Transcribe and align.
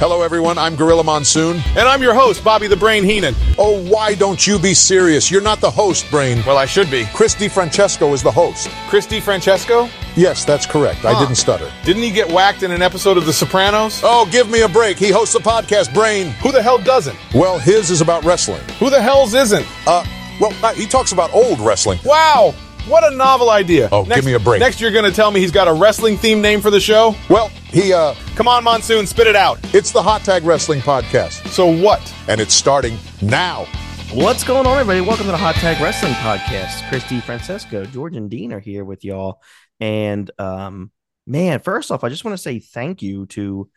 Hello, 0.00 0.22
everyone. 0.22 0.56
I'm 0.56 0.76
Gorilla 0.76 1.04
Monsoon. 1.04 1.58
And 1.76 1.80
I'm 1.80 2.00
your 2.00 2.14
host, 2.14 2.42
Bobby 2.42 2.66
the 2.66 2.74
Brain 2.74 3.04
Heenan. 3.04 3.34
Oh, 3.58 3.86
why 3.86 4.14
don't 4.14 4.46
you 4.46 4.58
be 4.58 4.72
serious? 4.72 5.30
You're 5.30 5.42
not 5.42 5.60
the 5.60 5.70
host, 5.70 6.10
Brain. 6.10 6.42
Well, 6.46 6.56
I 6.56 6.64
should 6.64 6.90
be. 6.90 7.04
Christy 7.12 7.48
Francesco 7.50 8.14
is 8.14 8.22
the 8.22 8.30
host. 8.30 8.70
Christy 8.88 9.20
Francesco? 9.20 9.90
Yes, 10.16 10.46
that's 10.46 10.64
correct. 10.64 11.04
I 11.04 11.20
didn't 11.20 11.34
stutter. 11.34 11.70
Didn't 11.84 12.02
he 12.02 12.10
get 12.10 12.32
whacked 12.32 12.62
in 12.62 12.70
an 12.70 12.80
episode 12.80 13.18
of 13.18 13.26
The 13.26 13.32
Sopranos? 13.34 14.00
Oh, 14.02 14.26
give 14.32 14.48
me 14.48 14.62
a 14.62 14.68
break. 14.70 14.96
He 14.96 15.10
hosts 15.10 15.34
a 15.34 15.38
podcast, 15.38 15.92
Brain. 15.92 16.30
Who 16.42 16.50
the 16.50 16.62
hell 16.62 16.78
doesn't? 16.78 17.18
Well, 17.34 17.58
his 17.58 17.90
is 17.90 18.00
about 18.00 18.24
wrestling. 18.24 18.62
Who 18.78 18.88
the 18.88 19.02
hell's 19.02 19.34
isn't? 19.34 19.66
Uh, 19.86 20.02
well, 20.40 20.54
uh, 20.64 20.72
he 20.72 20.86
talks 20.86 21.12
about 21.12 21.30
old 21.34 21.60
wrestling. 21.60 21.98
Wow! 22.06 22.54
What 22.86 23.10
a 23.12 23.14
novel 23.14 23.50
idea. 23.50 23.88
Oh, 23.92 24.04
give 24.04 24.24
me 24.24 24.32
a 24.32 24.38
break. 24.40 24.58
Next, 24.58 24.80
you're 24.80 24.90
going 24.90 25.04
to 25.04 25.12
tell 25.12 25.30
me 25.30 25.38
he's 25.38 25.52
got 25.52 25.68
a 25.68 25.72
wrestling 25.72 26.16
theme 26.16 26.40
name 26.40 26.60
for 26.60 26.70
the 26.70 26.80
show? 26.80 27.14
Well, 27.28 27.48
he, 27.68 27.92
uh, 27.92 28.14
Come 28.34 28.48
on, 28.48 28.64
Monsoon, 28.64 29.06
spit 29.06 29.26
it 29.26 29.36
out. 29.36 29.58
it's 29.74 29.92
the 29.92 30.02
Hot 30.02 30.22
Tag 30.22 30.44
Wrestling 30.44 30.80
Podcast, 30.80 31.46
So 31.48 31.66
what? 31.66 32.00
and 32.26 32.40
it's 32.40 32.54
starting 32.54 32.96
now. 33.22 33.66
What's 34.12 34.42
going 34.42 34.66
on, 34.66 34.72
everybody? 34.78 35.02
Welcome 35.02 35.26
to 35.26 35.32
the 35.32 35.36
Hot 35.38 35.54
Tag 35.56 35.80
Wrestling 35.80 36.14
Podcast. 36.14 36.88
Christy 36.88 37.20
Francesco, 37.20 37.84
George, 37.84 38.16
and 38.16 38.28
Dean 38.30 38.52
are 38.52 38.58
here 38.60 38.84
with 38.84 39.04
y'all. 39.04 39.40
And 39.78 40.28
um, 40.38 40.90
man, 41.26 41.60
first 41.60 41.92
off, 41.92 42.02
I 42.02 42.08
just 42.08 42.24
want 42.24 42.36
to 42.36 42.42
say 42.42 42.58
thank 42.58 43.02
you 43.02 43.26
to 43.26 43.68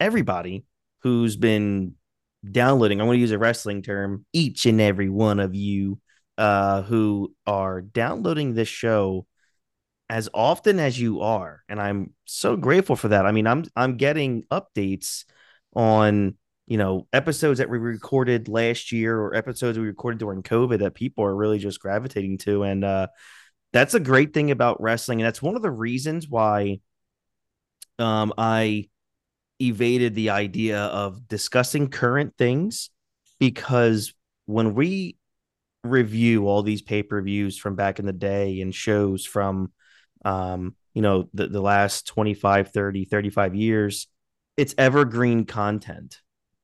everybody 0.00 0.64
who's 1.02 1.36
been 1.36 1.94
downloading. 2.50 3.00
I'm 3.00 3.06
going 3.06 3.16
to 3.18 3.20
use 3.20 3.32
a 3.32 3.38
wrestling 3.38 3.82
term. 3.82 4.24
Each 4.32 4.64
and 4.66 4.80
every 4.80 5.08
one 5.10 5.40
of 5.40 5.54
you 5.54 5.98
uh, 6.38 6.82
who 6.82 7.34
are 7.46 7.80
downloading 7.80 8.54
this 8.54 8.68
show 8.68 9.26
as 10.08 10.28
often 10.34 10.78
as 10.78 11.00
you 11.00 11.22
are, 11.22 11.62
and 11.68 11.80
I'm 11.80 12.12
so 12.24 12.56
grateful 12.56 12.96
for 12.96 13.08
that. 13.08 13.26
I 13.26 13.32
mean, 13.32 13.46
I'm 13.46 13.64
I'm 13.74 13.96
getting 13.96 14.44
updates 14.50 15.24
on 15.74 16.36
you 16.66 16.78
know 16.78 17.06
episodes 17.12 17.58
that 17.58 17.68
we 17.68 17.78
recorded 17.78 18.48
last 18.48 18.92
year 18.92 19.18
or 19.18 19.34
episodes 19.34 19.78
we 19.78 19.86
recorded 19.86 20.18
during 20.18 20.42
covid 20.42 20.78
that 20.78 20.94
people 20.94 21.24
are 21.24 21.34
really 21.34 21.58
just 21.58 21.80
gravitating 21.80 22.38
to 22.38 22.62
and 22.62 22.84
uh 22.84 23.06
that's 23.72 23.94
a 23.94 24.00
great 24.00 24.32
thing 24.32 24.50
about 24.50 24.80
wrestling 24.80 25.20
and 25.20 25.26
that's 25.26 25.42
one 25.42 25.56
of 25.56 25.62
the 25.62 25.70
reasons 25.70 26.28
why 26.28 26.78
um 27.98 28.32
i 28.38 28.88
evaded 29.60 30.14
the 30.14 30.30
idea 30.30 30.78
of 30.78 31.26
discussing 31.28 31.88
current 31.88 32.34
things 32.36 32.90
because 33.38 34.14
when 34.46 34.74
we 34.74 35.16
review 35.84 36.48
all 36.48 36.62
these 36.62 36.82
pay-per-views 36.82 37.58
from 37.58 37.74
back 37.74 37.98
in 37.98 38.06
the 38.06 38.12
day 38.12 38.60
and 38.60 38.74
shows 38.74 39.24
from 39.24 39.72
um 40.24 40.76
you 40.94 41.02
know 41.02 41.28
the, 41.34 41.48
the 41.48 41.60
last 41.60 42.06
25 42.06 42.70
30 42.70 43.04
35 43.06 43.54
years 43.54 44.06
it's 44.56 44.74
evergreen 44.78 45.44
content 45.44 46.20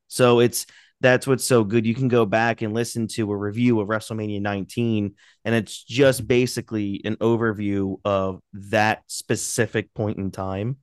so 0.07 0.39
it's 0.39 0.65
that's 1.01 1.25
what's 1.25 1.45
so 1.45 1.63
good. 1.63 1.85
You 1.85 1.95
can 1.95 2.07
go 2.07 2.25
back 2.25 2.61
and 2.61 2.73
listen 2.73 3.07
to 3.09 3.31
a 3.31 3.37
review 3.37 3.79
of 3.79 3.87
WrestleMania 3.87 4.41
19, 4.41 5.15
and 5.45 5.55
it's 5.55 5.83
just 5.83 6.27
basically 6.27 7.01
an 7.05 7.15
overview 7.17 7.97
of 8.03 8.41
that 8.53 9.03
specific 9.07 9.93
point 9.93 10.17
in 10.17 10.31
time 10.31 10.77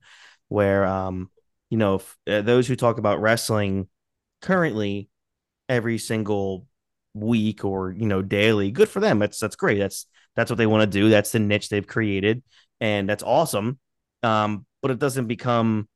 where, 0.47 0.85
um, 0.85 1.29
you 1.69 1.77
know, 1.77 1.95
if, 1.95 2.17
uh, 2.27 2.41
those 2.41 2.67
who 2.67 2.75
talk 2.75 2.97
about 2.97 3.21
wrestling 3.21 3.87
currently 4.41 5.09
every 5.69 5.97
single 5.97 6.65
week 7.13 7.65
or 7.65 7.91
you 7.91 8.05
know 8.05 8.21
daily, 8.21 8.71
good 8.71 8.89
for 8.89 8.99
them. 8.99 9.19
That's 9.19 9.39
that's 9.39 9.55
great. 9.55 9.79
That's 9.79 10.05
that's 10.35 10.51
what 10.51 10.57
they 10.57 10.67
want 10.67 10.81
to 10.91 10.99
do. 10.99 11.09
That's 11.09 11.31
the 11.31 11.39
niche 11.39 11.69
they've 11.69 11.85
created, 11.85 12.43
and 12.79 13.09
that's 13.09 13.23
awesome. 13.23 13.79
Um, 14.23 14.65
but 14.81 14.91
it 14.91 14.99
doesn't 14.99 15.27
become, 15.27 15.87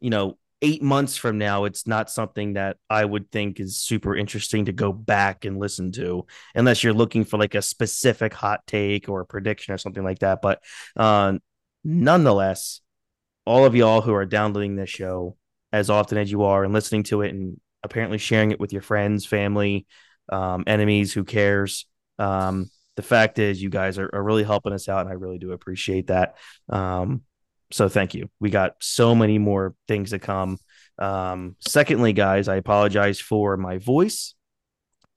you 0.00 0.10
know, 0.10 0.38
eight 0.62 0.82
months 0.82 1.16
from 1.16 1.38
now, 1.38 1.64
it's 1.64 1.86
not 1.86 2.10
something 2.10 2.54
that 2.54 2.76
I 2.88 3.04
would 3.04 3.30
think 3.30 3.60
is 3.60 3.78
super 3.78 4.14
interesting 4.14 4.66
to 4.66 4.72
go 4.72 4.92
back 4.92 5.44
and 5.44 5.58
listen 5.58 5.92
to, 5.92 6.26
unless 6.54 6.84
you're 6.84 6.92
looking 6.92 7.24
for 7.24 7.38
like 7.38 7.54
a 7.54 7.62
specific 7.62 8.34
hot 8.34 8.60
take 8.66 9.08
or 9.08 9.20
a 9.20 9.26
prediction 9.26 9.72
or 9.74 9.78
something 9.78 10.04
like 10.04 10.18
that. 10.20 10.42
But 10.42 10.62
uh, 10.96 11.38
nonetheless, 11.82 12.80
all 13.46 13.64
of 13.64 13.74
y'all 13.74 14.02
who 14.02 14.12
are 14.14 14.26
downloading 14.26 14.76
this 14.76 14.90
show 14.90 15.36
as 15.72 15.88
often 15.88 16.18
as 16.18 16.30
you 16.30 16.42
are 16.42 16.64
and 16.64 16.74
listening 16.74 17.04
to 17.04 17.22
it 17.22 17.30
and 17.30 17.58
apparently 17.82 18.18
sharing 18.18 18.50
it 18.50 18.60
with 18.60 18.72
your 18.72 18.82
friends, 18.82 19.24
family, 19.24 19.86
um, 20.30 20.64
enemies, 20.66 21.12
who 21.12 21.24
cares? 21.24 21.86
Um, 22.18 22.70
the 22.96 23.02
fact 23.02 23.38
is, 23.38 23.62
you 23.62 23.70
guys 23.70 23.98
are, 23.98 24.10
are 24.12 24.22
really 24.22 24.44
helping 24.44 24.72
us 24.72 24.88
out, 24.88 25.02
and 25.02 25.08
I 25.08 25.14
really 25.14 25.38
do 25.38 25.52
appreciate 25.52 26.08
that. 26.08 26.36
Um, 26.68 27.22
so 27.70 27.88
thank 27.88 28.14
you. 28.14 28.28
We 28.40 28.50
got 28.50 28.74
so 28.80 29.14
many 29.14 29.38
more 29.38 29.74
things 29.86 30.10
to 30.10 30.18
come. 30.18 30.58
Um, 30.98 31.56
secondly, 31.60 32.12
guys, 32.12 32.48
I 32.48 32.56
apologize 32.56 33.20
for 33.20 33.56
my 33.56 33.78
voice. 33.78 34.34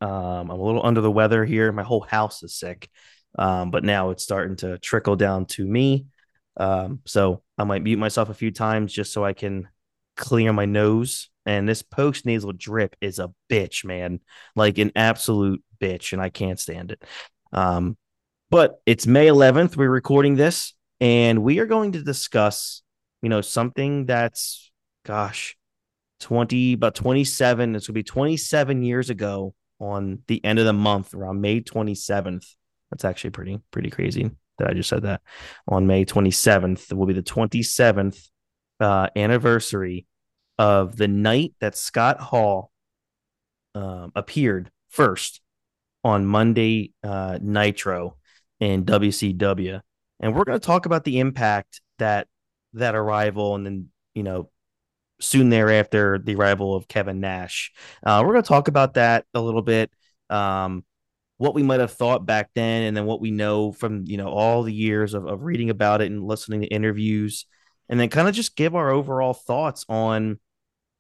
Um, 0.01 0.49
I'm 0.49 0.59
a 0.59 0.63
little 0.63 0.85
under 0.85 1.01
the 1.01 1.11
weather 1.11 1.45
here. 1.45 1.71
My 1.71 1.83
whole 1.83 2.01
house 2.01 2.43
is 2.43 2.55
sick, 2.55 2.89
um, 3.37 3.71
but 3.71 3.83
now 3.83 4.11
it's 4.11 4.23
starting 4.23 4.55
to 4.57 4.77
trickle 4.77 5.15
down 5.15 5.45
to 5.47 5.65
me. 5.65 6.05
Um, 6.57 6.99
so 7.05 7.41
I 7.57 7.63
might 7.63 7.83
mute 7.83 7.97
myself 7.97 8.29
a 8.29 8.33
few 8.33 8.51
times 8.51 8.93
just 8.93 9.11
so 9.11 9.25
I 9.25 9.33
can 9.33 9.67
clear 10.15 10.53
my 10.53 10.65
nose. 10.65 11.29
And 11.45 11.67
this 11.67 11.81
post 11.81 12.25
nasal 12.25 12.53
drip 12.53 12.95
is 13.01 13.19
a 13.19 13.33
bitch, 13.49 13.83
man, 13.83 14.21
like 14.55 14.77
an 14.77 14.93
absolute 14.95 15.61
bitch, 15.81 16.13
and 16.13 16.21
I 16.21 16.29
can't 16.29 16.59
stand 16.59 16.91
it. 16.91 17.03
Um, 17.51 17.97
but 18.49 18.81
it's 18.85 19.05
May 19.05 19.27
11th. 19.27 19.75
We're 19.75 19.89
recording 19.89 20.35
this 20.35 20.73
and 21.03 21.43
we 21.43 21.59
are 21.59 21.65
going 21.65 21.91
to 21.91 22.01
discuss 22.01 22.81
you 23.21 23.29
know 23.29 23.41
something 23.41 24.05
that's 24.05 24.71
gosh 25.05 25.57
20 26.21 26.73
about 26.73 26.95
27 26.95 27.75
it's 27.75 27.87
going 27.87 27.93
to 27.93 27.99
be 27.99 28.03
27 28.03 28.83
years 28.83 29.09
ago 29.09 29.53
on 29.79 30.19
the 30.27 30.43
end 30.45 30.59
of 30.59 30.65
the 30.65 30.73
month 30.73 31.13
around 31.13 31.41
may 31.41 31.59
27th 31.59 32.45
that's 32.89 33.03
actually 33.03 33.31
pretty 33.31 33.59
pretty 33.71 33.89
crazy 33.89 34.31
that 34.57 34.69
i 34.69 34.73
just 34.73 34.87
said 34.87 35.03
that 35.03 35.21
on 35.67 35.85
may 35.85 36.05
27th 36.05 36.89
it 36.89 36.95
will 36.95 37.05
be 37.05 37.13
the 37.13 37.21
27th 37.21 38.29
uh, 38.79 39.07
anniversary 39.15 40.05
of 40.57 40.95
the 40.95 41.07
night 41.07 41.53
that 41.59 41.75
scott 41.75 42.19
hall 42.19 42.71
um, 43.75 44.11
appeared 44.15 44.71
first 44.89 45.41
on 46.03 46.25
monday 46.25 46.91
uh, 47.03 47.37
nitro 47.41 48.15
in 48.59 48.85
wcw 48.85 49.81
and 50.19 50.35
we're 50.35 50.43
going 50.43 50.59
to 50.59 50.65
talk 50.65 50.85
about 50.85 51.03
the 51.03 51.19
impact 51.19 51.81
that 51.99 52.27
that 52.73 52.95
arrival 52.95 53.55
and 53.55 53.65
then 53.65 53.89
you 54.13 54.23
know 54.23 54.49
soon 55.23 55.49
thereafter 55.49 56.19
the 56.19 56.35
arrival 56.35 56.75
of 56.75 56.87
Kevin 56.87 57.19
Nash. 57.19 57.71
Uh, 58.03 58.21
we're 58.23 58.33
going 58.33 58.43
to 58.43 58.47
talk 58.47 58.67
about 58.67 58.95
that 58.95 59.25
a 59.33 59.41
little 59.41 59.61
bit, 59.61 59.91
um, 60.29 60.83
what 61.37 61.55
we 61.55 61.63
might 61.63 61.79
have 61.79 61.93
thought 61.93 62.25
back 62.25 62.49
then, 62.53 62.83
and 62.83 62.95
then 62.95 63.05
what 63.05 63.21
we 63.21 63.31
know 63.31 63.71
from 63.71 64.05
you 64.05 64.17
know 64.17 64.27
all 64.27 64.63
the 64.63 64.73
years 64.73 65.13
of, 65.13 65.25
of 65.25 65.43
reading 65.43 65.69
about 65.69 66.01
it 66.01 66.11
and 66.11 66.23
listening 66.23 66.61
to 66.61 66.67
interviews, 66.67 67.45
and 67.89 67.99
then 67.99 68.09
kind 68.09 68.27
of 68.27 68.35
just 68.35 68.55
give 68.55 68.75
our 68.75 68.89
overall 68.89 69.33
thoughts 69.33 69.85
on 69.89 70.39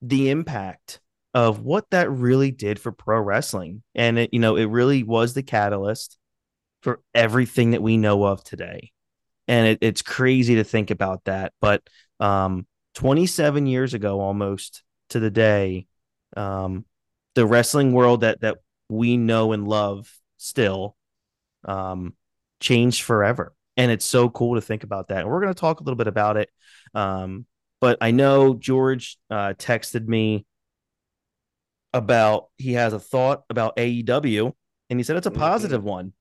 the 0.01 0.29
impact 0.29 0.99
of 1.33 1.61
what 1.61 1.89
that 1.91 2.11
really 2.11 2.51
did 2.51 2.79
for 2.79 2.91
pro 2.91 3.19
wrestling, 3.19 3.83
and 3.95 4.19
it 4.19 4.33
you 4.33 4.39
know 4.39 4.55
it 4.55 4.65
really 4.65 5.03
was 5.03 5.33
the 5.33 5.43
catalyst 5.43 6.17
for 6.81 7.01
everything 7.15 7.71
that 7.71 7.81
we 7.81 7.97
know 7.97 8.25
of 8.25 8.43
today 8.43 8.91
and 9.47 9.67
it, 9.67 9.79
it's 9.81 10.01
crazy 10.01 10.55
to 10.55 10.63
think 10.63 10.91
about 10.91 11.25
that. 11.25 11.53
But 11.59 11.87
um, 12.19 12.65
27 12.95 13.65
years 13.65 13.93
ago, 13.93 14.19
almost 14.19 14.83
to 15.09 15.19
the 15.19 15.31
day, 15.31 15.87
um, 16.35 16.85
the 17.35 17.45
wrestling 17.45 17.93
world 17.93 18.21
that 18.21 18.41
that 18.41 18.57
we 18.89 19.17
know 19.17 19.53
and 19.53 19.67
love 19.67 20.11
still 20.37 20.95
um, 21.65 22.13
changed 22.59 23.01
forever, 23.01 23.53
and 23.77 23.91
it's 23.91 24.05
so 24.05 24.29
cool 24.29 24.55
to 24.55 24.61
think 24.61 24.83
about 24.83 25.07
that. 25.09 25.19
And 25.19 25.29
we're 25.29 25.41
going 25.41 25.53
to 25.53 25.59
talk 25.59 25.79
a 25.79 25.83
little 25.83 25.97
bit 25.97 26.07
about 26.07 26.37
it. 26.37 26.49
Um, 26.93 27.45
but 27.81 27.97
I 28.01 28.11
know 28.11 28.53
George 28.53 29.17
uh, 29.29 29.53
texted 29.57 30.07
me 30.07 30.45
about 31.93 32.47
he 32.57 32.73
has 32.73 32.93
a 32.93 32.99
thought 32.99 33.43
about 33.49 33.75
AEW, 33.75 34.53
and 34.89 34.99
he 34.99 35.03
said 35.03 35.17
it's 35.17 35.27
a 35.27 35.31
positive 35.31 35.81
mm-hmm. 35.81 35.89
one. 35.89 36.13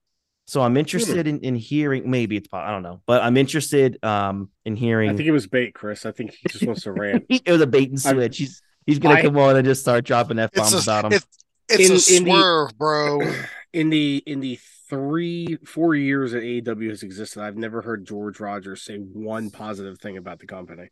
So 0.45 0.61
I'm 0.61 0.75
interested 0.75 1.25
in, 1.25 1.39
in 1.39 1.55
hearing. 1.55 2.09
Maybe 2.09 2.35
it's 2.35 2.49
I 2.51 2.69
don't 2.71 2.83
know, 2.83 3.01
but 3.05 3.23
I'm 3.23 3.37
interested 3.37 4.03
um 4.03 4.49
in 4.65 4.75
hearing. 4.75 5.09
I 5.09 5.15
think 5.15 5.27
it 5.27 5.31
was 5.31 5.47
bait, 5.47 5.73
Chris. 5.73 6.05
I 6.05 6.11
think 6.11 6.31
he 6.31 6.49
just 6.49 6.65
wants 6.65 6.83
to 6.83 6.91
rant. 6.91 7.25
it 7.29 7.49
was 7.49 7.61
a 7.61 7.67
bait 7.67 7.89
and 7.89 7.99
switch. 7.99 8.41
I, 8.41 8.43
he's 8.43 8.61
he's 8.85 8.99
gonna 8.99 9.15
I, 9.15 9.21
come 9.21 9.37
on 9.37 9.55
and 9.55 9.65
just 9.65 9.81
start 9.81 10.03
dropping 10.03 10.39
f 10.39 10.51
bombs 10.51 10.73
about 10.73 11.05
him. 11.05 11.13
It, 11.13 11.25
it's 11.69 12.11
in, 12.11 12.27
a 12.27 12.29
swerve, 12.29 12.69
the, 12.69 12.75
bro. 12.75 13.19
In 13.73 13.89
the 13.89 14.23
in 14.25 14.39
the 14.39 14.59
three 14.89 15.57
four 15.65 15.95
years 15.95 16.31
that 16.31 16.43
AEW 16.43 16.89
has 16.89 17.03
existed, 17.03 17.41
I've 17.41 17.57
never 17.57 17.81
heard 17.81 18.05
George 18.05 18.39
Rogers 18.39 18.83
say 18.83 18.97
one 18.97 19.49
positive 19.49 19.99
thing 19.99 20.17
about 20.17 20.39
the 20.39 20.45
company. 20.45 20.89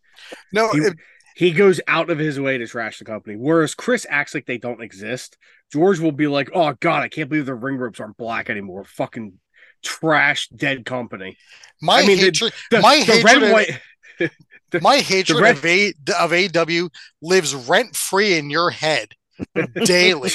No, 0.51 0.71
he, 0.71 0.79
it, 0.79 0.97
he 1.35 1.51
goes 1.51 1.79
out 1.87 2.09
of 2.09 2.17
his 2.17 2.39
way 2.39 2.57
to 2.57 2.67
trash 2.67 2.99
the 2.99 3.05
company. 3.05 3.35
Whereas 3.35 3.75
Chris 3.75 4.05
acts 4.09 4.33
like 4.33 4.45
they 4.45 4.57
don't 4.57 4.81
exist. 4.81 5.37
George 5.71 5.99
will 5.99 6.11
be 6.11 6.27
like, 6.27 6.49
"Oh 6.53 6.73
God, 6.79 7.03
I 7.03 7.09
can't 7.09 7.29
believe 7.29 7.45
the 7.45 7.55
ring 7.55 7.77
ropes 7.77 7.99
aren't 7.99 8.17
black 8.17 8.49
anymore. 8.49 8.83
Fucking 8.83 9.33
trash, 9.83 10.49
dead 10.49 10.85
company." 10.85 11.37
My 11.81 12.01
I 12.01 12.07
mean, 12.07 12.17
hatred, 12.17 12.53
the, 12.71 12.77
the, 12.77 12.81
my 12.81 12.97
the 12.97 13.03
hatred 13.03 13.41
red 13.41 13.53
white. 13.53 14.31
My 14.81 14.97
hatred 14.97 15.41
red- 15.41 15.57
of 15.57 15.65
a 16.33 16.47
of 16.47 16.69
AW 16.69 16.89
lives 17.21 17.53
rent 17.53 17.95
free 17.95 18.37
in 18.37 18.49
your 18.49 18.69
head 18.71 19.09
daily. 19.85 20.31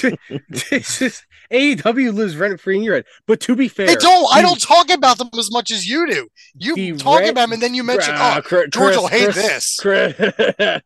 AEW 1.50 2.14
lives 2.14 2.36
rent 2.36 2.60
free 2.60 2.76
in 2.76 2.82
your 2.82 2.94
head. 2.94 3.04
But 3.26 3.40
to 3.40 3.56
be 3.56 3.68
fair, 3.68 3.86
they 3.86 3.96
don't. 3.96 4.28
I 4.32 4.42
don't 4.42 4.60
talk 4.60 4.90
about 4.90 5.18
them 5.18 5.30
as 5.38 5.50
much 5.50 5.70
as 5.70 5.88
you 5.88 6.06
do. 6.06 6.28
You 6.54 6.96
talk 6.96 7.22
about 7.22 7.34
them, 7.34 7.52
and 7.52 7.62
then 7.62 7.74
you 7.74 7.82
mention, 7.82 8.14
uh, 8.14 8.36
"Oh, 8.36 8.42
Chris, 8.42 8.68
George 8.70 8.96
will 8.96 9.08
hate 9.08 9.32
Chris, 9.32 9.76
this," 9.76 10.82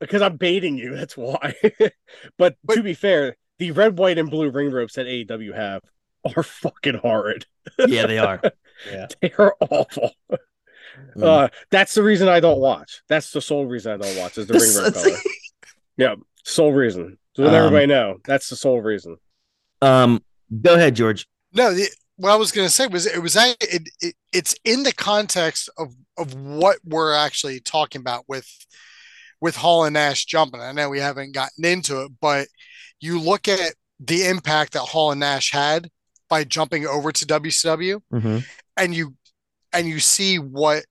because 0.00 0.22
I'm 0.22 0.36
baiting 0.36 0.76
you. 0.76 0.94
That's 0.94 1.16
why. 1.16 1.54
but, 2.38 2.56
but 2.64 2.74
to 2.74 2.82
be 2.82 2.94
fair, 2.94 3.36
the 3.58 3.72
red, 3.72 3.98
white, 3.98 4.18
and 4.18 4.30
blue 4.30 4.50
ring 4.50 4.70
ropes 4.70 4.94
that 4.94 5.06
AEW 5.06 5.54
have 5.54 5.82
are 6.36 6.42
fucking 6.42 6.98
horrid. 6.98 7.46
Yeah, 7.78 8.06
they 8.06 8.18
are. 8.18 8.40
Yeah, 8.90 9.06
they 9.20 9.32
are 9.38 9.54
awful. 9.60 10.10
Mm. 11.16 11.22
Uh, 11.22 11.48
that's 11.70 11.94
the 11.94 12.02
reason 12.02 12.28
I 12.28 12.40
don't 12.40 12.58
watch. 12.58 13.02
That's 13.08 13.30
the 13.30 13.40
sole 13.40 13.64
reason 13.64 13.92
I 13.92 13.96
don't 13.96 14.18
watch 14.18 14.36
is 14.38 14.48
the 14.48 14.54
ring 14.54 14.74
rope 14.74 14.94
color. 14.94 15.16
yeah, 15.96 16.14
sole 16.42 16.72
reason. 16.72 17.16
So 17.36 17.42
let 17.42 17.50
um, 17.50 17.54
everybody 17.54 17.86
know 17.86 18.18
that's 18.24 18.48
the 18.48 18.56
sole 18.56 18.80
reason. 18.80 19.18
Um, 19.82 20.22
go 20.62 20.74
ahead, 20.74 20.94
George. 20.94 21.26
No, 21.52 21.74
the, 21.74 21.88
what 22.16 22.30
I 22.30 22.36
was 22.36 22.52
going 22.52 22.66
to 22.66 22.72
say 22.72 22.86
was 22.86 23.06
it 23.06 23.20
was 23.20 23.36
it, 23.36 23.88
it, 24.00 24.14
it's 24.32 24.54
in 24.64 24.84
the 24.84 24.92
context 24.92 25.68
of 25.76 25.94
of 26.16 26.34
what 26.34 26.78
we're 26.84 27.14
actually 27.14 27.60
talking 27.60 28.00
about 28.00 28.24
with 28.28 28.48
with 29.40 29.56
Hall 29.56 29.84
and 29.84 29.94
Nash 29.94 30.24
jumping. 30.24 30.60
I 30.60 30.72
know 30.72 30.88
we 30.88 31.00
haven't 31.00 31.32
gotten 31.32 31.64
into 31.64 32.02
it, 32.02 32.12
but 32.20 32.46
you 33.00 33.20
look 33.20 33.48
at 33.48 33.74
the 33.98 34.26
impact 34.26 34.74
that 34.74 34.80
Hall 34.80 35.10
and 35.10 35.20
Nash 35.20 35.50
had 35.50 35.90
by 36.28 36.44
jumping 36.44 36.86
over 36.86 37.12
to 37.12 37.26
WCW, 37.26 38.00
mm-hmm. 38.12 38.38
and 38.76 38.94
you 38.94 39.16
and 39.72 39.88
you 39.88 39.98
see 39.98 40.38
what 40.38 40.84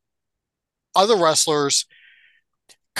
other 0.95 1.15
wrestlers 1.15 1.85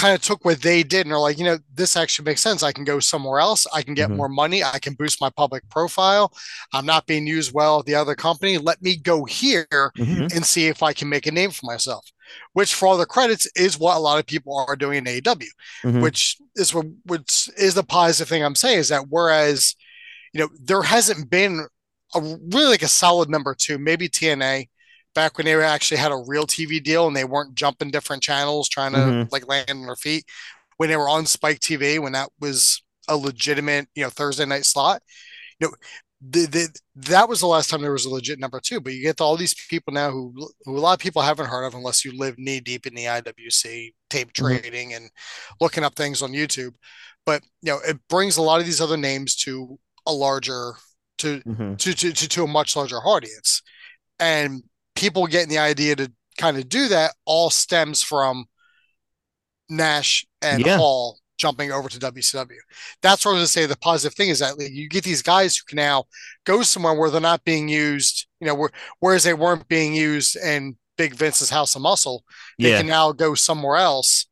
kind 0.02 0.16
of 0.16 0.22
took 0.22 0.44
what 0.44 0.64
they 0.64 0.82
did 0.82 1.06
and 1.06 1.14
are 1.14 1.20
like, 1.20 1.38
you 1.38 1.46
know, 1.46 1.60
this 1.76 1.96
actually 1.96 2.26
makes 2.26 2.42
sense. 2.42 2.64
I 2.64 2.72
can 2.72 2.84
go 2.84 3.00
somewhere 3.00 3.40
else. 3.40 3.68
I 3.72 3.84
can 3.84 3.94
get 3.94 4.08
mm-hmm. 4.08 4.18
more 4.18 4.30
money. 4.30 4.64
I 4.64 4.80
can 4.80 4.96
boost 4.96 5.22
my 5.22 5.30
public 5.30 5.70
profile. 5.70 6.34
I'm 6.74 6.88
not 6.88 7.06
being 7.06 7.28
used 7.28 7.54
well 7.54 7.80
at 7.80 7.86
the 7.86 7.94
other 7.94 8.16
company. 8.16 8.58
Let 8.58 8.82
me 8.82 8.98
go 8.98 9.26
here 9.26 9.68
mm-hmm. 9.72 10.36
and 10.36 10.44
see 10.44 10.68
if 10.68 10.82
I 10.82 10.94
can 10.94 11.08
make 11.08 11.28
a 11.28 11.32
name 11.32 11.52
for 11.52 11.68
myself. 11.68 12.04
Which, 12.54 12.74
for 12.74 12.88
all 12.88 12.98
the 12.98 13.06
credits, 13.06 13.46
is 13.56 13.78
what 13.78 13.96
a 13.96 14.00
lot 14.00 14.18
of 14.18 14.26
people 14.26 14.66
are 14.68 14.76
doing 14.76 14.98
in 14.98 15.04
AEW. 15.04 15.46
Mm-hmm. 15.84 16.02
Which 16.02 16.38
is 16.56 16.74
what 16.74 16.88
which 17.06 17.50
is 17.56 17.76
the 17.76 17.84
positive 17.84 18.28
thing 18.28 18.44
I'm 18.44 18.56
saying 18.56 18.80
is 18.80 18.90
that 18.90 19.06
whereas, 19.10 19.76
you 20.34 20.40
know, 20.40 20.50
there 20.60 20.82
hasn't 20.82 21.30
been 21.30 21.68
a 22.16 22.22
really 22.22 22.72
like 22.72 22.82
a 22.82 22.88
solid 22.88 23.30
number 23.30 23.54
two, 23.54 23.78
maybe 23.78 24.10
TNA 24.10 24.68
back 25.14 25.38
when 25.38 25.46
they 25.46 25.62
actually 25.62 25.98
had 25.98 26.12
a 26.12 26.24
real 26.28 26.46
TV 26.46 26.82
deal 26.82 27.08
and 27.08 27.16
they 27.16 27.26
weren't 27.26 27.56
jumping 27.56 27.92
different 27.92 28.24
channels 28.24 28.70
trying 28.70 28.94
to 28.94 28.98
mm-hmm. 28.98 29.30
like 29.32 29.48
land 29.48 29.70
on 29.70 29.86
their 29.86 29.96
feet. 29.96 30.26
When 30.78 30.90
they 30.90 30.98
were 30.98 31.10
on 31.10 31.26
Spike 31.26 31.60
TV, 31.60 32.00
when 32.00 32.14
that 32.14 32.30
was 32.40 32.82
a 33.08 33.16
legitimate, 33.16 33.88
you 33.96 34.04
know, 34.04 34.10
Thursday 34.10 34.46
night 34.46 34.66
slot, 34.66 35.02
you 35.60 35.68
know, 35.68 35.74
the, 36.22 36.46
the, 36.46 36.80
that 36.96 37.28
was 37.28 37.40
the 37.40 37.48
last 37.48 37.70
time 37.70 37.82
there 37.82 37.92
was 37.92 38.06
a 38.06 38.10
legit 38.10 38.40
number 38.40 38.60
two. 38.60 38.80
But 38.80 38.94
you 38.94 39.02
get 39.02 39.22
all 39.22 39.36
these 39.36 39.56
people 39.70 39.94
now 39.94 40.12
who, 40.12 40.34
who 40.66 40.78
a 40.78 40.80
lot 40.80 40.94
of 40.94 41.00
people 41.00 41.22
haven't 41.22 41.48
heard 41.48 41.66
of 41.66 41.74
unless 41.74 42.06
you 42.06 42.18
live 42.18 42.36
knee 42.38 42.60
deep 42.60 42.86
in 42.86 42.96
the 42.96 43.06
IWC 43.06 43.94
tape 44.10 44.34
mm-hmm. 44.34 44.46
trading 44.46 44.94
and 44.94 45.10
looking 45.60 45.84
up 45.84 45.96
things 45.96 46.22
on 46.22 46.32
YouTube. 46.32 46.74
But 47.26 47.44
you 47.62 47.72
know, 47.72 47.80
it 47.88 47.98
brings 48.10 48.38
a 48.38 48.42
lot 48.42 48.60
of 48.60 48.66
these 48.66 48.82
other 48.82 48.98
names 48.98 49.36
to 49.38 49.80
a 50.08 50.12
larger 50.12 50.74
to 51.20 51.40
mm-hmm. 51.42 51.76
to, 51.76 51.94
to, 51.94 52.14
to 52.14 52.30
to 52.30 52.44
a 52.44 52.48
much 52.48 52.76
larger 52.76 52.98
audience. 52.98 53.62
And 54.20 54.64
people 54.96 55.28
getting 55.28 55.50
the 55.50 55.58
idea 55.58 55.96
to 55.96 56.12
kind 56.38 56.58
of 56.58 56.70
do 56.70 56.88
that 56.90 57.14
all 57.26 57.50
stems 57.50 58.02
from 58.02 58.46
Nash 59.70 60.26
and 60.42 60.66
yeah. 60.66 60.78
Hall 60.78 61.18
jumping 61.38 61.72
over 61.72 61.90
to 61.90 62.00
WCW. 62.00 62.56
That's 63.02 63.26
what 63.26 63.32
I 63.32 63.34
was 63.34 63.40
going 63.40 63.46
to 63.46 63.52
say. 63.52 63.66
The 63.66 63.78
positive 63.78 64.16
thing 64.16 64.30
is 64.30 64.40
that 64.40 64.56
you 64.60 64.88
get 64.88 65.04
these 65.04 65.24
guys 65.24 65.58
who 65.58 65.64
can 65.68 65.78
now 65.78 66.06
go 66.46 66.62
somewhere 66.62 66.94
where 66.94 67.10
they're 67.10 67.20
not 67.20 67.44
being 67.44 67.68
used, 67.68 68.28
you 68.40 68.48
know, 68.48 68.54
where, 68.54 68.70
whereas 69.00 69.24
they 69.24 69.34
weren't 69.34 69.68
being 69.68 69.96
used 69.96 70.36
in 70.36 70.78
Big 70.98 71.16
Vince's 71.16 71.50
House 71.50 71.76
of 71.76 71.82
Muscle. 71.82 72.24
They 72.60 72.70
yeah. 72.70 72.78
can 72.78 72.88
now 72.88 73.12
go 73.12 73.34
somewhere 73.34 73.78
else 73.78 74.28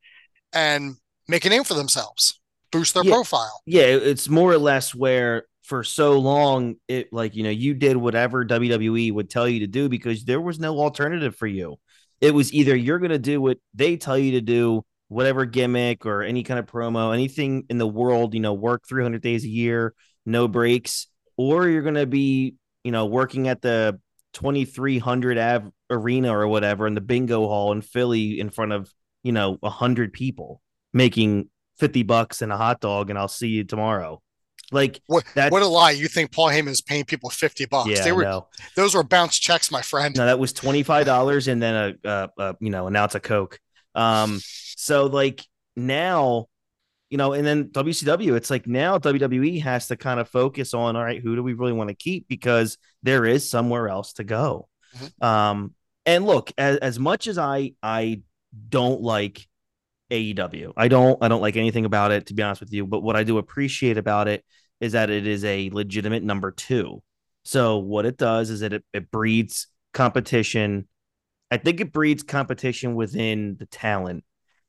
and 0.54 0.98
make 1.28 1.46
a 1.46 1.50
name 1.50 1.64
for 1.64 1.74
themselves, 1.74 2.40
boost 2.72 2.94
their 2.94 3.04
yeah. 3.04 3.12
profile. 3.12 3.62
Yeah, 3.66 3.86
it's 3.86 4.30
more 4.30 4.52
or 4.52 4.60
less 4.60 4.94
where 4.94 5.46
for 5.70 5.84
so 5.84 6.18
long 6.18 6.78
it 6.88 7.14
like 7.14 7.36
you 7.36 7.44
know 7.44 7.52
you 7.52 7.76
did 7.76 7.96
whatever 7.96 8.44
WWE 8.44 9.14
would 9.14 9.30
tell 9.30 9.48
you 9.48 9.60
to 9.60 9.68
do 9.68 9.88
because 9.88 10.26
there 10.26 10.42
was 10.42 10.60
no 10.60 10.80
alternative 10.80 11.36
for 11.36 11.46
you. 11.46 11.78
It 12.20 12.34
was 12.34 12.52
either 12.52 12.76
you're 12.76 12.98
going 12.98 13.12
to 13.12 13.20
do 13.20 13.40
what 13.40 13.60
they 13.76 13.96
tell 13.96 14.18
you 14.18 14.32
to 14.32 14.42
do, 14.42 14.84
whatever 15.10 15.46
gimmick 15.46 16.08
or 16.08 16.24
any 16.24 16.42
kind 16.42 16.60
of 16.60 16.66
promo, 16.66 17.14
anything 17.14 17.66
in 17.70 17.78
the 17.78 17.88
world, 17.88 18.34
you 18.34 18.40
know, 18.40 18.54
work 18.54 18.88
300 18.90 19.22
days 19.22 19.46
a 19.46 19.48
year, 19.48 19.94
no 20.26 20.48
breaks, 20.48 21.08
or 21.38 21.70
you're 21.70 21.84
going 21.84 21.94
to 21.94 22.08
be, 22.08 22.56
you 22.84 22.92
know, 22.92 23.06
working 23.06 23.48
at 23.48 23.62
the 23.62 24.00
2300 24.34 25.38
Av 25.38 25.72
arena 25.92 26.36
or 26.36 26.48
whatever 26.48 26.88
in 26.88 26.96
the 26.96 27.02
bingo 27.02 27.48
hall 27.48 27.72
in 27.72 27.84
Philly 27.84 28.40
in 28.40 28.50
front 28.50 28.72
of, 28.72 28.92
you 29.22 29.32
know, 29.32 29.58
100 29.60 30.14
people 30.14 30.62
making 30.94 31.48
50 31.78 32.02
bucks 32.04 32.42
and 32.42 32.52
a 32.52 32.58
hot 32.58 32.82
dog 32.82 33.12
and 33.12 33.20
I'll 33.20 33.28
see 33.28 33.50
you 33.50 33.64
tomorrow. 33.64 34.20
Like 34.72 35.02
what? 35.08 35.26
What 35.36 35.62
a 35.62 35.68
lie! 35.68 35.92
You 35.92 36.08
think 36.08 36.32
Paul 36.32 36.50
Heyman 36.50 36.70
is 36.70 36.82
paying 36.82 37.06
people 37.06 37.30
fifty 37.30 37.66
bucks? 37.66 37.90
Yeah, 37.90 38.04
they 38.04 38.12
were. 38.12 38.24
No. 38.24 38.48
Those 38.76 38.94
were 38.94 39.04
bounce 39.04 39.38
checks, 39.38 39.72
my 39.72 39.82
friend. 39.82 40.16
No, 40.16 40.26
that 40.26 40.38
was 40.38 40.54
twenty 40.54 40.84
five 40.84 41.06
dollars, 41.06 41.48
and 41.48 41.62
then 41.62 41.98
a, 42.04 42.10
a, 42.10 42.30
a, 42.38 42.56
you 42.60 42.70
know, 42.70 42.88
and 42.88 42.94
now 42.94 43.06
it's 43.06 43.16
a 43.16 43.20
Coke. 43.20 43.60
Um, 43.96 44.40
so 44.44 45.08
like 45.08 45.44
now, 45.76 46.48
you 47.10 47.18
know, 47.18 47.34
and 47.34 47.46
then 47.46 47.66
WCW, 47.66 48.36
it's 48.36 48.50
like 48.52 48.68
now 48.68 49.00
WWE 49.00 49.62
has 49.64 49.88
to 49.88 49.96
kind 49.96 50.20
of 50.20 50.30
focus 50.30 50.74
on 50.74 50.96
all 50.96 51.04
right, 51.04 51.22
who 51.22 51.36
do 51.36 51.42
we 51.42 51.54
really 51.54 51.74
want 51.74 51.90
to 51.90 51.96
keep 51.96 52.28
because 52.28 52.78
there 53.02 53.26
is 53.26 53.50
somewhere 53.50 53.90
else 53.90 54.14
to 54.14 54.24
go. 54.24 54.68
Mm-hmm. 54.96 55.26
Um, 55.26 55.74
and 56.06 56.26
look, 56.26 56.52
as, 56.58 56.78
as 56.78 57.00
much 57.00 57.28
as 57.28 57.38
I 57.38 57.74
I 57.82 58.22
don't 58.70 59.02
like 59.02 59.48
AEW. 60.12 60.74
I 60.76 60.88
don't 60.88 61.22
I 61.22 61.28
don't 61.28 61.42
like 61.42 61.58
anything 61.58 61.86
about 61.86 62.12
it 62.12 62.28
to 62.28 62.34
be 62.34 62.44
honest 62.44 62.62
with 62.62 62.74
you, 62.74 62.86
but 62.86 63.02
what 63.02 63.16
I 63.16 63.24
do 63.24 63.38
appreciate 63.38 63.98
about 63.98 64.28
it 64.28 64.44
is 64.80 64.94
that 64.94 65.10
it 65.10 65.28
is 65.28 65.44
a 65.44 65.70
legitimate 65.72 66.24
number 66.24 66.52
2. 66.52 67.02
So 67.44 67.78
what 67.78 68.06
it 68.06 68.18
does 68.18 68.50
is 68.50 68.62
that 68.62 68.74
it, 68.74 68.84
it 68.94 69.12
breeds 69.12 69.68
competition. 69.94 70.88
I 71.52 71.58
think 71.58 71.82
it 71.82 71.92
breeds 71.92 72.24
competition 72.24 72.96
within 72.96 73.58
the 73.58 73.66
talent. 73.66 74.24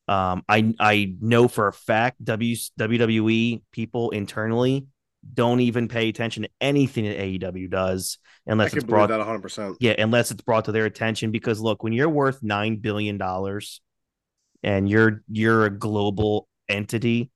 Um, 0.09 0.43
I 0.49 0.75
I 0.79 1.15
know 1.21 1.47
for 1.47 1.69
a 1.69 1.73
fact 1.73 2.25
w, 2.25 2.57
WWE 2.79 3.63
people 3.73 4.11
internally 4.11 4.87
don't 5.35 5.61
even 5.61 5.89
pay 5.89 6.09
attention 6.09 6.45
to 6.45 6.49
anything 6.61 7.05
that 7.05 7.19
AEW 7.19 7.71
does 7.71 8.19
unless 8.47 8.75
it's 8.75 8.85
brought 8.85 9.11
that 9.11 9.21
100%. 9.21 9.77
Yeah, 9.79 9.95
unless 9.99 10.31
it's 10.31 10.43
brought 10.43 10.65
to 10.65 10.73
their 10.73 10.87
attention 10.87 11.31
because 11.31 11.61
look, 11.61 11.83
when 11.83 11.93
you're 11.93 12.09
worth 12.09 12.43
9 12.43 12.77
billion 12.77 13.19
dollars 13.19 13.81
and 14.63 14.89
you're 14.89 15.23
you're 15.29 15.65
a 15.65 15.71
global 15.71 16.49
entity, 16.69 17.31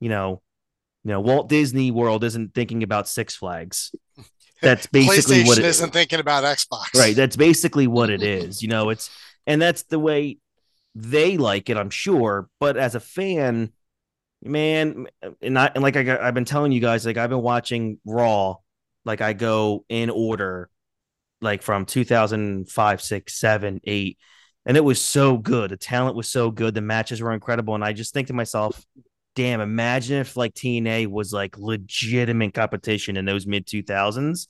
you 0.00 0.08
know, 0.08 0.42
you 1.04 1.10
know, 1.10 1.20
Walt 1.20 1.48
Disney 1.48 1.90
World 1.90 2.24
isn't 2.24 2.54
thinking 2.54 2.82
about 2.82 3.08
Six 3.08 3.36
Flags. 3.36 3.94
That's 4.62 4.86
basically 4.86 5.44
what 5.44 5.58
it 5.58 5.64
isn't 5.64 5.92
thinking 5.92 6.20
about 6.20 6.44
Xbox. 6.44 6.94
Right. 6.94 7.16
That's 7.16 7.36
basically 7.36 7.86
what 7.86 8.10
it 8.10 8.22
is. 8.22 8.60
You 8.62 8.68
know, 8.68 8.90
it's 8.90 9.08
and 9.46 9.60
that's 9.60 9.84
the 9.84 9.98
way 9.98 10.36
they 10.94 11.38
like 11.38 11.70
it, 11.70 11.78
I'm 11.78 11.88
sure. 11.88 12.48
But 12.58 12.76
as 12.76 12.94
a 12.94 13.00
fan, 13.00 13.72
man, 14.42 15.06
and 15.40 15.58
I 15.58 15.70
and 15.74 15.82
like 15.82 15.96
I 15.96 16.18
I've 16.18 16.34
been 16.34 16.44
telling 16.44 16.72
you 16.72 16.80
guys, 16.80 17.06
like 17.06 17.16
I've 17.16 17.30
been 17.30 17.40
watching 17.42 17.98
Raw, 18.04 18.56
like 19.06 19.22
I 19.22 19.32
go 19.32 19.84
in 19.88 20.10
order, 20.10 20.68
like 21.40 21.62
from 21.62 21.86
2005, 21.86 23.02
six, 23.02 23.40
seven, 23.40 23.80
eight, 23.84 24.18
and 24.66 24.76
it 24.76 24.84
was 24.84 25.00
so 25.00 25.38
good. 25.38 25.70
The 25.70 25.76
talent 25.76 26.16
was 26.16 26.28
so 26.28 26.50
good. 26.50 26.74
The 26.74 26.80
matches 26.80 27.20
were 27.20 27.32
incredible, 27.32 27.74
and 27.74 27.84
I 27.84 27.92
just 27.92 28.12
think 28.12 28.28
to 28.28 28.32
myself, 28.32 28.84
damn, 29.36 29.60
imagine 29.60 30.18
if 30.18 30.36
like 30.36 30.54
TNA 30.54 31.06
was 31.08 31.32
like 31.32 31.58
legitimate 31.58 32.54
competition 32.54 33.16
in 33.16 33.24
those 33.24 33.46
mid 33.46 33.66
2000s, 33.66 34.48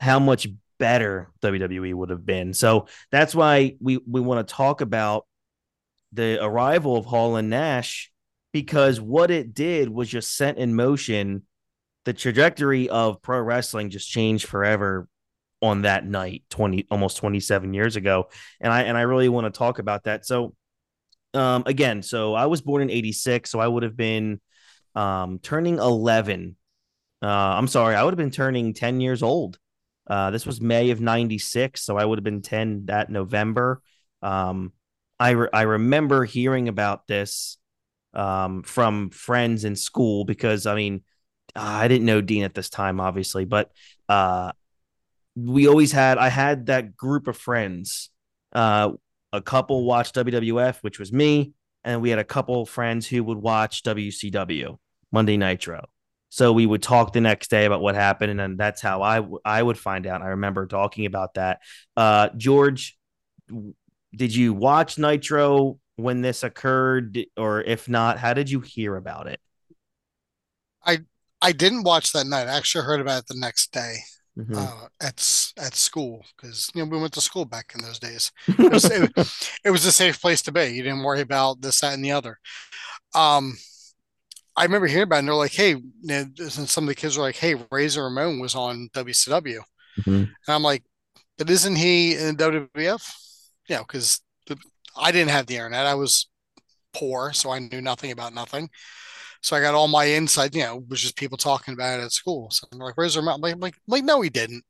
how 0.00 0.18
much 0.18 0.48
better 0.78 1.30
WWE 1.42 1.94
would 1.94 2.10
have 2.10 2.26
been. 2.26 2.52
So 2.52 2.86
that's 3.10 3.34
why 3.34 3.76
we 3.80 3.98
we 4.06 4.20
want 4.20 4.46
to 4.46 4.54
talk 4.54 4.80
about 4.80 5.26
the 6.12 6.42
arrival 6.42 6.96
of 6.96 7.06
Hall 7.06 7.36
and 7.36 7.50
Nash 7.50 8.10
because 8.52 9.00
what 9.00 9.30
it 9.30 9.52
did 9.52 9.88
was 9.88 10.08
just 10.08 10.36
set 10.36 10.58
in 10.58 10.74
motion 10.74 11.42
the 12.04 12.12
trajectory 12.12 12.88
of 12.88 13.20
pro 13.22 13.40
wrestling 13.40 13.90
just 13.90 14.08
changed 14.08 14.46
forever 14.46 15.08
on 15.64 15.82
that 15.82 16.06
night 16.06 16.44
20 16.50 16.86
almost 16.90 17.16
27 17.16 17.72
years 17.72 17.96
ago. 17.96 18.28
And 18.60 18.72
i 18.72 18.82
and 18.82 18.96
i 18.96 19.02
really 19.02 19.28
want 19.28 19.52
to 19.52 19.56
talk 19.56 19.78
about 19.78 20.04
that. 20.04 20.26
So 20.26 20.54
um 21.32 21.64
again 21.66 22.02
so 22.02 22.32
i 22.34 22.46
was 22.46 22.60
born 22.60 22.80
in 22.80 22.90
86 22.90 23.50
so 23.50 23.58
i 23.58 23.66
would 23.66 23.82
have 23.82 23.96
been 23.96 24.40
um 24.94 25.40
turning 25.40 25.78
11 25.78 26.54
uh 27.22 27.26
i'm 27.26 27.66
sorry 27.66 27.96
i 27.96 28.04
would 28.04 28.12
have 28.12 28.18
been 28.18 28.30
turning 28.30 28.72
10 28.74 29.00
years 29.00 29.22
old. 29.22 29.58
Uh 30.06 30.30
this 30.30 30.46
was 30.46 30.60
may 30.60 30.90
of 30.90 31.00
96 31.00 31.80
so 31.80 31.96
i 31.96 32.04
would 32.04 32.18
have 32.18 32.24
been 32.24 32.42
10 32.42 32.86
that 32.86 33.10
november. 33.10 33.82
Um 34.22 34.72
I 35.18 35.30
re- 35.30 35.48
I 35.52 35.62
remember 35.62 36.24
hearing 36.24 36.68
about 36.68 37.06
this 37.06 37.56
um, 38.14 38.62
from 38.62 39.10
friends 39.10 39.64
in 39.64 39.76
school 39.76 40.24
because 40.24 40.66
I 40.66 40.74
mean 40.74 41.02
I 41.56 41.88
didn't 41.88 42.06
know 42.06 42.20
Dean 42.20 42.44
at 42.44 42.54
this 42.54 42.68
time, 42.68 43.00
obviously, 43.00 43.44
but 43.44 43.70
uh, 44.08 44.52
we 45.36 45.66
always 45.66 45.92
had 45.92 46.18
I 46.18 46.28
had 46.28 46.66
that 46.66 46.96
group 46.96 47.28
of 47.28 47.36
friends. 47.36 48.10
Uh, 48.52 48.92
a 49.32 49.42
couple 49.42 49.84
watched 49.84 50.14
WWF, 50.14 50.78
which 50.82 50.98
was 50.98 51.12
me, 51.12 51.52
and 51.82 52.00
we 52.00 52.10
had 52.10 52.20
a 52.20 52.24
couple 52.24 52.64
friends 52.66 53.06
who 53.06 53.24
would 53.24 53.38
watch 53.38 53.82
WCW 53.82 54.78
Monday 55.10 55.36
Nitro. 55.36 55.86
So 56.28 56.52
we 56.52 56.66
would 56.66 56.82
talk 56.82 57.12
the 57.12 57.20
next 57.20 57.48
day 57.48 57.64
about 57.64 57.80
what 57.80 57.94
happened, 57.94 58.30
and 58.30 58.38
then 58.38 58.56
that's 58.56 58.80
how 58.80 59.02
I, 59.02 59.16
w- 59.16 59.38
I 59.44 59.62
would 59.62 59.78
find 59.78 60.06
out. 60.06 60.22
I 60.22 60.28
remember 60.28 60.66
talking 60.66 61.06
about 61.06 61.34
that. 61.34 61.60
Uh, 61.96 62.28
George, 62.36 62.96
did 64.14 64.34
you 64.34 64.52
watch 64.52 64.98
Nitro 64.98 65.78
when 65.96 66.22
this 66.22 66.42
occurred, 66.42 67.18
or 67.36 67.60
if 67.60 67.88
not, 67.88 68.18
how 68.18 68.34
did 68.34 68.50
you 68.50 68.60
hear 68.60 68.96
about 68.96 69.26
it? 69.26 69.40
I 70.84 71.00
I 71.42 71.52
didn't 71.52 71.84
watch 71.84 72.12
that 72.12 72.26
night. 72.26 72.46
I 72.46 72.56
actually 72.56 72.84
heard 72.84 73.00
about 73.00 73.22
it 73.22 73.26
the 73.28 73.38
next 73.38 73.72
day 73.72 73.98
Mhm. 74.36 74.56
uh, 74.56 74.88
at 75.00 75.16
at 75.58 75.74
school 75.74 76.24
because 76.36 76.68
you 76.74 76.82
know 76.84 76.90
we 76.90 77.00
went 77.00 77.12
to 77.14 77.20
school 77.20 77.44
back 77.44 77.72
in 77.74 77.82
those 77.82 77.98
days. 78.00 78.32
It 78.58 78.72
was, 78.72 78.84
it, 78.84 79.12
it 79.64 79.70
was 79.70 79.86
a 79.86 79.92
safe 79.92 80.20
place 80.20 80.42
to 80.42 80.52
be. 80.52 80.64
You 80.66 80.82
didn't 80.82 81.04
worry 81.04 81.20
about 81.20 81.60
this, 81.60 81.80
that, 81.80 81.94
and 81.94 82.04
the 82.04 82.12
other. 82.12 82.38
Um, 83.14 83.56
I 84.56 84.64
remember 84.64 84.86
hearing 84.86 85.04
about 85.04 85.16
it, 85.16 85.18
and 85.20 85.28
they're 85.28 85.34
like, 85.34 85.52
"Hey," 85.54 85.70
you 85.70 85.82
know, 86.02 86.24
and 86.38 86.68
some 86.68 86.84
of 86.84 86.88
the 86.88 86.94
kids 86.94 87.16
were 87.16 87.22
like, 87.24 87.36
"Hey, 87.36 87.54
Razor 87.70 88.02
Ramon 88.04 88.40
was 88.40 88.54
on 88.54 88.88
WCW," 88.92 89.62
Mhm. 90.00 90.06
and 90.26 90.28
I'm 90.48 90.62
like, 90.62 90.82
"But 91.38 91.50
isn't 91.50 91.76
he 91.76 92.16
in 92.16 92.36
WWF?" 92.36 93.02
Yeah, 93.68 93.80
because 93.80 94.20
I 94.96 95.10
didn't 95.12 95.30
have 95.30 95.46
the 95.46 95.56
internet. 95.56 95.86
I 95.86 95.94
was 95.94 96.28
poor, 96.92 97.32
so 97.32 97.50
I 97.50 97.58
knew 97.58 97.80
nothing 97.80 98.10
about 98.12 98.32
nothing. 98.34 98.70
So 99.44 99.56
I 99.56 99.62
got 99.62 99.74
all 99.76 99.88
my 99.88 100.08
insight, 100.08 100.54
you 100.56 100.62
know, 100.64 100.84
was 100.90 101.02
just 101.02 101.16
people 101.16 101.38
talking 101.38 101.74
about 101.74 102.00
it 102.00 102.04
at 102.04 102.12
school. 102.12 102.50
So 102.50 102.66
I'm 102.72 102.78
like, 102.80 102.96
"Where's 102.96 103.16
Ramon?" 103.16 103.40
Like, 103.42 103.56
like, 103.58 103.76
like, 103.88 104.04
no, 104.04 104.22
he 104.22 104.30
didn't. 104.30 104.64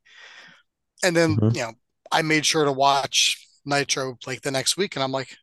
And 1.03 1.15
then 1.15 1.41
Mhm. 1.41 1.49
you 1.51 1.61
know, 1.61 1.73
I 2.11 2.21
made 2.21 2.45
sure 2.45 2.65
to 2.65 2.71
watch 2.71 3.47
Nitro 3.65 4.17
like 4.25 4.41
the 4.41 4.51
next 4.51 4.77
week, 4.77 4.95
and 4.95 5.03
I'm 5.03 5.11
like, 5.11 5.37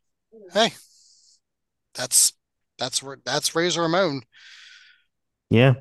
"Hey, 0.53 0.73
that's 1.93 2.33
that's 2.77 3.01
where 3.03 3.17
that's 3.25 3.55
Razor 3.55 3.81
Ramon." 3.81 4.21
Yeah. 5.49 5.75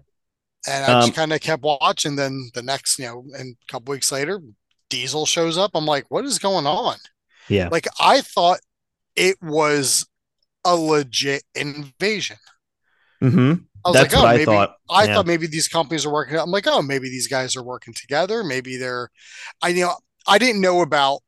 And 0.67 0.85
I 0.85 0.95
just 0.95 1.13
Um, 1.13 1.15
kind 1.15 1.33
of 1.33 1.41
kept 1.41 1.63
watching. 1.63 2.17
Then 2.17 2.51
the 2.55 2.63
next, 2.63 2.99
you 2.99 3.07
know, 3.07 3.25
and 3.37 3.57
a 3.69 3.73
couple 3.73 3.93
weeks 3.93 4.13
later, 4.13 4.41
Diesel 4.89 5.27
shows 5.27 5.59
up. 5.59 5.73
I'm 5.75 5.87
like, 5.87 6.05
what 6.11 6.25
is 6.25 6.39
going 6.39 6.67
on? 6.67 6.97
Yeah. 7.49 7.71
Like 7.71 7.89
I 8.01 8.21
thought 8.23 8.61
it 9.17 9.39
was 9.43 10.07
a 10.65 10.77
legit 10.77 11.45
invasion. 11.55 12.39
Hmm 13.23 13.55
I 13.85 13.91
was 13.91 13.95
That's 13.95 14.13
like, 14.13 14.15
oh, 14.15 14.23
what 14.23 14.31
I 14.31 14.39
maybe 14.39 14.45
thought. 14.45 14.77
I 14.91 15.07
Yeah. 15.07 15.15
thought 15.15 15.27
maybe 15.27 15.47
these 15.47 15.69
companies 15.69 16.07
are 16.07 16.13
working. 16.13 16.39
I'm 16.39 16.51
like, 16.51 16.67
oh, 16.67 16.83
maybe 16.83 17.09
these 17.09 17.29
guys 17.29 17.57
are 17.57 17.63
working 17.63 17.95
together. 17.95 18.45
Maybe 18.45 18.77
they're, 18.77 19.11
I 19.63 19.69
you 19.69 19.83
know, 19.85 19.97
I 20.27 20.39
didn't 20.39 20.61
know 20.61 20.83
about 20.83 21.21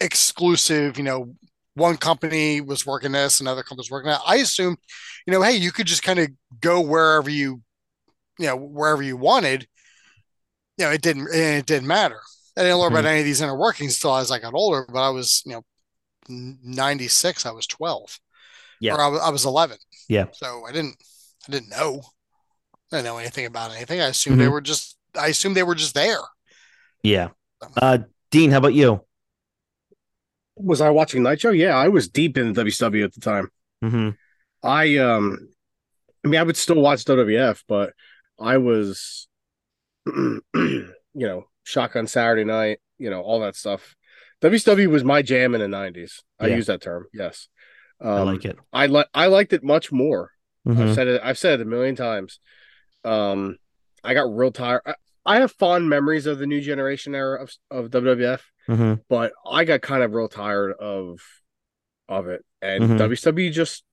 exclusive. 0.00 0.98
You 0.98 1.04
know, 1.04 1.36
one 1.74 1.96
company 1.98 2.60
was 2.60 2.86
working 2.86 3.12
this, 3.12 3.40
another 3.40 3.62
company 3.62 3.80
was 3.80 3.90
working 3.92 4.10
that. 4.10 4.22
I 4.26 4.36
assumed, 4.36 4.78
you 5.26 5.32
know, 5.32 5.42
hey, 5.42 5.56
you 5.56 5.72
could 5.72 5.86
just 5.86 6.02
kind 6.04 6.18
of 6.20 6.28
go 6.60 6.80
wherever 6.80 7.30
you, 7.30 7.62
you 8.38 8.46
know, 8.46 8.56
wherever 8.56 9.02
you 9.02 9.16
wanted. 9.16 9.68
You 10.78 10.86
know, 10.86 10.90
it 10.90 11.02
didn't, 11.02 11.28
it 11.32 11.66
didn't 11.66 11.86
matter. 11.88 12.20
I 12.56 12.62
didn't 12.62 12.78
learn 12.78 12.92
Mhm. 12.92 12.98
about 12.98 13.04
any 13.08 13.20
of 13.20 13.24
these 13.24 13.40
inner 13.40 13.56
workings 13.56 13.94
until 13.96 14.16
as 14.16 14.30
I 14.30 14.38
got 14.38 14.54
older. 14.54 14.86
But 14.92 15.06
I 15.06 15.10
was, 15.10 15.42
you 15.46 15.52
know, 15.52 15.62
96. 16.28 17.46
I 17.46 17.52
was 17.52 17.66
12. 17.66 18.18
Yeah. 18.80 18.94
Or 18.94 19.00
I 19.00 19.08
was, 19.08 19.20
I 19.20 19.30
was 19.30 19.44
11. 19.44 19.78
Yeah. 20.08 20.26
So 20.32 20.64
I 20.66 20.72
didn't, 20.72 20.96
I 21.48 21.52
didn't 21.52 21.70
know. 21.70 22.02
I 22.92 22.96
didn't 22.96 23.06
know 23.06 23.18
anything 23.18 23.46
about 23.46 23.72
anything. 23.74 24.00
I 24.00 24.06
assumed 24.06 24.40
they 24.40 24.46
Mhm. 24.46 24.52
were 24.52 24.60
just, 24.60 24.96
I 25.18 25.28
assumed 25.28 25.56
they 25.56 25.62
were 25.62 25.74
just 25.74 25.94
there. 25.94 26.18
Yeah. 27.02 27.30
Uh, 27.76 27.98
Dean, 28.30 28.50
how 28.50 28.58
about 28.58 28.74
you? 28.74 29.04
Was 30.56 30.80
I 30.80 30.90
watching 30.90 31.22
Nitro? 31.22 31.50
Yeah, 31.50 31.76
I 31.76 31.88
was 31.88 32.08
deep 32.08 32.38
in 32.38 32.52
WCW 32.54 33.04
at 33.04 33.12
the 33.14 33.20
time. 33.20 33.50
hmm 33.82 34.10
I 34.62 34.96
um 34.96 35.48
I 36.24 36.28
mean 36.28 36.40
I 36.40 36.42
would 36.42 36.56
still 36.56 36.80
watch 36.80 37.04
WWF, 37.04 37.64
but 37.68 37.92
I 38.38 38.56
was 38.56 39.28
you 40.06 40.42
know, 41.14 41.44
shotgun 41.64 42.06
Saturday 42.06 42.44
night, 42.44 42.78
you 42.98 43.10
know, 43.10 43.20
all 43.20 43.40
that 43.40 43.56
stuff. 43.56 43.94
WCW 44.42 44.88
was 44.88 45.04
my 45.04 45.20
jam 45.22 45.54
in 45.54 45.60
the 45.60 45.68
nineties. 45.68 46.22
I 46.40 46.46
use 46.48 46.66
that 46.66 46.80
term, 46.80 47.06
yes. 47.12 47.48
Um, 48.00 48.10
I 48.10 48.22
like 48.22 48.44
it. 48.44 48.58
I 48.72 48.86
like 48.86 49.08
I 49.12 49.26
liked 49.26 49.52
it 49.52 49.62
much 49.64 49.92
more. 49.92 50.30
Mhm. 50.66 50.88
I've 50.88 50.94
said 50.94 51.06
it 51.08 51.20
I've 51.24 51.38
said 51.38 51.60
it 51.60 51.62
a 51.66 51.68
million 51.68 51.96
times. 51.96 52.38
Um 53.04 53.58
I 54.02 54.14
got 54.14 54.34
real 54.34 54.52
tired. 54.52 54.82
I, 54.86 54.94
I 55.26 55.40
have 55.40 55.52
fond 55.52 55.88
memories 55.88 56.26
of 56.26 56.38
the 56.38 56.46
new 56.46 56.60
generation 56.60 57.14
era 57.14 57.42
of, 57.42 57.50
of 57.70 57.90
WWF, 57.90 58.42
Mhm. 58.68 59.00
but 59.08 59.32
I 59.50 59.64
got 59.64 59.80
kind 59.80 60.02
of 60.02 60.12
real 60.12 60.28
tired 60.28 60.72
of 60.78 61.20
of 62.08 62.28
it. 62.28 62.44
And 62.60 62.84
Mhm. 62.84 62.98
WCW 62.98 63.50
just 63.50 63.84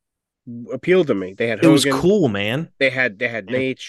appealed 0.73 1.07
to 1.07 1.15
me. 1.15 1.33
They 1.33 1.47
had 1.47 1.63
It 1.63 1.67
was 1.67 1.85
cool, 1.85 2.27
man. 2.27 2.69
they 2.79 2.89
had 2.89 3.19
they 3.19 3.27
had 3.29 3.49
Yeah. 3.49 3.57
Nate, 3.57 3.83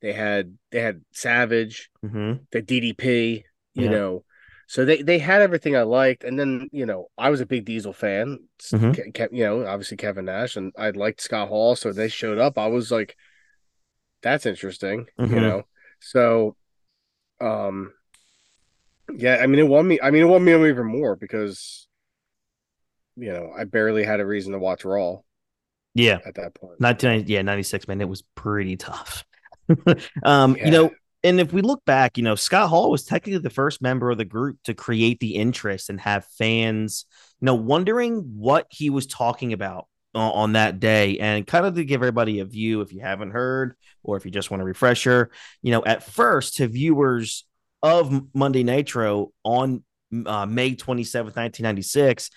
they 0.00 0.12
had 0.12 0.56
they 0.70 0.80
had 0.80 1.02
Savage, 1.12 1.90
hmm 2.00 2.34
the 2.52 2.62
DDP, 2.62 3.44
you 3.74 3.84
Yeah. 3.84 3.90
know. 3.90 4.24
So 4.70 4.84
they 4.84 5.02
they 5.02 5.18
had 5.18 5.42
everything 5.42 5.74
I 5.74 5.82
liked, 5.82 6.22
and 6.22 6.38
then 6.38 6.68
you 6.70 6.86
know 6.86 7.08
I 7.18 7.30
was 7.30 7.40
a 7.40 7.46
big 7.46 7.64
Diesel 7.64 7.92
fan. 7.92 8.38
Mhm. 8.60 9.12
Ke- 9.12 9.32
you 9.32 9.42
know, 9.42 9.66
obviously 9.66 9.96
Kevin 9.96 10.26
Nash, 10.26 10.54
and 10.54 10.72
I 10.78 10.90
liked 10.90 11.20
Scott 11.20 11.48
Hall, 11.48 11.74
so 11.74 11.92
they 11.92 12.06
showed 12.06 12.38
up. 12.38 12.56
I 12.56 12.68
was 12.68 12.92
like, 12.92 13.16
that's 14.22 14.46
interesting, 14.46 15.06
Mhm. 15.18 15.30
you 15.30 15.40
know. 15.40 15.62
So, 15.98 16.54
um, 17.40 17.92
yeah, 19.12 19.38
I 19.42 19.48
mean 19.48 19.58
it 19.58 19.66
won 19.66 19.88
me. 19.88 19.98
I 20.00 20.12
mean 20.12 20.22
it 20.22 20.26
won 20.26 20.44
me 20.44 20.52
over 20.52 20.68
even 20.68 20.86
more 20.86 21.16
because, 21.16 21.88
you 23.16 23.32
know, 23.32 23.50
I 23.58 23.64
barely 23.64 24.04
had 24.04 24.20
a 24.20 24.24
reason 24.24 24.52
to 24.52 24.60
watch 24.60 24.84
Raw 24.84 25.22
Yeah. 25.94 26.20
at 26.24 26.36
that 26.36 26.54
point. 26.54 26.78
1990, 26.80 27.32
yeah, 27.32 27.42
96, 27.42 27.88
man. 27.88 28.00
It 28.00 28.08
was 28.08 28.22
pretty 28.36 28.76
tough. 28.76 29.24
um, 30.22 30.56
Yeah. 30.56 30.64
you 30.66 30.70
know, 30.70 30.90
and 31.22 31.40
if 31.40 31.52
we 31.52 31.62
look 31.62 31.84
back, 31.84 32.16
you 32.16 32.24
know, 32.24 32.34
Scott 32.34 32.68
Hall 32.68 32.90
was 32.90 33.04
technically 33.04 33.40
the 33.40 33.50
first 33.50 33.82
member 33.82 34.10
of 34.10 34.18
the 34.18 34.24
group 34.24 34.58
to 34.64 34.74
create 34.74 35.20
the 35.20 35.34
interest 35.34 35.90
and 35.90 36.00
have 36.00 36.24
fans, 36.38 37.04
you 37.40 37.46
know, 37.46 37.54
wondering 37.54 38.20
what 38.36 38.66
he 38.70 38.88
was 38.88 39.06
talking 39.06 39.52
about 39.52 39.86
on, 40.14 40.54
that 40.54 40.80
day. 40.80 41.18
And 41.18 41.46
kind 41.46 41.66
of 41.66 41.74
to 41.74 41.84
give 41.84 42.00
everybody 42.00 42.40
a 42.40 42.44
view, 42.44 42.80
if 42.80 42.92
you 42.92 43.00
haven't 43.00 43.32
heard, 43.32 43.74
or 44.02 44.16
if 44.16 44.24
you 44.24 44.30
just 44.30 44.50
want 44.50 44.62
a 44.62 44.64
refresher, 44.64 45.30
you 45.62 45.72
know, 45.72 45.84
at 45.84 46.02
first 46.02 46.56
to 46.56 46.66
viewers 46.66 47.44
of 47.82 48.34
Monday 48.34 48.62
Nitro 48.62 49.32
on 49.44 49.84
uh, 50.26 50.46
May 50.46 50.74
27th, 50.74 51.36
1996, 51.36 52.30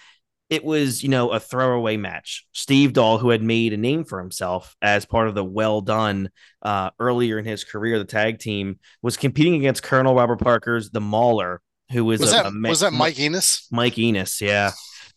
it 0.49 0.63
was, 0.63 1.03
you 1.03 1.09
know, 1.09 1.31
a 1.31 1.39
throwaway 1.39 1.97
match. 1.97 2.45
Steve 2.51 2.93
Doll, 2.93 3.17
who 3.17 3.29
had 3.29 3.41
made 3.41 3.73
a 3.73 3.77
name 3.77 4.03
for 4.03 4.19
himself 4.19 4.75
as 4.81 5.05
part 5.05 5.27
of 5.27 5.35
the 5.35 5.43
Well 5.43 5.81
Dunn 5.81 6.29
uh, 6.61 6.91
earlier 6.99 7.39
in 7.39 7.45
his 7.45 7.63
career, 7.63 7.97
the 7.97 8.05
tag 8.05 8.39
team, 8.39 8.79
was 9.01 9.17
competing 9.17 9.55
against 9.55 9.83
Colonel 9.83 10.15
Robert 10.15 10.39
Parker's 10.39 10.91
The 10.91 11.01
Mauler, 11.01 11.61
who 11.91 12.05
was, 12.05 12.19
Was 12.19 12.31
a, 12.31 12.35
that 12.35 12.45
a 12.47 12.51
ma- 12.51 12.69
was 12.69 12.81
that 12.81 12.93
Mike 12.93 13.19
Enos 13.19 13.67
Mike 13.71 13.97
Enos, 13.97 14.41
yeah. 14.41 14.71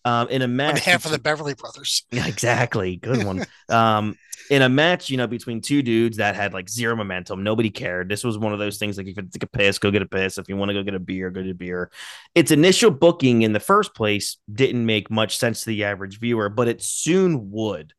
Um, 0.06 0.28
in 0.28 0.40
a 0.40 0.44
on 0.44 0.56
match 0.56 0.76
behalf 0.76 1.04
of 1.04 1.10
the 1.10 1.18
Beverly 1.18 1.54
Brothers? 1.54 2.04
yeah, 2.12 2.26
exactly. 2.26 2.96
Good 2.96 3.24
one. 3.24 3.44
um, 3.68 4.16
in 4.50 4.62
a 4.62 4.68
match, 4.68 5.10
you 5.10 5.16
know, 5.16 5.26
between 5.26 5.60
two 5.60 5.82
dudes 5.82 6.18
that 6.18 6.36
had 6.36 6.54
like 6.54 6.68
zero 6.68 6.94
momentum, 6.94 7.42
nobody 7.42 7.70
cared. 7.70 8.08
This 8.08 8.22
was 8.22 8.38
one 8.38 8.52
of 8.52 8.60
those 8.60 8.78
things 8.78 8.96
like 8.96 9.08
if 9.08 9.16
you 9.16 9.22
take 9.24 9.42
a 9.42 9.48
piss, 9.48 9.80
go 9.80 9.90
get 9.90 10.02
a 10.02 10.06
piss. 10.06 10.38
If 10.38 10.48
you 10.48 10.56
want 10.56 10.68
to 10.68 10.74
go 10.74 10.84
get 10.84 10.94
a 10.94 11.00
beer, 11.00 11.30
go 11.30 11.42
get 11.42 11.50
a 11.50 11.54
beer. 11.54 11.90
Its 12.36 12.52
initial 12.52 12.92
booking 12.92 13.42
in 13.42 13.52
the 13.52 13.58
first 13.60 13.94
place 13.94 14.36
didn't 14.52 14.86
make 14.86 15.10
much 15.10 15.36
sense 15.36 15.64
to 15.64 15.70
the 15.70 15.82
average 15.82 16.20
viewer, 16.20 16.48
but 16.48 16.68
it 16.68 16.80
soon 16.80 17.50
would. 17.50 17.92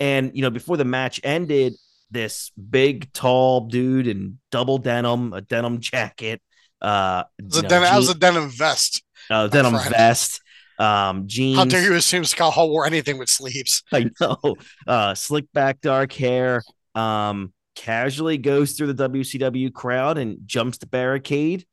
And 0.00 0.32
you 0.34 0.42
know, 0.42 0.50
before 0.50 0.76
the 0.76 0.84
match 0.84 1.20
ended, 1.22 1.74
this 2.10 2.50
big, 2.50 3.12
tall 3.12 3.68
dude 3.68 4.08
in 4.08 4.38
double 4.50 4.78
denim, 4.78 5.32
a 5.32 5.40
denim 5.40 5.80
jacket, 5.80 6.42
uh, 6.80 7.24
It 7.38 7.44
was 7.46 7.54
a 7.54 7.56
you 7.58 7.62
know, 7.62 7.68
denim, 7.68 7.84
that 7.84 7.96
was 7.96 8.10
a 8.10 8.14
denim 8.14 8.50
vest. 8.50 9.02
uh, 9.30 9.46
denim 9.46 9.78
vest, 9.88 10.40
um, 10.78 11.26
jeans. 11.26 11.58
How 11.58 11.64
dare 11.64 11.82
you 11.82 11.94
assume 11.94 12.24
Scott 12.24 12.52
Hall 12.52 12.70
wore 12.70 12.86
anything 12.86 13.18
with 13.18 13.28
sleeves? 13.28 13.82
I 13.92 14.10
know. 14.20 14.56
Uh, 14.86 15.14
slick 15.14 15.52
back 15.52 15.80
dark 15.80 16.12
hair. 16.12 16.62
Um, 16.94 17.52
casually 17.74 18.36
goes 18.38 18.72
through 18.72 18.92
the 18.92 19.08
WCW 19.08 19.72
crowd 19.72 20.18
and 20.18 20.38
jumps 20.46 20.78
the 20.78 20.86
barricade. 20.86 21.64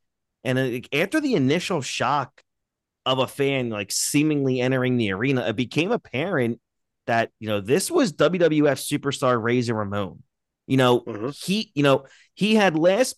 And 0.44 0.58
uh, 0.58 0.98
after 0.98 1.20
the 1.20 1.34
initial 1.34 1.82
shock 1.82 2.42
of 3.06 3.18
a 3.18 3.26
fan 3.26 3.70
like 3.70 3.92
seemingly 3.92 4.60
entering 4.60 4.96
the 4.96 5.12
arena, 5.12 5.46
it 5.46 5.56
became 5.56 5.90
apparent 5.92 6.60
that 7.06 7.30
you 7.40 7.48
know 7.48 7.60
this 7.60 7.90
was 7.90 8.12
WWF 8.12 8.78
superstar 8.78 9.42
Razor 9.42 9.74
Ramon. 9.74 10.22
You 10.66 10.76
know, 10.76 11.00
Mhm. 11.00 11.44
he, 11.44 11.72
you 11.74 11.82
know, 11.82 12.04
he 12.34 12.54
had 12.54 12.78
last 12.78 13.16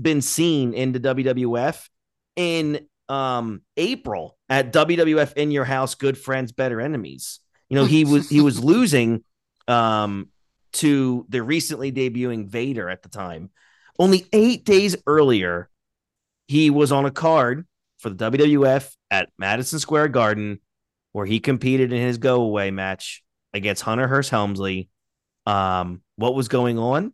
been 0.00 0.20
seen 0.22 0.72
in 0.72 0.92
the 0.92 1.00
WWF 1.00 1.88
in 2.36 2.86
um 3.12 3.60
April 3.76 4.38
at 4.48 4.72
WWF 4.72 5.34
In 5.34 5.50
Your 5.50 5.66
House, 5.66 5.94
Good 5.94 6.16
Friends, 6.16 6.50
Better 6.50 6.80
Enemies. 6.80 7.40
You 7.68 7.76
know, 7.76 7.84
he 7.84 8.04
was 8.06 8.28
he 8.28 8.40
was 8.40 8.64
losing 8.64 9.22
um 9.68 10.30
to 10.74 11.26
the 11.28 11.42
recently 11.42 11.92
debuting 11.92 12.48
Vader 12.48 12.88
at 12.88 13.02
the 13.02 13.10
time. 13.10 13.50
Only 13.98 14.26
eight 14.32 14.64
days 14.64 14.96
earlier, 15.06 15.68
he 16.48 16.70
was 16.70 16.90
on 16.90 17.04
a 17.04 17.10
card 17.10 17.66
for 17.98 18.08
the 18.08 18.30
WWF 18.30 18.90
at 19.10 19.28
Madison 19.38 19.78
Square 19.78 20.08
Garden, 20.08 20.60
where 21.12 21.26
he 21.26 21.38
competed 21.38 21.92
in 21.92 22.00
his 22.00 22.16
go 22.16 22.40
away 22.40 22.70
match 22.70 23.22
against 23.52 23.82
Hunter 23.82 24.08
Hearst 24.08 24.30
Helmsley. 24.30 24.88
Um, 25.44 26.00
what 26.16 26.34
was 26.34 26.48
going 26.48 26.78
on? 26.78 27.12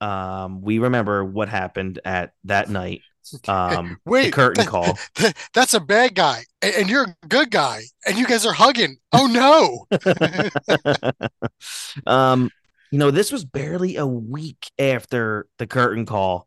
Um, 0.00 0.62
we 0.62 0.80
remember 0.80 1.24
what 1.24 1.48
happened 1.48 2.00
at 2.04 2.32
that 2.44 2.68
night. 2.68 3.02
Um, 3.46 3.98
Wait, 4.04 4.26
the 4.26 4.32
curtain 4.32 4.64
that- 4.64 4.70
call. 4.70 4.98
That's 5.54 5.74
a 5.74 5.80
bad 5.80 6.14
guy, 6.14 6.44
and, 6.60 6.74
and 6.74 6.90
you're 6.90 7.04
a 7.04 7.26
good 7.28 7.50
guy, 7.50 7.82
and 8.06 8.18
you 8.18 8.26
guys 8.26 8.46
are 8.46 8.52
hugging. 8.52 8.96
Oh 9.12 9.26
no! 9.26 9.86
um, 12.06 12.50
you 12.90 12.98
know, 12.98 13.10
this 13.10 13.32
was 13.32 13.44
barely 13.44 13.96
a 13.96 14.06
week 14.06 14.70
after 14.78 15.46
the 15.58 15.66
curtain 15.66 16.06
call, 16.06 16.46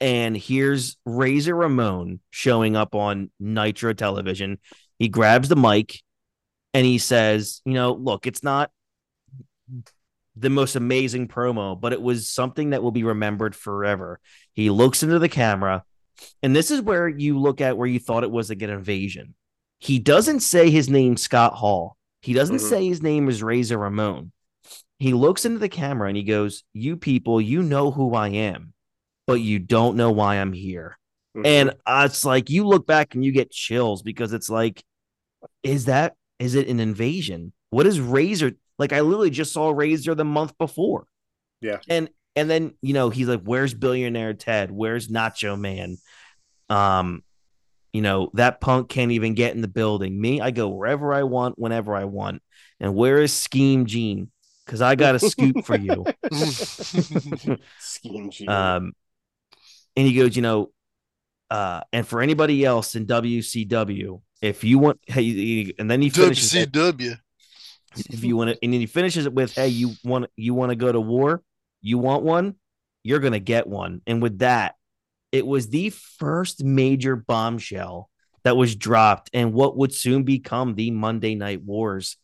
and 0.00 0.36
here's 0.36 0.96
Razor 1.04 1.54
Ramon 1.54 2.20
showing 2.30 2.76
up 2.76 2.94
on 2.94 3.30
Nitro 3.38 3.92
television. 3.92 4.58
He 4.98 5.08
grabs 5.08 5.48
the 5.48 5.56
mic 5.56 6.00
and 6.74 6.86
he 6.86 6.98
says, 6.98 7.60
You 7.64 7.74
know, 7.74 7.92
look, 7.92 8.26
it's 8.26 8.42
not 8.42 8.70
the 10.36 10.50
most 10.50 10.76
amazing 10.76 11.28
promo, 11.28 11.78
but 11.78 11.92
it 11.92 12.00
was 12.00 12.28
something 12.28 12.70
that 12.70 12.82
will 12.82 12.92
be 12.92 13.04
remembered 13.04 13.54
forever. 13.54 14.20
He 14.54 14.70
looks 14.70 15.02
into 15.02 15.18
the 15.18 15.28
camera, 15.28 15.84
and 16.42 16.54
this 16.54 16.70
is 16.70 16.80
where 16.80 17.08
you 17.08 17.38
look 17.38 17.60
at 17.60 17.76
where 17.76 17.88
you 17.88 17.98
thought 17.98 18.24
it 18.24 18.30
was 18.30 18.48
like 18.50 18.62
an 18.62 18.70
invasion. 18.70 19.34
He 19.78 19.98
doesn't 19.98 20.40
say 20.40 20.70
his 20.70 20.88
name, 20.88 21.16
Scott 21.16 21.54
Hall. 21.54 21.96
He 22.22 22.32
doesn't 22.34 22.56
Mhm. 22.56 22.68
say 22.68 22.86
his 22.86 23.02
name 23.02 23.28
is 23.28 23.42
Razor 23.42 23.78
Ramon. 23.78 24.32
He 24.98 25.14
looks 25.14 25.44
into 25.46 25.58
the 25.58 25.70
camera 25.70 26.08
and 26.08 26.16
he 26.16 26.22
goes, 26.22 26.64
You 26.74 26.96
people, 26.96 27.40
you 27.40 27.62
know 27.62 27.90
who 27.90 28.14
I 28.14 28.28
am, 28.28 28.74
but 29.26 29.34
you 29.40 29.58
don't 29.58 29.96
know 29.96 30.10
why 30.10 30.36
I'm 30.36 30.52
here. 30.52 30.98
Mhm. 31.36 31.46
And 31.46 31.70
uh, 31.86 32.02
it's 32.10 32.24
like 32.24 32.50
you 32.50 32.66
look 32.66 32.86
back 32.86 33.14
and 33.14 33.24
you 33.24 33.32
get 33.32 33.50
chills 33.50 34.02
because 34.02 34.32
it's 34.32 34.50
like, 34.50 34.84
is 35.62 35.86
that 35.86 36.14
is 36.38 36.54
it 36.54 36.68
an 36.68 36.80
invasion? 36.80 37.52
What 37.70 37.86
is 37.86 38.00
Razor 38.00 38.52
like? 38.78 38.92
I 38.92 39.00
literally 39.00 39.30
just 39.30 39.52
saw 39.52 39.70
Razor 39.70 40.14
the 40.14 40.24
month 40.24 40.56
before. 40.58 41.06
Yeah. 41.62 41.78
And 41.88 42.08
and 42.36 42.48
then 42.48 42.74
you 42.82 42.94
know 42.94 43.10
he's 43.10 43.28
like, 43.28 43.42
Where's 43.42 43.74
billionaire 43.74 44.34
Ted? 44.34 44.70
Where's 44.70 45.08
Nacho 45.08 45.58
Man? 45.58 45.98
Um, 46.68 47.22
you 47.92 48.02
know, 48.02 48.30
that 48.34 48.60
punk 48.60 48.88
can't 48.88 49.12
even 49.12 49.34
get 49.34 49.54
in 49.54 49.62
the 49.62 49.68
building. 49.68 50.20
Me, 50.20 50.40
I 50.40 50.50
go 50.50 50.68
wherever 50.68 51.12
I 51.12 51.24
want, 51.24 51.58
whenever 51.58 51.94
I 51.94 52.04
want. 52.04 52.42
And 52.78 52.94
where 52.94 53.18
is 53.18 53.32
Scheme 53.32 53.86
Gene? 53.86 54.30
Because 54.64 54.80
I 54.80 54.94
got 54.94 55.16
a 55.16 55.18
scoop 55.18 55.64
for 55.64 55.76
you. 55.76 56.06
Scheme 57.80 58.30
Gene. 58.30 58.48
Um, 58.48 58.92
and 59.96 60.06
he 60.06 60.14
goes, 60.14 60.36
you 60.36 60.42
know, 60.42 60.70
uh, 61.50 61.80
and 61.92 62.06
for 62.06 62.20
anybody 62.20 62.64
else 62.64 62.94
in 62.94 63.06
WCW, 63.06 64.20
if 64.40 64.62
you 64.62 64.78
want, 64.78 65.00
hey, 65.06 65.74
and 65.78 65.90
then 65.90 66.00
he 66.00 66.10
finishes, 66.10 66.54
it, 66.54 66.72
if 68.08 68.22
you 68.22 68.36
want 68.36 68.50
to, 68.50 68.58
and 68.62 68.72
then 68.72 68.78
he 68.80 68.86
finishes 68.86 69.26
it 69.26 69.32
with, 69.32 69.52
hey, 69.54 69.68
you 69.68 69.94
want, 70.04 70.26
you 70.36 70.54
want 70.54 70.70
to 70.70 70.76
go 70.76 70.92
to 70.92 71.00
war, 71.00 71.42
you 71.80 71.98
want 71.98 72.22
one, 72.22 72.56
you're 73.02 73.20
gonna 73.20 73.40
get 73.40 73.66
one. 73.66 74.02
And 74.06 74.22
with 74.22 74.40
that, 74.40 74.74
it 75.32 75.46
was 75.46 75.68
the 75.68 75.90
first 75.90 76.64
major 76.64 77.16
bombshell 77.16 78.10
that 78.42 78.56
was 78.56 78.74
dropped, 78.74 79.30
and 79.32 79.52
what 79.52 79.76
would 79.76 79.94
soon 79.94 80.24
become 80.24 80.74
the 80.74 80.90
Monday 80.90 81.34
Night 81.34 81.62
Wars. 81.62 82.16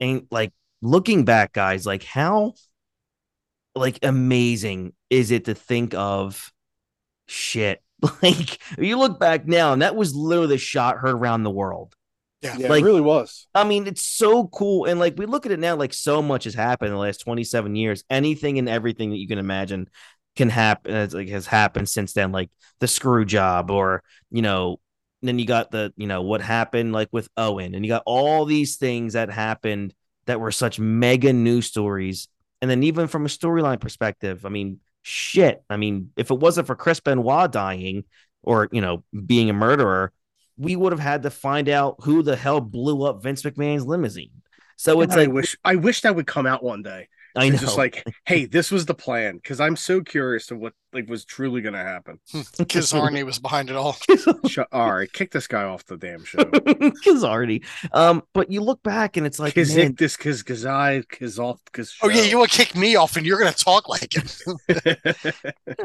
And 0.00 0.26
like 0.30 0.52
looking 0.80 1.24
back, 1.24 1.52
guys, 1.52 1.86
like 1.86 2.04
how 2.04 2.54
like 3.74 3.98
amazing 4.02 4.92
is 5.08 5.30
it 5.30 5.46
to 5.46 5.54
think 5.54 5.94
of 5.94 6.52
shit 7.26 7.82
like 8.22 8.58
you 8.78 8.98
look 8.98 9.18
back 9.18 9.46
now 9.46 9.72
and 9.72 9.82
that 9.82 9.96
was 9.96 10.14
literally 10.14 10.48
the 10.48 10.58
shot 10.58 10.96
heard 10.98 11.14
around 11.14 11.42
the 11.42 11.50
world 11.50 11.94
Yeah. 12.40 12.56
yeah, 12.58 12.68
like- 12.68 12.82
it 12.82 12.86
really 12.86 13.00
was. 13.00 13.48
i 13.54 13.64
mean 13.64 13.86
it's 13.86 14.02
so 14.02 14.46
cool 14.48 14.84
and 14.84 15.00
like 15.00 15.14
we 15.16 15.26
look 15.26 15.44
at 15.44 15.52
it 15.52 15.58
now 15.58 15.74
like 15.76 15.92
so 15.92 16.22
much 16.22 16.44
has 16.44 16.54
happened 16.54 16.88
in 16.88 16.94
the 16.94 17.00
last 17.00 17.18
27 17.18 17.74
years 17.74 18.04
anything 18.10 18.58
and 18.58 18.68
everything 18.68 19.10
that 19.10 19.16
you 19.18 19.26
can 19.26 19.38
imagine 19.38 19.88
can 20.36 20.48
happen 20.48 20.94
it's 20.94 21.14
like 21.14 21.28
has 21.28 21.46
happened 21.46 21.88
since 21.88 22.12
then 22.12 22.30
like 22.30 22.48
the 22.78 22.86
screw 22.86 23.24
job 23.24 23.70
or 23.72 24.02
you 24.30 24.40
know 24.42 24.78
then 25.22 25.38
you 25.40 25.46
got 25.46 25.72
the 25.72 25.92
you 25.96 26.06
know 26.06 26.22
what 26.22 26.40
happened 26.40 26.92
like 26.92 27.08
with 27.10 27.28
owen 27.36 27.74
and 27.74 27.84
you 27.84 27.88
got 27.90 28.04
all 28.06 28.44
these 28.44 28.76
things 28.76 29.14
that 29.14 29.30
happened 29.30 29.92
that 30.26 30.38
were 30.40 30.52
such 30.52 30.78
mega 30.78 31.32
news 31.32 31.66
stories 31.66 32.28
and 32.62 32.70
then 32.70 32.84
even 32.84 33.08
from 33.08 33.24
a 33.26 33.28
storyline 33.28 33.80
perspective 33.80 34.46
i 34.46 34.48
mean 34.48 34.78
shit 35.02 35.60
i 35.68 35.76
mean 35.76 36.10
if 36.16 36.30
it 36.30 36.38
wasn't 36.38 36.66
for 36.68 36.76
chris 36.76 37.00
benoit 37.00 37.50
dying 37.50 38.04
or 38.44 38.68
you 38.70 38.80
know 38.80 39.02
being 39.26 39.50
a 39.50 39.52
murderer 39.54 40.12
we 40.58 40.76
would 40.76 40.92
have 40.92 41.00
had 41.00 41.22
to 41.22 41.30
find 41.30 41.68
out 41.68 41.96
who 42.02 42.22
the 42.22 42.36
hell 42.36 42.60
blew 42.60 43.04
up 43.04 43.22
vince 43.22 43.42
mcmahon's 43.42 43.86
limousine 43.86 44.30
so 44.76 45.00
it's 45.00 45.14
I 45.14 45.20
like 45.24 45.32
wish 45.32 45.56
I 45.64 45.76
wish 45.76 46.02
that 46.02 46.14
would 46.14 46.26
come 46.26 46.46
out 46.46 46.62
one 46.62 46.82
day. 46.82 47.08
i 47.36 47.48
know 47.48 47.54
It's 47.54 47.62
just 47.62 47.76
like, 47.78 48.04
hey, 48.24 48.44
this 48.46 48.70
was 48.70 48.86
the 48.86 48.94
plan 48.94 49.36
because 49.36 49.60
I'm 49.60 49.74
so 49.76 50.00
curious 50.02 50.46
to 50.46 50.56
what 50.56 50.72
like 50.92 51.08
was 51.08 51.24
truly 51.24 51.60
going 51.60 51.74
to 51.74 51.82
happen. 51.82 52.18
Kizarny 52.32 53.24
was 53.24 53.38
behind 53.40 53.70
it 53.70 53.76
all. 53.76 53.96
Shut, 54.48 54.68
all 54.72 54.92
right, 54.94 55.12
kick 55.12 55.32
this 55.32 55.46
guy 55.48 55.64
off 55.64 55.84
the 55.84 55.96
damn 55.96 56.24
show. 56.24 56.38
Kizardi. 56.38 57.64
Um, 57.92 58.22
but 58.32 58.50
you 58.52 58.60
look 58.62 58.82
back 58.82 59.16
and 59.16 59.26
it's 59.26 59.38
like, 59.40 59.56
man, 59.56 59.66
Kizik 59.66 59.98
this 59.98 60.16
kiz 60.16 60.42
kazai 60.44 61.04
kizoff 61.06 61.58
kiz. 61.72 61.94
Oh 62.00 62.08
yeah, 62.08 62.22
you 62.22 62.38
want 62.38 62.50
to 62.52 62.56
kick 62.56 62.76
me 62.76 62.94
off, 62.96 63.16
and 63.16 63.26
you're 63.26 63.38
gonna 63.38 63.52
talk 63.52 63.88
like 63.88 64.14
him. 64.14 64.26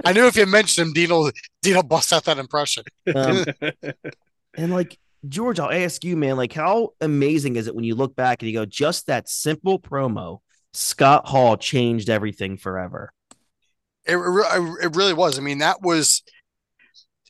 I 0.05 0.13
knew 0.13 0.27
if 0.27 0.35
you 0.37 0.45
mentioned 0.45 0.87
him, 0.87 0.93
Dino, 0.93 1.31
Dino 1.61 1.81
bust 1.83 2.13
out 2.13 2.25
that 2.25 2.37
impression. 2.37 2.83
um, 3.13 3.43
and 4.55 4.71
like 4.71 4.97
George, 5.27 5.59
I'll 5.59 5.71
ask 5.71 6.03
you, 6.03 6.17
man, 6.17 6.35
like 6.35 6.53
how 6.53 6.89
amazing 6.99 7.55
is 7.55 7.67
it 7.67 7.75
when 7.75 7.85
you 7.85 7.95
look 7.95 8.15
back 8.15 8.41
and 8.41 8.51
you 8.51 8.57
go, 8.57 8.65
just 8.65 9.07
that 9.07 9.29
simple 9.29 9.79
promo, 9.79 10.39
Scott 10.73 11.27
Hall 11.27 11.55
changed 11.55 12.09
everything 12.09 12.57
forever. 12.57 13.11
It, 14.05 14.15
re- 14.15 14.77
it 14.81 14.95
really 14.95 15.13
was. 15.13 15.37
I 15.37 15.41
mean, 15.41 15.59
that 15.59 15.81
was 15.81 16.23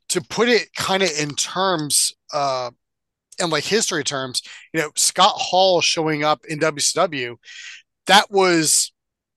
to 0.10 0.22
put 0.22 0.50
it 0.50 0.74
kind 0.76 1.04
of 1.04 1.10
in 1.20 1.36
terms, 1.36 2.14
uh, 2.34 2.72
in 3.40 3.50
like 3.50 3.64
history 3.64 4.04
terms. 4.04 4.42
You 4.74 4.82
know, 4.82 4.90
Scott 4.96 5.36
Hall 5.36 5.82
showing 5.82 6.24
up 6.24 6.46
in 6.46 6.60
WCW, 6.60 7.36
that 8.08 8.32
was, 8.32 8.92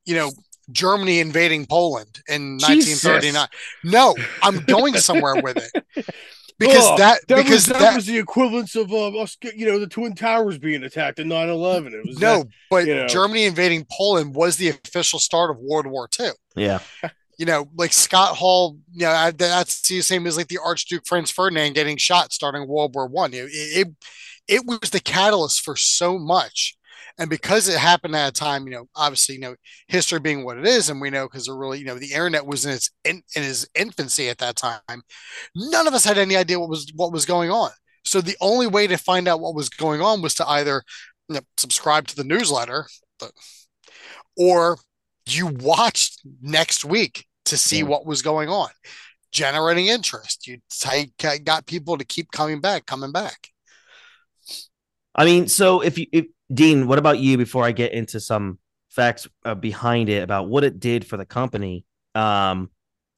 you 0.06 0.14
know, 0.14 0.30
Germany 0.72 1.20
invading 1.20 1.66
Poland 1.66 2.20
in 2.28 2.58
Jesus. 2.58 3.04
1939. 3.04 3.48
No, 3.84 4.14
I'm 4.42 4.64
going 4.64 4.94
somewhere 4.94 5.40
with 5.42 5.58
it 5.58 6.06
because 6.58 6.84
Oh, 6.84 6.96
that, 6.98 7.20
that 7.28 7.36
because 7.36 7.50
was, 7.50 7.66
that, 7.66 7.78
that, 7.80 7.94
was 7.96 8.06
the 8.06 8.18
equivalence 8.18 8.74
of 8.76 8.92
uh, 8.92 9.08
us, 9.18 9.36
you 9.54 9.66
know, 9.66 9.78
the 9.78 9.86
twin 9.86 10.14
towers 10.14 10.58
being 10.58 10.82
attacked 10.84 11.18
in 11.18 11.28
9-11. 11.28 11.92
It 11.92 12.06
was 12.06 12.18
no, 12.18 12.38
that- 12.38 12.48
but 12.70 12.86
you 12.86 12.94
know. 12.94 13.06
Germany 13.06 13.44
invading 13.44 13.86
Poland 13.90 14.34
was 14.34 14.56
the 14.56 14.68
official 14.70 15.18
start 15.18 15.50
of 15.50 15.58
World 15.58 15.86
War 15.86 16.08
II. 16.18 16.30
Yeah. 16.54 16.80
you 17.38 17.44
know, 17.46 17.68
like 17.76 17.92
Scott 17.92 18.36
Hall, 18.36 18.78
you 18.92 19.04
know, 19.06 19.12
I- 19.12 19.30
that's 19.32 19.86
the 19.88 20.00
same 20.00 20.26
as 20.26 20.36
like 20.36 20.48
the 20.48 20.58
Archduke 20.64 21.06
Franz 21.06 21.30
Ferdinand 21.30 21.74
getting 21.74 21.96
shot 21.98 22.32
starting 22.32 22.66
World 22.66 22.94
War 22.94 23.06
One. 23.06 23.34
It, 23.34 23.48
it 23.52 23.88
it 24.48 24.64
was 24.64 24.90
the 24.90 25.00
catalyst 25.00 25.62
for 25.62 25.76
so 25.76 26.18
much, 26.18 26.76
and 27.18 27.30
because 27.30 27.68
it 27.68 27.78
happened 27.78 28.14
at 28.14 28.28
a 28.28 28.32
time, 28.32 28.66
you 28.66 28.72
know, 28.74 28.86
obviously, 28.94 29.36
you 29.36 29.40
know, 29.40 29.56
history 29.88 30.20
being 30.20 30.44
what 30.44 30.58
it 30.58 30.66
is, 30.66 30.90
and 30.90 31.00
we 31.00 31.10
know 31.10 31.26
because 31.26 31.46
they're 31.46 31.56
really, 31.56 31.78
you 31.78 31.84
know, 31.86 31.98
the 31.98 32.12
internet 32.12 32.46
was 32.46 32.64
in 32.66 32.72
its 32.72 32.90
in, 33.04 33.22
in 33.34 33.42
its 33.42 33.66
infancy 33.74 34.28
at 34.28 34.38
that 34.38 34.56
time. 34.56 34.80
None 35.54 35.86
of 35.86 35.94
us 35.94 36.04
had 36.04 36.18
any 36.18 36.36
idea 36.36 36.60
what 36.60 36.68
was 36.68 36.90
what 36.94 37.12
was 37.12 37.24
going 37.26 37.50
on. 37.50 37.70
So 38.04 38.20
the 38.20 38.36
only 38.40 38.66
way 38.66 38.86
to 38.86 38.96
find 38.96 39.28
out 39.28 39.40
what 39.40 39.54
was 39.54 39.68
going 39.68 40.00
on 40.00 40.22
was 40.22 40.34
to 40.36 40.48
either 40.48 40.82
you 41.28 41.36
know, 41.36 41.40
subscribe 41.56 42.06
to 42.08 42.16
the 42.16 42.24
newsletter, 42.24 42.86
but, 43.18 43.32
or 44.36 44.78
you 45.26 45.46
watched 45.46 46.20
next 46.40 46.84
week 46.84 47.26
to 47.46 47.56
see 47.56 47.78
Yeah. 47.78 47.84
what 47.84 48.06
was 48.06 48.22
going 48.22 48.48
on, 48.48 48.68
generating 49.32 49.86
interest. 49.86 50.46
You 50.46 50.58
t- 50.70 51.12
got 51.44 51.66
people 51.66 51.98
to 51.98 52.04
keep 52.04 52.30
coming 52.30 52.60
back, 52.60 52.86
coming 52.86 53.12
back. 53.12 53.48
I 55.14 55.24
mean, 55.24 55.48
so 55.48 55.80
if 55.80 55.98
you, 55.98 56.06
if 56.12 56.26
Dean, 56.52 56.86
what 56.86 56.98
about 56.98 57.18
you 57.18 57.36
before 57.38 57.64
I 57.64 57.72
get 57.72 57.92
into 57.92 58.20
some 58.20 58.58
facts 58.88 59.26
uh, 59.44 59.54
behind 59.54 60.08
it 60.08 60.22
about 60.22 60.48
what 60.48 60.64
it 60.64 60.78
did 60.78 61.06
for 61.06 61.16
the 61.16 61.26
company? 61.26 61.84
Um, 62.14 62.70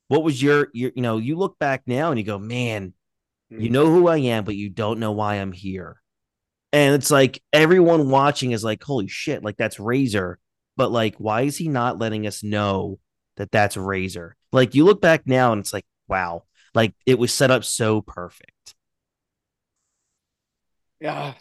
what 0.09 0.23
was 0.23 0.43
your, 0.43 0.69
your, 0.73 0.93
you 0.95 1.03
know, 1.03 1.19
you 1.19 1.37
look 1.37 1.59
back 1.59 1.83
now 1.87 2.11
and 2.11 2.19
you 2.19 2.25
go, 2.25 2.39
man, 2.39 2.95
you 3.51 3.71
know 3.71 3.87
who 3.87 4.09
I 4.09 4.19
am, 4.19 4.45
but 4.45 4.57
you 4.57 4.69
don't 4.69 4.99
know 4.99 5.13
why 5.13 5.37
I'm 5.37 5.53
here. 5.53 6.03
And 6.73 6.95
it's 6.95 7.11
like 7.11 7.43
everyone 7.53 8.11
watching 8.11 8.53
is 8.53 8.63
like, 8.63 8.83
holy 8.83 9.09
shit, 9.09 9.43
like 9.43 9.57
that's 9.57 9.81
Razor. 9.81 10.39
But 10.77 10.93
like, 10.93 11.17
why 11.17 11.43
is 11.43 11.57
he 11.57 11.69
not 11.69 11.99
letting 11.99 12.27
us 12.27 12.43
know 12.43 12.99
that 13.37 13.51
that's 13.51 13.77
Razor? 13.77 14.37
Like, 14.53 14.75
you 14.75 14.85
look 14.85 15.01
back 15.01 15.27
now 15.27 15.53
and 15.53 15.61
it's 15.61 15.73
like, 15.73 15.87
wow, 16.09 16.45
like 16.75 16.95
it 17.07 17.19
was 17.19 17.33
set 17.33 17.51
up 17.51 17.65
so 17.65 18.03
perfect. 18.03 18.75
Yeah. 21.01 21.35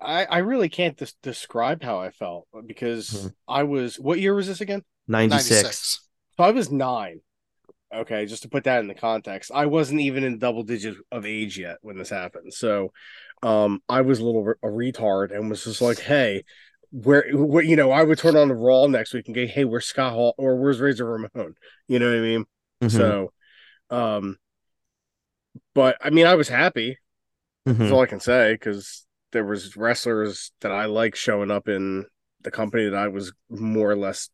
I, 0.00 0.24
I 0.24 0.38
really 0.38 0.68
can't 0.68 0.96
des- 0.96 1.06
describe 1.22 1.82
how 1.82 1.98
I 1.98 2.10
felt 2.10 2.46
because 2.66 3.10
Mhm. 3.10 3.34
I 3.48 3.62
was. 3.64 3.98
What 3.98 4.18
year 4.20 4.34
was 4.34 4.46
this 4.46 4.60
again? 4.60 4.82
96. 5.08 5.50
96. 5.62 6.08
So 6.36 6.44
I 6.44 6.50
was 6.50 6.70
nine. 6.70 7.20
Okay, 7.92 8.24
just 8.26 8.42
to 8.42 8.48
put 8.48 8.64
that 8.64 8.80
in 8.80 8.86
the 8.86 8.94
context, 8.94 9.50
I 9.52 9.66
wasn't 9.66 10.00
even 10.00 10.22
in 10.22 10.38
double 10.38 10.62
digits 10.62 10.98
of 11.10 11.26
age 11.26 11.58
yet 11.58 11.78
when 11.82 11.98
this 11.98 12.08
happened. 12.10 12.54
So, 12.54 12.92
um, 13.42 13.82
I 13.88 14.02
was 14.02 14.20
a 14.20 14.24
little 14.24 14.44
re- 14.44 14.54
a 14.62 14.68
retard 14.68 15.34
and 15.36 15.50
was 15.50 15.64
just 15.64 15.80
like, 15.82 15.98
"Hey, 15.98 16.44
where, 16.92 17.24
where, 17.32 17.64
you 17.64 17.74
know, 17.74 17.90
I 17.90 18.04
would 18.04 18.18
turn 18.18 18.36
on 18.36 18.46
the 18.48 18.54
Raw 18.54 18.86
next 18.86 19.12
week 19.12 19.26
and 19.26 19.34
go, 19.34 19.44
"Hey, 19.46 19.64
where's 19.64 19.86
Scott 19.86 20.12
Hall 20.12 20.34
or 20.38 20.56
where's 20.56 20.80
Razor 20.80 21.04
Ramon?" 21.04 21.54
You 21.88 21.98
know 21.98 22.06
what 22.06 22.18
I 22.18 22.20
mean? 22.20 22.44
Mhm. 22.82 22.90
So, 22.92 23.32
um, 23.90 24.38
but 25.74 25.96
I 26.00 26.10
mean, 26.10 26.26
I 26.26 26.36
was 26.36 26.48
happy. 26.48 26.96
Mhm. 27.68 27.78
That's 27.78 27.92
all 27.92 28.02
I 28.02 28.06
can 28.06 28.20
say 28.20 28.52
because 28.54 29.04
there 29.32 29.44
was 29.44 29.76
wrestlers 29.76 30.52
that 30.60 30.72
I 30.72 30.86
like 30.86 31.14
showing 31.14 31.50
up 31.50 31.68
in 31.68 32.06
the 32.42 32.50
company 32.50 32.84
that 32.88 32.94
I 32.94 33.08
was 33.08 33.32
more 33.48 33.90
or 33.90 33.96
less 33.96 34.30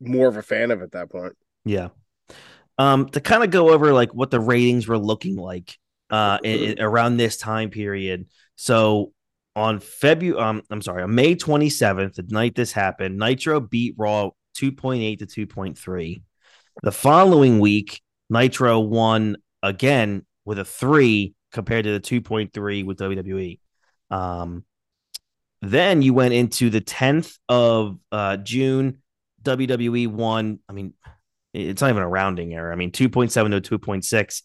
more 0.00 0.28
of 0.28 0.36
a 0.36 0.42
fan 0.42 0.70
of 0.70 0.82
at 0.82 0.92
that 0.92 1.10
point. 1.10 1.34
Yeah. 1.64 1.88
Um, 2.78 3.08
to 3.10 3.20
kind 3.20 3.42
of 3.42 3.50
go 3.50 3.70
over 3.70 3.92
like 3.92 4.14
what 4.14 4.30
the 4.30 4.40
ratings 4.40 4.86
were 4.86 4.98
looking 4.98 5.36
like 5.36 5.76
uh 6.10 6.38
i- 6.44 6.74
i- 6.78 6.82
around 6.82 7.16
this 7.16 7.36
time 7.36 7.70
period. 7.70 8.26
So 8.56 9.12
on 9.56 9.80
February, 9.80 10.40
um, 10.40 10.62
I'm 10.70 10.82
sorry, 10.82 11.02
on 11.02 11.14
May 11.14 11.34
27th, 11.34 12.14
the 12.14 12.22
night 12.28 12.54
this 12.54 12.70
happened, 12.72 13.18
Nitro 13.18 13.58
beat 13.60 13.94
Raw 13.98 14.30
2.8 14.56 15.18
to 15.18 15.46
2.3. 15.46 16.22
The 16.82 16.92
following 16.92 17.58
week, 17.58 18.00
Nitro 18.30 18.78
won 18.80 19.36
again 19.62 20.24
with 20.44 20.60
a 20.60 20.64
three 20.64 21.34
compared 21.50 21.84
to 21.84 21.92
the 21.92 22.00
2.3 22.00 22.84
with 22.84 22.98
WWE. 22.98 23.58
Um, 24.10 24.64
then 25.60 26.02
you 26.02 26.14
went 26.14 26.34
into 26.34 26.70
the 26.70 26.80
10th 26.80 27.38
of 27.48 27.98
uh, 28.12 28.36
June. 28.36 28.98
WWE 29.42 30.08
won. 30.08 30.60
I 30.68 30.72
mean, 30.72 30.94
it's 31.52 31.80
not 31.80 31.90
even 31.90 32.02
a 32.02 32.08
rounding 32.08 32.54
error. 32.54 32.72
I 32.72 32.76
mean, 32.76 32.92
2.7 32.92 33.62
to 33.62 33.78
2.6. 33.78 34.42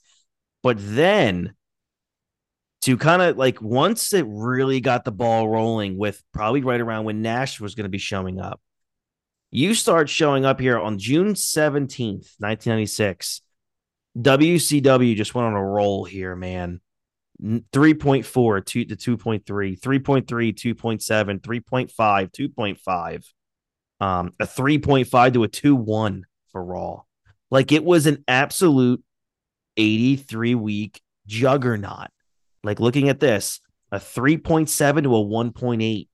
But 0.62 0.78
then 0.80 1.54
to 2.82 2.98
kind 2.98 3.22
of 3.22 3.38
like 3.38 3.62
once 3.62 4.14
it 4.14 4.26
really 4.28 4.82
got 4.82 5.06
the 5.06 5.12
ball 5.12 5.48
rolling 5.48 5.98
with 5.98 6.22
probably 6.34 6.62
right 6.62 6.82
around 6.82 7.06
when 7.06 7.22
Nash 7.22 7.60
was 7.60 7.76
going 7.76 7.86
to 7.86 7.90
be 7.90 7.98
showing 7.98 8.40
up, 8.40 8.62
you 9.52 9.74
start 9.74 10.10
showing 10.10 10.46
up 10.46 10.60
here 10.60 10.80
on 10.80 10.98
June 10.98 11.34
17th, 11.34 12.34
1996. 12.40 13.42
WCW 14.18 15.16
just 15.16 15.36
went 15.36 15.48
on 15.48 15.54
a 15.54 15.64
roll 15.64 16.04
here, 16.06 16.36
man. 16.36 16.82
N- 17.44 17.66
3.4 17.74 18.66
to, 18.66 18.86
to 18.86 18.96
2.3, 18.96 19.44
3.3, 19.80 20.24
2.7, 20.26 21.42
3.5, 21.42 22.32
2.5, 22.80 24.06
um, 24.06 24.32
a 24.40 24.46
3.5 24.46 25.34
to 25.34 25.44
a 25.44 25.48
2-1 25.48 26.22
for 26.52 26.64
Raw. 26.64 27.02
Like 27.52 27.72
it 27.72 27.84
was 27.84 28.06
an 28.08 28.24
absolute 28.28 29.04
83 29.78 30.56
week 30.56 31.02
juggernaut. 31.28 32.08
Like 32.64 32.80
looking 32.80 33.10
at 33.10 33.20
this, 33.20 33.60
a 33.92 33.98
3.7 33.98 35.04
to 35.04 35.16
a 35.16 35.20
1.8 35.24 36.08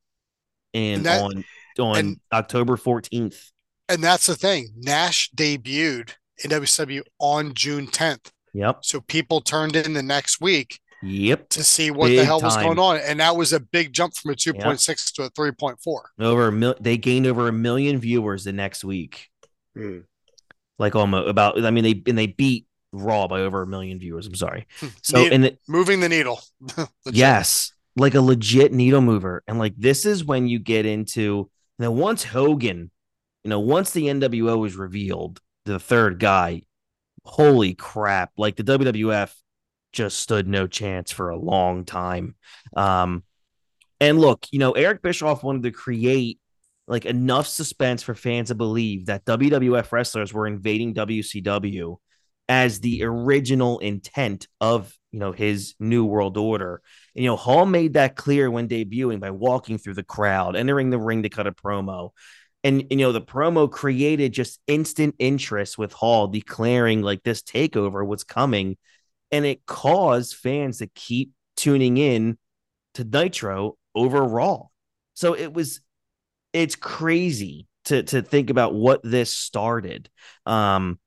in 0.72 0.94
And 0.94 1.06
that- 1.06 1.22
on 1.22 1.44
on 1.78 1.96
and- 1.96 2.20
October 2.32 2.76
14th. 2.76 3.52
And 3.88 4.02
that's 4.04 4.26
the 4.26 4.34
thing. 4.36 4.68
Nash 4.76 5.30
debuted 5.34 6.10
in 6.44 6.50
WCW 6.50 7.02
on 7.18 7.54
June 7.54 7.86
10th. 7.86 8.30
Yep. 8.52 8.84
So 8.84 9.00
people 9.00 9.40
turned 9.40 9.76
in 9.76 9.94
the 9.94 10.02
next 10.02 10.40
week 10.40 10.78
Yep. 11.02 11.48
to 11.50 11.64
see 11.64 11.90
what 11.90 12.08
the 12.08 12.16
Big 12.16 12.26
hell 12.26 12.40
was 12.40 12.54
time. 12.54 12.64
going 12.66 12.78
on. 12.78 12.96
And 12.98 13.20
that 13.20 13.36
was 13.36 13.52
a 13.52 13.60
big 13.60 13.92
jump 13.92 14.14
from 14.16 14.32
a 14.32 14.34
2.6 14.34 15.12
to 15.14 15.22
a 15.24 15.30
3.4. 15.30 16.00
Over 16.18 16.48
a 16.48 16.52
mil- 16.52 16.74
they 16.80 16.96
gained 16.98 17.26
over 17.26 17.48
a 17.48 17.52
million 17.52 17.98
viewers 17.98 18.44
the 18.44 18.52
next 18.52 18.84
week. 18.84 19.28
Hmm. 19.74 20.00
Like 20.78 20.94
almost 20.96 21.28
about 21.28 21.62
I 21.64 21.70
mean 21.70 21.84
they 21.84 22.02
and 22.06 22.16
they 22.18 22.26
beat 22.26 22.66
Raw 22.92 23.28
by 23.28 23.40
over 23.40 23.62
a 23.62 23.66
million 23.66 23.98
viewers. 24.00 24.26
I'm 24.26 24.34
sorry. 24.34 24.66
So 25.02 25.22
Neat- 25.22 25.32
and 25.32 25.44
it, 25.46 25.58
moving 25.68 26.00
the 26.00 26.08
needle. 26.08 26.40
Yes, 27.10 27.72
like 27.96 28.14
a 28.14 28.20
legit 28.20 28.72
needle 28.72 29.00
mover. 29.00 29.42
And 29.46 29.58
like 29.58 29.74
this 29.76 30.04
is 30.06 30.24
when 30.24 30.48
you 30.48 30.58
get 30.58 30.86
into 30.86 31.20
you 31.20 31.50
now 31.78 31.90
once 31.92 32.24
Hogan, 32.24 32.90
you 33.44 33.48
know, 33.50 33.60
once 33.60 33.90
the 33.92 34.04
NWO 34.04 34.58
was 34.58 34.74
revealed, 34.76 35.40
the 35.66 35.78
third 35.78 36.18
guy, 36.18 36.62
holy 37.24 37.74
crap, 37.74 38.32
like 38.36 38.56
the 38.56 38.64
WWF 38.64 39.32
just 39.92 40.18
stood 40.18 40.46
no 40.46 40.66
chance 40.66 41.10
for 41.10 41.30
a 41.30 41.38
long 41.38 41.84
time. 41.84 42.34
Um 42.76 43.24
and 44.00 44.18
look, 44.18 44.46
you 44.50 44.58
know, 44.58 44.72
Eric 44.72 45.02
Bischoff 45.02 45.42
wanted 45.42 45.64
to 45.64 45.72
create 45.72 46.38
like 46.90 47.04
enough 47.04 47.46
suspense 47.46 48.02
for 48.02 48.14
fans 48.14 48.48
to 48.48 48.54
believe 48.54 49.06
that 49.06 49.24
WWF 49.24 49.92
wrestlers 49.92 50.32
were 50.32 50.46
invading 50.46 50.94
WCW 50.94 51.96
as 52.48 52.80
the 52.80 53.04
original 53.04 53.78
intent 53.78 54.48
of, 54.60 54.92
you 55.12 55.20
know, 55.20 55.30
his 55.30 55.76
new 55.78 56.04
world 56.04 56.36
order. 56.36 56.82
And, 57.14 57.22
you 57.22 57.30
know, 57.30 57.36
Hall 57.36 57.64
made 57.64 57.92
that 57.92 58.16
clear 58.16 58.50
when 58.50 58.66
debuting 58.66 59.20
by 59.20 59.30
walking 59.30 59.78
through 59.78 59.94
the 59.94 60.02
crowd, 60.02 60.56
entering 60.56 60.90
the 60.90 60.98
ring 60.98 61.22
to 61.22 61.28
cut 61.28 61.46
a 61.46 61.52
promo. 61.52 62.10
And, 62.64 62.84
you 62.90 62.96
know, 62.96 63.12
the 63.12 63.20
promo 63.20 63.70
created 63.70 64.32
just 64.32 64.60
instant 64.66 65.14
interest 65.20 65.78
with 65.78 65.92
Hall 65.92 66.26
declaring 66.26 67.02
like 67.02 67.22
this 67.22 67.40
takeover 67.40 68.04
was 68.04 68.24
coming. 68.24 68.76
And 69.32 69.44
it 69.44 69.64
caused 69.66 70.36
fans 70.36 70.78
to 70.78 70.86
keep 70.88 71.32
tuning 71.56 71.96
in 71.96 72.38
to 72.94 73.04
Nitro 73.04 73.76
over 73.94 74.22
Raw. 74.22 74.64
So 75.14 75.34
it 75.34 75.52
was, 75.52 75.80
it's 76.52 76.74
crazy 76.74 77.68
to 77.84 78.02
to 78.02 78.22
think 78.22 78.50
about 78.50 78.74
what 78.74 79.00
this 79.02 79.34
started. 79.34 80.08
Um, 80.46 80.98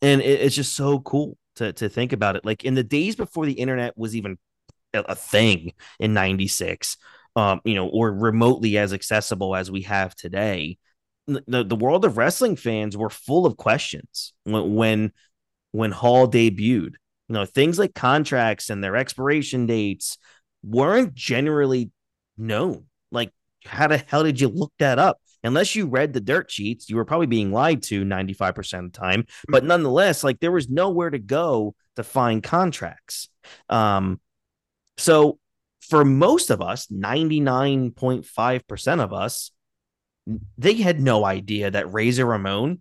and 0.00 0.20
it, 0.20 0.40
it's 0.40 0.56
just 0.56 0.74
so 0.74 1.00
cool 1.00 1.36
to 1.56 1.72
to 1.74 1.88
think 1.88 2.12
about 2.12 2.36
it. 2.36 2.44
Like 2.44 2.64
in 2.64 2.74
the 2.74 2.84
days 2.84 3.16
before 3.16 3.46
the 3.46 3.52
internet 3.52 3.96
was 3.96 4.16
even 4.16 4.38
a, 4.94 5.14
thing 5.14 5.72
in 5.98 6.14
'96, 6.14 6.96
um, 7.36 7.60
you 7.64 7.74
know, 7.74 7.88
or 7.88 8.12
remotely 8.12 8.76
as 8.78 8.92
accessible 8.92 9.56
as 9.56 9.70
we 9.70 9.82
have 9.82 10.14
today. 10.14 10.78
The, 11.26 11.62
the 11.62 11.76
world 11.76 12.04
of 12.04 12.16
wrestling 12.16 12.56
fans 12.56 12.96
were 12.96 13.08
full 13.08 13.46
of 13.46 13.56
questions 13.56 14.34
when 14.44 14.74
when 14.74 15.12
when 15.70 15.92
Hall 15.92 16.28
debuted. 16.28 16.94
You 17.28 17.34
know, 17.34 17.44
things 17.44 17.78
like 17.78 17.94
contracts 17.94 18.70
and 18.70 18.82
their 18.82 18.96
expiration 18.96 19.66
dates 19.66 20.18
weren't 20.62 21.14
generally 21.14 21.90
known. 22.36 22.86
Like, 23.10 23.32
how 23.64 23.88
the 23.88 23.98
hell 23.98 24.24
did 24.24 24.40
you 24.40 24.48
look 24.48 24.72
that 24.78 24.98
up? 24.98 25.18
Unless 25.44 25.74
you 25.74 25.86
read 25.86 26.12
the 26.12 26.20
dirt 26.20 26.50
sheets, 26.50 26.88
you 26.88 26.96
were 26.96 27.04
probably 27.04 27.26
being 27.26 27.52
lied 27.52 27.82
to 27.84 28.04
95% 28.04 28.78
of 28.78 28.92
the 28.92 28.98
time. 28.98 29.26
But 29.48 29.64
nonetheless, 29.64 30.22
like 30.22 30.40
there 30.40 30.52
was 30.52 30.68
nowhere 30.68 31.10
to 31.10 31.18
go 31.18 31.74
to 31.96 32.04
find 32.04 32.42
contracts. 32.42 33.28
Um, 33.68 34.20
so 34.98 35.38
for 35.80 36.04
most 36.04 36.50
of 36.50 36.62
us, 36.62 36.86
99.5% 36.86 39.00
of 39.00 39.12
us, 39.12 39.50
they 40.56 40.74
had 40.74 41.00
no 41.00 41.24
idea 41.24 41.72
that 41.72 41.92
Razor 41.92 42.24
Ramon 42.24 42.78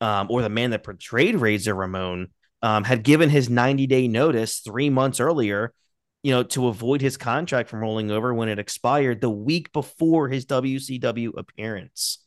um, 0.00 0.26
or 0.28 0.42
the 0.42 0.48
man 0.48 0.70
that 0.70 0.82
portrayed 0.82 1.36
Razor 1.36 1.74
Ramon 1.74 2.30
um, 2.64 2.82
had 2.82 3.02
given 3.02 3.28
his 3.28 3.50
90 3.50 3.86
day 3.86 4.08
notice 4.08 4.60
three 4.60 4.88
months 4.88 5.20
earlier, 5.20 5.74
you 6.22 6.32
know, 6.32 6.42
to 6.42 6.68
avoid 6.68 7.02
his 7.02 7.18
contract 7.18 7.68
from 7.68 7.80
rolling 7.80 8.10
over 8.10 8.32
when 8.32 8.48
it 8.48 8.58
expired 8.58 9.20
the 9.20 9.28
week 9.28 9.70
before 9.74 10.30
his 10.30 10.46
WCW 10.46 11.36
appearance. 11.36 12.24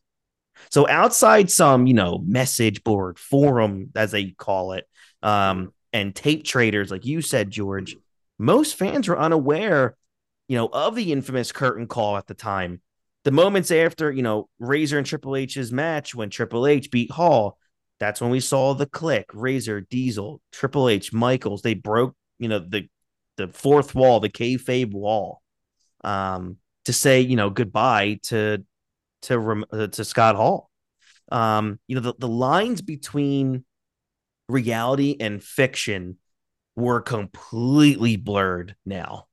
So 0.69 0.87
outside 0.87 1.49
some, 1.49 1.87
you 1.87 1.95
know, 1.95 2.19
message 2.19 2.83
board 2.83 3.17
forum, 3.17 3.89
as 3.95 4.11
they 4.11 4.25
call 4.25 4.73
it, 4.73 4.87
um, 5.23 5.73
and 5.91 6.15
tape 6.15 6.43
traders, 6.43 6.91
like 6.91 7.03
you 7.03 7.23
said, 7.23 7.49
George, 7.49 7.97
most 8.37 8.75
fans 8.75 9.07
were 9.07 9.17
unaware, 9.17 9.97
you 10.47 10.55
know, 10.55 10.67
of 10.67 10.93
the 10.93 11.11
infamous 11.11 11.51
curtain 11.51 11.87
call 11.87 12.15
at 12.15 12.27
the 12.27 12.35
time. 12.35 12.79
The 13.23 13.31
moments 13.31 13.71
after, 13.71 14.11
you 14.11 14.21
know, 14.21 14.49
Razor 14.59 14.99
and 14.99 15.07
Triple 15.07 15.35
H's 15.35 15.71
match 15.71 16.13
when 16.13 16.29
Triple 16.29 16.67
H 16.67 16.91
beat 16.91 17.09
Hall, 17.09 17.57
that's 17.99 18.21
when 18.21 18.29
we 18.29 18.39
saw 18.39 18.73
the 18.73 18.85
Kliq, 18.85 19.25
Razor, 19.33 19.81
Diesel, 19.81 20.41
Triple 20.51 20.89
H, 20.89 21.13
Michaels. 21.13 21.61
They 21.61 21.73
broke, 21.73 22.15
you 22.39 22.47
know, 22.47 22.59
the 22.59 22.87
the 23.37 23.47
fourth 23.47 23.93
wall, 23.93 24.19
the 24.19 24.29
kayfabe 24.29 24.91
wall, 24.91 25.41
um, 26.03 26.57
to 26.85 26.93
say, 26.93 27.21
you 27.21 27.35
know, 27.35 27.49
goodbye 27.49 28.19
to 28.23 28.63
to 29.23 29.65
uh, 29.71 29.87
to 29.87 30.05
Scott 30.05 30.35
Hall. 30.35 30.69
Um, 31.31 31.79
you 31.87 31.95
know, 31.95 32.01
the, 32.01 32.13
the 32.17 32.27
lines 32.27 32.81
between 32.81 33.65
reality 34.47 35.17
and 35.19 35.43
fiction 35.43 36.17
were 36.75 37.01
completely 37.01 38.15
blurred 38.15 38.75
now. 38.85 39.27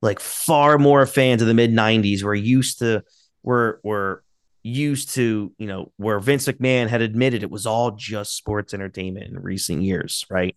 Like 0.00 0.20
far 0.20 0.78
more 0.78 1.06
fans 1.06 1.42
of 1.42 1.48
the 1.48 1.54
mid 1.54 1.72
90s 1.72 2.22
were 2.22 2.34
used 2.34 2.80
to 2.80 3.02
were 3.42 3.80
were 3.84 4.24
used 4.68 5.14
to, 5.14 5.52
you 5.58 5.66
know, 5.66 5.92
where 5.96 6.20
Vince 6.20 6.46
McMahon 6.46 6.88
had 6.88 7.02
admitted 7.02 7.42
it 7.42 7.50
was 7.50 7.66
all 7.66 7.92
just 7.92 8.36
sports 8.36 8.74
entertainment 8.74 9.26
in 9.26 9.38
recent 9.38 9.82
years, 9.82 10.24
right? 10.30 10.56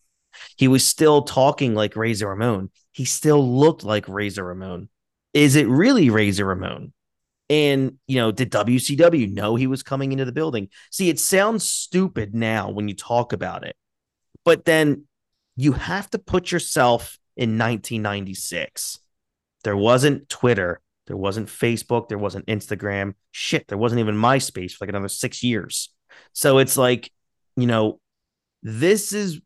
He 0.57 0.67
was 0.67 0.85
still 0.85 1.23
talking 1.23 1.73
like 1.73 1.95
Razor 1.95 2.27
Ramon. 2.27 2.69
He 2.91 3.05
still 3.05 3.57
looked 3.57 3.83
like 3.83 4.07
Razor 4.07 4.43
Ramon. 4.43 4.89
is 5.33 5.55
it 5.55 5.67
really 5.67 6.09
Razor 6.09 6.45
Ramon? 6.45 6.93
And, 7.49 7.97
you 8.07 8.15
know, 8.15 8.31
did 8.31 8.49
WCW 8.51 9.33
know 9.33 9.55
he 9.55 9.67
was 9.67 9.83
coming 9.83 10.13
into 10.13 10.23
the 10.23 10.31
building? 10.31 10.69
See, 10.89 11.09
it 11.09 11.19
sounds 11.19 11.67
stupid 11.67 12.33
now 12.33 12.69
when 12.69 12.87
you 12.87 12.95
talk 12.95 13.33
about 13.33 13.65
it, 13.65 13.75
but 14.45 14.63
then 14.63 15.05
you 15.57 15.73
have 15.73 16.09
to 16.11 16.19
put 16.19 16.51
yourself 16.51 17.19
in 17.35 17.57
1996. 17.57 18.99
There 19.63 19.75
wasn't 19.75 20.29
Twitter, 20.29 20.79
there 21.11 21.17
wasn't 21.17 21.49
Facebook, 21.49 22.07
there 22.07 22.17
wasn't 22.17 22.45
Instagram. 22.45 23.15
Shit, 23.31 23.67
there 23.67 23.77
wasn't 23.77 23.99
even 23.99 24.15
MySpace 24.15 24.71
for 24.71 24.85
like 24.85 24.89
another 24.91 25.09
six 25.09 25.43
years. 25.43 25.89
So 26.31 26.59
it's 26.59 26.77
like, 26.77 27.11
you 27.57 27.67
know, 27.67 27.99
this 28.63 29.11
is 29.11 29.41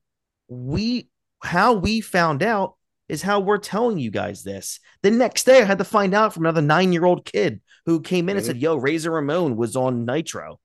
we 0.48 1.10
how 1.42 1.74
we 1.74 2.02
found 2.02 2.44
out 2.44 2.76
is 3.10 3.24
how 3.24 3.40
we're 3.40 3.58
telling 3.58 3.98
you 3.98 4.12
guys 4.12 4.44
this. 4.44 4.80
The 5.02 5.10
next 5.10 5.46
day, 5.48 5.60
I 5.60 5.66
had 5.66 5.80
to 5.80 5.84
find 5.84 6.14
out 6.14 6.36
from 6.36 6.46
another 6.46 6.62
nine 6.62 6.94
year 6.94 7.04
old 7.04 7.26
kid 7.26 7.62
who 7.88 8.00
came 8.00 8.30
in 8.30 8.38
and 8.38 8.46
said, 8.46 8.58
Yo, 8.58 8.76
Razor 8.76 9.10
Ramon 9.10 9.56
was 9.56 9.76
on 9.76 10.06
Nitro. 10.06 10.60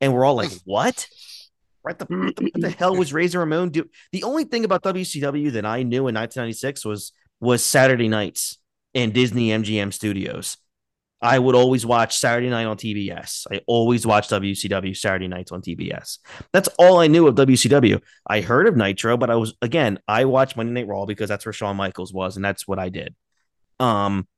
And 0.00 0.14
we're 0.14 0.24
all 0.24 0.36
like, 0.36 0.52
What? 0.64 1.08
What 1.82 1.98
the, 1.98 2.04
what 2.04 2.36
the, 2.36 2.44
what 2.44 2.60
the 2.60 2.70
hell 2.70 2.94
was 2.94 3.12
Razor 3.12 3.40
Ramon 3.40 3.70
do? 3.70 3.86
The 4.12 4.22
only 4.22 4.44
thing 4.44 4.64
about 4.64 4.84
WCW 4.84 5.50
that 5.50 5.66
I 5.66 5.82
knew 5.82 6.06
in 6.06 6.14
1996 6.14 6.84
was 6.84 7.10
was 7.40 7.64
Saturday 7.64 8.08
nights 8.08 8.58
in 8.94 9.10
Disney 9.10 9.48
MGM 9.48 9.92
studios. 9.92 10.56
I 11.20 11.38
would 11.38 11.54
always 11.54 11.86
watch 11.86 12.18
Saturday 12.18 12.50
night 12.50 12.66
on 12.66 12.76
TBS. 12.76 13.46
I 13.50 13.62
always 13.66 14.06
watch 14.06 14.28
WCW 14.28 14.94
Saturday 14.94 15.26
nights 15.26 15.52
on 15.52 15.62
TBS. 15.62 16.18
That's 16.52 16.68
all 16.78 16.98
I 17.00 17.06
knew 17.06 17.26
of 17.26 17.34
WCW. 17.34 18.00
I 18.26 18.42
heard 18.42 18.66
of 18.66 18.76
Nitro, 18.76 19.16
but 19.16 19.30
I 19.30 19.36
was 19.36 19.54
again, 19.62 19.98
I 20.06 20.26
watched 20.26 20.56
Monday 20.56 20.72
Night 20.72 20.86
Raw 20.86 21.06
because 21.06 21.28
that's 21.30 21.46
where 21.46 21.52
Shawn 21.54 21.76
Michaels 21.76 22.12
was, 22.12 22.36
and 22.36 22.44
that's 22.44 22.68
what 22.68 22.78
I 22.78 22.90
did. 22.90 23.14
Um, 23.80 24.28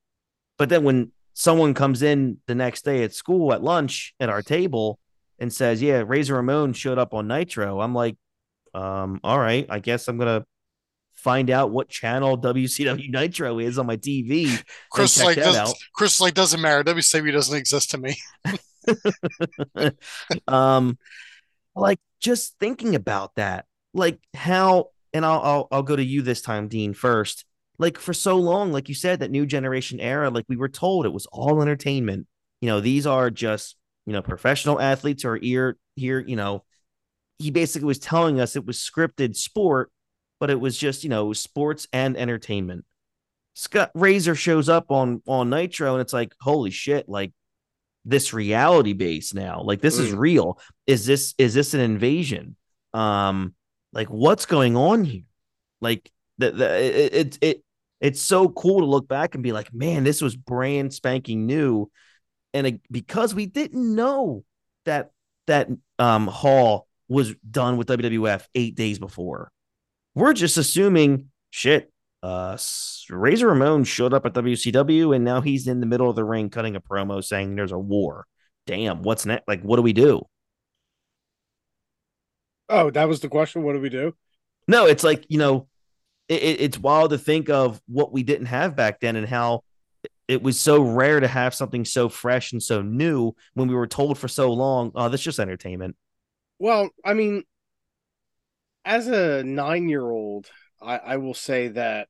but 0.58 0.68
then 0.68 0.84
when 0.84 1.10
someone 1.34 1.74
comes 1.74 2.02
in 2.02 2.38
the 2.46 2.54
next 2.54 2.84
day 2.84 3.02
at 3.02 3.12
school 3.12 3.52
at 3.52 3.64
lunch 3.64 4.14
at 4.20 4.28
our 4.28 4.42
table 4.42 5.00
and 5.40 5.52
says, 5.52 5.82
"Yeah, 5.82 6.04
Razor 6.06 6.36
Ramon 6.36 6.72
showed 6.72 6.98
up 6.98 7.14
on 7.14 7.26
Nitro," 7.26 7.80
I'm 7.80 7.94
like, 7.94 8.16
um, 8.74 9.18
"All 9.24 9.40
right, 9.40 9.66
I 9.68 9.80
guess 9.80 10.06
I'm 10.06 10.18
gonna 10.18 10.46
find 11.26 11.50
out 11.50 11.72
what 11.72 11.88
channel 11.88 12.38
WCW 12.38 13.10
Nitro 13.10 13.58
is 13.58 13.80
on 13.80 13.86
my 13.86 13.96
TV. 13.96 14.62
Chris 14.92 15.20
like 15.20 15.36
does, 15.36 15.74
Chris 15.92 16.20
like 16.20 16.34
doesn't 16.34 16.60
matter. 16.60 16.84
WCW 16.84 17.32
doesn't 17.32 17.56
exist 17.56 17.90
to 17.90 17.98
me. 17.98 18.16
um, 20.46 20.96
like 21.74 21.98
just 22.20 22.56
thinking 22.60 22.94
about 22.94 23.34
that, 23.34 23.64
like 23.92 24.20
how, 24.34 24.90
and 25.12 25.26
I'll, 25.26 25.40
I'll 25.40 25.68
I'll 25.72 25.82
go 25.82 25.96
to 25.96 26.04
you 26.04 26.22
this 26.22 26.42
time, 26.42 26.68
Dean. 26.68 26.94
First, 26.94 27.44
like 27.76 27.98
for 27.98 28.14
so 28.14 28.36
long, 28.36 28.70
like 28.70 28.88
you 28.88 28.94
said, 28.94 29.18
that 29.18 29.32
new 29.32 29.46
generation 29.46 29.98
era, 29.98 30.30
like 30.30 30.44
we 30.48 30.56
were 30.56 30.68
told 30.68 31.06
it 31.06 31.12
was 31.12 31.26
all 31.32 31.60
entertainment. 31.60 32.28
You 32.60 32.68
know, 32.68 32.78
these 32.78 33.04
are 33.04 33.32
just 33.32 33.74
you 34.06 34.12
know 34.12 34.22
professional 34.22 34.80
athletes 34.80 35.24
or 35.24 35.40
ear 35.42 35.76
here. 35.96 36.20
You 36.20 36.36
know, 36.36 36.62
he 37.40 37.50
basically 37.50 37.86
was 37.86 37.98
telling 37.98 38.38
us 38.38 38.54
it 38.54 38.64
was 38.64 38.78
scripted 38.78 39.34
sport 39.34 39.90
but 40.38 40.50
it 40.50 40.60
was 40.60 40.76
just 40.76 41.04
you 41.04 41.10
know 41.10 41.32
sports 41.32 41.86
and 41.92 42.16
entertainment. 42.16 42.84
Scott 43.54 43.90
Razor 43.94 44.34
shows 44.34 44.68
up 44.68 44.90
on 44.90 45.22
on 45.26 45.50
Nitro, 45.50 45.92
and 45.94 46.00
it's 46.00 46.12
like 46.12 46.34
holy 46.40 46.70
shit, 46.70 47.08
like 47.08 47.32
this 48.04 48.32
reality 48.32 48.92
base 48.92 49.34
now, 49.34 49.62
like 49.62 49.80
this 49.80 49.98
mm. 49.98 50.04
is 50.04 50.12
real. 50.12 50.60
Is 50.86 51.06
this 51.06 51.34
is 51.38 51.54
this 51.54 51.74
an 51.74 51.80
invasion? 51.80 52.56
Um, 52.94 53.54
like 53.92 54.08
what's 54.08 54.46
going 54.46 54.76
on 54.76 55.04
here? 55.04 55.24
Like 55.80 56.10
the, 56.38 56.52
the 56.52 56.82
it, 56.82 57.14
it 57.14 57.38
it 57.40 57.62
it's 58.00 58.20
so 58.20 58.48
cool 58.48 58.80
to 58.80 58.86
look 58.86 59.08
back 59.08 59.34
and 59.34 59.42
be 59.42 59.52
like, 59.52 59.72
man, 59.72 60.04
this 60.04 60.20
was 60.20 60.36
brand 60.36 60.92
spanking 60.92 61.46
new, 61.46 61.90
and 62.54 62.66
it, 62.66 62.80
because 62.90 63.34
we 63.34 63.46
didn't 63.46 63.94
know 63.94 64.44
that 64.84 65.10
that 65.46 65.68
um 65.98 66.26
Hall 66.26 66.86
was 67.08 67.34
done 67.36 67.76
with 67.76 67.88
WWF 67.88 68.46
eight 68.54 68.74
days 68.74 68.98
before 68.98 69.50
we're 70.16 70.32
just 70.32 70.56
assuming 70.56 71.30
shit. 71.50 71.92
Uh, 72.22 72.58
Razor 73.10 73.48
Ramon 73.48 73.84
showed 73.84 74.14
up 74.14 74.26
at 74.26 74.32
WCW 74.32 75.14
and 75.14 75.24
now 75.24 75.42
he's 75.42 75.68
in 75.68 75.78
the 75.78 75.86
middle 75.86 76.10
of 76.10 76.16
the 76.16 76.24
ring 76.24 76.50
cutting 76.50 76.74
a 76.74 76.80
promo 76.80 77.22
saying 77.22 77.54
there's 77.54 77.70
a 77.70 77.78
war. 77.78 78.26
Damn, 78.66 79.02
what's 79.02 79.26
next? 79.26 79.46
Like, 79.46 79.62
what 79.62 79.76
do 79.76 79.82
we 79.82 79.92
do? 79.92 80.22
Oh, 82.68 82.90
that 82.90 83.06
was 83.06 83.20
the 83.20 83.28
question. 83.28 83.62
What 83.62 83.74
do 83.74 83.80
we 83.80 83.90
do? 83.90 84.14
No, 84.66 84.86
it's 84.86 85.04
like, 85.04 85.24
you 85.28 85.38
know, 85.38 85.68
it, 86.28 86.60
it's 86.60 86.78
wild 86.78 87.10
to 87.10 87.18
think 87.18 87.48
of 87.48 87.80
what 87.86 88.10
we 88.10 88.24
didn't 88.24 88.46
have 88.46 88.74
back 88.74 88.98
then 88.98 89.14
and 89.14 89.28
how 89.28 89.62
it 90.26 90.42
was 90.42 90.58
so 90.58 90.80
rare 90.80 91.20
to 91.20 91.28
have 91.28 91.54
something 91.54 91.84
so 91.84 92.08
fresh 92.08 92.52
and 92.52 92.62
so 92.62 92.82
new 92.82 93.32
when 93.54 93.68
we 93.68 93.74
were 93.74 93.86
told 93.86 94.18
for 94.18 94.28
so 94.28 94.52
long, 94.52 94.90
oh, 94.94 95.10
that's 95.10 95.22
just 95.22 95.38
entertainment. 95.38 95.94
Well, 96.58 96.88
I 97.04 97.12
mean, 97.12 97.44
as 98.86 99.08
a 99.08 99.42
nine 99.42 99.88
year 99.88 100.08
old, 100.08 100.48
I, 100.80 100.96
I 100.96 101.16
will 101.18 101.34
say 101.34 101.68
that 101.68 102.08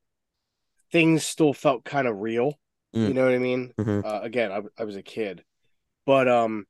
things 0.92 1.24
still 1.24 1.52
felt 1.52 1.84
kind 1.84 2.06
of 2.06 2.20
real. 2.20 2.54
Mm. 2.94 3.08
You 3.08 3.14
know 3.14 3.24
what 3.24 3.34
I 3.34 3.38
mean? 3.38 3.72
Mm-hmm. 3.78 4.06
Uh, 4.06 4.20
again, 4.20 4.52
I, 4.52 4.60
I 4.78 4.84
was 4.84 4.96
a 4.96 5.02
kid, 5.02 5.42
but 6.04 6.28
um, 6.28 6.66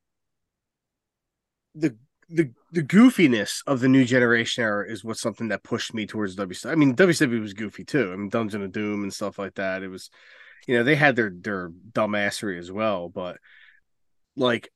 the 1.74 1.96
the 2.28 2.52
the 2.72 2.82
goofiness 2.82 3.62
of 3.66 3.80
the 3.80 3.88
new 3.88 4.04
generation 4.04 4.64
era 4.64 4.90
is 4.90 5.04
what's 5.04 5.20
something 5.20 5.48
that 5.48 5.62
pushed 5.62 5.92
me 5.92 6.06
towards 6.06 6.36
WCW. 6.36 6.72
I 6.72 6.74
mean, 6.74 6.96
WCW 6.96 7.40
was 7.40 7.54
goofy 7.54 7.84
too. 7.84 8.12
I 8.12 8.16
mean, 8.16 8.28
Dungeon 8.28 8.62
of 8.62 8.72
Doom 8.72 9.02
and 9.02 9.12
stuff 9.12 9.38
like 9.38 9.54
that. 9.54 9.82
It 9.82 9.88
was, 9.88 10.10
you 10.66 10.76
know, 10.76 10.84
they 10.84 10.96
had 10.96 11.16
their 11.16 11.30
their 11.30 11.70
dumbassery 11.70 12.58
as 12.58 12.72
well, 12.72 13.08
but 13.08 13.38
like 14.36 14.70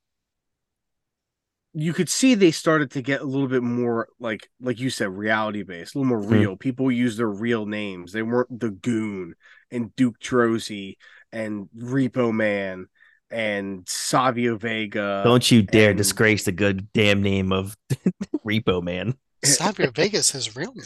you 1.73 1.93
could 1.93 2.09
see 2.09 2.35
they 2.35 2.51
started 2.51 2.91
to 2.91 3.01
get 3.01 3.21
a 3.21 3.25
little 3.25 3.47
bit 3.47 3.63
more 3.63 4.07
like 4.19 4.49
like 4.59 4.79
you 4.79 4.89
said 4.89 5.09
reality 5.09 5.63
based 5.63 5.95
a 5.95 5.99
little 5.99 6.09
more 6.09 6.23
hmm. 6.23 6.33
real. 6.33 6.55
Mm. 6.55 6.59
people 6.59 6.91
use 6.91 7.17
their 7.17 7.29
real 7.29 7.65
names. 7.65 8.11
They 8.11 8.21
weren't 8.21 8.59
the 8.59 8.71
goon 8.71 9.35
and 9.71 9.95
duke 9.95 10.19
Droese 10.19 10.97
and 11.31 11.69
repo 11.77 12.33
man 12.33 12.87
and 13.29 13.87
savio 13.87 14.57
vega 14.57 15.21
don't 15.23 15.49
you 15.49 15.61
dare 15.61 15.91
and... 15.91 15.97
disgrace 15.97 16.43
the 16.43 16.51
good 16.51 16.91
damn 16.91 17.21
name 17.21 17.51
of 17.51 17.77
repo 18.45 18.83
man. 18.83 19.15
Savio 19.43 19.91
vega's 19.91 20.31
his 20.31 20.55
real 20.55 20.73
name. 20.73 20.85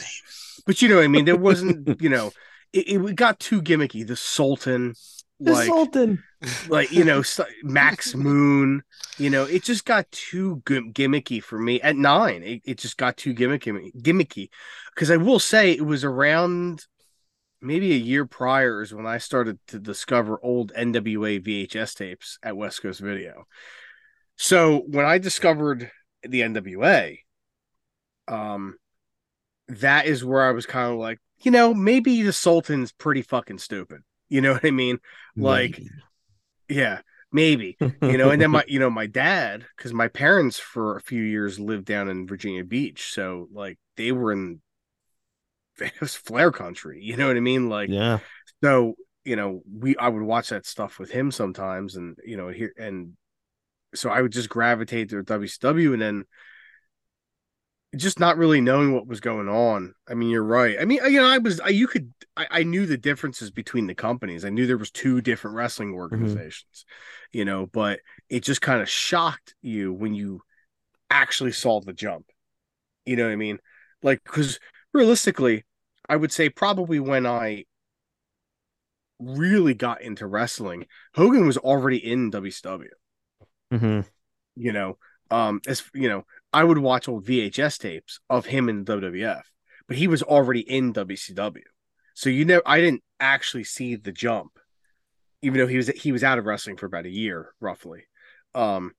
But 0.64 0.80
you 0.82 0.88
know 0.88 0.96
what 0.96 1.04
i 1.04 1.08
mean? 1.08 1.24
There 1.24 1.36
wasn't 1.36 2.00
you 2.00 2.08
know 2.08 2.30
it, 2.72 2.88
it 2.88 3.16
got 3.16 3.40
too 3.40 3.60
gimmicky. 3.60 4.06
The 4.06 4.16
sultan. 4.16 4.90
the 4.90 5.15
like, 5.38 5.66
Sultan, 5.66 6.22
like 6.68 6.92
you 6.92 7.04
know, 7.04 7.22
Max 7.62 8.14
Moon. 8.14 8.82
You 9.18 9.30
know, 9.30 9.44
it 9.44 9.62
just 9.62 9.84
got 9.84 10.10
too 10.10 10.62
gimmicky 10.64 11.42
for 11.42 11.58
me 11.58 11.80
at 11.80 11.96
nine. 11.96 12.42
It, 12.42 12.62
it 12.64 12.78
just 12.78 12.96
got 12.96 13.16
too 13.16 13.34
gimmicky, 13.34 13.94
gimmicky. 13.96 14.48
Because 14.94 15.10
I 15.10 15.16
will 15.16 15.38
say, 15.38 15.72
it 15.72 15.84
was 15.84 16.04
around 16.04 16.86
maybe 17.60 17.92
a 17.92 17.98
year 17.98 18.26
prior 18.26 18.82
is 18.82 18.94
when 18.94 19.06
I 19.06 19.18
started 19.18 19.58
to 19.68 19.78
discover 19.78 20.38
old 20.42 20.72
NWA 20.72 21.42
VHS 21.42 21.96
tapes 21.96 22.38
at 22.42 22.56
West 22.56 22.82
Coast 22.82 23.00
Video. 23.00 23.46
So 24.36 24.82
when 24.86 25.06
I 25.06 25.18
discovered 25.18 25.90
the 26.22 26.42
NWA, 26.42 27.18
um, 28.28 28.76
that 29.68 30.06
is 30.06 30.24
where 30.24 30.46
I 30.46 30.52
was 30.52 30.66
kind 30.66 30.92
of 30.92 30.98
like, 30.98 31.18
you 31.40 31.50
know, 31.50 31.74
maybe 31.74 32.22
the 32.22 32.32
Sultan's 32.32 32.92
pretty 32.92 33.22
fucking 33.22 33.58
stupid. 33.58 34.02
You 34.28 34.40
know 34.40 34.54
what 34.54 34.64
I 34.64 34.70
mean? 34.70 34.98
Like, 35.36 35.78
maybe. 35.78 35.90
yeah, 36.68 37.00
maybe. 37.32 37.76
You 37.80 38.18
know, 38.18 38.30
and 38.30 38.40
then 38.40 38.50
my, 38.50 38.64
you 38.68 38.78
know, 38.78 38.90
my 38.90 39.06
dad, 39.06 39.64
because 39.76 39.92
my 39.92 40.08
parents 40.08 40.58
for 40.58 40.96
a 40.96 41.00
few 41.00 41.22
years 41.22 41.60
lived 41.60 41.84
down 41.84 42.08
in 42.08 42.26
Virginia 42.26 42.64
Beach, 42.64 43.12
so 43.12 43.48
like 43.52 43.78
they 43.96 44.12
were 44.12 44.32
in 44.32 44.60
it 45.78 46.00
was 46.00 46.14
Flair 46.14 46.50
country. 46.50 47.00
You 47.02 47.16
know 47.16 47.28
what 47.28 47.36
I 47.36 47.40
mean? 47.40 47.68
Like, 47.68 47.90
yeah. 47.90 48.18
So 48.62 48.94
you 49.24 49.36
know, 49.36 49.62
we 49.70 49.96
I 49.96 50.08
would 50.08 50.22
watch 50.22 50.50
that 50.50 50.66
stuff 50.66 50.98
with 50.98 51.10
him 51.10 51.30
sometimes, 51.30 51.96
and 51.96 52.16
you 52.24 52.36
know, 52.36 52.48
here 52.48 52.72
and 52.78 53.14
so 53.94 54.10
I 54.10 54.22
would 54.22 54.32
just 54.32 54.48
gravitate 54.48 55.10
to 55.10 55.22
WCW, 55.22 55.92
and 55.92 56.02
then 56.02 56.24
just 57.96 58.20
not 58.20 58.36
really 58.36 58.60
knowing 58.60 58.92
what 58.92 59.06
was 59.06 59.20
going 59.20 59.48
on. 59.48 59.94
I 60.08 60.14
mean, 60.14 60.30
you're 60.30 60.42
right. 60.42 60.76
I 60.80 60.84
mean, 60.84 61.00
you 61.04 61.20
know, 61.20 61.26
I 61.26 61.38
was, 61.38 61.60
I, 61.60 61.68
you 61.68 61.86
could, 61.86 62.12
I, 62.36 62.46
I 62.50 62.62
knew 62.62 62.86
the 62.86 62.96
differences 62.96 63.50
between 63.50 63.86
the 63.86 63.94
companies. 63.94 64.44
I 64.44 64.50
knew 64.50 64.66
there 64.66 64.76
was 64.76 64.90
two 64.90 65.20
different 65.20 65.56
wrestling 65.56 65.90
mm-hmm. 65.90 65.98
organizations, 65.98 66.84
mm-hmm. 66.84 67.38
you 67.38 67.44
know, 67.44 67.66
but 67.66 68.00
it 68.28 68.40
just 68.40 68.60
kind 68.60 68.80
of 68.80 68.88
shocked 68.88 69.54
you 69.62 69.92
when 69.92 70.14
you 70.14 70.42
actually 71.10 71.52
saw 71.52 71.80
the 71.80 71.92
jump. 71.92 72.26
You 73.04 73.16
know 73.16 73.24
what 73.24 73.32
I 73.32 73.36
mean? 73.36 73.58
Like, 74.02 74.22
because 74.24 74.58
realistically, 74.92 75.64
I 76.08 76.16
would 76.16 76.32
say 76.32 76.48
probably 76.48 77.00
when 77.00 77.26
I 77.26 77.64
really 79.18 79.74
got 79.74 80.02
into 80.02 80.26
wrestling, 80.26 80.86
Hogan 81.14 81.46
was 81.46 81.56
already 81.56 81.98
in 81.98 82.30
WCW. 82.30 82.88
Mm-hmm. 83.72 84.00
You 84.56 84.72
know, 84.72 84.98
um, 85.30 85.60
as 85.66 85.82
you 85.94 86.08
know, 86.08 86.24
I 86.52 86.64
would 86.64 86.78
watch 86.78 87.08
old 87.08 87.24
VHS 87.26 87.78
tapes 87.78 88.20
of 88.30 88.46
him 88.46 88.68
in 88.68 88.84
WWF, 88.84 89.42
but 89.88 89.96
he 89.96 90.06
was 90.08 90.22
already 90.22 90.60
in 90.60 90.92
WCW. 90.92 91.62
So 92.14 92.30
you 92.30 92.44
know, 92.44 92.62
I 92.64 92.80
didn't 92.80 93.02
actually 93.20 93.64
see 93.64 93.96
the 93.96 94.12
jump 94.12 94.58
even 95.42 95.58
though 95.58 95.66
he 95.66 95.76
was 95.76 95.88
he 95.88 96.12
was 96.12 96.24
out 96.24 96.38
of 96.38 96.46
wrestling 96.46 96.76
for 96.76 96.86
about 96.86 97.04
a 97.04 97.10
year 97.10 97.54
roughly. 97.60 98.04
Um, 98.54 98.92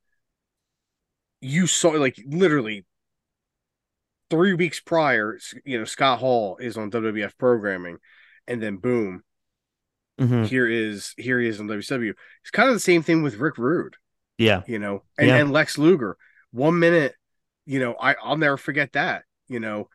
you 1.42 1.68
saw 1.68 1.90
like 1.90 2.16
literally 2.26 2.86
three 4.30 4.54
weeks 4.54 4.80
prior, 4.80 5.38
you 5.66 5.78
know, 5.80 5.86
Scott 5.86 6.20
Hall 6.20 6.58
is 6.58 6.78
on 6.78 6.92
WWF 6.92 7.38
programming, 7.38 7.98
and 8.48 8.62
then 8.62 8.78
boom, 8.78 9.24
Mhm. 10.20 10.46
here 10.48 10.68
is 10.68 11.14
here 11.18 11.40
he 11.40 11.48
is 11.48 11.60
on 11.60 11.68
WCW. 11.68 12.14
It's 12.42 12.52
kind 12.52 12.70
of 12.70 12.76
the 12.76 12.80
same 12.80 13.04
thing 13.04 13.24
with 13.24 13.36
Rick 13.38 13.58
Rude, 13.58 13.96
Yeah. 14.38 14.64
you 14.68 14.80
know, 14.80 15.04
and, 15.18 15.28
Yeah. 15.28 15.38
and 15.38 15.52
Lex 15.52 15.78
Luger. 15.78 16.18
One 16.52 16.80
minute, 16.80 17.16
you 17.68 17.80
know, 17.82 17.96
I 18.02 18.16
I'll 18.24 18.38
never 18.38 18.58
forget 18.58 18.94
that, 18.94 19.26
you 19.50 19.62
know, 19.62 19.90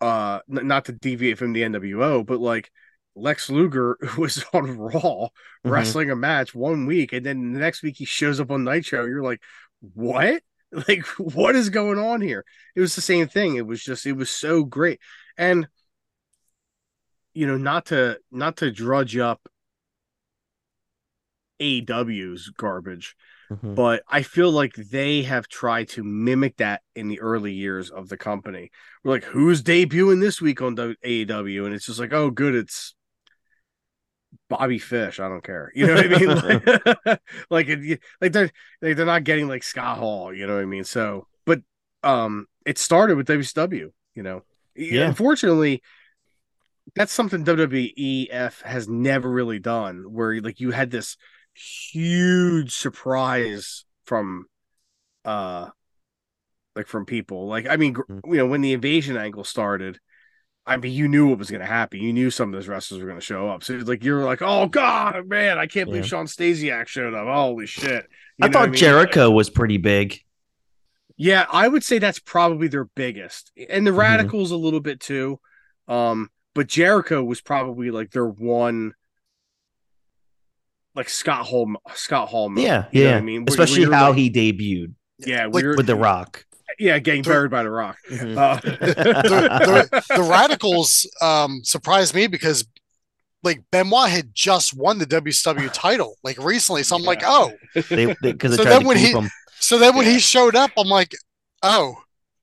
uh, 0.00 0.40
n- 0.50 0.68
not 0.68 0.86
to 0.86 0.92
deviate 0.92 1.38
from 1.38 1.54
the 1.54 1.62
NWO, 1.64 2.24
but 2.24 2.40
like 2.40 2.72
Lex 3.16 3.50
Luger 3.50 3.98
was 4.18 4.44
on 4.54 4.78
Raw 4.78 5.28
Mhm. 5.64 5.70
wrestling 5.70 6.10
a 6.10 6.16
match 6.16 6.54
one 6.54 6.86
week, 6.86 7.12
and 7.14 7.26
then 7.26 7.52
the 7.54 7.60
next 7.60 7.82
week 7.84 7.96
he 7.98 8.06
shows 8.06 8.40
up 8.40 8.50
on 8.52 8.64
Nitro. 8.64 9.06
You're 9.06 9.24
like, 9.24 9.42
what? 9.94 10.42
Like, 10.70 11.06
what 11.16 11.56
is 11.56 11.70
going 11.70 11.98
on 11.98 12.20
here? 12.20 12.44
It 12.76 12.82
was 12.82 12.94
the 12.94 13.00
same 13.00 13.28
thing. 13.28 13.56
It 13.56 13.66
was 13.66 13.82
just, 13.82 14.04
it 14.06 14.12
was 14.12 14.28
so 14.30 14.64
great, 14.64 15.00
and 15.38 15.68
you 17.34 17.46
know, 17.46 17.56
not 17.56 17.86
to 17.86 18.18
not 18.30 18.56
to 18.58 18.70
drudge 18.70 19.16
up 19.16 19.48
AEW's 21.60 22.50
garbage, 22.50 23.16
Mhm. 23.50 23.74
but 23.74 24.02
I 24.08 24.22
feel 24.22 24.50
like 24.50 24.74
they 24.74 25.22
have 25.22 25.48
tried 25.48 25.88
to 25.90 26.04
mimic 26.04 26.58
that 26.58 26.82
in 26.94 27.08
the 27.08 27.20
early 27.20 27.52
years 27.52 27.90
of 27.90 28.08
the 28.08 28.16
company. 28.18 28.70
We're 29.02 29.12
like, 29.12 29.24
who's 29.24 29.62
debuting 29.62 30.20
this 30.20 30.40
week 30.40 30.60
on 30.60 30.74
the 30.74 30.96
AEW? 31.02 31.64
And 31.64 31.74
it's 31.74 31.86
just 31.86 32.00
like, 32.00 32.12
oh, 32.12 32.30
good, 32.30 32.54
it's 32.54 32.94
Bobby 34.48 34.78
Fish. 34.78 35.20
I 35.20 35.28
don't 35.28 35.44
care. 35.44 35.70
You 35.74 35.86
know 35.86 35.94
what 35.94 36.12
I 36.12 36.18
mean? 36.18 36.28
like, 37.06 37.20
like, 37.50 37.68
it, 37.68 38.00
like 38.20 38.32
they're 38.32 38.50
like 38.82 38.96
they're 38.96 39.06
not 39.06 39.24
getting 39.24 39.48
like 39.48 39.62
Scott 39.62 39.98
Hall. 39.98 40.32
You 40.32 40.46
know 40.46 40.54
what 40.54 40.62
I 40.62 40.66
mean? 40.66 40.84
So, 40.84 41.26
but 41.46 41.60
um, 42.02 42.46
it 42.64 42.78
started 42.78 43.16
with 43.16 43.26
WCW. 43.26 43.92
You 44.14 44.22
know, 44.22 44.42
Yeah. 44.74 45.06
Unfortunately, 45.08 45.82
that's 46.94 47.12
something 47.12 47.44
WWEF 47.44 48.62
has 48.62 48.88
never 48.88 49.30
really 49.30 49.58
done. 49.58 50.04
Where 50.12 50.40
like 50.40 50.60
you 50.60 50.70
had 50.70 50.90
this 50.90 51.16
huge 51.58 52.72
surprise 52.74 53.84
from 54.04 54.46
uh 55.24 55.68
like 56.76 56.86
from 56.86 57.04
people 57.04 57.46
like 57.48 57.66
i 57.68 57.76
mean 57.76 57.94
Mm. 57.94 58.20
you 58.26 58.36
know 58.36 58.46
when 58.46 58.60
the 58.60 58.72
invasion 58.72 59.16
angle 59.16 59.44
started 59.44 59.98
i 60.66 60.76
mean 60.76 60.92
you 60.92 61.08
knew 61.08 61.28
what 61.28 61.38
was 61.38 61.50
going 61.50 61.60
to 61.60 61.66
happen 61.66 62.00
you 62.00 62.12
knew 62.12 62.30
some 62.30 62.48
of 62.48 62.52
those 62.52 62.68
wrestlers 62.68 63.00
were 63.00 63.08
going 63.08 63.18
to 63.20 63.24
show 63.24 63.48
up 63.48 63.64
so 63.64 63.74
it's 63.74 63.88
like 63.88 64.04
you're 64.04 64.24
like 64.24 64.40
oh 64.42 64.66
god 64.66 65.26
man 65.28 65.58
i 65.58 65.66
can't 65.66 65.86
believe 65.86 66.04
Yeah. 66.04 66.08
shawn 66.08 66.26
stasiak 66.26 66.86
showed 66.86 67.14
up 67.14 67.26
holy 67.26 67.66
shit 67.66 68.06
You 68.38 68.46
I 68.46 68.48
thought 68.48 68.60
what 68.60 68.70
mean? 68.70 68.78
Jericho 68.78 69.30
was 69.30 69.50
pretty 69.50 69.78
big. 69.78 70.20
yeah 71.16 71.46
i 71.52 71.66
would 71.66 71.82
say 71.82 71.98
that's 71.98 72.20
probably 72.20 72.68
their 72.68 72.84
biggest 72.84 73.50
and 73.68 73.86
the 73.86 73.90
Mhm. 73.90 73.98
radicalz 74.30 74.50
a 74.52 74.56
little 74.56 74.80
bit 74.80 75.00
too 75.00 75.40
um 75.88 76.30
but 76.54 76.68
jericho 76.68 77.24
was 77.24 77.40
probably 77.40 77.90
like 77.90 78.10
their 78.12 78.28
one 78.28 78.92
like 80.98 81.08
scott 81.08 81.46
hall 81.46 81.70
scott 81.94 82.28
hall 82.28 82.48
moment, 82.48 82.66
Yeah, 82.66 82.84
you 82.92 83.02
yeah. 83.04 83.12
what 83.12 83.18
i 83.18 83.20
mean 83.22 83.40
Where- 83.44 83.52
Especially 83.54 83.80
where 83.86 83.88
you're 83.90 83.94
how 83.96 84.08
like- 84.10 84.18
he 84.18 84.30
debuted 84.30 84.92
yeah 85.20 85.44
Like, 85.46 85.54
we're- 85.54 85.76
with 85.76 85.86
The 85.86 85.94
Rock. 85.96 86.44
yeah 86.78 86.98
getting 86.98 87.22
The- 87.22 87.30
buried 87.30 87.50
by 87.50 87.62
the 87.62 87.70
rock 87.70 87.96
Mhm. 88.10 88.36
uh, 88.36 88.60
the, 88.60 88.70
the, 89.90 90.04
the 90.16 90.22
radicalz 90.22 91.06
um 91.22 91.60
surprised 91.64 92.14
me 92.14 92.26
because 92.26 92.66
like 93.44 93.62
Benoit 93.70 94.10
had 94.10 94.34
just 94.34 94.76
won 94.76 94.98
the 94.98 95.06
WCW 95.06 95.70
title 95.72 96.16
like 96.24 96.38
recently. 96.38 96.82
So 96.82 96.96
I'm 96.96 97.04
like, 97.04 97.22
oh. 97.24 97.52
They 97.88 98.12
because 98.20 98.56
So 98.56 98.64
they 98.64 98.64
tried 98.64 98.78
then 98.80 98.86
when 98.86 98.96
he- 98.96 99.12
him. 99.12 99.30
So 99.60 99.78
then 99.78 99.94
when 99.96 100.06
Yeah. 100.06 100.14
he 100.14 100.18
showed 100.18 100.56
up, 100.56 100.72
I'm 100.76 100.88
like, 100.88 101.12
oh, 101.62 101.94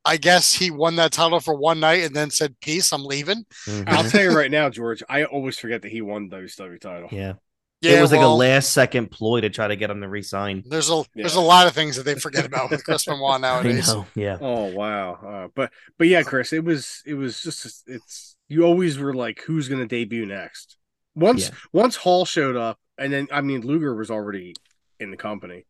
I 0.06 0.16
guess 0.16 0.54
he 0.54 0.72
won 0.72 0.96
that 0.96 1.12
title 1.12 1.42
for 1.42 1.54
one 1.54 1.82
night 1.82 2.04
and 2.06 2.16
then 2.16 2.30
said, 2.32 2.56
peace, 2.62 2.94
I'm 2.94 3.04
leaving. 3.04 3.44
Mhm. 3.68 3.84
i'll 3.90 4.10
tell 4.10 4.22
you 4.24 4.32
right 4.32 4.50
now 4.52 4.70
george 4.70 5.04
i 5.10 5.26
always 5.26 5.58
forget 5.60 5.82
that 5.82 5.92
he 5.92 6.02
won 6.02 6.30
the 6.30 6.38
wcw 6.38 6.80
title 6.80 7.10
Yeah. 7.12 7.34
Yeah, 7.82 8.00
it 8.00 8.02
was 8.02 8.12
like 8.12 8.22
a 8.22 8.28
last 8.28 8.74
second 8.74 9.12
ploy 9.12 9.42
to 9.42 9.50
try 9.50 9.68
to 9.68 9.76
get 9.76 9.90
him 9.92 10.02
to 10.02 10.08
resign. 10.08 10.64
There's 10.66 10.90
a 10.90 11.04
there's 11.14 11.36
a 11.36 11.42
lot 11.42 11.68
of 11.68 11.74
things 11.74 11.98
that 11.98 12.04
they 12.04 12.16
forget 12.16 12.46
about 12.46 12.72
with 12.72 12.84
Chris 12.84 13.06
Benoit 13.06 13.22
I 13.36 13.38
nowadays. 13.38 13.88
know. 13.88 14.08
Yeah. 14.16 14.38
oh 14.42 14.66
wow 14.74 15.14
uh, 15.14 15.48
but 15.54 15.72
but 16.00 16.08
yeah 16.08 16.24
chris 16.24 16.52
it 16.54 16.64
was 16.64 17.04
it 17.06 17.14
was 17.14 17.42
just 17.42 17.84
it's 17.88 18.36
you 18.48 18.64
always 18.64 18.98
were 18.98 19.14
like 19.14 19.42
who's 19.46 19.68
gonna 19.70 19.86
debut 19.88 20.26
next 20.26 20.78
once 21.16 21.50
Yeah. 21.50 21.56
once 21.74 21.96
hall 21.98 22.26
showed 22.26 22.56
up 22.56 22.80
and 22.98 23.12
then 23.14 23.28
i 23.32 23.42
mean 23.42 23.62
luger 23.62 23.94
was 23.94 24.10
already 24.10 24.54
in 25.00 25.12
the 25.12 25.18
company 25.18 25.66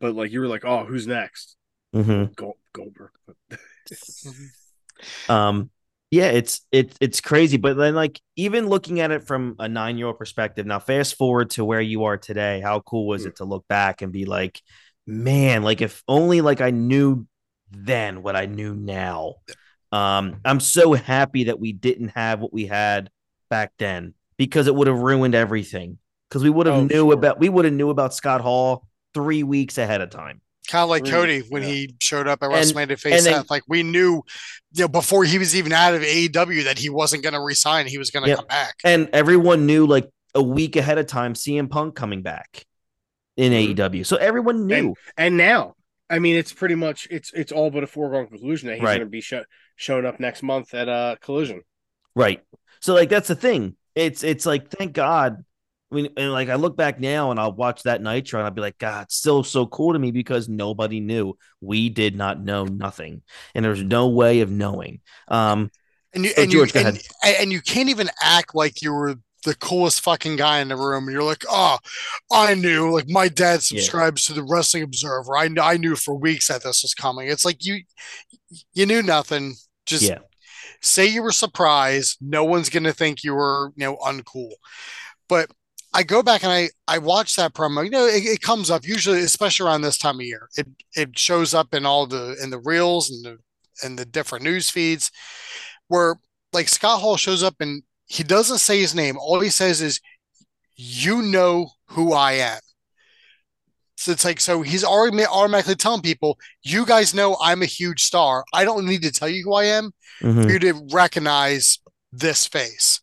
but 0.00 0.14
like 0.14 0.32
you 0.32 0.40
were 0.40 0.48
like 0.48 0.64
oh 0.64 0.84
who's 0.84 1.06
next 1.06 1.56
hmm 1.92 2.24
Gold, 2.34 2.56
goldberg 2.72 3.10
Um, 5.28 5.70
yeah, 6.14 6.26
it's 6.28 6.60
it's 6.72 6.96
it's 7.00 7.20
crazy, 7.20 7.56
but 7.56 7.76
then 7.76 7.94
like 7.94 8.20
even 8.36 8.68
looking 8.68 9.00
at 9.00 9.10
it 9.10 9.26
from 9.26 9.56
a 9.58 9.68
nine 9.68 9.98
year 9.98 10.06
old 10.08 10.18
perspective, 10.18 10.66
now 10.66 10.78
fast 10.78 11.16
forward 11.16 11.50
to 11.50 11.64
where 11.64 11.80
you 11.80 12.04
are 12.04 12.16
today. 12.16 12.60
How 12.60 12.80
cool 12.80 13.06
was 13.06 13.26
it 13.26 13.36
to 13.36 13.44
look 13.44 13.66
back 13.68 14.02
and 14.02 14.12
be 14.12 14.24
like, 14.24 14.60
man, 15.06 15.62
like 15.62 15.80
if 15.82 16.02
only 16.08 16.40
like 16.40 16.60
I 16.60 16.70
knew 16.70 17.26
then 17.70 18.22
what 18.22 18.36
I 18.36 18.46
knew 18.46 18.74
now. 18.74 19.36
Um, 19.92 20.40
I'm 20.44 20.60
so 20.60 20.92
happy 20.92 21.44
that 21.44 21.58
we 21.60 21.72
didn't 21.72 22.08
have 22.08 22.40
what 22.40 22.52
we 22.52 22.66
had 22.66 23.10
back 23.50 23.72
then 23.78 24.14
because 24.36 24.66
it 24.66 24.74
would 24.74 24.86
have 24.88 24.98
ruined 24.98 25.34
everything. 25.34 25.98
Because 26.28 26.42
we 26.44 26.50
would 26.50 26.66
have 26.66 26.76
Oh, 26.76 26.84
knew 26.84 27.10
sure. 27.10 27.12
about 27.12 27.38
we 27.40 27.48
would 27.48 27.64
have 27.64 27.74
knew 27.74 27.90
about 27.90 28.14
Scott 28.14 28.40
Hall 28.40 28.86
three 29.14 29.42
weeks 29.42 29.78
ahead 29.78 30.00
of 30.00 30.10
time. 30.10 30.40
Kind 30.68 30.82
of 30.82 30.88
like 30.90 31.02
Really? 31.04 31.12
Cody 31.12 31.40
when 31.50 31.62
Yeah. 31.62 31.68
he 31.68 31.94
showed 32.00 32.26
up 32.26 32.42
at 32.42 32.50
And- 32.50 32.54
WrestleMania 32.54 32.88
to 32.88 32.96
face 32.96 33.14
and 33.18 33.26
then- 33.26 33.34
Seth. 33.42 33.50
Like 33.50 33.62
we 33.68 33.82
knew, 33.82 34.22
you 34.72 34.84
know, 34.84 34.88
before 34.88 35.24
he 35.24 35.38
was 35.38 35.54
even 35.54 35.72
out 35.72 35.94
of 35.94 36.02
AEW 36.02 36.64
that 36.64 36.78
he 36.78 36.88
wasn't 36.90 37.22
going 37.22 37.34
to 37.34 37.40
resign. 37.40 37.86
He 37.86 37.98
was 37.98 38.10
going 38.10 38.22
to 38.24 38.28
Yep. 38.30 38.38
come 38.38 38.46
back. 38.46 38.74
And 38.84 39.08
everyone 39.12 39.66
knew 39.66 39.86
like 39.86 40.08
a 40.34 40.42
week 40.42 40.76
ahead 40.76 40.98
of 40.98 41.06
time 41.06 41.34
CM 41.34 41.68
Punk 41.68 41.94
coming 41.94 42.22
back 42.22 42.64
in 43.36 43.52
Mhm. 43.52 43.74
AEW. 43.76 44.04
So 44.04 44.16
everyone 44.16 44.66
knew. 44.66 44.94
and 45.16 45.36
now 45.36 45.74
i 46.10 46.18
mean 46.18 46.36
it's 46.36 46.52
pretty 46.52 46.74
much 46.74 47.08
it's 47.10 47.32
it's 47.32 47.50
all 47.50 47.70
but 47.70 47.82
a 47.82 47.86
foregone 47.86 48.26
conclusion 48.26 48.68
that 48.68 48.74
he's 48.74 48.82
Right. 48.84 48.98
gonna 48.98 49.06
be 49.08 49.22
sho- 49.22 49.44
showing 49.76 50.04
up 50.04 50.20
next 50.20 50.42
month 50.42 50.74
at 50.74 50.86
uh 50.88 51.16
collision 51.22 51.62
right. 52.14 52.42
So 52.80 52.92
like 52.94 53.08
that's 53.08 53.28
the 53.28 53.34
thing. 53.34 53.76
It's 53.94 54.22
it's 54.22 54.44
like 54.44 54.70
thank 54.70 54.92
God. 54.92 55.44
I 55.92 55.94
mean, 55.94 56.08
and 56.16 56.32
like 56.32 56.48
I 56.48 56.56
look 56.56 56.76
back 56.76 56.98
now 56.98 57.30
and 57.30 57.38
I'll 57.38 57.52
watch 57.52 57.82
that 57.84 58.02
Nitro 58.02 58.40
and 58.40 58.46
I'll 58.46 58.52
be 58.52 58.60
like, 58.60 58.78
God, 58.78 59.04
it's 59.04 59.16
still 59.16 59.44
so 59.44 59.66
cool 59.66 59.92
to 59.92 59.98
me 59.98 60.10
because 60.10 60.48
nobody 60.48 61.00
knew. 61.00 61.36
We 61.60 61.88
did 61.88 62.16
not 62.16 62.42
know 62.42 62.64
nothing, 62.64 63.22
and 63.54 63.64
there's 63.64 63.82
no 63.82 64.08
way 64.08 64.40
of 64.40 64.50
knowing. 64.50 65.00
Um, 65.28 65.70
And 66.14 66.24
you 66.24 66.32
Oh, 66.36 66.42
and 66.42 66.50
George, 66.50 66.74
you 66.74 66.80
and, 66.80 67.00
and 67.24 67.52
you 67.52 67.60
can't 67.60 67.88
even 67.90 68.08
act 68.22 68.54
like 68.54 68.82
you 68.82 68.92
were 68.92 69.16
the 69.44 69.54
coolest 69.54 70.00
fucking 70.00 70.36
guy 70.36 70.60
in 70.60 70.68
the 70.68 70.76
room. 70.76 71.04
And 71.04 71.12
you're 71.12 71.22
like, 71.22 71.44
oh, 71.48 71.78
I 72.32 72.54
knew. 72.54 72.90
Like 72.90 73.08
my 73.08 73.28
dad 73.28 73.62
subscribes 73.62 74.24
to 74.24 74.32
the 74.32 74.42
Wrestling 74.42 74.82
Observer. 74.82 75.36
I 75.36 75.48
I 75.60 75.76
knew 75.76 75.96
for 75.96 76.14
weeks 76.14 76.48
that 76.48 76.62
this 76.62 76.82
was 76.82 76.94
coming. 76.94 77.28
It's 77.28 77.44
like 77.44 77.64
you 77.64 77.82
you 78.72 78.86
knew 78.86 79.02
nothing. 79.02 79.54
Just 79.86 80.04
Yeah. 80.04 80.18
say 80.80 81.06
you 81.06 81.22
were 81.22 81.32
surprised. 81.32 82.18
No 82.20 82.44
one's 82.44 82.70
gonna 82.70 82.92
think 82.92 83.22
you 83.22 83.34
were 83.34 83.72
you 83.76 83.84
know 83.86 83.96
uncool. 83.96 84.52
But 85.28 85.50
I 85.94 86.02
go 86.02 86.22
back 86.22 86.42
and 86.42 86.52
I 86.52 86.70
I 86.88 86.98
watch 86.98 87.36
that 87.36 87.54
promo. 87.54 87.84
You 87.84 87.90
know, 87.90 88.06
it, 88.06 88.24
it 88.24 88.40
comes 88.42 88.70
up 88.70 88.86
usually, 88.86 89.20
especially 89.20 89.66
around 89.66 89.82
this 89.82 89.96
time 89.96 90.16
of 90.16 90.26
year. 90.26 90.48
It 90.56 90.66
it 90.94 91.18
shows 91.18 91.54
up 91.54 91.72
in 91.72 91.86
all 91.86 92.06
the 92.06 92.36
in 92.42 92.50
the 92.50 92.58
reels 92.58 93.10
and 93.10 93.24
the 93.24 93.38
and 93.82 93.98
the 93.98 94.04
different 94.04 94.44
news 94.44 94.68
feeds 94.68 95.10
where 95.88 96.16
like 96.52 96.68
Scott 96.68 97.00
Hall 97.00 97.16
shows 97.16 97.42
up 97.42 97.54
and 97.60 97.82
he 98.06 98.24
doesn't 98.24 98.58
say 98.58 98.80
his 98.80 98.94
name. 98.94 99.16
All 99.18 99.40
he 99.40 99.50
says 99.50 99.80
is, 99.80 100.00
"You 100.76 101.22
know 101.22 101.70
who 101.86 102.12
I 102.12 102.32
am." 102.32 102.60
So 103.96 104.10
it's 104.10 104.24
like 104.24 104.40
so 104.40 104.62
he's 104.62 104.84
already 104.84 105.24
automatically 105.24 105.76
telling 105.76 106.02
people, 106.02 106.38
"You 106.62 106.84
guys 106.86 107.14
know 107.14 107.36
I'm 107.40 107.62
a 107.62 107.66
huge 107.66 108.02
star. 108.02 108.44
I 108.52 108.64
don't 108.64 108.84
need 108.84 109.02
to 109.02 109.12
tell 109.12 109.28
you 109.28 109.44
who 109.44 109.54
I 109.54 109.64
am 109.64 109.92
mhm. 110.20 110.42
for 110.42 110.50
you 110.50 110.58
to 110.58 110.88
recognize 110.90 111.78
this 112.12 112.46
face." 112.46 113.00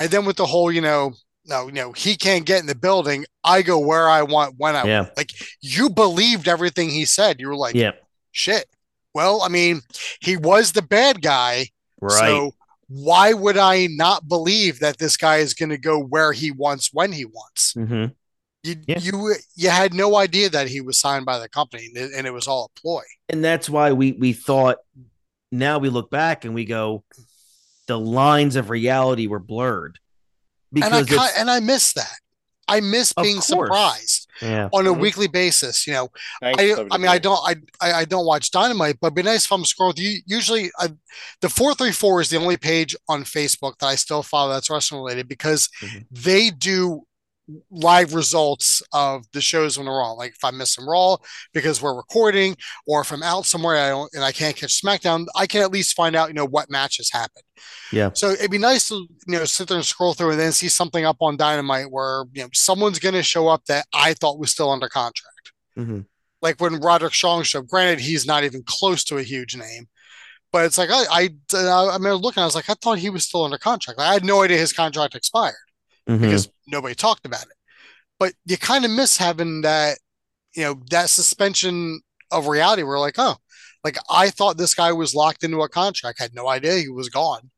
And 0.00 0.10
then 0.10 0.24
with 0.26 0.36
the 0.36 0.46
whole, 0.46 0.70
you 0.70 0.80
know, 0.82 1.14
no, 1.46 1.66
you 1.66 1.72
know, 1.74 1.92
he 1.92 2.16
can't 2.16 2.44
get 2.44 2.60
in 2.60 2.66
the 2.66 2.74
building. 2.74 3.24
I 3.44 3.62
go 3.62 3.78
where 3.78 4.08
I 4.08 4.22
want 4.22 4.54
when 4.58 4.74
I 4.76 4.84
Yeah. 4.84 5.00
want. 5.02 5.16
Like 5.16 5.32
you 5.60 5.90
believed 5.90 6.48
everything 6.48 6.90
he 6.90 7.04
said. 7.04 7.40
You 7.40 7.48
were 7.48 7.56
like, 7.56 7.74
yeah, 7.74 7.92
shit. 8.32 8.66
Well, 9.14 9.42
I 9.42 9.48
mean, 9.48 9.80
he 10.20 10.36
was 10.36 10.72
the 10.72 10.82
bad 10.82 11.22
guy. 11.22 11.68
right. 12.00 12.18
So 12.28 12.54
why 12.88 13.32
would 13.32 13.56
I 13.56 13.86
not 13.90 14.28
believe 14.28 14.78
that 14.80 14.98
this 14.98 15.16
guy 15.16 15.38
is 15.38 15.54
going 15.54 15.70
to 15.70 15.78
go 15.78 15.98
where 15.98 16.32
he 16.32 16.50
wants 16.52 16.90
when 16.92 17.10
he 17.12 17.24
wants? 17.24 17.72
Mm-hmm. 17.74 18.06
You 18.62 18.76
Yeah. 18.86 18.98
you 18.98 19.34
you 19.54 19.70
had 19.70 19.94
no 19.94 20.16
idea 20.16 20.50
that 20.50 20.68
he 20.68 20.80
was 20.80 20.98
signed 21.00 21.24
by 21.24 21.38
the 21.38 21.48
company 21.48 21.86
and 21.86 21.96
it, 21.96 22.12
and 22.14 22.26
it 22.26 22.32
was 22.32 22.46
all 22.48 22.70
a 22.76 22.80
ploy. 22.80 23.02
and 23.28 23.42
that's 23.44 23.68
why 23.70 23.92
we 23.92 24.12
we 24.12 24.32
thought 24.32 24.78
now 25.52 25.78
we 25.78 25.88
look 25.88 26.10
back 26.10 26.44
and 26.44 26.54
we 26.54 26.64
go 26.64 27.04
the 27.86 27.98
lines 27.98 28.56
of 28.56 28.68
reality 28.70 29.26
were 29.28 29.38
blurred 29.38 29.98
And 30.84 30.94
I 30.94 31.02
because 31.02 31.06
ki- 31.18 31.24
it's- 31.24 31.38
and 31.38 31.50
I 31.50 31.60
miss 31.60 31.92
that. 31.94 32.18
I 32.68 32.80
miss 32.80 33.12
being 33.12 33.40
surprised 33.40 34.26
Yeah. 34.42 34.68
on 34.72 34.88
a 34.88 34.92
Mhm. 34.92 34.98
weekly 34.98 35.28
basis. 35.28 35.86
You 35.86 35.92
know, 35.92 36.08
Thanks, 36.40 36.60
I, 36.60 36.84
I 36.90 36.98
mean, 36.98 37.06
I 37.06 37.18
don't, 37.18 37.38
I, 37.48 37.54
I 37.80 37.92
I 38.00 38.04
don't 38.04 38.26
watch 38.26 38.50
Dynamite, 38.50 38.96
but 39.00 39.06
it'd 39.08 39.14
be 39.14 39.22
nice 39.22 39.44
if 39.44 39.52
I'm 39.52 39.62
scrolling. 39.62 39.96
through. 39.96 40.16
Usually, 40.26 40.72
I, 40.80 40.88
the 41.42 41.48
four 41.48 41.74
three 41.74 41.92
four 41.92 42.20
is 42.20 42.28
the 42.28 42.38
only 42.38 42.56
page 42.56 42.96
on 43.08 43.22
Facebook 43.22 43.78
that 43.78 43.86
I 43.86 43.94
still 43.94 44.24
follow 44.24 44.52
that's 44.52 44.68
wrestling 44.68 45.00
related 45.00 45.28
because 45.28 45.68
Mhm. 45.80 46.06
they 46.10 46.50
do 46.50 47.05
live 47.70 48.14
results 48.14 48.82
of 48.92 49.24
the 49.32 49.40
shows 49.40 49.76
when 49.76 49.86
they're 49.86 49.94
on. 49.94 50.16
Like 50.16 50.32
if 50.32 50.44
I 50.44 50.50
miss 50.50 50.74
some 50.74 50.88
Raw 50.88 51.16
because 51.52 51.80
we're 51.80 51.96
recording, 51.96 52.56
or 52.86 53.00
if 53.00 53.12
I'm 53.12 53.22
out 53.22 53.46
somewhere 53.46 53.76
I 53.76 53.88
don't, 53.90 54.12
and 54.14 54.24
I 54.24 54.32
can't 54.32 54.56
catch 54.56 54.80
SmackDown, 54.80 55.26
I 55.36 55.46
can 55.46 55.62
at 55.62 55.70
least 55.70 55.96
find 55.96 56.16
out, 56.16 56.28
you 56.28 56.34
know, 56.34 56.46
what 56.46 56.70
matches 56.70 57.10
happened. 57.12 57.44
Yeah. 57.92 58.10
So 58.14 58.30
it'd 58.30 58.50
be 58.50 58.58
nice 58.58 58.88
to, 58.88 59.06
you 59.26 59.38
know, 59.38 59.44
sit 59.44 59.68
there 59.68 59.76
and 59.76 59.86
scroll 59.86 60.14
through 60.14 60.30
and 60.30 60.40
then 60.40 60.52
see 60.52 60.68
something 60.68 61.04
up 61.04 61.18
on 61.20 61.36
Dynamite 61.36 61.90
where, 61.90 62.24
you 62.32 62.42
know, 62.42 62.48
someone's 62.52 62.98
going 62.98 63.14
to 63.14 63.22
show 63.22 63.48
up 63.48 63.64
that 63.66 63.86
I 63.94 64.14
thought 64.14 64.38
was 64.38 64.50
still 64.50 64.70
under 64.70 64.88
contract 64.88 65.52
hmm 65.74 66.00
like 66.42 66.60
when 66.60 66.80
Roderick 66.80 67.14
Strong 67.14 67.42
showed. 67.44 67.68
Granted, 67.68 68.00
he's 68.00 68.26
not 68.26 68.44
even 68.44 68.62
close 68.66 69.04
to 69.04 69.18
a 69.18 69.22
huge 69.22 69.56
name, 69.56 69.88
but 70.52 70.64
it's 70.64 70.78
like 70.78 70.90
I 70.92 71.04
I 71.10 71.56
I 71.56 71.94
remember 71.94 72.16
looking. 72.16 72.42
I 72.42 72.46
was 72.46 72.54
like, 72.54 72.70
I 72.70 72.74
thought 72.74 72.98
he 72.98 73.10
was 73.10 73.24
still 73.24 73.44
under 73.44 73.58
contract. 73.58 73.98
I 73.98 74.12
had 74.12 74.24
no 74.24 74.42
idea 74.42 74.58
his 74.58 74.72
contract 74.72 75.14
expired 75.14 75.54
hmm 76.08 76.16
because 76.20 76.48
nobody 76.66 76.94
talked 76.94 77.26
about 77.26 77.42
it. 77.42 77.52
But 78.18 78.34
you 78.46 78.58
kind 78.58 78.84
of 78.84 78.90
miss 78.90 79.16
having 79.16 79.62
that, 79.62 79.98
you 80.56 80.64
know, 80.64 80.82
that 80.90 81.10
suspension 81.10 82.00
of 82.32 82.48
reality. 82.48 82.82
Where 82.84 82.98
like, 82.98 83.16
oh, 83.18 83.36
like 83.84 83.98
I 84.10 84.30
thought 84.30 84.58
this 84.58 84.74
guy 84.74 84.92
was 84.92 85.14
locked 85.14 85.44
into 85.44 85.62
a 85.62 85.68
contract. 85.70 86.20
I 86.20 86.24
had 86.24 86.34
no 86.34 86.48
idea 86.48 86.76
he 86.78 86.88
was 86.88 87.08
gone, 87.10 87.50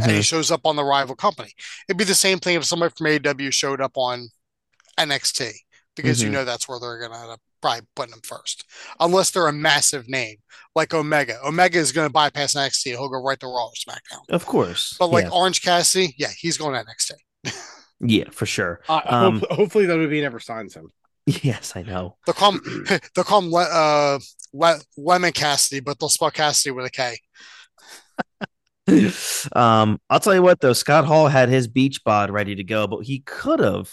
and 0.00 0.10
hmm 0.10 0.16
he 0.16 0.22
shows 0.22 0.50
up 0.50 0.62
on 0.66 0.76
the 0.76 0.84
rival 0.84 1.16
company. 1.16 1.52
It'd 1.88 1.98
be 1.98 2.04
the 2.04 2.14
same 2.14 2.38
thing 2.38 2.56
if 2.56 2.64
somebody 2.64 2.92
from 2.96 3.06
AEW 3.08 3.50
showed 3.50 3.80
up 3.80 3.92
on 3.96 4.28
NXT 4.98 5.52
because 5.96 6.22
you 6.22 6.30
Mhm. 6.30 6.32
know 6.32 6.44
that's 6.44 6.68
where 6.68 6.78
they're 6.80 7.00
gonna 7.00 7.20
end 7.20 7.30
up 7.32 7.40
probably 7.60 7.86
putting 7.96 8.12
them 8.12 8.22
first, 8.24 8.64
unless 9.00 9.30
they're 9.30 9.48
a 9.48 9.52
massive 9.52 10.08
name 10.08 10.36
like 10.74 10.94
Omega. 10.94 11.38
Omega 11.44 11.78
is 11.78 11.92
gonna 11.92 12.10
bypass 12.10 12.54
NXT. 12.56 12.90
He'll 12.90 13.08
go 13.08 13.22
right 13.22 13.40
to 13.40 13.46
Raw 13.46 13.66
or 13.66 13.72
SmackDown. 13.74 14.24
Of 14.30 14.46
course. 14.46 14.96
But 14.98 15.08
like 15.08 15.26
yeah. 15.26 15.30
Orange 15.32 15.62
Cassidy, 15.62 16.14
yeah, 16.18 16.30
he's 16.36 16.58
going 16.58 16.74
to 16.74 16.80
NXT. 16.80 17.14
yeah, 18.00 18.24
for 18.30 18.46
sure. 18.46 18.80
Uh, 18.88 19.00
Um, 19.04 19.40
hope- 19.40 19.50
hopefully 19.58 19.86
WWE 19.86 20.22
never 20.22 20.40
signs 20.40 20.74
him. 20.74 20.92
Yes, 21.26 21.74
I 21.76 21.82
know. 21.82 22.16
They'll 22.24 22.34
call 22.34 22.52
him, 22.52 22.86
they'll 23.14 23.24
call 23.24 23.40
him 23.42 23.50
Le- 23.52 23.62
uh, 23.70 24.18
Le- 24.54 24.80
Lemon 24.96 25.32
Cassidy, 25.32 25.80
but 25.80 25.98
they'll 25.98 26.08
spell 26.08 26.30
Cassidy 26.30 26.70
with 26.70 26.86
a 26.86 26.90
K. 26.90 27.18
um, 29.52 30.00
I'll 30.08 30.20
tell 30.20 30.34
you 30.34 30.42
what 30.42 30.60
though, 30.60 30.72
Scott 30.72 31.04
Hall 31.04 31.28
had 31.28 31.48
his 31.48 31.68
beach 31.68 32.02
bod 32.04 32.30
ready 32.30 32.54
to 32.54 32.64
go, 32.64 32.86
but 32.86 33.00
he 33.04 33.20
could 33.20 33.60
have 33.60 33.90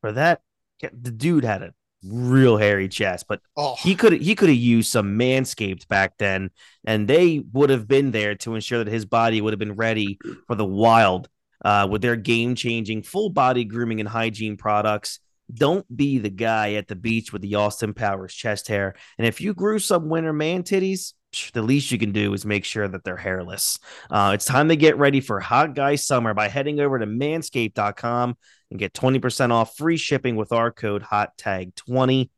for 0.00 0.12
that. 0.12 0.40
The 0.80 1.10
dude 1.10 1.44
had 1.44 1.62
a 1.62 1.74
real 2.04 2.56
hairy 2.56 2.88
chest, 2.88 3.26
but 3.28 3.40
Oh, 3.56 3.74
he 3.80 3.96
could 3.96 4.12
he 4.12 4.36
could 4.36 4.48
have 4.48 4.56
used 4.58 4.92
some 4.92 5.18
manscaped 5.18 5.88
back 5.88 6.12
then, 6.18 6.50
and 6.86 7.08
they 7.08 7.42
would 7.52 7.70
have 7.70 7.88
been 7.88 8.12
there 8.12 8.36
to 8.36 8.54
ensure 8.54 8.84
that 8.84 8.90
his 8.92 9.04
body 9.04 9.40
would 9.40 9.52
have 9.52 9.58
been 9.58 9.74
ready 9.74 10.18
for 10.46 10.54
the 10.54 10.64
wild 10.64 11.28
uh, 11.64 11.86
with 11.90 12.02
their 12.02 12.16
game 12.16 12.54
changing 12.54 13.02
full 13.02 13.30
body 13.30 13.64
grooming 13.64 14.00
and 14.00 14.08
hygiene 14.08 14.56
products. 14.56 15.20
Don't 15.52 15.84
be 15.94 16.18
the 16.18 16.30
guy 16.30 16.74
at 16.74 16.88
the 16.88 16.96
beach 16.96 17.32
with 17.32 17.42
the 17.42 17.54
Austin 17.54 17.94
Powers 17.94 18.34
chest 18.34 18.68
hair. 18.68 18.94
And 19.16 19.26
if 19.26 19.40
you 19.40 19.54
grew 19.54 19.78
some 19.78 20.08
winter 20.08 20.32
man 20.32 20.62
titties, 20.62 21.14
the 21.52 21.62
least 21.62 21.90
you 21.90 21.98
can 21.98 22.12
do 22.12 22.32
is 22.34 22.44
make 22.44 22.64
sure 22.64 22.86
that 22.88 23.04
they're 23.04 23.16
hairless. 23.16 23.78
Uh, 24.10 24.32
it's 24.34 24.44
time 24.44 24.68
to 24.68 24.76
get 24.76 24.98
ready 24.98 25.20
for 25.20 25.40
hot 25.40 25.74
guy 25.74 25.94
summer 25.94 26.34
by 26.34 26.48
heading 26.48 26.80
over 26.80 26.98
to 26.98 27.06
manscaped.com 27.06 28.36
and 28.70 28.78
get 28.78 28.92
20% 28.92 29.50
off 29.50 29.76
free 29.76 29.96
shipping 29.96 30.36
with 30.36 30.52
our 30.52 30.70
code 30.70 31.02
hot 31.02 31.36
tag 31.38 31.74
20 31.74 32.30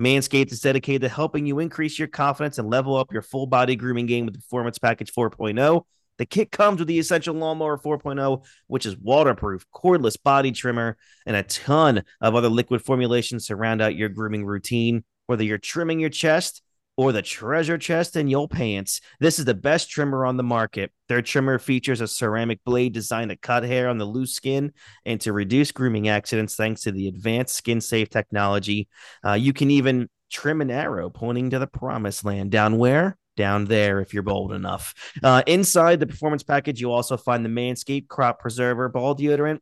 Manscaped 0.00 0.52
is 0.52 0.60
dedicated 0.60 1.02
to 1.02 1.08
helping 1.08 1.46
you 1.46 1.58
increase 1.58 1.98
your 1.98 2.08
confidence 2.08 2.58
and 2.58 2.68
level 2.68 2.96
up 2.96 3.12
your 3.12 3.22
full 3.22 3.46
body 3.46 3.76
grooming 3.76 4.06
game 4.06 4.26
with 4.26 4.34
Performance 4.34 4.78
Package 4.78 5.10
4.0. 5.12 5.84
The 6.18 6.26
kit 6.26 6.50
comes 6.50 6.78
with 6.78 6.88
the 6.88 6.98
Essential 6.98 7.34
Lawnmower 7.34 7.78
4.0, 7.78 8.44
which 8.66 8.86
is 8.86 8.96
waterproof, 8.96 9.64
cordless 9.74 10.16
body 10.22 10.52
trimmer, 10.52 10.96
and 11.26 11.36
a 11.36 11.42
ton 11.42 12.02
of 12.20 12.34
other 12.34 12.48
liquid 12.48 12.82
formulations 12.82 13.46
to 13.46 13.56
round 13.56 13.82
out 13.82 13.96
your 13.96 14.08
grooming 14.08 14.44
routine. 14.44 15.04
Whether 15.26 15.44
you're 15.44 15.58
trimming 15.58 16.00
your 16.00 16.10
chest 16.10 16.62
or 16.96 17.12
the 17.12 17.20
treasure 17.20 17.76
chest 17.76 18.16
in 18.16 18.28
your 18.28 18.48
pants, 18.48 19.00
this 19.20 19.38
is 19.38 19.44
the 19.44 19.54
best 19.54 19.90
trimmer 19.90 20.24
on 20.24 20.36
the 20.36 20.42
market. 20.42 20.92
Their 21.08 21.20
trimmer 21.20 21.58
features 21.58 22.00
a 22.00 22.08
ceramic 22.08 22.64
blade 22.64 22.94
designed 22.94 23.30
to 23.30 23.36
cut 23.36 23.64
hair 23.64 23.88
on 23.88 23.98
the 23.98 24.04
loose 24.04 24.32
skin 24.32 24.72
and 25.04 25.20
to 25.20 25.32
reduce 25.32 25.72
grooming 25.72 26.08
accidents 26.08 26.54
thanks 26.54 26.82
to 26.82 26.92
the 26.92 27.08
advanced 27.08 27.56
skin 27.56 27.80
safe 27.80 28.08
technology. 28.08 28.88
Uh, 29.24 29.34
you 29.34 29.52
can 29.52 29.70
even 29.70 30.08
trim 30.30 30.60
an 30.60 30.70
arrow 30.70 31.10
pointing 31.10 31.50
to 31.50 31.58
the 31.58 31.66
promised 31.66 32.24
land. 32.24 32.50
Down 32.50 32.78
where? 32.78 33.18
Down 33.36 33.66
there, 33.66 34.00
if 34.00 34.14
you're 34.14 34.22
bold 34.22 34.52
enough. 34.52 34.94
Uh, 35.22 35.42
inside 35.46 36.00
the 36.00 36.06
performance 36.06 36.42
package, 36.42 36.80
you 36.80 36.90
also 36.90 37.16
find 37.16 37.44
the 37.44 37.50
Manscaped 37.50 38.08
Crop 38.08 38.40
Preserver 38.40 38.88
Ball 38.88 39.14
Deodorant 39.14 39.60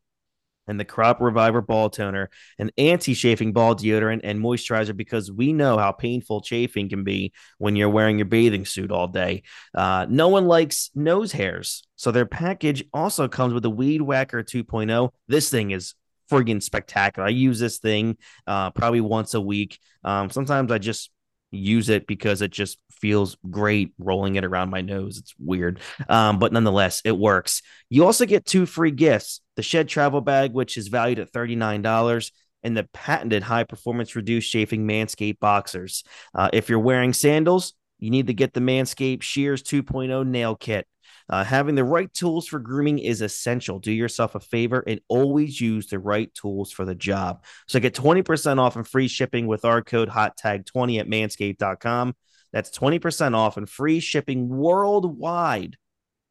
and 0.67 0.79
the 0.79 0.85
Crop 0.85 1.21
Reviver 1.21 1.61
Ball 1.61 1.89
Toner, 1.89 2.29
an 2.57 2.71
anti 2.77 3.13
chafing 3.13 3.53
ball 3.53 3.75
deodorant 3.75 4.21
and 4.23 4.39
moisturizer 4.39 4.95
because 4.95 5.31
we 5.31 5.53
know 5.53 5.77
how 5.77 5.91
painful 5.91 6.41
chafing 6.41 6.89
can 6.89 7.03
be 7.03 7.33
when 7.57 7.75
you're 7.75 7.89
wearing 7.89 8.17
your 8.17 8.25
bathing 8.25 8.65
suit 8.65 8.91
all 8.91 9.07
day. 9.07 9.43
Uh, 9.73 10.05
no 10.09 10.29
one 10.29 10.47
likes 10.47 10.91
nose 10.95 11.31
hairs. 11.31 11.83
So 11.95 12.11
their 12.11 12.25
package 12.25 12.83
also 12.93 13.27
comes 13.27 13.53
with 13.53 13.63
the 13.63 13.69
Weed 13.69 14.01
Whacker 14.01 14.43
2.0. 14.43 15.09
This 15.27 15.49
thing 15.49 15.71
is 15.71 15.93
friggin' 16.31 16.61
spectacular. 16.61 17.27
I 17.27 17.31
use 17.31 17.59
this 17.59 17.77
thing 17.77 18.17
uh, 18.47 18.71
probably 18.71 19.01
once 19.01 19.33
a 19.33 19.41
week. 19.41 19.79
Um, 20.03 20.29
sometimes 20.29 20.71
I 20.71 20.77
just 20.77 21.11
use 21.55 21.89
it 21.89 22.07
because 22.07 22.41
it 22.41 22.51
just 22.51 22.77
feels 22.91 23.37
great 23.49 23.93
rolling 23.97 24.35
it 24.35 24.45
around 24.45 24.69
my 24.69 24.81
nose. 24.81 25.17
It's 25.17 25.33
weird. 25.39 25.79
Um, 26.09 26.39
but 26.39 26.53
nonetheless, 26.53 27.01
it 27.05 27.17
works. 27.17 27.61
You 27.89 28.05
also 28.05 28.25
get 28.25 28.45
two 28.45 28.65
free 28.65 28.91
gifts 28.91 29.41
the 29.55 29.63
Shed 29.63 29.87
Travel 29.87 30.21
Bag, 30.21 30.53
which 30.53 30.77
is 30.77 30.89
valued 30.89 31.19
at 31.19 31.31
$39, 31.31 32.31
and 32.63 32.75
the 32.75 32.83
patented 32.93 33.43
high 33.43 33.63
performance 33.63 34.15
reduced 34.15 34.51
chafing 34.51 34.87
Manscaped 34.87 35.39
boxers. 35.39 36.03
Uh, 36.33 36.49
if 36.51 36.67
you're 36.67 36.79
wearing 36.79 37.13
sandals, 37.13 37.73
you 37.99 38.09
need 38.09 38.27
to 38.27 38.33
get 38.33 38.53
the 38.53 38.59
Manscaped 38.59 39.21
Shears 39.21 39.63
2.0 39.63 40.27
nail 40.27 40.55
kit. 40.55 40.87
Uh, 41.29 41.43
having 41.43 41.75
the 41.75 41.83
right 41.83 42.13
tools 42.13 42.47
for 42.47 42.59
grooming 42.59 42.99
is 42.99 43.21
essential. 43.21 43.79
Do 43.79 43.91
yourself 43.91 44.35
a 44.35 44.39
favor 44.39 44.83
and 44.85 44.99
always 45.07 45.59
use 45.59 45.87
the 45.87 45.99
right 45.99 46.31
tools 46.33 46.71
for 46.71 46.85
the 46.85 46.95
job. 46.95 47.43
So 47.67 47.79
get 47.79 47.95
20% 47.95 48.59
off 48.59 48.75
and 48.75 48.87
free 48.87 49.07
shipping 49.07 49.47
with 49.47 49.65
our 49.65 49.81
code 49.81 50.09
HOTTAG20 50.09 50.99
at 50.99 51.07
manscaped.com. 51.07 52.15
That's 52.53 52.77
20% 52.77 53.35
off 53.35 53.57
and 53.57 53.69
free 53.69 53.99
shipping 53.99 54.47
worldwide 54.47 55.77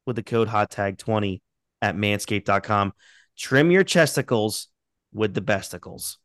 with 0.05 0.15
the 0.15 0.23
code 0.23 0.47
HOTTAG20 0.47 1.41
at 1.81 1.95
manscaped.com. 1.95 2.93
Trim 3.37 3.71
your 3.71 3.83
chesticles 3.83 4.67
with 5.13 5.33
the 5.33 5.41
besticles. 5.41 6.15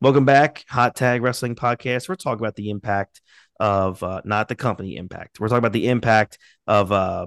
Welcome 0.00 0.24
back, 0.24 0.64
Hot 0.68 0.94
Tag 0.94 1.22
Wrestling 1.22 1.56
Podcast. 1.56 2.08
We're 2.08 2.14
talking 2.14 2.38
about 2.38 2.54
the 2.54 2.70
impact 2.70 3.20
of 3.58 4.00
uh, 4.04 4.22
not 4.24 4.46
the 4.46 4.54
company 4.54 4.96
impact. 4.96 5.40
We're 5.40 5.48
talking 5.48 5.58
about 5.58 5.72
the 5.72 5.88
impact 5.88 6.38
of 6.68 6.92
uh, 6.92 7.26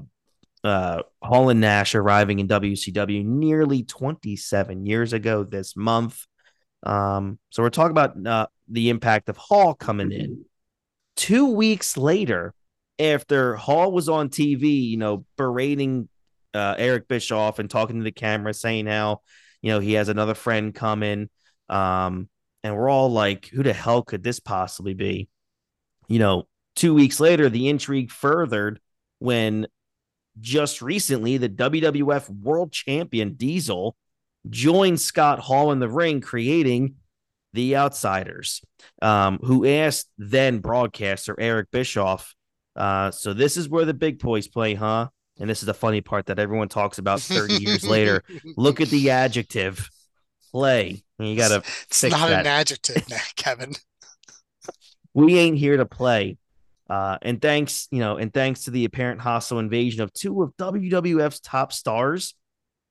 uh, 0.64 1.04
Hall 1.22 1.50
and 1.50 1.62
Nash 1.62 1.96
arriving 1.96 2.40
in 2.40 2.48
WCW 2.48 3.26
nearly 3.26 3.84
27 3.84 4.86
years 4.86 5.14
ago 5.14 5.44
this 5.44 5.76
month. 5.76 6.26
Um, 6.84 7.40
so 7.50 7.64
we're 7.64 7.70
talking 7.70 7.92
about 7.92 8.26
uh, 8.26 8.48
the 8.68 8.90
impact 8.90 9.30
of 9.30 9.38
Hall 9.38 9.74
coming 9.74 10.12
in. 10.12 10.46
Two 11.16 11.48
weeks 11.48 11.98
later, 11.98 12.54
after 13.00 13.56
Hall 13.56 13.92
was 13.92 14.10
on 14.10 14.30
TV, 14.30 14.90
you 14.90 14.98
know, 14.98 15.26
berating 15.38 16.08
uh, 16.54 16.76
Eric 16.78 17.08
Bischoff 17.08 17.60
and 17.60 17.70
talking 17.70 17.98
to 17.98 18.04
the 18.04 18.12
camera, 18.12 18.54
saying 18.54 18.88
how, 18.88 19.22
you 19.62 19.72
know, 19.72 19.80
he 19.80 19.94
has 19.94 20.10
another 20.10 20.34
friend 20.34 20.74
coming. 20.74 21.30
Um, 21.70 22.30
and 22.64 22.76
we're 22.76 22.90
all 22.90 23.12
like, 23.12 23.48
who 23.48 23.64
the 23.64 23.74
hell 23.74 24.04
could 24.04 24.24
this 24.24 24.40
possibly 24.40 24.94
be? 24.94 25.30
You 26.08 26.20
know, 26.20 26.48
two 26.76 26.94
weeks 26.94 27.20
later, 27.20 27.50
the 27.50 27.70
intrigue 27.70 28.12
furthered 28.12 28.80
when 29.20 29.68
just 30.40 30.82
recently 30.82 31.38
the 31.38 31.50
WWF 31.50 32.30
World 32.30 32.72
Champion 32.72 33.34
Diesel 33.34 33.96
joined 34.50 35.00
Scott 35.00 35.40
Hall 35.40 35.72
in 35.72 35.80
the 35.80 35.90
ring, 35.90 36.22
creating 36.22 36.96
the 37.54 37.76
Outsiders, 37.76 38.62
um, 39.02 39.40
who 39.44 39.68
asked 39.68 40.10
then 40.18 40.60
broadcaster 40.60 41.36
Eric 41.40 41.70
Bischoff. 41.72 42.34
Uh, 42.76 43.12
so 43.12 43.34
this 43.34 43.58
is 43.58 43.68
where 43.68 43.86
the 43.86 43.94
big 43.94 44.20
boys 44.20 44.48
play, 44.48 44.74
huh? 44.74 45.10
And 45.40 45.50
this 45.50 45.62
is 45.62 45.66
the 45.66 45.74
funny 45.74 46.02
part 46.02 46.28
that 46.28 46.40
everyone 46.40 46.70
talks 46.70 46.98
about 46.98 47.20
30 47.20 47.56
years 47.56 47.84
later. 47.84 48.24
Look 48.58 48.80
at 48.80 48.90
the 48.90 49.10
adjective 49.10 49.90
play. 50.52 51.04
You 51.20 51.36
got 51.36 51.50
to 51.50 51.58
It's 51.90 52.04
not 52.04 52.30
that. 52.30 52.42
an 52.42 52.48
adjective, 52.48 53.04
Kevin. 53.36 53.74
we 55.14 55.38
ain't 55.38 55.58
here 55.58 55.78
to 55.78 55.86
play. 55.86 56.38
Uh, 56.92 57.18
and 57.22 57.42
thanks, 57.42 57.88
you 57.90 58.00
know, 58.00 58.18
and 58.18 58.34
thanks 58.34 58.66
to 58.66 58.72
the 58.72 58.84
apparent 58.84 59.22
hostile 59.22 59.60
invasion 59.60 60.02
of 60.02 60.12
two 60.12 60.44
of 60.44 60.54
WWF's 60.58 61.40
top 61.40 61.72
stars 61.72 62.34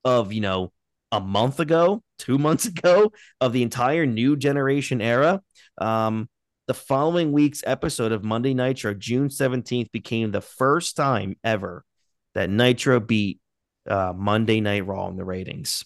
of, 0.03 0.33
you 0.33 0.41
know, 0.41 0.71
a 1.11 1.19
month 1.19 1.59
ago, 1.59 2.01
two 2.17 2.39
months 2.39 2.65
ago 2.65 3.11
of 3.39 3.53
the 3.53 3.61
entire 3.61 4.07
new 4.07 4.35
generation 4.35 5.01
era. 5.01 5.39
Um, 5.77 6.27
the 6.65 6.73
following 6.73 7.31
week's 7.31 7.61
episode 7.63 8.11
of 8.11 8.23
Monday 8.23 8.55
Nitro, 8.55 8.95
June 8.95 9.29
17th, 9.29 9.91
became 9.91 10.31
the 10.31 10.41
first 10.41 10.95
time 10.95 11.35
ever 11.43 11.85
that 12.33 12.49
Nitro 12.49 12.99
beat 12.99 13.39
uh, 13.87 14.13
Monday 14.15 14.61
Night 14.61 14.87
Raw 14.87 15.09
in 15.09 15.15
the 15.15 15.23
ratings. 15.23 15.85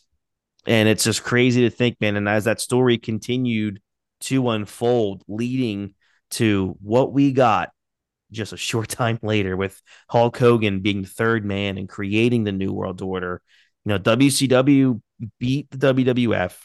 And 0.66 0.88
it's 0.88 1.04
just 1.04 1.22
crazy 1.22 1.64
to 1.64 1.70
think, 1.70 2.00
man. 2.00 2.16
And 2.16 2.30
as 2.30 2.46
that 2.46 2.62
story 2.62 2.98
continued 2.98 3.82
to 4.22 4.52
unfold, 4.52 5.22
leading 5.28 5.96
to 6.32 6.78
what 6.82 7.12
we 7.12 7.34
got 7.34 7.72
just 8.36 8.54
a 8.54 8.58
short 8.58 8.90
time 8.90 9.20
later 9.22 9.58
with 9.58 9.82
Hulk 10.10 10.38
Hogan 10.38 10.82
being 10.82 11.02
the 11.02 11.08
third 11.08 11.46
man 11.46 11.78
and 11.78 11.90
creating 11.90 12.44
the 12.44 12.52
New 12.52 12.72
World 12.72 13.02
Order. 13.02 13.42
You 13.86 13.90
know, 13.90 14.00
WCW 14.00 15.02
beat 15.40 15.70
the 15.72 15.94
WWF 15.94 16.58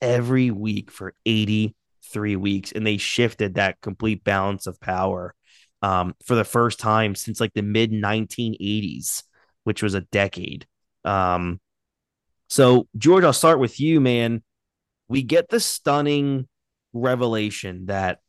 every 0.00 0.50
week 0.50 0.90
for 0.90 1.14
83 1.26 2.36
weeks, 2.36 2.72
and 2.72 2.86
they 2.86 2.96
shifted 2.96 3.54
that 3.54 3.80
complete 3.80 4.24
balance 4.24 4.66
of 4.66 4.80
power 4.80 5.34
um, 5.82 6.14
for 6.24 6.34
the 6.34 6.44
first 6.44 6.78
time 6.78 7.14
since 7.14 7.40
like 7.40 7.52
the 7.54 7.62
mid 7.62 7.92
1980s, 7.92 9.22
which 9.64 9.82
was 9.82 9.94
a 9.94 10.00
decade. 10.00 10.66
Um, 11.04 11.60
so, 12.48 12.86
George, 12.96 13.24
I'll 13.24 13.32
start 13.32 13.58
with 13.58 13.80
you, 13.80 14.00
man. 14.00 14.42
We 15.08 15.22
get 15.22 15.48
the 15.48 15.60
stunning 15.60 16.48
revelation 16.92 17.86
that 17.86 18.20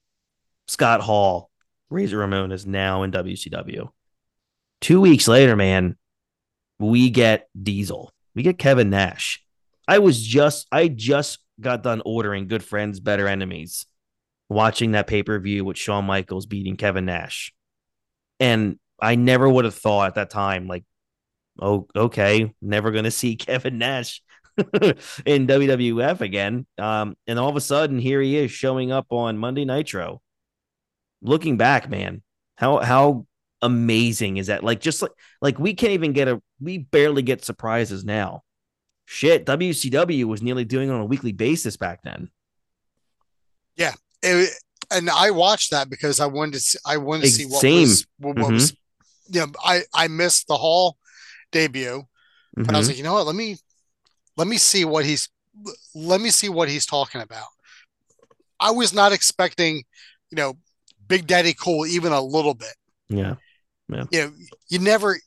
Scott 0.68 1.02
Hall, 1.02 1.50
Razor 1.90 2.18
Ramon, 2.18 2.52
is 2.52 2.66
now 2.66 3.04
in 3.04 3.12
WCW. 3.12 3.90
Two 4.82 5.02
weeks 5.02 5.28
later, 5.28 5.56
man, 5.56 5.96
we 6.80 7.10
get 7.10 7.48
Diesel. 7.62 8.12
We 8.36 8.44
get 8.44 8.58
Kevin 8.58 8.90
Nash. 8.90 9.44
I 9.88 10.00
was 10.00 10.22
just, 10.22 10.68
I 10.72 10.88
just 10.88 11.40
got 11.60 11.84
done 11.84 12.02
ordering 12.06 12.48
Good 12.48 12.64
Friends, 12.64 13.00
Better 13.00 13.28
Enemies, 13.28 13.86
watching 14.50 14.92
that 14.92 15.08
pay 15.08 15.24
per 15.24 15.40
view 15.40 15.66
with 15.66 15.78
Shawn 15.78 16.06
Michaels 16.06 16.46
beating 16.46 16.76
Kevin 16.76 17.06
Nash. 17.06 17.54
And 18.40 18.80
I 19.02 19.16
never 19.16 19.48
would 19.48 19.66
have 19.66 19.76
thought 19.76 20.08
at 20.08 20.16
that 20.16 20.30
time, 20.30 20.68
like, 20.68 20.84
oh, 21.62 21.88
okay, 21.96 22.54
never 22.62 22.92
going 22.92 23.04
to 23.04 23.12
see 23.12 23.36
Kevin 23.36 23.78
Nash 23.78 24.22
in 24.58 25.48
WWF 25.48 26.22
again. 26.22 26.66
Um, 26.78 27.16
and 27.28 27.40
all 27.40 27.50
of 27.50 27.56
a 27.56 27.62
sudden, 27.62 28.00
here 28.00 28.22
he 28.22 28.38
is 28.38 28.52
showing 28.52 28.92
up 28.92 29.08
on 29.12 29.38
Monday 29.38 29.66
Nitro. 29.66 30.22
Looking 31.24 31.58
back, 31.58 31.90
man, 31.90 32.22
how 32.56 32.80
how 32.80 33.26
amazing 33.62 34.38
is 34.38 34.48
that? 34.48 34.64
Like, 34.64 34.82
just 34.82 35.02
like 35.02 35.12
like 35.42 35.58
we 35.58 35.74
can't 35.74 35.94
even 35.94 36.14
get 36.14 36.28
a 36.28 36.42
we 36.60 36.78
barely 36.80 37.22
get 37.22 37.44
surprises 37.44 38.04
now. 38.04 38.44
Shit, 39.06 39.46
WCW 39.46 40.26
was 40.26 40.42
nearly 40.42 40.66
doing 40.66 40.90
it 40.90 40.94
on 40.94 41.02
a 41.02 41.06
weekly 41.06 41.32
basis 41.32 41.78
back 41.78 42.02
then. 42.04 42.30
Yeah, 43.76 43.94
it, 44.22 44.52
and 44.92 45.10
I 45.10 45.32
watched 45.32 45.72
that 45.72 45.90
because 45.90 46.20
I 46.20 46.28
wanted 46.28 46.54
to 46.54 46.60
see, 46.60 46.78
I 46.86 46.98
wanted 46.98 47.24
to 47.24 47.32
see 47.32 47.46
what 47.46 47.62
Same. 47.62 47.82
was 47.82 48.06
what, 48.18 48.36
Mhm. 48.36 48.54
was. 48.54 48.76
Yeah, 49.30 49.46
I 49.64 49.84
I 49.94 50.08
missed 50.08 50.48
the 50.48 50.58
Hall 50.58 50.98
debut. 51.52 52.04
And 52.56 52.76
I 52.76 52.80
was 52.80 52.88
Mhm. 52.88 52.90
like, 52.92 52.98
you 52.98 53.04
know 53.04 53.14
what? 53.14 53.26
Let 53.26 53.36
me 53.36 53.58
let 54.38 54.48
me 54.48 54.58
see 54.58 54.86
what 54.86 55.06
he's 55.06 55.30
let 55.96 56.22
me 56.22 56.30
see 56.30 56.50
what 56.50 56.70
he's 56.70 56.86
talking 56.86 57.22
about. 57.22 57.48
I 58.60 58.72
was 58.72 58.94
not 58.94 59.12
expecting, 59.12 59.84
you 60.32 60.36
know, 60.36 60.58
Big 61.08 61.28
Daddy 61.28 61.54
Cool 61.54 61.86
even 61.86 62.12
a 62.12 62.22
little 62.22 62.54
bit. 62.54 62.76
Yeah. 63.10 63.36
yeah. 63.90 64.06
You 64.12 64.22
know, 64.22 64.32
you 64.70 64.80
never 64.80 65.18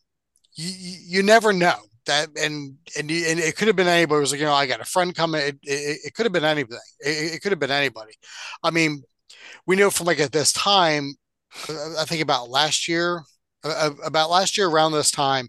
you 0.55 0.71
you 1.19 1.23
never 1.23 1.53
know 1.53 1.77
that 2.07 2.29
and 2.41 2.77
and 2.99 3.11
you, 3.11 3.27
and 3.27 3.39
it 3.39 3.57
could 3.57 3.69
have 3.69 3.77
been 3.77 3.87
anybody. 3.87 4.19
It 4.19 4.21
was 4.21 4.33
like, 4.33 4.41
you 4.41 4.47
know, 4.47 4.55
I 4.55 4.67
got 4.67 4.81
a 4.81 4.85
friend 4.85 5.15
coming. 5.15 5.41
It, 5.41 5.59
it, 5.63 5.99
it 6.07 6.15
could 6.15 6.27
have 6.27 6.33
been 6.33 6.45
anything. 6.45 6.79
It, 7.01 7.35
it 7.35 7.43
could 7.43 7.53
have 7.53 7.59
been 7.59 7.71
anybody. 7.71 8.15
I 8.63 8.71
mean, 8.71 9.03
we 9.67 9.77
know 9.77 9.91
from 9.91 10.07
like 10.07 10.21
at 10.21 10.33
this 10.33 10.53
time, 10.53 11.15
uh, 11.69 11.95
I 11.99 12.05
think 12.05 12.23
about 12.23 12.49
last 12.49 12.89
year, 12.89 13.23
uh, 13.65 13.91
about 14.05 14.31
last 14.31 14.57
year 14.57 14.69
around 14.69 14.93
this 14.93 15.11
time, 15.11 15.49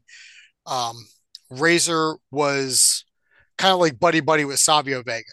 um, 0.65 0.95
Razor 1.49 2.17
was 2.31 3.05
kind 3.57 3.73
of 3.73 3.79
like 3.79 3.99
buddy 3.99 4.19
buddy 4.19 4.45
with 4.45 4.59
Savio 4.59 5.03
Vega. 5.03 5.31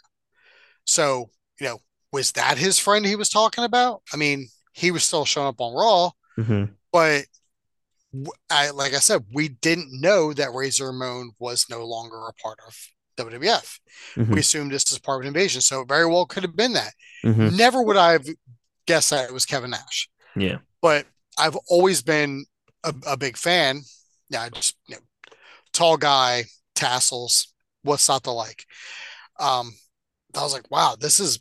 So, 0.84 1.30
you 1.61 1.66
know, 1.66 1.78
was 2.12 2.32
that 2.32 2.59
his 2.59 2.78
friend 2.78 3.05
he 3.05 3.16
was 3.16 3.28
talking 3.28 3.64
about? 3.64 4.03
I 4.12 4.16
mean, 4.16 4.49
he 4.74 4.90
was 4.90 5.02
still 5.04 5.24
showing 5.24 5.46
up 5.48 5.60
on 5.60 5.72
Raw, 5.74 6.10
Mhm. 6.38 6.74
but 6.92 7.24
I, 8.50 8.70
like 8.70 8.94
I 8.94 8.98
said, 9.00 9.24
we 9.32 9.48
didn't 9.48 9.88
know 10.00 10.32
that 10.34 10.52
Razor 10.52 10.86
Ramon 10.86 11.32
was 11.38 11.66
no 11.68 11.84
longer 11.84 12.16
a 12.28 12.32
part 12.34 12.58
of 12.66 12.76
WWF. 13.16 13.78
Mhm. 14.14 14.28
We 14.34 14.40
assumed 14.40 14.70
this 14.72 14.90
is 14.92 14.98
part 14.98 15.24
of 15.24 15.26
Invasion, 15.28 15.60
so 15.60 15.80
it 15.80 15.88
very 15.88 16.06
well 16.06 16.26
could 16.26 16.42
have 16.44 16.54
been 16.56 16.74
that. 16.74 16.94
Mhm. 17.24 17.56
Never 17.56 17.82
would 17.82 17.96
I 17.96 18.12
have 18.12 18.26
guessed 18.86 19.10
that 19.10 19.24
it 19.28 19.32
was 19.32 19.46
Kevin 19.46 19.70
Nash 19.70 20.08
Yeah. 20.36 20.58
but 20.82 21.06
I've 21.38 21.56
always 21.68 22.02
been 22.02 22.44
a, 22.84 22.94
a 23.06 23.16
big 23.16 23.36
fan. 23.36 23.82
Yeah, 24.28 24.48
just 24.50 24.76
you 24.88 24.96
know, 24.96 25.02
tall 25.72 25.96
guy, 25.96 26.44
tassels, 26.74 27.48
what's 27.82 28.08
not 28.08 28.22
to 28.24 28.30
like. 28.30 28.66
Um, 29.40 29.74
I 30.36 30.42
was 30.42 30.52
like, 30.52 30.70
wow, 30.70 30.96
this 30.98 31.18
is 31.18 31.40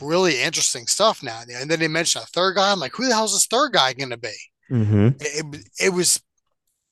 really 0.00 0.40
interesting 0.40 0.86
stuff 0.86 1.22
now. 1.22 1.42
And 1.48 1.70
then 1.70 1.78
they 1.78 1.88
mentioned 1.88 2.24
a 2.24 2.26
third 2.26 2.56
guy. 2.56 2.72
I'm 2.72 2.80
like, 2.80 2.94
who 2.94 3.06
the 3.06 3.14
hell's 3.14 3.32
this 3.34 3.46
third 3.46 3.72
guy 3.72 3.92
going 3.92 4.10
to 4.10 4.16
be? 4.16 4.32
Mhm. 4.70 5.20
It, 5.20 5.44
it, 5.54 5.68
it 5.80 5.92
was 5.92 6.20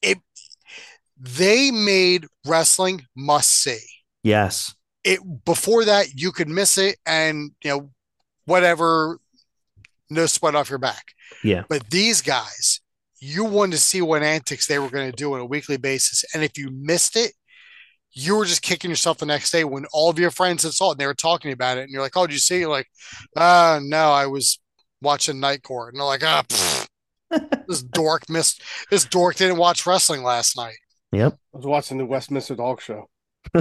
it. 0.03 0.19
They 1.19 1.71
made 1.71 2.27
wrestling 2.47 3.07
must 3.17 3.51
see. 3.51 3.81
Yes. 4.23 4.75
It 5.05 5.21
before 5.45 5.85
that 5.87 6.15
you 6.15 6.33
could 6.33 6.49
miss 6.49 6.77
it, 6.77 6.99
and 7.07 7.53
you 7.65 7.71
know 7.71 7.91
whatever, 8.45 9.19
no 10.11 10.27
sweat 10.27 10.55
off 10.55 10.69
your 10.69 10.79
back. 10.79 11.05
Yeah. 11.43 11.65
But 11.69 11.89
these 11.91 12.21
guys, 12.21 12.81
you 13.19 13.45
wanted 13.45 13.73
to 13.73 13.79
see 13.79 14.03
what 14.03 14.23
antics 14.23 14.67
they 14.67 14.79
were 14.79 14.91
going 14.91 15.11
to 15.11 15.17
do 15.17 15.33
on 15.33 15.41
a 15.41 15.47
weekly 15.47 15.77
basis. 15.79 16.25
And 16.35 16.43
if 16.43 16.59
you 16.59 16.71
missed 16.71 17.17
it, 17.17 17.33
you 18.13 18.37
were 18.37 18.45
just 18.45 18.63
kicking 18.63 18.91
yourself 18.91 19.19
the 19.19 19.27
next 19.27 19.51
day 19.51 19.65
when 19.65 19.87
all 19.93 20.11
of 20.11 20.19
your 20.19 20.31
friends 20.31 20.63
had 20.63 20.73
saw 20.73 20.89
it 20.89 20.93
and 20.93 21.01
they 21.01 21.07
were 21.07 21.15
talking 21.15 21.53
about 21.53 21.79
it. 21.79 21.83
And 21.83 21.91
you're 21.91 22.03
like, 22.03 22.17
oh, 22.17 22.27
did 22.27 22.33
you 22.35 22.41
see? 22.41 22.61
You're 22.61 22.71
like, 22.71 22.89
uh, 23.37 23.81
no, 23.83 24.11
I 24.11 24.27
was 24.27 24.59
watching 25.01 25.41
Night 25.41 25.63
Court. 25.63 25.93
And 25.93 26.01
they're 26.01 26.07
like, 26.07 26.25
ah, 26.25 26.43
pfft, 26.49 26.89
this 27.69 27.83
dork 27.83 28.29
missed, 28.29 28.63
this 28.91 29.05
dork 29.05 29.37
didn't 29.37 29.59
watch 29.59 29.87
wrestling 29.87 30.23
last 30.23 30.57
night. 30.57 30.77
Yep. 31.13 31.39
I 31.55 31.57
was 31.57 31.67
watching 31.67 31.99
the 31.99 32.07
Westminster 32.07 32.57
Dog 32.57 32.81
Show. 32.81 33.09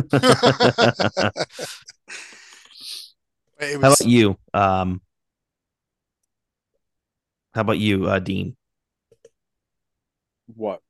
It 3.60 3.74
How 3.74 3.88
about 3.88 4.06
you? 4.06 4.38
Um, 4.54 5.02
how 7.54 7.62
about 7.62 7.78
you, 7.78 8.08
uh, 8.08 8.20
Dean? 8.20 8.56
What? 10.56 10.82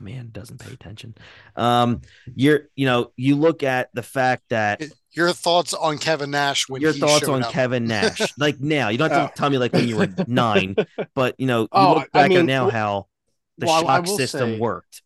Man 0.00 0.30
doesn't 0.32 0.58
pay 0.60 0.72
attention. 0.72 1.14
Um, 1.56 2.02
you're, 2.34 2.68
you 2.74 2.86
know, 2.86 3.12
you 3.16 3.36
look 3.36 3.62
at 3.62 3.88
the 3.94 4.02
fact 4.02 4.44
that 4.50 4.82
your 5.12 5.32
thoughts 5.32 5.72
on 5.74 5.98
Kevin 5.98 6.30
Nash 6.30 6.68
when 6.68 6.82
your 6.82 6.92
he 6.92 7.00
thoughts 7.00 7.28
on 7.28 7.42
up. 7.42 7.50
Kevin 7.52 7.86
Nash, 7.86 8.20
like 8.38 8.60
now, 8.60 8.88
you 8.88 8.98
don't 8.98 9.10
have 9.10 9.28
to 9.28 9.32
Oh. 9.32 9.36
tell 9.36 9.50
me 9.50 9.58
like 9.58 9.72
when 9.72 9.88
you 9.88 9.96
were 9.96 10.08
nine, 10.26 10.76
but 11.14 11.34
you 11.38 11.46
know, 11.46 11.62
you 11.62 11.68
Oh, 11.72 11.94
look 11.94 12.08
I 12.14 12.28
back 12.28 12.30
at 12.38 12.44
now 12.44 12.68
how 12.70 13.06
the 13.58 13.66
well, 13.66 13.86
I- 13.88 13.94
I 13.94 13.96
shock 14.04 14.06
system 14.16 14.54
say- 14.54 14.58
worked. 14.58 15.02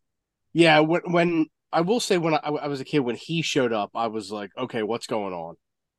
Yeah, 0.53 0.81
when 0.81 1.03
when 1.13 1.47
I 1.73 1.83
will 1.83 2.01
say 2.01 2.19
when 2.19 2.35
I, 2.35 2.39
I 2.39 2.67
was 2.67 2.81
a 2.81 2.85
kid 2.85 2.99
when 3.01 3.15
he 3.15 3.43
showed 3.43 3.73
up, 3.73 3.91
I 3.95 4.09
was 4.09 4.33
like, 4.33 4.51
okay, 4.59 4.83
what's 4.83 5.07
going 5.07 5.33
on? 5.33 5.55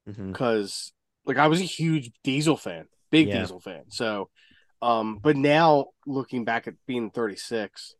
Because 0.05 0.91
like 1.25 1.37
I 1.37 1.47
was 1.47 1.61
a 1.61 1.65
huge 1.65 2.11
Diesel 2.23 2.57
fan, 2.57 2.85
big 3.11 3.27
Yeah. 3.29 3.39
Diesel 3.39 3.59
fan. 3.61 3.83
So, 3.89 4.29
um, 4.81 5.19
but 5.21 5.37
now 5.37 5.87
looking 6.05 6.43
back 6.43 6.67
at 6.67 6.73
being 6.87 7.11
36, 7.11 7.95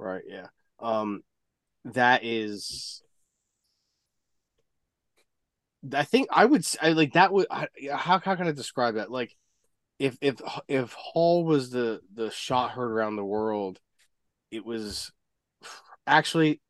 right? 0.00 0.22
Yeah, 0.26 0.46
um, 0.80 1.22
that 1.84 2.24
is. 2.24 3.02
I 5.94 6.04
think 6.04 6.28
I 6.30 6.44
would 6.44 6.66
I 6.82 6.92
like 6.92 7.14
that 7.14 7.32
would 7.32 7.46
I, 7.50 7.68
how 7.90 8.18
how 8.18 8.36
can 8.36 8.46
I 8.46 8.52
describe 8.52 8.96
that 8.96 9.10
like 9.10 9.34
if 9.98 10.16
if 10.20 10.40
if 10.68 10.92
Hall 10.92 11.44
was 11.44 11.70
the 11.70 12.00
the 12.12 12.30
shot 12.30 12.72
heard 12.72 12.90
around 12.90 13.16
the 13.16 13.24
world 13.24 13.80
it 14.50 14.64
was 14.64 15.10
actually 16.06 16.60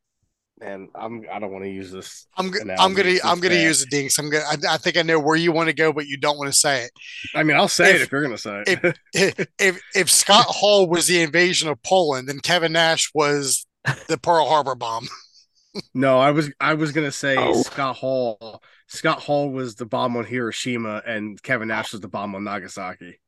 man 0.61 0.89
I'm 0.95 1.25
I 1.33 1.39
don't 1.39 1.51
want 1.53 1.65
to 1.65 1.71
use 1.71 1.91
this 1.91 2.27
I'm, 2.37 2.53
g- 2.53 2.59
analogy, 2.61 2.83
I'm 2.83 2.95
gonna 2.95 3.09
it's 3.11 3.25
I'm 3.25 3.41
gonna 3.41 3.55
bad. 3.55 3.63
use 3.63 3.83
it, 3.83 3.91
Dinks. 3.91 4.19
I'm 4.19 4.31
gonna 4.31 4.45
I, 4.45 4.75
I 4.75 4.77
think 4.77 4.97
I 4.97 5.03
know 5.03 5.19
where 5.19 5.37
you 5.37 5.53
want 5.53 5.69
to 5.69 5.75
go, 5.75 5.93
but 5.93 6.07
you 6.07 6.17
don't 6.17 6.39
want 6.39 6.53
to 6.53 6.59
say 6.59 6.85
it. 6.85 6.91
I 7.35 7.43
mean 7.43 7.57
I'll 7.57 7.69
say 7.69 7.91
If- 7.91 7.97
it 7.97 8.03
if 8.03 8.13
you're 8.13 8.23
gonna 8.23 8.39
say 8.39 8.63
it 8.67 8.97
if 9.15 9.47
if 9.59 9.81
if 9.95 10.11
Scott 10.11 10.47
Hall 10.47 10.87
was 10.89 11.07
the 11.07 11.23
invasion 11.23 11.69
of 11.69 11.83
Poland, 11.83 12.29
then 12.29 12.41
Kevin 12.41 12.73
Nash 12.73 13.11
was 13.15 13.67
the 14.09 14.19
Pearl 14.19 14.47
Harbor 14.47 14.75
bomb. 14.75 15.09
no 15.95 16.19
I 16.19 16.31
was 16.33 16.51
I 16.61 16.75
was 16.75 16.93
gonna 16.93 17.13
say 17.13 17.37
Oh. 17.39 17.63
Scott 17.63 17.97
Hall 17.97 18.63
Scott 18.89 19.21
Hall 19.23 19.51
was 19.51 19.77
the 19.77 19.87
bomb 19.87 20.17
on 20.17 20.25
Hiroshima 20.25 21.01
and 21.07 21.41
Kevin 21.43 21.69
Nash 21.69 21.93
was 21.93 22.01
the 22.01 22.09
bomb 22.09 22.35
on 22.35 22.45
Nagasaki 22.45 23.21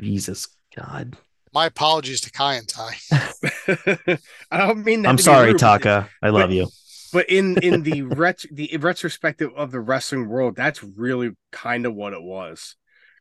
Jesus 0.00 0.48
God. 0.76 1.16
My 1.54 1.66
apologies 1.66 2.20
to 2.22 2.30
Kaientai. 2.30 4.18
I 4.50 4.56
don't 4.58 4.84
mean 4.84 5.02
that 5.02 5.08
I'm 5.10 5.18
sorry, 5.18 5.48
rude, 5.48 5.54
but- 5.54 5.58
Taka. 5.82 6.08
I 6.22 6.30
love 6.30 6.50
you. 6.52 6.68
But 7.12 7.28
in 7.28 7.58
in 7.58 7.82
the 7.82 8.02
ret 8.02 8.42
the 8.50 8.74
retrospective 8.80 9.50
of 9.54 9.70
the 9.70 9.80
wrestling 9.80 10.28
world, 10.28 10.56
that's 10.56 10.82
really 10.82 11.32
kind 11.50 11.84
of 11.84 11.94
what 11.94 12.14
it 12.14 12.22
was. 12.22 12.76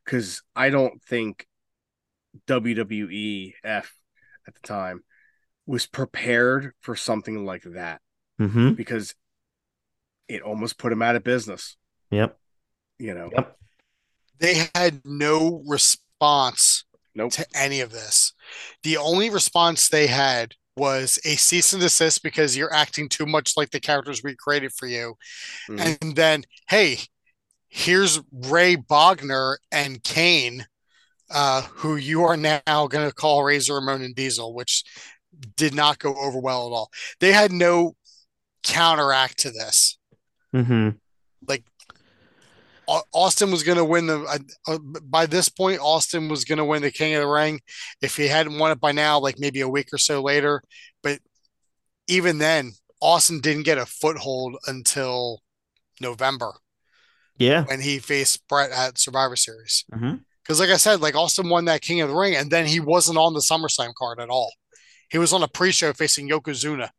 Because 0.05 0.41
I 0.55 0.69
don't 0.69 1.01
think 1.03 1.45
WWEF 2.47 3.53
at 3.63 4.53
the 4.53 4.59
time 4.67 5.03
was 5.65 5.85
prepared 5.87 6.71
for 6.81 6.95
something 6.95 7.45
like 7.45 7.63
that 7.63 8.01
Mm-hmm. 8.39 8.71
because 8.73 9.13
it 10.27 10.41
almost 10.41 10.79
put 10.79 10.91
him 10.91 11.03
out 11.03 11.15
of 11.15 11.23
business. 11.23 11.77
Yep. 12.09 12.35
You 12.97 13.13
know, 13.13 13.29
Yep. 13.31 13.57
They 14.39 14.67
had 14.73 15.01
no 15.05 15.61
response 15.67 16.85
nope. 17.15 17.31
to 17.33 17.45
any 17.55 17.81
of 17.81 17.91
this. 17.91 18.33
The 18.83 18.97
only 18.97 19.29
response 19.29 19.87
they 19.87 20.07
had 20.07 20.53
was 20.75 21.19
a 21.25 21.35
cease 21.35 21.73
and 21.73 21.81
desist 21.81 22.23
because 22.23 22.55
you're 22.55 22.73
acting 22.73 23.09
too 23.09 23.25
much 23.25 23.57
like 23.57 23.71
the 23.71 23.79
characters 23.79 24.21
we 24.23 24.35
created 24.35 24.71
for 24.73 24.87
you. 24.87 25.15
Mhm. 25.69 25.97
And 26.01 26.15
then, 26.15 26.43
hey, 26.69 26.99
here's 27.69 28.19
Ray 28.31 28.77
Bognar 28.77 29.57
and 29.71 30.01
Kane, 30.03 30.65
uh, 31.29 31.63
who 31.63 31.95
you 31.95 32.23
are 32.23 32.37
now 32.37 32.61
going 32.65 33.07
to 33.07 33.13
call 33.13 33.43
Razor 33.43 33.75
Ramon 33.75 34.01
and 34.01 34.15
Diesel, 34.15 34.53
which 34.53 34.83
did 35.55 35.73
not 35.73 35.99
go 35.99 36.15
over 36.15 36.39
well 36.39 36.67
at 36.67 36.73
all. 36.73 36.89
They 37.19 37.31
had 37.31 37.51
no 37.51 37.95
counteract 38.63 39.39
to 39.39 39.51
this. 39.51 39.97
Mm-hmm. 40.53 40.89
Au- 41.49 41.57
Austin 43.13 43.51
was 43.51 43.63
going 43.63 43.77
to 43.77 43.85
win 43.85 44.07
the. 44.07 44.43
Uh, 44.67 44.77
by 45.03 45.25
this 45.25 45.49
point, 45.49 45.79
Austin 45.79 46.27
was 46.29 46.43
going 46.45 46.57
to 46.57 46.65
win 46.65 46.81
the 46.81 46.91
King 46.91 47.13
of 47.15 47.21
the 47.21 47.27
Ring. 47.27 47.61
If 48.01 48.17
he 48.17 48.27
hadn't 48.27 48.57
won 48.57 48.71
it 48.71 48.79
by 48.79 48.91
now, 48.91 49.19
like 49.19 49.39
maybe 49.39 49.61
a 49.61 49.69
week 49.69 49.89
or 49.93 49.97
so 49.97 50.21
later, 50.21 50.61
but 51.03 51.19
even 52.07 52.37
then, 52.39 52.71
Austin 53.01 53.39
didn't 53.39 53.63
get 53.63 53.77
a 53.77 53.85
foothold 53.85 54.57
until 54.67 55.41
November 56.01 56.53
Yeah. 57.37 57.63
when 57.65 57.79
he 57.81 57.99
faced 57.99 58.47
Bret 58.47 58.71
at 58.71 58.97
Survivor 58.97 59.35
Series. 59.35 59.85
Mm-hmm. 59.93 60.15
Because, 60.43 60.59
like 60.59 60.69
I 60.71 60.77
said, 60.77 61.01
like 61.01 61.15
Austin 61.15 61.49
won 61.49 61.65
that 61.65 61.81
King 61.81 62.01
of 62.01 62.09
the 62.09 62.15
Ring, 62.15 62.35
and 62.35 62.49
then 62.51 62.65
he 62.65 62.79
wasn't 62.79 63.17
on 63.19 63.33
the 63.33 63.39
SummerSlam 63.39 63.93
card 63.97 64.19
at 64.19 64.29
all. 64.29 64.51
He 65.09 65.17
was 65.17 65.33
on 65.33 65.43
a 65.43 65.47
pre-show 65.47 65.93
facing 65.93 66.27
Yokozuna, 66.29 66.89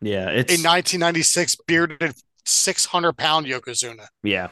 Yeah. 0.00 0.28
a 0.30 0.34
It's 0.38 0.52
1996 0.62 1.56
bearded 1.66 2.14
600 2.44 3.12
pound 3.16 3.46
Yokozuna. 3.46 4.06
Yeah. 4.22 4.48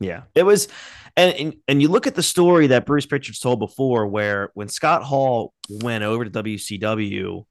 Yeah. 0.00 0.22
It 0.34 0.42
was 0.42 0.68
and, 1.16 1.34
and 1.34 1.54
and 1.68 1.82
you 1.82 1.88
look 1.88 2.06
at 2.06 2.14
the 2.14 2.22
story 2.22 2.68
that 2.68 2.86
Bruce 2.86 3.06
Pritchard's 3.06 3.38
told 3.38 3.60
before 3.60 4.06
where 4.06 4.50
when 4.54 4.68
Scott 4.68 5.02
Hall 5.02 5.54
went 5.68 6.04
over 6.04 6.24
to 6.24 6.30
WCW, 6.30 7.44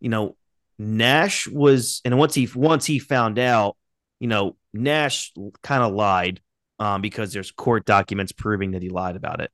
you 0.00 0.08
know, 0.08 0.36
Nash 0.78 1.46
was 1.46 2.00
and 2.04 2.18
once 2.18 2.34
he 2.34 2.48
once 2.54 2.86
he 2.86 2.98
found 2.98 3.38
out, 3.38 3.76
you 4.20 4.28
know, 4.28 4.56
Nash 4.72 5.32
kind 5.62 5.82
of 5.82 5.92
lied 5.92 6.40
um 6.78 7.02
because 7.02 7.32
there's 7.32 7.50
court 7.52 7.84
documents 7.84 8.32
proving 8.32 8.72
that 8.72 8.82
he 8.82 8.88
lied 8.88 9.16
about 9.16 9.40
it 9.40 9.50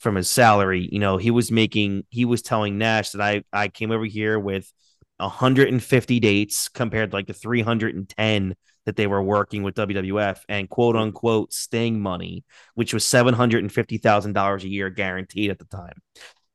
from 0.00 0.16
his 0.16 0.28
salary. 0.28 0.88
You 0.90 0.98
know, 0.98 1.16
he 1.16 1.30
was 1.30 1.52
making 1.52 2.04
he 2.10 2.24
was 2.24 2.42
telling 2.42 2.78
Nash 2.78 3.10
that 3.10 3.22
I 3.22 3.44
I 3.52 3.68
came 3.68 3.92
over 3.92 4.04
here 4.04 4.38
with 4.38 4.70
150 5.18 6.20
dates 6.20 6.68
compared 6.68 7.10
to 7.10 7.16
like 7.16 7.26
the 7.26 7.32
310 7.32 8.54
that 8.88 8.96
they 8.96 9.06
were 9.06 9.22
working 9.22 9.62
with 9.62 9.74
WWF 9.74 10.40
and 10.48 10.66
quote 10.66 10.96
unquote 10.96 11.52
Sting 11.52 12.00
money, 12.00 12.42
which 12.74 12.94
was 12.94 13.04
seven 13.04 13.34
hundred 13.34 13.62
and 13.62 13.70
fifty 13.70 13.98
thousand 13.98 14.32
dollars 14.32 14.64
a 14.64 14.68
year 14.68 14.88
guaranteed 14.88 15.50
at 15.50 15.58
the 15.58 15.66
time. 15.66 16.00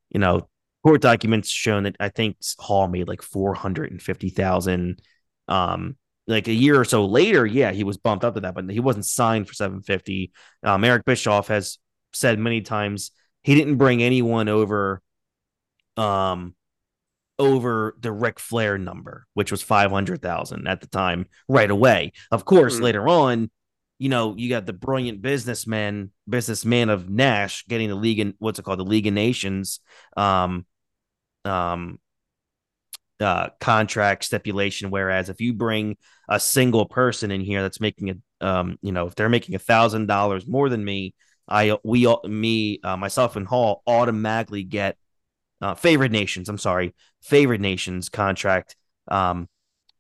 You 0.10 0.20
know, 0.20 0.50
court 0.84 1.00
documents 1.00 1.52
shown 1.52 1.84
that 1.84 1.96
I 2.00 2.10
think 2.10 2.38
Hall 2.58 2.88
made 2.88 3.08
like 3.08 3.22
four 3.22 3.54
hundred 3.54 3.92
and 3.92 4.02
fifty 4.02 4.30
thousand. 4.30 5.00
Um, 5.48 5.96
like 6.26 6.48
a 6.48 6.54
year 6.54 6.80
or 6.80 6.86
so 6.86 7.06
later, 7.06 7.46
yeah, 7.46 7.72
he 7.72 7.84
was 7.84 7.98
bumped 7.98 8.26
up 8.26 8.34
to 8.34 8.42
that, 8.42 8.56
but 8.56 8.68
he 8.68 8.80
wasn't 8.80 9.06
signed 9.06 9.48
for 9.48 9.54
seven 9.54 9.84
fifty. 9.84 10.32
Um, 10.64 10.84
Eric 10.84 11.06
Bischoff 11.06 11.50
has 11.50 11.78
said 12.14 12.40
many 12.40 12.62
times 12.62 13.12
he 13.44 13.54
didn't 13.54 13.76
bring 13.76 14.02
anyone 14.02 14.50
over. 14.50 15.04
Um, 15.98 16.56
over 17.40 17.96
the 18.00 18.12
Ric 18.12 18.40
Flair 18.40 18.78
number, 18.78 19.26
which 19.34 19.52
was 19.52 19.62
500,000 19.62 20.68
at 20.68 20.82
the 20.82 20.88
time, 20.88 21.28
right 21.48 21.70
away. 21.70 22.12
Of 22.32 22.46
course, 22.46 22.78
Mhm. 22.78 22.82
later 22.82 23.08
on, 23.08 23.52
you 24.00 24.10
know, 24.10 24.36
you 24.36 24.50
got 24.50 24.66
the 24.66 24.74
brilliant 24.74 25.22
businessman, 25.22 26.12
businessman 26.28 26.90
of 26.90 27.10
Nash 27.10 27.66
getting 27.68 27.90
the 27.90 27.96
League 27.96 28.20
and 28.20 28.34
what's 28.40 28.60
it 28.60 28.64
called? 28.64 28.80
The 28.80 28.84
League 28.84 29.08
of 29.08 29.14
Nations 29.14 29.80
um 30.18 30.66
um 31.46 32.00
uh 33.20 33.50
contract 33.60 34.26
stipulation. 34.26 34.90
Whereas 34.90 35.30
if 35.30 35.40
you 35.42 35.54
bring 35.54 35.98
a 36.30 36.40
single 36.40 36.86
person 36.86 37.32
in 37.32 37.42
here 37.42 37.62
that's 37.62 37.80
making 37.80 38.10
a 38.10 38.16
um, 38.46 38.78
you 38.82 38.92
know, 38.92 39.08
if 39.08 39.16
they're 39.16 39.30
making 39.30 39.56
a 39.56 39.60
thousand 39.60 40.08
dollars 40.08 40.46
more 40.46 40.68
than 40.68 40.84
me, 40.84 41.14
I 41.48 41.78
we 41.84 42.06
all 42.08 42.22
me, 42.28 42.80
uh, 42.84 42.98
myself 42.98 43.38
and 43.38 43.48
Hall 43.48 43.84
automatically 43.88 44.64
get 44.64 44.98
uh, 45.64 45.76
favored 45.76 46.12
nations. 46.12 46.50
I'm 46.50 46.58
sorry, 46.58 46.94
favored 47.22 47.62
nations 47.62 48.10
contract. 48.10 48.76
Um, 49.08 49.48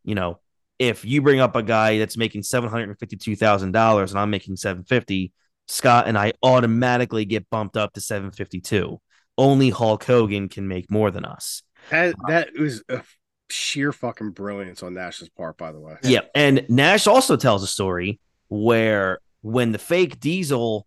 you 0.03 0.15
know, 0.15 0.39
if 0.77 1.05
you 1.05 1.21
bring 1.21 1.39
up 1.39 1.55
a 1.55 1.63
guy 1.63 1.97
that's 1.97 2.17
making 2.17 2.43
seven 2.43 2.69
hundred 2.69 2.89
and 2.89 2.99
fifty-two 2.99 3.35
thousand 3.35 3.71
dollars 3.71 4.11
and 4.11 4.19
I'm 4.19 4.29
making 4.29 4.57
seven 4.57 4.83
fifty, 4.83 5.31
Scott 5.67 6.07
and 6.07 6.17
I 6.17 6.33
automatically 6.43 7.25
get 7.25 7.49
bumped 7.49 7.77
up 7.77 7.93
to 7.93 8.01
seven 8.01 8.31
fifty-two. 8.31 8.99
Only 9.37 9.69
Hulk 9.69 10.03
Hogan 10.03 10.49
can 10.49 10.67
make 10.67 10.91
more 10.91 11.09
than 11.09 11.25
us. 11.25 11.63
That 11.89 12.15
that 12.27 12.49
was 12.59 12.83
a 12.89 13.01
sheer 13.49 13.91
fucking 13.91 14.31
brilliance 14.31 14.83
on 14.83 14.93
Nash's 14.93 15.29
part, 15.29 15.57
by 15.57 15.71
the 15.71 15.79
way. 15.79 15.95
Yeah. 16.03 16.21
And 16.35 16.65
Nash 16.69 17.07
also 17.07 17.35
tells 17.37 17.63
a 17.63 17.67
story 17.67 18.19
where 18.49 19.19
when 19.41 19.71
the 19.71 19.77
fake 19.79 20.19
diesel 20.19 20.85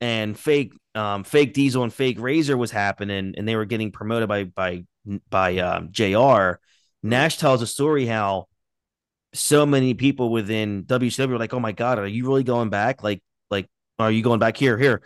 and 0.00 0.38
fake 0.38 0.72
um 0.94 1.24
fake 1.24 1.52
diesel 1.54 1.82
and 1.82 1.92
fake 1.92 2.20
razor 2.20 2.56
was 2.56 2.70
happening 2.70 3.34
and 3.36 3.48
they 3.48 3.56
were 3.56 3.64
getting 3.64 3.90
promoted 3.90 4.28
by 4.28 4.44
by 4.44 4.84
by 5.28 5.58
um 5.58 5.88
JR, 5.90 6.60
Nash 7.02 7.36
tells 7.38 7.62
a 7.62 7.66
story 7.66 8.06
how 8.06 8.46
so 9.34 9.66
many 9.66 9.94
people 9.94 10.30
within 10.30 10.84
WCW 10.84 11.28
were 11.28 11.38
like, 11.38 11.52
"Oh 11.52 11.60
my 11.60 11.72
god, 11.72 11.98
are 11.98 12.06
you 12.06 12.26
really 12.26 12.44
going 12.44 12.70
back? 12.70 13.02
Like 13.02 13.22
like 13.50 13.68
are 13.98 14.10
you 14.10 14.22
going 14.22 14.38
back 14.38 14.56
here 14.56 14.78
here 14.78 15.02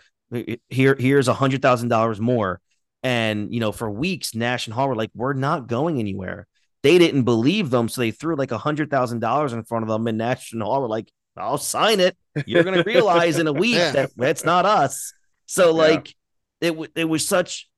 here 0.69 0.97
here's 0.99 1.29
a 1.29 1.35
hundred 1.35 1.63
thousand 1.63 1.89
dollars 1.89 2.21
more." 2.21 2.61
And 3.03 3.53
you 3.53 3.61
know, 3.61 3.73
for 3.73 3.91
weeks, 3.91 4.35
Nash 4.35 4.67
and 4.67 4.75
Hall 4.75 4.89
were 4.89 4.97
like, 4.97 5.11
"We're 5.15 5.33
not 5.33 5.67
going 5.67 5.99
anywhere." 5.99 6.47
They 6.83 6.99
didn't 6.99 7.25
believe 7.25 7.71
them, 7.71 7.89
so 7.89 8.01
they 8.01 8.13
threw 8.13 8.37
like 8.37 8.53
a 8.53 8.59
hundred 8.59 8.91
thousand 8.91 9.21
dollars 9.21 9.53
in 9.53 9.65
front 9.65 9.83
of 9.83 9.89
them, 9.89 10.07
and 10.07 10.19
Nash 10.19 10.53
and 10.53 10.63
Hall 10.63 10.83
were 10.83 10.89
like, 10.89 11.11
"I'll 11.37 11.59
sign 11.59 12.01
it." 12.01 12.17
You're 12.47 12.65
gonna 12.65 12.83
realize 12.87 13.39
in 13.39 13.47
a 13.47 13.53
week 13.53 13.77
that 13.77 14.11
that's 14.17 14.45
not 14.45 14.67
us. 14.67 15.13
So 15.49 15.73
like, 15.73 16.15
it 16.61 16.69
w- 16.71 16.91
it 16.95 17.05
was 17.05 17.27
such. 17.27 17.69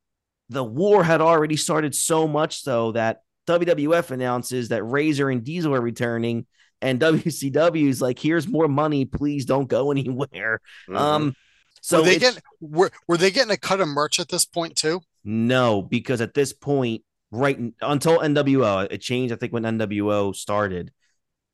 The 0.49 0.65
war 0.65 1.05
had 1.05 1.21
already 1.21 1.57
started 1.57 1.95
so 1.95 2.27
much 2.27 2.63
so 2.63 2.93
that 2.93 3.23
WWF 3.47 4.11
announces 4.11 4.69
that 4.69 4.83
Razor 4.83 5.31
and 5.31 5.45
Diesel 5.45 5.75
are 5.75 5.81
returning, 5.81 6.47
and 6.83 7.01
WCW 7.01 7.89
is 7.89 8.03
like, 8.03 8.19
"Here's 8.19 8.49
more 8.49 8.69
money. 8.69 9.05
Please 9.05 9.45
don't 9.45 9.69
go 9.69 9.91
anywhere." 9.97 10.61
Mhm. 10.89 10.97
Um, 10.97 11.35
so 11.81 11.99
were 11.99 12.05
they 12.05 12.19
getting 12.19 12.43
were, 12.61 12.91
were 13.07 13.17
they 13.17 13.31
getting 13.31 13.53
a 13.53 13.57
cut 13.57 13.81
of 13.81 13.89
merch 13.89 14.21
at 14.21 14.29
this 14.29 14.45
point 14.45 14.77
too? 14.77 15.01
no, 15.25 15.83
because 15.83 16.21
at 16.21 16.35
this 16.35 16.53
point, 16.53 17.03
right 17.31 17.59
until 17.81 18.19
NWO, 18.19 18.89
it 18.91 18.99
changed. 19.01 19.33
I 19.33 19.37
think 19.37 19.53
when 19.53 19.63
NWO 19.65 20.35
started, 20.35 20.93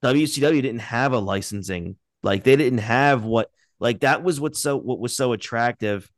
WCW 0.03 0.63
didn't 0.63 0.81
have 0.81 1.13
a 1.13 1.19
licensing. 1.19 1.97
Like 2.23 2.45
they 2.45 2.57
didn't 2.57 2.79
have 2.79 3.25
what 3.25 3.51
like 3.81 4.01
that 4.01 4.23
was 4.23 4.41
what 4.41 4.57
so 4.57 4.77
what 4.77 4.99
was 4.99 5.15
so 5.15 5.33
attractive 5.33 6.11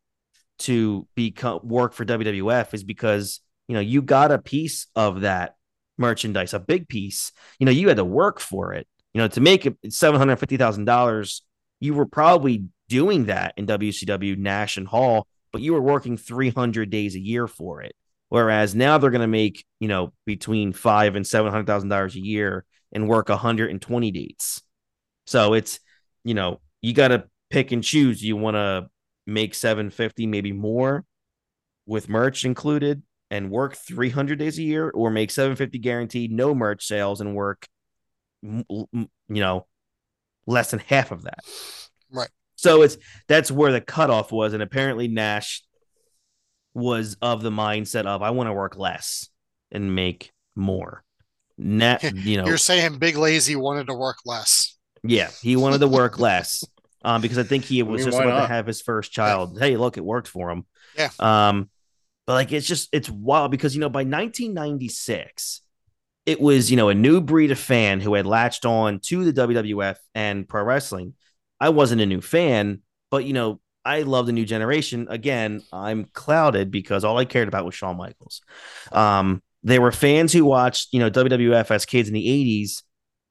to 0.60 1.06
become 1.14 1.60
work 1.62 1.92
for 1.92 2.04
WWF 2.04 2.74
is 2.74 2.84
because 2.84 3.40
you 3.66 3.74
know 3.74 3.80
you 3.80 4.02
got 4.02 4.32
a 4.32 4.38
piece 4.38 4.86
of 4.94 5.22
that 5.22 5.56
merchandise, 5.96 6.54
a 6.54 6.60
big 6.60 6.88
piece. 6.88 7.32
You 7.58 7.66
know 7.66 7.72
you 7.72 7.88
had 7.88 7.96
to 7.96 8.04
work 8.04 8.40
for 8.40 8.74
it. 8.74 8.86
You 9.14 9.20
know 9.20 9.28
to 9.28 9.40
make 9.40 9.66
it 9.66 9.76
seven 9.90 10.18
hundred 10.18 10.36
fifty 10.36 10.56
thousand 10.56 10.84
dollars, 10.84 11.42
you 11.80 11.94
were 11.94 12.06
probably 12.06 12.64
doing 12.88 13.26
that 13.26 13.54
in 13.56 13.66
WCW, 13.66 14.36
Nash 14.36 14.76
and 14.76 14.88
Hall, 14.88 15.26
but 15.52 15.62
you 15.62 15.72
were 15.72 15.82
working 15.82 16.16
three 16.16 16.50
hundred 16.50 16.90
days 16.90 17.14
a 17.14 17.20
year 17.20 17.46
for 17.46 17.82
it. 17.82 17.94
Whereas 18.28 18.74
now 18.74 18.98
they're 18.98 19.10
going 19.10 19.22
to 19.22 19.26
make 19.26 19.64
you 19.80 19.88
know 19.88 20.12
between 20.26 20.72
five 20.72 21.16
and 21.16 21.26
seven 21.26 21.50
hundred 21.50 21.66
thousand 21.66 21.88
dollars 21.88 22.14
a 22.14 22.20
year 22.20 22.64
and 22.92 23.08
work 23.08 23.28
hundred 23.28 23.70
and 23.70 23.82
twenty 23.82 24.10
dates. 24.10 24.62
So 25.26 25.54
it's 25.54 25.80
you 26.24 26.34
know 26.34 26.60
you 26.80 26.92
got 26.92 27.08
to 27.08 27.24
pick 27.50 27.72
and 27.72 27.82
choose. 27.82 28.22
You 28.22 28.36
want 28.36 28.54
to 28.56 28.88
make 29.26 29.54
750 29.54 30.26
maybe 30.26 30.52
more 30.52 31.04
with 31.86 32.08
merch 32.08 32.44
included 32.44 33.02
and 33.30 33.50
work 33.50 33.74
300 33.76 34.38
days 34.38 34.58
a 34.58 34.62
year 34.62 34.88
or 34.90 35.10
make 35.10 35.30
750 35.30 35.78
guaranteed 35.78 36.32
no 36.32 36.54
merch 36.54 36.86
sales 36.86 37.20
and 37.20 37.34
work 37.34 37.66
you 38.42 38.96
know 39.28 39.66
less 40.46 40.70
than 40.70 40.80
half 40.80 41.10
of 41.12 41.24
that 41.24 41.40
Right. 42.10 42.30
so 42.56 42.80
it's 42.82 42.96
that's 43.26 43.50
where 43.50 43.72
the 43.72 43.82
cutoff 43.82 44.32
was 44.32 44.54
and 44.54 44.62
apparently 44.62 45.08
nash 45.08 45.62
was 46.72 47.16
of 47.20 47.42
the 47.42 47.50
mindset 47.50 48.06
of 48.06 48.22
i 48.22 48.30
want 48.30 48.48
to 48.48 48.54
work 48.54 48.78
less 48.78 49.28
and 49.70 49.94
make 49.94 50.32
more 50.56 51.04
Nat, 51.58 52.02
you 52.14 52.36
know, 52.36 52.46
You're 52.46 52.56
saying 52.56 52.98
Big 52.98 53.16
Lazy 53.16 53.56
wanted 53.56 53.88
to 53.88 53.94
work 53.94 54.18
less. 54.24 54.76
yeah, 55.02 55.28
he 55.42 55.56
wanted 55.56 55.80
to 55.80 55.88
work 55.88 56.18
less. 56.20 56.64
Um, 57.02 57.20
because 57.20 57.38
I 57.38 57.44
think 57.44 57.64
he 57.64 57.82
was 57.82 58.00
mean, 58.00 58.10
just 58.10 58.20
about 58.20 58.40
to 58.40 58.46
have 58.48 58.66
his 58.66 58.82
first 58.82 59.12
child. 59.12 59.58
Hey, 59.58 59.76
look, 59.76 59.96
it 59.96 60.04
worked 60.04 60.28
for 60.28 60.50
him. 60.50 60.66
Yeah. 60.96 61.10
Um, 61.20 61.70
but 62.26 62.34
like 62.34 62.52
it's 62.52 62.66
just 62.66 62.90
it's 62.92 63.08
wild 63.08 63.50
because 63.50 63.74
you 63.74 63.80
know 63.80 63.88
by 63.88 64.00
1996, 64.00 65.62
it 66.26 66.38
was 66.38 66.70
you 66.70 66.76
know 66.76 66.90
a 66.90 66.94
new 66.94 67.22
breed 67.22 67.50
of 67.50 67.58
fan 67.58 68.00
who 68.00 68.12
had 68.12 68.26
latched 68.26 68.66
on 68.66 69.00
to 69.00 69.30
the 69.30 69.46
WWF 69.46 69.96
and 70.14 70.46
pro 70.46 70.62
wrestling. 70.62 71.14
I 71.58 71.70
wasn't 71.70 72.02
a 72.02 72.06
new 72.06 72.20
fan, 72.20 72.82
but 73.10 73.24
you 73.24 73.32
know 73.32 73.60
I 73.82 74.02
love 74.02 74.26
the 74.26 74.32
new 74.32 74.44
generation. 74.44 75.06
Again, 75.08 75.62
I'm 75.72 76.04
clouded 76.12 76.70
because 76.70 77.02
all 77.02 77.16
I 77.16 77.24
cared 77.24 77.48
about 77.48 77.64
was 77.64 77.74
Shawn 77.74 77.96
Michaels. 77.96 78.42
Um, 78.92 79.42
there 79.62 79.80
were 79.80 79.90
fans 79.90 80.30
who 80.34 80.44
watched 80.44 80.92
you 80.92 81.00
know 81.00 81.10
WWF 81.10 81.70
as 81.70 81.86
kids 81.86 82.08
in 82.08 82.14
the 82.14 82.26
80s, 82.26 82.82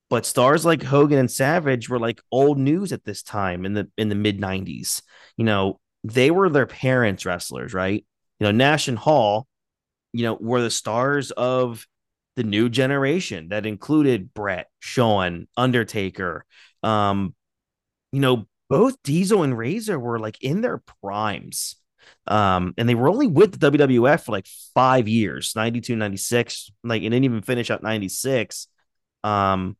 but 0.09 0.25
stars 0.25 0.65
like 0.65 0.83
Hogan 0.83 1.19
and 1.19 1.31
Savage 1.31 1.89
were 1.89 1.99
like 1.99 2.21
old 2.31 2.57
news 2.57 2.93
at 2.93 3.03
this 3.03 3.23
time 3.23 3.65
in 3.65 3.73
the 3.73 3.89
in 3.97 4.09
the 4.09 4.15
mid 4.15 4.39
90s. 4.39 5.01
You 5.35 5.45
know, 5.45 5.79
they 6.03 6.31
were 6.31 6.49
their 6.49 6.65
parents' 6.65 7.25
wrestlers, 7.25 7.73
right? 7.73 8.05
You 8.39 8.45
know, 8.45 8.51
Nash 8.51 8.87
and 8.87 8.97
Hall, 8.97 9.47
you 10.13 10.23
know, 10.23 10.37
were 10.39 10.61
the 10.61 10.71
stars 10.71 11.31
of 11.31 11.85
the 12.35 12.43
new 12.43 12.69
generation 12.69 13.49
that 13.49 13.65
included 13.65 14.33
Bret, 14.33 14.67
Shawn, 14.79 15.47
Undertaker. 15.57 16.45
Um, 16.83 17.33
you 18.11 18.19
know, 18.19 18.45
both 18.69 19.01
Diesel 19.03 19.43
and 19.43 19.57
Razor 19.57 19.99
were 19.99 20.19
like 20.19 20.41
in 20.41 20.61
their 20.61 20.81
primes. 21.01 21.75
Um, 22.25 22.73
and 22.77 22.87
they 22.87 22.95
were 22.95 23.09
only 23.09 23.27
with 23.27 23.59
the 23.59 23.71
WWF 23.71 24.25
for 24.25 24.31
like 24.31 24.47
five 24.73 25.07
years, 25.07 25.53
92, 25.55 25.95
96, 25.95 26.71
like, 26.83 27.01
and 27.01 27.11
didn't 27.11 27.25
even 27.25 27.41
finish 27.41 27.69
out 27.71 27.83
96. 27.83 28.67
Um, 29.23 29.75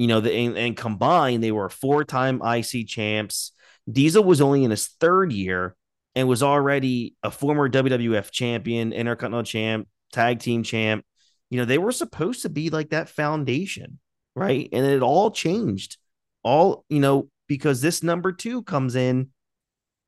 you 0.00 0.06
know, 0.06 0.20
the 0.20 0.32
and, 0.32 0.56
and 0.56 0.74
combined, 0.78 1.44
they 1.44 1.52
were 1.52 1.68
four-time 1.68 2.40
IC 2.42 2.86
champs. 2.88 3.52
Diesel 3.90 4.24
was 4.24 4.40
only 4.40 4.64
in 4.64 4.70
his 4.70 4.86
third 4.86 5.30
year 5.30 5.76
and 6.14 6.26
was 6.26 6.42
already 6.42 7.16
a 7.22 7.30
former 7.30 7.68
WWF 7.68 8.30
champion, 8.30 8.94
Intercontinental 8.94 9.42
champ, 9.42 9.88
tag 10.10 10.38
team 10.38 10.62
champ. 10.62 11.04
You 11.50 11.58
know, 11.58 11.66
they 11.66 11.76
were 11.76 11.92
supposed 11.92 12.42
to 12.42 12.48
be 12.48 12.70
like 12.70 12.90
that 12.90 13.10
foundation, 13.10 13.98
right? 14.34 14.70
And 14.72 14.86
it 14.86 15.02
all 15.02 15.32
changed. 15.32 15.98
All, 16.42 16.86
you 16.88 17.00
know, 17.00 17.28
because 17.46 17.82
this 17.82 18.02
number 18.02 18.32
two 18.32 18.62
comes 18.62 18.94
in 18.94 19.28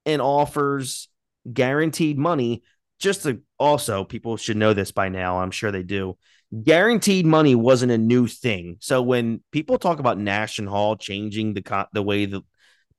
and 0.07 0.23
offers 0.23 1.09
guaranteed 1.53 2.17
money. 2.17 2.63
Just 2.99 3.25
to 3.25 3.43
also, 3.59 4.05
people 4.05 4.39
should 4.39 4.57
know 4.57 4.73
this 4.73 4.91
by 4.91 5.11
now. 5.11 5.41
I'm 5.41 5.51
sure 5.51 5.71
they 5.71 5.83
do. 5.83 6.17
Guaranteed 6.61 7.25
money 7.25 7.55
wasn't 7.55 7.93
a 7.93 7.99
new 7.99 8.27
thing. 8.27 8.77
So 8.81 9.01
when 9.01 9.43
people 9.53 9.79
talk 9.79 10.01
about 10.01 10.19
Nash 10.19 10.59
and 10.59 10.69
Hall 10.69 10.97
changing 10.97 11.55
the 11.55 11.63
co- 11.63 11.87
the 11.95 12.03
way 12.03 12.27
the, 12.27 12.43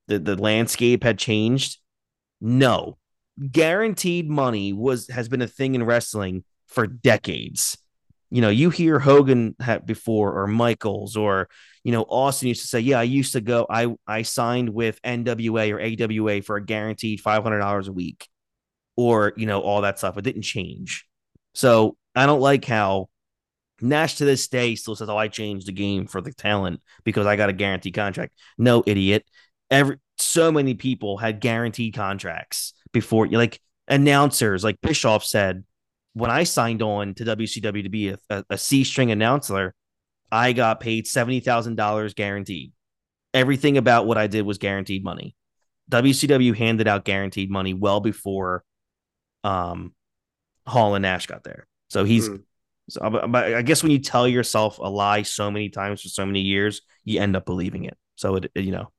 the 0.07 0.17
the 0.17 0.35
landscape 0.35 1.03
had 1.03 1.19
changed, 1.19 1.77
no, 2.41 2.97
guaranteed 3.51 4.27
money 4.27 4.73
was 4.73 5.07
has 5.09 5.29
been 5.29 5.43
a 5.43 5.47
thing 5.47 5.75
in 5.75 5.83
wrestling 5.83 6.43
for 6.67 6.87
decades. 6.87 7.77
You 8.31 8.41
know, 8.41 8.49
you 8.49 8.71
hear 8.71 8.97
Hogan 8.97 9.55
before 9.85 10.41
or 10.41 10.47
Michaels 10.47 11.15
or 11.15 11.47
you 11.83 11.91
know 11.91 12.01
Austin 12.09 12.47
used 12.47 12.61
to 12.61 12.67
say, 12.67 12.79
"Yeah, 12.79 12.99
I 12.99 13.03
used 13.03 13.33
to 13.33 13.41
go. 13.41 13.67
I 13.69 13.95
I 14.07 14.23
signed 14.23 14.69
with 14.69 14.99
NWA 15.03 15.71
or 15.71 15.79
AWA 15.79 16.41
for 16.41 16.55
a 16.55 16.65
guaranteed 16.65 17.21
five 17.21 17.43
hundred 17.43 17.59
dollars 17.59 17.87
a 17.87 17.93
week, 17.93 18.27
or 18.95 19.33
you 19.37 19.45
know 19.45 19.61
all 19.61 19.81
that 19.81 19.99
stuff. 19.99 20.17
It 20.17 20.23
didn't 20.23 20.41
change. 20.41 21.05
So 21.53 21.97
I 22.15 22.25
don't 22.25 22.41
like 22.41 22.65
how 22.65 23.09
Nash 23.83 24.15
to 24.15 24.25
this 24.25 24.47
day 24.47 24.75
still 24.75 24.95
says, 24.95 25.09
"Oh, 25.09 25.17
I 25.17 25.27
changed 25.27 25.67
the 25.67 25.71
game 25.73 26.07
for 26.07 26.21
the 26.21 26.33
talent 26.33 26.81
because 27.03 27.25
I 27.27 27.35
got 27.35 27.49
a 27.49 27.53
guaranteed 27.53 27.93
contract." 27.93 28.33
No, 28.57 28.83
idiot. 28.85 29.25
Every 29.69 29.97
so 30.17 30.51
many 30.51 30.73
people 30.73 31.17
had 31.17 31.39
guaranteed 31.41 31.93
contracts 31.93 32.73
before. 32.91 33.27
Like 33.27 33.59
announcers, 33.87 34.63
like 34.63 34.79
Bischoff 34.81 35.25
said, 35.25 35.63
when 36.13 36.31
I 36.31 36.43
signed 36.43 36.81
on 36.81 37.13
to 37.15 37.25
WCW 37.25 37.83
to 37.83 37.89
be 37.89 38.09
a, 38.09 38.17
a, 38.29 38.43
a 38.51 38.57
C 38.57 38.83
string 38.83 39.11
announcer, 39.11 39.73
I 40.31 40.53
got 40.53 40.79
paid 40.79 41.07
seventy 41.07 41.39
thousand 41.39 41.75
dollars 41.75 42.13
guaranteed. 42.13 42.71
Everything 43.33 43.77
about 43.77 44.05
what 44.05 44.17
I 44.17 44.27
did 44.27 44.43
was 44.43 44.59
guaranteed 44.59 45.03
money. 45.03 45.35
WCW 45.89 46.55
handed 46.55 46.87
out 46.87 47.03
guaranteed 47.05 47.51
money 47.51 47.73
well 47.73 47.99
before 47.99 48.63
um 49.43 49.93
Hall 50.65 50.95
and 50.95 51.01
Nash 51.01 51.25
got 51.25 51.43
there. 51.43 51.67
So 51.89 52.05
he's 52.05 52.27
Hmm. 52.27 52.35
So 52.93 53.09
but 53.09 53.53
I 53.53 53.61
guess 53.61 53.83
when 53.83 53.91
you 53.91 53.99
tell 53.99 54.27
yourself 54.27 54.77
a 54.79 54.89
lie 54.89 55.23
so 55.23 55.49
many 55.51 55.69
times 55.69 56.01
for 56.01 56.09
so 56.09 56.25
many 56.25 56.41
years, 56.41 56.81
you 57.03 57.19
end 57.19 57.35
up 57.35 57.45
believing 57.45 57.85
it. 57.85 57.97
So 58.15 58.35
it 58.35 58.51
you 58.55 58.71
know, 58.71 58.91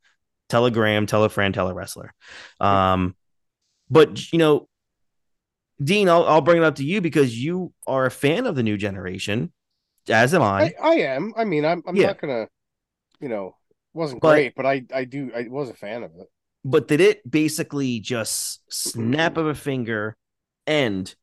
telegram, 0.49 1.07
tell 1.07 1.25
a 1.25 1.29
friend, 1.29 1.55
tell 1.55 1.69
a 1.69 1.75
wrestler. 1.75 2.13
Um, 2.61 3.15
but 3.89 4.33
you 4.33 4.39
know, 4.39 4.69
Dean, 5.83 6.09
I'll 6.09 6.25
I'll 6.25 6.41
bring 6.41 6.59
it 6.59 6.65
up 6.65 6.77
to 6.77 6.85
you 6.85 7.01
because 7.01 7.37
you 7.37 7.73
are 7.87 8.07
a 8.07 8.11
fan 8.11 8.47
of 8.47 8.55
the 8.57 8.63
new 8.63 8.77
generation, 8.77 9.53
as 10.09 10.35
am 10.35 10.43
I. 10.43 10.63
I, 10.63 10.75
I 10.83 10.95
am. 11.15 11.33
I 11.37 11.45
mean, 11.45 11.65
I'm 11.65 11.83
I'm 11.87 11.97
Yeah. 11.97 12.09
not 12.09 12.21
gonna, 12.21 12.49
you 13.21 13.29
know, 13.29 13.57
wasn't 13.93 14.21
But- 14.23 14.33
great, 14.35 14.55
but 14.55 14.67
I 14.67 14.85
I 14.95 15.05
do 15.05 15.31
I 15.37 15.47
was 15.49 15.71
a 15.71 15.75
fan 15.75 16.03
of 16.03 16.11
it. 16.19 16.27
but 16.65 16.89
did 16.89 17.01
it 17.01 17.29
basically 17.31 18.01
just 18.01 18.61
snap 18.73 19.37
of 19.37 19.47
a 19.47 19.55
finger 19.55 20.17
end 20.67 21.15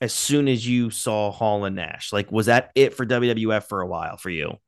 as 0.00 0.12
soon 0.12 0.48
as 0.48 0.66
you 0.66 0.90
saw 0.90 1.30
Hall 1.30 1.64
and 1.64 1.76
Nash? 1.76 2.12
Like, 2.12 2.30
was 2.32 2.46
that 2.46 2.70
it 2.74 2.94
for 2.94 3.04
WWF 3.06 3.68
for 3.68 3.80
a 3.80 3.86
while 3.86 4.16
for 4.16 4.30
you? 4.30 4.58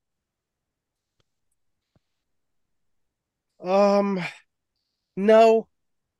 Um, 3.60 4.20
no, 5.16 5.68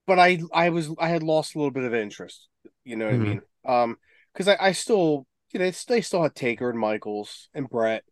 but 0.07 0.19
I 0.19 0.41
I 0.53 0.71
was 0.71 0.91
I 0.99 1.09
had 1.11 1.23
lost 1.23 1.55
a 1.55 1.59
little 1.59 1.73
bit 1.73 1.85
of 1.85 1.95
interest. 1.95 2.49
You 2.85 2.97
know 2.97 3.07
what 3.07 3.15
Mhm. 3.15 3.15
I 3.15 3.19
mean? 3.19 3.43
Um, 3.67 3.99
because 4.33 4.49
I 4.49 4.57
I 4.61 4.73
still 4.73 5.27
you 5.53 5.61
know 5.61 5.67
they 5.71 5.77
they 5.89 6.03
still 6.03 6.23
had 6.23 6.35
Taker 6.35 6.71
and 6.71 6.79
Michaels 6.79 7.49
and 7.55 7.69
Bret. 7.71 8.05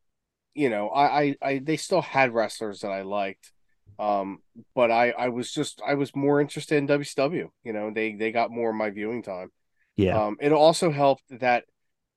You 0.54 0.70
know, 0.70 0.90
I 0.90 1.22
I, 1.22 1.36
I 1.42 1.58
they 1.60 1.76
still 1.78 2.02
had 2.02 2.34
wrestlers 2.34 2.80
that 2.80 2.90
I 2.92 3.02
liked. 3.02 3.52
Um, 3.98 4.40
but 4.74 4.90
I 4.92 5.10
I 5.12 5.28
was 5.30 5.52
just 5.52 5.82
I 5.86 5.94
was 5.94 6.16
more 6.16 6.40
interested 6.40 6.76
in 6.78 6.86
WCW. 6.86 7.52
You 7.64 7.72
know, 7.74 7.92
they 7.92 8.14
they 8.14 8.32
got 8.32 8.50
more 8.52 8.70
of 8.70 8.76
my 8.76 8.90
viewing 8.90 9.22
time. 9.22 9.52
Yeah. 9.96 10.26
Um, 10.26 10.36
it 10.40 10.52
also 10.52 10.90
helped 10.90 11.24
that, 11.40 11.64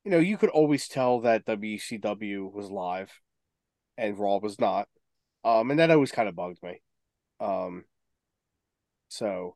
you 0.03 0.11
know, 0.11 0.19
you 0.19 0.37
could 0.37 0.49
always 0.49 0.87
tell 0.87 1.21
that 1.21 1.45
WCW 1.45 2.51
was 2.51 2.69
live 2.69 3.11
and 3.97 4.17
Raw 4.17 4.37
was 4.37 4.59
not. 4.59 4.87
Um, 5.43 5.71
and 5.71 5.79
that 5.79 5.91
always 5.91 6.11
kind 6.11 6.27
of 6.27 6.35
bugged 6.35 6.61
me. 6.61 6.81
Um, 7.39 7.85
so, 9.07 9.55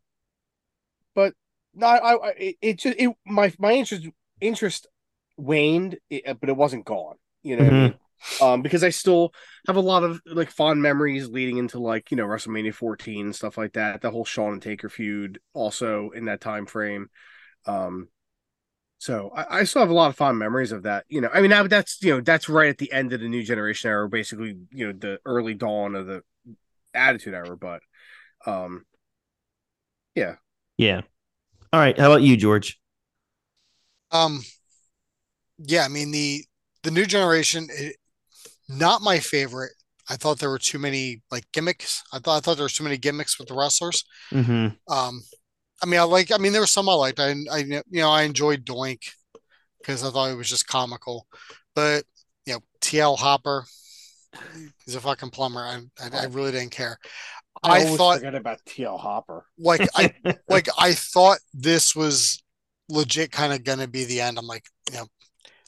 but 1.15 1.33
no, 1.73 1.87
I, 1.87 2.13
I 2.15 2.29
it, 2.37 2.55
it 2.61 2.79
just, 2.79 2.95
it, 2.97 3.09
my, 3.25 3.53
my 3.59 3.73
interest, 3.73 4.07
interest 4.39 4.87
waned, 5.37 5.97
it, 6.09 6.39
but 6.39 6.49
it 6.49 6.57
wasn't 6.57 6.85
gone, 6.85 7.15
you 7.41 7.57
know 7.57 7.69
mean? 7.69 7.95
Um, 8.41 8.61
because 8.61 8.83
I 8.83 8.89
still 8.89 9.33
have 9.67 9.75
a 9.75 9.81
lot 9.81 10.03
of 10.03 10.21
like 10.25 10.49
fond 10.49 10.81
memories 10.81 11.27
leading 11.27 11.57
into 11.57 11.79
like, 11.79 12.09
you 12.09 12.17
know, 12.17 12.25
WrestleMania 12.25 12.73
14 12.73 13.25
and 13.25 13.35
stuff 13.35 13.57
like 13.57 13.73
that. 13.73 14.01
The 14.01 14.11
whole 14.11 14.25
Shawn 14.25 14.53
and 14.53 14.61
Taker 14.61 14.89
feud 14.89 15.39
also 15.53 16.11
in 16.11 16.25
that 16.25 16.41
time 16.41 16.65
frame. 16.65 17.09
Um, 17.65 18.07
so 19.03 19.31
I, 19.35 19.59
I 19.59 19.63
still 19.65 19.81
have 19.81 19.89
a 19.89 19.93
lot 19.93 20.07
of 20.07 20.15
fond 20.15 20.39
memories 20.39 20.71
of 20.71 20.83
that. 20.83 21.03
You 21.09 21.19
know, 21.19 21.27
I 21.33 21.41
mean, 21.41 21.49
now 21.49 21.67
that's 21.67 22.01
you 22.01 22.15
know 22.15 22.21
that's 22.21 22.47
right 22.47 22.69
at 22.69 22.77
the 22.77 22.89
end 22.93 23.11
of 23.11 23.19
the 23.19 23.27
new 23.27 23.43
generation 23.43 23.89
era, 23.89 24.07
basically. 24.07 24.55
You 24.71 24.87
know, 24.87 24.93
the 24.93 25.19
early 25.25 25.55
dawn 25.55 25.93
of 25.95 26.05
the 26.07 26.23
Attitude 26.93 27.33
Era. 27.33 27.57
But, 27.57 27.81
um, 28.45 28.85
Yeah. 30.15 30.35
Yeah. 30.77 31.01
All 31.73 31.81
right. 31.81 31.99
How 31.99 32.13
about 32.13 32.21
you, 32.21 32.37
George? 32.37 32.79
Um, 34.09 34.41
yeah, 35.57 35.83
I 35.83 35.89
mean 35.89 36.11
the 36.11 36.45
the 36.83 36.91
new 36.91 37.05
generation, 37.05 37.67
it, 37.69 37.97
not 38.69 39.01
my 39.01 39.19
favorite. 39.19 39.73
I 40.09 40.15
thought 40.15 40.39
there 40.39 40.49
were 40.49 40.59
too 40.59 40.79
many 40.79 41.23
like 41.29 41.43
gimmicks. 41.51 42.03
I 42.13 42.19
thought 42.19 42.37
I 42.37 42.39
thought 42.39 42.55
there 42.55 42.63
were 42.63 42.69
too 42.69 42.85
many 42.85 42.97
gimmicks 42.97 43.37
with 43.37 43.49
the 43.49 43.53
wrestlers. 43.53 44.05
Mm-hmm. 44.31 44.93
Um, 44.93 45.23
I 45.83 45.85
mean, 45.85 45.99
I 45.99 46.03
like. 46.03 46.31
I 46.31 46.37
mean, 46.37 46.53
there 46.53 46.61
were 46.61 46.67
some 46.67 46.87
I 46.87 46.93
liked. 46.93 47.19
I, 47.19 47.35
I 47.51 47.57
you 47.57 47.81
know, 47.91 48.09
I 48.09 48.23
enjoyed 48.23 48.65
Doink 48.65 49.11
because 49.79 50.03
I 50.03 50.09
thought 50.09 50.31
it 50.31 50.37
was 50.37 50.49
just 50.49 50.67
comical. 50.67 51.27
But 51.75 52.05
you 52.45 52.53
know, 52.53 52.59
TL 52.79 53.17
Hopper, 53.17 53.65
he's 54.85 54.95
a 54.95 55.01
fucking 55.01 55.31
plumber. 55.31 55.59
I 55.59 55.81
I, 56.01 56.21
I 56.21 56.25
really 56.25 56.51
didn't 56.51 56.71
care. 56.71 56.97
I, 57.61 57.83
always 57.83 57.97
thought 57.97 58.17
forget 58.17 58.35
about 58.35 58.59
TL 58.65 58.97
Hopper. 58.97 59.45
like 59.57 59.87
I 59.95 60.13
like 60.47 60.69
I 60.79 60.93
thought 60.93 61.39
this 61.53 61.95
was 61.95 62.41
legit 62.89 63.31
kind 63.31 63.51
of 63.51 63.65
gonna 63.65 63.87
be 63.87 64.05
the 64.05 64.21
end. 64.21 64.37
I'm 64.37 64.47
like, 64.47 64.65
you 64.89 64.97
know, 64.97 65.07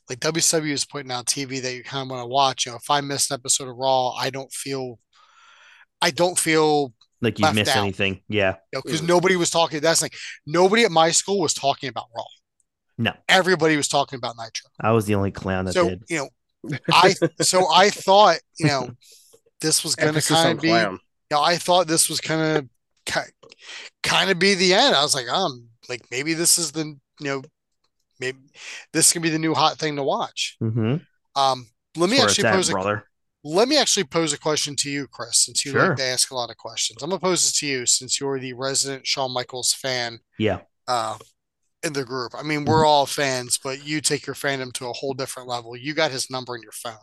like 0.09 0.20
WCW 0.20 0.72
is 0.72 0.86
putting 0.86 1.11
out 1.11 1.26
TV 1.26 1.61
that 1.61 1.74
you 1.74 1.84
kind 1.84 2.03
of 2.03 2.09
want 2.09 2.24
to 2.24 2.28
watch. 2.28 2.66
You 2.66 2.72
know, 2.72 2.78
if 2.78 2.89
I 2.89 3.01
missed 3.01 3.32
an 3.32 3.36
episode 3.36 3.68
of 3.68 3.76
Raw, 3.76 4.11
I 4.11 4.30
don't 4.30 4.51
feel, 4.51 4.99
I 6.01 6.11
don't 6.11 6.38
feel, 6.38 6.93
like 7.26 7.39
you 7.39 7.43
Left 7.43 7.55
missed 7.55 7.76
out. 7.76 7.84
anything. 7.84 8.21
Yeah. 8.30 8.55
you 8.71 8.78
know, 8.78 8.82
because 8.84 9.01
nobody 9.01 9.36
was 9.36 9.49
talking. 9.49 9.82
That's 9.82 10.01
like 10.01 10.13
nobody 10.45 10.86
at 10.86 10.91
my 10.91 11.11
school 11.11 11.41
was 11.41 11.53
talking 11.53 11.89
about 11.89 12.05
Raw. 12.15 12.23
No. 12.97 13.13
Everybody 13.28 13.76
was 13.76 13.88
talking 13.88 14.17
about 14.17 14.36
Nitro. 14.38 14.69
I 14.80 14.91
was 14.91 15.05
the 15.05 15.15
only 15.15 15.32
clown 15.32 15.65
that 15.65 15.73
so 15.73 15.89
did. 15.89 16.03
you 16.09 16.30
know, 16.63 16.78
I 16.91 17.13
so 17.41 17.69
I 17.71 17.89
thought 17.89 18.38
you 18.57 18.67
know 18.67 18.89
this 19.61 19.84
was 19.84 19.95
going 19.95 20.13
to 20.13 20.21
kind 20.21 20.57
of 20.57 20.61
be. 20.61 20.69
clown. 20.69 20.99
You 21.32 21.38
know, 21.38 21.41
I 21.41 21.57
thought 21.57 21.88
this 21.88 22.07
was 22.07 22.21
kind 22.21 22.57
of 22.57 22.69
kind 24.03 24.30
of 24.30 24.39
be 24.39 24.53
the 24.55 24.73
end. 24.73 24.95
I 24.95 25.03
was 25.03 25.15
like, 25.15 25.28
um, 25.28 25.67
like 25.89 26.05
maybe 26.11 26.34
this 26.34 26.57
is 26.57 26.71
the 26.71 26.86
you 27.19 27.28
know 27.28 27.41
maybe 28.19 28.39
this 28.93 29.11
can 29.11 29.21
be 29.21 29.30
the 29.30 29.39
new 29.39 29.53
hot 29.53 29.78
thing 29.78 29.95
to 29.97 30.03
watch. 30.03 30.57
Mm-hmm. 30.61 30.97
Um, 31.39 31.67
let 31.97 32.09
me 32.09 32.17
That's 32.17 32.19
where 32.19 32.28
actually 32.28 32.43
it's 32.43 32.45
at, 32.45 32.53
pose 32.55 32.69
a 32.69 32.71
brother. 32.71 33.03
Let 33.47 33.67
me 33.67 33.77
actually 33.77 34.05
pose 34.05 34.33
a 34.33 34.39
question 34.39 34.75
to 34.77 34.89
you, 34.89 35.05
Chris, 35.07 35.37
since 35.45 35.63
you 35.63 35.71
Sure. 35.71 35.89
like 35.89 35.97
to 35.97 36.03
ask 36.03 36.31
a 36.31 36.35
lot 36.35 36.49
of 36.49 36.57
questions. 36.57 37.03
I'm 37.03 37.11
gonna 37.11 37.19
pose 37.19 37.43
this 37.43 37.59
to 37.59 37.67
you 37.67 37.85
since 37.85 38.19
you're 38.19 38.39
the 38.39 38.53
resident 38.53 39.05
Shawn 39.05 39.31
Michaels 39.31 39.71
fan 39.71 40.19
Yeah. 40.39 40.61
uh, 40.87 41.19
in 41.83 41.93
the 41.93 42.03
group. 42.03 42.33
I 42.35 42.41
mean, 42.41 42.61
Mm-hmm. 42.61 42.69
we're 42.71 42.85
all 42.85 43.05
fans, 43.05 43.59
but 43.63 43.85
you 43.85 44.01
take 44.01 44.25
your 44.25 44.33
fandom 44.33 44.73
to 44.73 44.87
a 44.87 44.93
whole 44.93 45.13
different 45.13 45.47
level. 45.47 45.77
You 45.77 45.93
got 45.93 46.09
his 46.09 46.31
number 46.31 46.55
in 46.55 46.63
your 46.63 46.71
phone, 46.71 46.97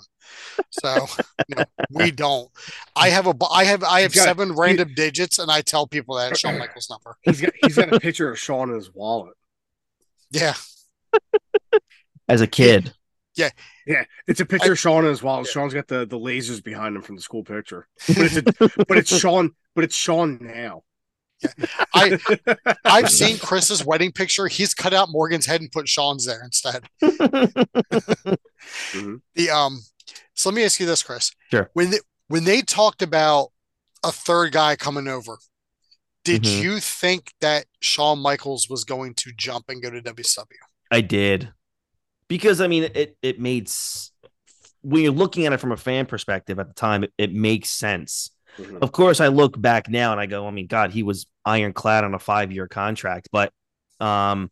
so 0.70 1.06
you 1.48 1.54
know, 1.54 1.64
we 1.90 2.10
don't. 2.10 2.50
I 2.96 3.10
have 3.10 3.28
a, 3.28 3.34
I 3.52 3.62
have, 3.62 3.84
I 3.84 4.00
have 4.00 4.12
He's 4.12 4.22
got- 4.22 4.28
seven 4.28 4.52
random 4.56 4.94
digits, 4.96 5.38
and 5.38 5.48
I 5.48 5.60
tell 5.60 5.86
people 5.86 6.16
that 6.16 6.32
it's 6.32 6.40
Shawn 6.40 6.58
Michaels' 6.58 6.90
number. 6.90 7.16
He's 7.22 7.40
got 7.40 7.52
he's 7.62 7.76
got 7.76 7.92
a 7.94 8.00
picture 8.08 8.28
of 8.28 8.36
Shawn 8.40 8.70
in 8.70 8.74
his 8.74 8.92
wallet. 8.92 9.36
Yeah, 10.32 10.54
As 12.28 12.40
a 12.40 12.48
kid. 12.48 12.92
Yeah, 13.34 13.48
Yeah. 13.86 14.04
it's 14.26 14.40
a 14.40 14.46
picture 14.46 14.72
of 14.72 14.78
Shawn 14.78 15.06
as 15.06 15.22
well. 15.22 15.36
wallet. 15.36 15.48
Shawn's 15.48 15.72
got 15.74 15.88
the, 15.88 16.04
the 16.06 16.18
lasers 16.18 16.62
behind 16.62 16.94
him 16.96 17.02
from 17.02 17.16
the 17.16 17.22
school 17.22 17.42
picture. 17.44 17.88
But 18.08 18.18
it's 18.18 18.36
a, 18.36 18.42
but 18.88 18.98
it's 18.98 19.16
Shawn. 19.18 19.52
But 19.74 19.84
it's 19.84 19.96
Shawn 19.96 20.38
now. 20.40 20.82
I, 21.92 22.18
I've 22.84 23.10
seen 23.10 23.36
Chris's 23.38 23.84
wedding 23.84 24.12
picture. 24.12 24.46
He's 24.46 24.74
cut 24.74 24.92
out 24.94 25.08
Morgan's 25.10 25.46
head 25.46 25.60
and 25.60 25.72
put 25.72 25.88
Shawn's 25.88 26.24
there 26.26 26.42
instead. 26.44 26.84
The 29.34 29.50
um, 29.50 29.80
so 30.34 30.50
let 30.50 30.56
me 30.56 30.64
ask 30.64 30.78
you 30.78 30.86
this, 30.86 31.02
Chris. 31.02 31.32
Sure. 31.50 31.70
When 31.74 31.90
they, 31.90 31.98
when 32.28 32.44
they 32.44 32.62
talked 32.62 33.02
about 33.02 33.48
a 34.04 34.12
third 34.12 34.52
guy 34.52 34.76
coming 34.76 35.08
over, 35.08 35.38
did 36.24 36.42
Mhm. 36.44 36.62
you 36.62 36.78
think 36.80 37.32
that 37.40 37.66
Shawn 37.80 38.20
Michaels 38.20 38.68
was 38.70 38.84
going 38.84 39.14
to 39.14 39.32
jump 39.36 39.64
and 39.68 39.82
go 39.82 39.90
to 39.90 40.00
WCW? 40.00 40.46
I 40.90 41.00
did. 41.00 41.52
Because 42.32 42.62
I 42.62 42.66
mean 42.66 42.84
it 42.94 43.18
it 43.20 43.38
made 43.38 43.68
when 44.80 45.02
you're 45.02 45.12
looking 45.12 45.44
at 45.44 45.52
it 45.52 45.58
from 45.58 45.70
a 45.72 45.76
fan 45.76 46.06
perspective 46.06 46.58
at 46.58 46.66
the 46.66 46.72
time, 46.72 47.04
it, 47.04 47.12
it 47.18 47.32
makes 47.34 47.68
sense. 47.68 48.30
Mhm. 48.58 48.78
Of 48.80 48.90
course, 48.90 49.20
I 49.20 49.28
look 49.28 49.60
back 49.60 49.90
now 49.90 50.12
and 50.12 50.20
I 50.20 50.24
go, 50.24 50.46
I 50.46 50.50
mean, 50.50 50.66
God, 50.66 50.92
he 50.92 51.02
was 51.02 51.26
ironclad 51.44 52.04
on 52.04 52.14
a 52.14 52.18
five 52.18 52.50
year 52.50 52.68
contract. 52.68 53.28
But 53.30 53.52
um, 54.00 54.50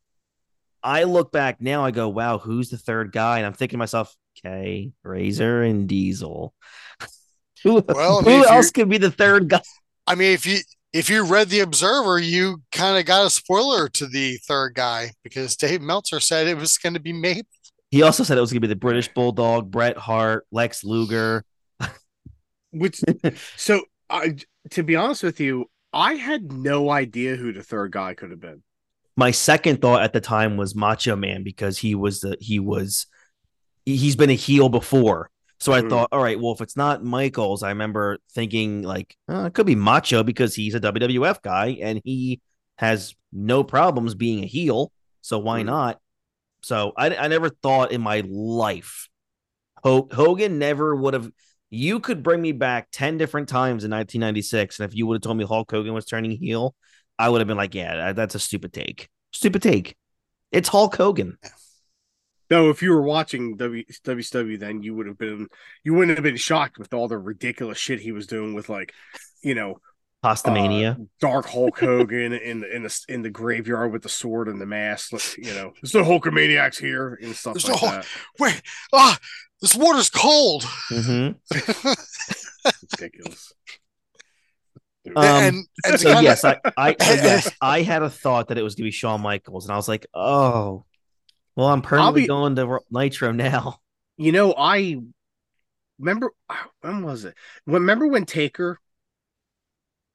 I 0.83 1.05
look 1.05 1.33
back 1.33 1.63
now, 1.63 1.83
I 1.87 1.91
go, 1.91 2.11
wow, 2.11 2.37
who's 2.37 2.69
the 2.69 2.77
third 2.77 3.13
guy? 3.13 3.39
And 3.39 3.47
I'm 3.47 3.55
thinking 3.55 3.77
to 3.77 3.79
myself, 3.79 4.15
okay, 4.39 4.93
Razor 5.03 5.63
and 5.63 5.89
Diesel. 5.89 6.55
who 7.65 7.83
Well, 7.89 8.19
I 8.19 8.23
who 8.23 8.29
mean, 8.29 8.45
if 8.49 8.51
else 8.51 8.71
could 8.71 8.91
be 8.91 8.99
the 8.99 9.11
third 9.11 9.49
guy? 9.49 9.63
I 10.07 10.15
mean, 10.15 10.33
if 10.33 10.47
you 10.47 10.59
if 10.93 11.09
you 11.09 11.25
read 11.25 11.49
the 11.49 11.61
Observer, 11.61 12.19
you 12.19 12.63
kind 12.73 12.99
of 12.99 13.07
got 13.07 13.27
a 13.27 13.31
spoiler 13.31 13.89
to 13.91 14.07
the 14.07 14.39
third 14.39 14.75
guy 14.75 15.13
because 15.23 15.57
Dave 15.57 15.81
Meltzer 15.81 16.21
said 16.21 16.49
it 16.49 16.57
was 16.57 16.79
going 16.79 16.95
to 16.95 17.01
be 17.01 17.13
Mabel. 17.13 17.47
He 17.91 18.03
also 18.03 18.23
said 18.23 18.39
it 18.39 18.41
was 18.41 18.51
going 18.53 18.63
to 18.63 18.69
be 18.69 18.73
the 18.73 18.77
British 18.79 19.09
Bulldog, 19.09 19.71
Bret 19.71 19.97
Hart, 19.97 20.47
Lex 20.53 20.85
Luger. 20.85 21.45
Which 22.73 23.01
so 23.57 23.83
I 24.09 24.37
to 24.71 24.83
be 24.85 24.95
honest 24.95 25.25
with 25.25 25.41
you, 25.41 25.69
I 25.93 26.15
had 26.15 26.53
no 26.53 26.91
idea 26.91 27.35
who 27.35 27.53
the 27.53 27.63
third 27.65 27.91
guy 27.91 28.15
could 28.15 28.31
have 28.31 28.41
been. 28.41 28.63
my 29.17 29.33
second 29.33 29.83
thought 29.83 30.03
at 30.03 30.13
the 30.13 30.21
time 30.21 30.57
was 30.57 30.75
Macho 30.77 31.17
Man 31.17 31.43
because 31.43 31.79
he 31.79 31.95
was 31.97 32.21
the 32.21 32.37
he 32.41 32.61
was 32.61 33.07
he- 33.85 33.97
he's 33.97 34.15
been 34.15 34.31
a 34.31 34.35
heel 34.35 34.69
before. 34.69 35.31
So 35.59 35.73
I 35.73 35.81
Mhm. 35.83 35.91
thought, 35.91 36.09
all 36.13 36.23
right, 36.23 36.39
well, 36.41 36.53
if 36.53 36.61
it's 36.61 36.77
not 36.77 37.05
Michaels, 37.05 37.63
I 37.65 37.71
remember 37.71 38.19
thinking 38.33 38.83
like 38.83 39.17
oh, 39.29 39.47
it 39.47 39.55
could 39.55 39.67
be 39.67 39.75
Macho 39.75 40.23
because 40.23 40.55
he's 40.55 40.75
a 40.77 40.81
WWF 40.81 41.43
guy 41.43 41.77
and 41.83 42.01
he 42.05 42.41
has 42.79 43.17
no 43.33 43.65
problems 43.65 44.15
being 44.15 44.45
a 44.45 44.47
heel. 44.47 44.93
So 45.23 45.41
why 45.41 45.63
Mhm. 45.63 45.67
not? 45.67 46.01
So 46.63 46.93
I, 46.97 47.15
I 47.17 47.29
never 47.29 47.49
thought 47.49 47.93
in 47.93 48.01
my 48.01 48.23
life 48.29 49.09
Ho- 49.83 50.09
Hogan 50.11 50.59
never 50.59 50.95
would 50.95 51.15
have. 51.15 51.31
You 51.71 52.01
could 52.01 52.23
bring 52.23 52.43
me 52.43 52.53
back 52.53 52.89
10 52.91 53.17
different 53.17 53.49
times 53.49 53.85
in 53.85 53.91
1996. 53.91 54.81
And 54.81 54.91
if 54.91 54.97
you 54.97 55.07
would 55.07 55.17
have 55.17 55.23
told 55.23 55.37
me 55.37 55.45
Hulk 55.45 55.71
Hogan 55.71 55.95
was 55.95 56.05
turning 56.05 56.33
heel, 56.33 56.75
I 57.19 57.29
would 57.29 57.41
have 57.41 57.49
been 57.49 57.57
like, 57.57 57.75
yeah, 57.75 58.13
that's 58.13 58.35
a 58.35 58.41
stupid 58.41 58.73
take. 58.73 59.09
Stupid 59.31 59.63
take. 59.63 59.97
It's 60.51 60.69
Hulk 60.69 60.97
Hogan. 60.97 61.39
No, 62.51 62.69
if 62.71 62.83
you 62.83 62.91
were 62.91 63.03
watching 63.03 63.57
WCW, 63.57 64.59
then 64.59 64.83
you 64.83 64.97
would 64.97 65.07
have 65.07 65.19
been 65.19 65.47
you 65.85 65.95
wouldn't 65.95 66.19
have 66.19 66.25
been 66.25 66.37
shocked 66.37 66.79
with 66.79 66.93
all 66.93 67.07
the 67.07 67.17
ridiculous 67.17 67.79
shit 67.79 68.01
he 68.01 68.11
was 68.11 68.27
doing 68.27 68.55
with 68.55 68.69
like, 68.69 68.93
you 69.41 69.55
know, 69.55 69.77
Pastamania. 70.25 71.01
uh, 71.01 71.05
Dark 71.21 71.47
Hulk 71.47 71.79
Hogan 71.79 72.33
in 72.33 72.61
the 72.61 72.75
in 72.77 72.83
the 72.83 73.05
in 73.09 73.23
the 73.23 73.31
graveyard 73.31 73.93
with 73.93 74.03
the 74.03 74.09
sword 74.09 74.49
and 74.49 74.61
the 74.61 74.67
mask. 74.67 75.13
You 75.39 75.55
know, 75.55 75.73
there's 75.81 75.95
no 75.95 76.03
Hulkamaniacs 76.05 76.79
here 76.79 77.19
and 77.23 77.35
stuff 77.35 77.55
There's 77.55 77.69
like 77.69 77.83
no- 77.83 77.89
that. 77.91 78.07
Wait, 78.39 78.61
ah, 78.93 79.19
this 79.63 79.75
water's 79.75 80.11
cold. 80.11 80.63
Mhm. 80.91 81.37
Ridiculous. 82.93 83.53
Um, 85.17 85.25
and 85.25 85.57
and 85.87 86.01
So 86.01 86.21
yes, 86.21 86.45
I, 86.45 86.59
I 86.77 86.91
so 87.01 87.15
yes, 87.15 87.51
I 87.61 87.83
had 87.83 88.03
a 88.03 88.11
thought 88.11 88.49
that 88.49 88.59
it 88.59 88.63
was 88.63 88.75
gonna 88.75 88.89
be 88.89 88.91
Shawn 88.93 89.23
Michaels, 89.23 89.65
and 89.65 89.73
I 89.73 89.77
was 89.77 89.89
like, 89.89 90.07
oh, 90.15 90.85
well, 91.57 91.69
I'm 91.69 91.81
permanently 91.83 92.23
be- 92.23 92.27
going 92.29 92.57
to 92.57 92.81
Nitro 92.91 93.33
now. 93.33 93.79
You 94.19 94.33
know, 94.33 94.55
I 94.57 94.99
remember 95.99 96.33
when 96.83 97.03
was 97.03 97.25
it? 97.25 97.35
Remember 97.67 98.07
when 98.07 98.27
Taker 98.27 98.79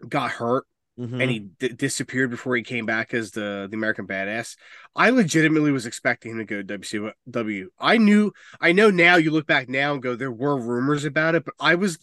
got 0.09 0.31
hurt 0.31 0.65
Mhm. 0.99 1.21
and 1.21 1.29
he 1.31 1.39
d- 1.39 1.69
disappeared 1.69 2.29
before 2.29 2.55
he 2.55 2.61
came 2.63 2.85
back 2.85 3.13
as 3.13 3.31
the 3.31 3.67
the 3.69 3.75
American 3.75 4.07
Badass? 4.07 4.55
I 4.95 5.09
legitimately 5.09 5.71
was 5.71 5.85
expecting 5.85 6.31
him 6.31 6.37
to 6.39 6.45
go 6.45 6.57
to 6.57 6.63
WCW. 6.63 7.67
I 7.79 7.97
knew, 7.97 8.31
I 8.61 8.71
know 8.71 8.89
now. 8.89 9.17
You 9.17 9.31
look 9.31 9.45
back 9.47 9.67
now 9.69 9.93
and 9.93 10.01
go, 10.01 10.15
there 10.15 10.31
were 10.31 10.57
rumors 10.57 11.03
about 11.05 11.35
it, 11.35 11.43
but 11.45 11.53
I 11.59 11.75
was 11.75 11.99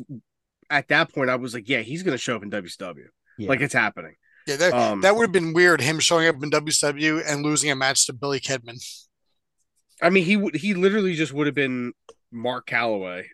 at 0.68 0.88
that 0.88 1.12
point. 1.14 1.30
I 1.30 1.36
was 1.36 1.54
like, 1.54 1.68
yeah, 1.68 1.80
he's 1.80 2.02
going 2.02 2.12
to 2.14 2.18
show 2.18 2.36
up 2.36 2.42
in 2.42 2.50
WCW. 2.50 3.06
Yeah. 3.38 3.48
Like 3.48 3.60
it's 3.62 3.72
happening. 3.74 4.14
yeah, 4.46 4.56
that, 4.56 4.72
Um, 4.74 5.00
that 5.00 5.16
would 5.16 5.22
have 5.24 5.32
been 5.32 5.52
weird. 5.54 5.80
Him 5.80 5.98
showing 6.00 6.28
up 6.28 6.42
in 6.42 6.50
WCW 6.50 7.22
and 7.26 7.42
losing 7.42 7.70
a 7.70 7.76
match 7.76 8.06
to 8.06 8.12
Billy 8.12 8.40
Kidman. 8.40 8.76
I 10.02 10.10
mean, 10.10 10.24
he 10.24 10.36
would 10.36 10.56
he 10.56 10.74
literally 10.74 11.14
just 11.14 11.32
would 11.32 11.46
have 11.46 11.54
been 11.54 11.92
Mark 12.30 12.66
Calaway, 12.66 13.26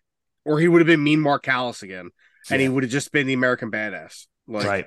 or 0.45 0.61
he 0.61 0.69
would 0.69 0.81
have 0.81 0.87
been 0.87 1.03
Mean 1.03 1.21
Mark 1.21 1.43
Callous 1.45 1.83
again, 1.83 2.11
and 2.51 2.61
he 2.61 2.69
would 2.69 2.83
have 2.85 2.93
just 2.93 3.11
been 3.11 3.27
the 3.27 3.33
American 3.33 3.71
Badass. 3.71 4.27
Like 4.49 4.67
right. 4.67 4.87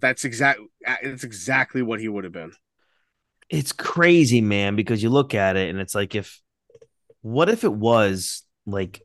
that's 0.00 0.24
exact. 0.24 0.60
It's 1.02 1.24
exactly 1.24 1.82
what 1.82 1.98
he 1.98 2.08
would 2.08 2.24
have 2.24 2.32
been. 2.32 2.52
it's 3.48 3.72
crazy, 3.72 4.40
man, 4.40 4.76
because 4.76 5.02
you 5.02 5.10
look 5.10 5.34
at 5.34 5.56
it 5.56 5.70
and 5.70 5.80
it's 5.80 5.94
like 5.94 6.14
if 6.14 6.40
what 7.22 7.48
if 7.48 7.64
it 7.64 7.72
was 7.72 8.42
like 8.66 9.02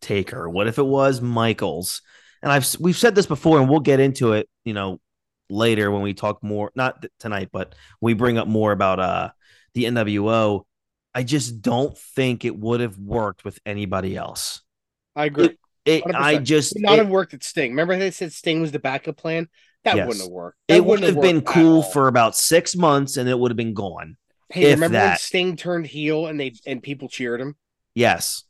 Taker? 0.00 0.48
What 0.48 0.66
if 0.66 0.78
it 0.78 0.86
was 0.86 1.20
Michaels? 1.20 2.02
And 2.42 2.50
I've 2.50 2.66
we've 2.80 2.96
said 2.96 3.14
this 3.14 3.26
before, 3.26 3.60
and 3.60 3.68
we'll 3.68 3.80
get 3.80 4.00
into 4.00 4.32
it, 4.32 4.48
you 4.64 4.72
know, 4.72 5.00
later 5.50 5.90
when 5.90 6.02
we 6.02 6.14
talk 6.14 6.42
more, 6.42 6.70
not 6.74 7.04
tonight, 7.18 7.50
but 7.52 7.74
we 8.00 8.14
bring 8.14 8.38
up 8.38 8.48
more 8.48 8.72
about 8.72 9.00
uh 9.00 9.30
the 9.74 9.84
NWO. 9.84 10.62
I 11.14 11.22
just 11.24 11.62
don't 11.62 11.96
think 11.98 12.44
it 12.44 12.56
would 12.56 12.80
have 12.80 12.96
worked 12.96 13.44
with 13.44 13.58
anybody 13.66 14.16
else. 14.16 14.62
I 15.16 15.24
agree. 15.24 15.46
It, 15.46 15.58
I 16.14 16.38
just 16.38 16.74
Would 16.74 16.82
not 16.82 16.94
it- 16.94 16.98
have 16.98 17.08
worked 17.08 17.34
at 17.34 17.42
Sting. 17.42 17.70
Remember 17.72 17.96
they 17.96 18.10
said 18.10 18.32
Sting 18.32 18.60
was 18.60 18.72
the 18.72 18.78
backup 18.78 19.16
plan? 19.16 19.48
That 19.84 19.96
Yes. 19.96 20.06
wouldn't 20.08 20.24
have 20.24 20.32
worked. 20.32 20.58
That 20.68 20.76
it 20.76 20.80
would 20.84 21.00
wouldn't 21.00 21.14
have 21.14 21.22
been 21.22 21.40
cool 21.42 21.82
for 21.82 22.08
about 22.08 22.36
six 22.36 22.74
months, 22.76 23.16
and 23.16 23.28
it 23.28 23.38
would 23.38 23.50
have 23.50 23.56
been 23.56 23.74
gone. 23.74 24.16
Hey, 24.50 24.72
remember 24.72 24.98
when. 24.98 25.18
Sting 25.18 25.56
turned 25.56 25.86
heel 25.86 26.26
and 26.26 26.38
they 26.40 26.54
and 26.66 26.82
people 26.82 27.08
cheered 27.08 27.40
him? 27.40 27.56
Yes, 27.94 28.44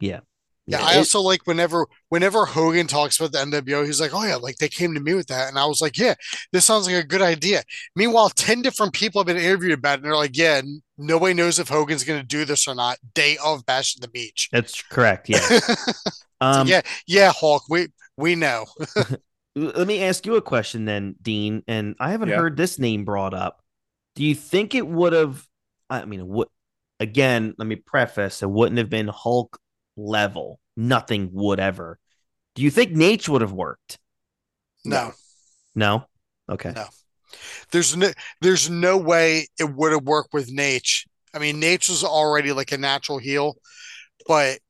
yeah, 0.00 0.20
Yeah, 0.68 0.82
I 0.84 0.94
It- 0.94 0.98
also 0.98 1.20
like 1.20 1.46
whenever 1.46 1.86
whenever 2.08 2.44
Hogan 2.44 2.86
talks 2.88 3.18
about 3.20 3.32
the 3.32 3.38
NWO, 3.38 3.84
he's 3.84 4.00
like, 4.00 4.12
"Oh 4.12 4.24
yeah, 4.24 4.34
like 4.36 4.56
they 4.56 4.68
came 4.68 4.94
to 4.94 5.00
me 5.00 5.14
with 5.14 5.28
that," 5.28 5.48
and 5.48 5.58
I 5.58 5.64
was 5.66 5.80
like, 5.80 5.96
"Yeah, 5.96 6.14
this 6.52 6.64
sounds 6.64 6.86
like 6.86 6.96
a 6.96 7.06
good 7.06 7.22
idea." 7.22 7.62
Meanwhile, 7.94 8.30
ten 8.30 8.62
different 8.62 8.92
people 8.92 9.20
have 9.20 9.26
been 9.26 9.36
interviewed 9.36 9.72
about 9.78 9.92
it, 9.92 9.94
and 9.98 10.04
they're 10.06 10.16
like, 10.16 10.36
"Yeah, 10.36 10.62
nobody 10.98 11.34
knows 11.34 11.58
if 11.60 11.68
Hogan's 11.68 12.02
going 12.04 12.20
to 12.20 12.26
do 12.26 12.44
this 12.44 12.66
or 12.66 12.74
not." 12.74 12.98
Day 13.14 13.36
of 13.44 13.64
Bash 13.64 13.96
at 13.96 14.02
the 14.02 14.08
Beach. 14.08 14.48
that's 14.52 14.82
correct. 14.82 15.28
Yeah. 15.28 15.40
Um, 16.38 16.66
yeah, 16.66 16.82
yeah, 17.06 17.32
Hulk, 17.34 17.62
we 17.70 17.88
we 18.18 18.34
know. 18.34 18.66
Let 19.56 19.86
me 19.86 20.02
ask 20.02 20.26
you 20.26 20.36
a 20.36 20.42
question 20.42 20.84
then, 20.84 21.14
Dean. 21.22 21.62
And 21.66 21.94
I 21.98 22.10
haven't 22.10 22.28
Yeah. 22.28 22.36
heard 22.36 22.58
this 22.58 22.78
name 22.78 23.06
brought 23.06 23.32
up. 23.32 23.62
Do 24.16 24.22
you 24.24 24.34
think 24.34 24.74
it 24.74 24.86
would 24.86 25.14
have? 25.14 25.42
I 25.88 26.04
mean, 26.04 26.26
what? 26.26 26.48
Again, 27.00 27.54
let 27.56 27.66
me 27.66 27.76
preface: 27.76 28.42
it 28.42 28.50
wouldn't 28.50 28.76
have 28.76 28.90
been 28.90 29.08
Hulk 29.08 29.58
level. 29.96 30.60
Nothing 30.76 31.30
would 31.32 31.58
ever. 31.60 31.98
Do 32.54 32.62
you 32.62 32.70
think 32.70 32.92
Naitch 32.92 33.28
would 33.28 33.40
have 33.42 33.52
worked? 33.52 33.98
No, 34.84 35.12
No. 35.74 36.06
Okay. 36.48 36.72
No. 36.74 36.86
there's 37.72 37.96
no 37.96 38.12
there's 38.40 38.70
no 38.70 38.96
way 38.96 39.48
it 39.58 39.64
would 39.74 39.92
have 39.92 40.04
worked 40.04 40.32
with 40.32 40.48
Naitch. 40.54 41.06
I 41.34 41.38
mean, 41.40 41.60
Naitch 41.60 41.88
was 41.88 42.04
already 42.04 42.52
like 42.52 42.70
a 42.72 42.78
natural 42.78 43.18
heel, 43.18 43.56
but 44.28 44.60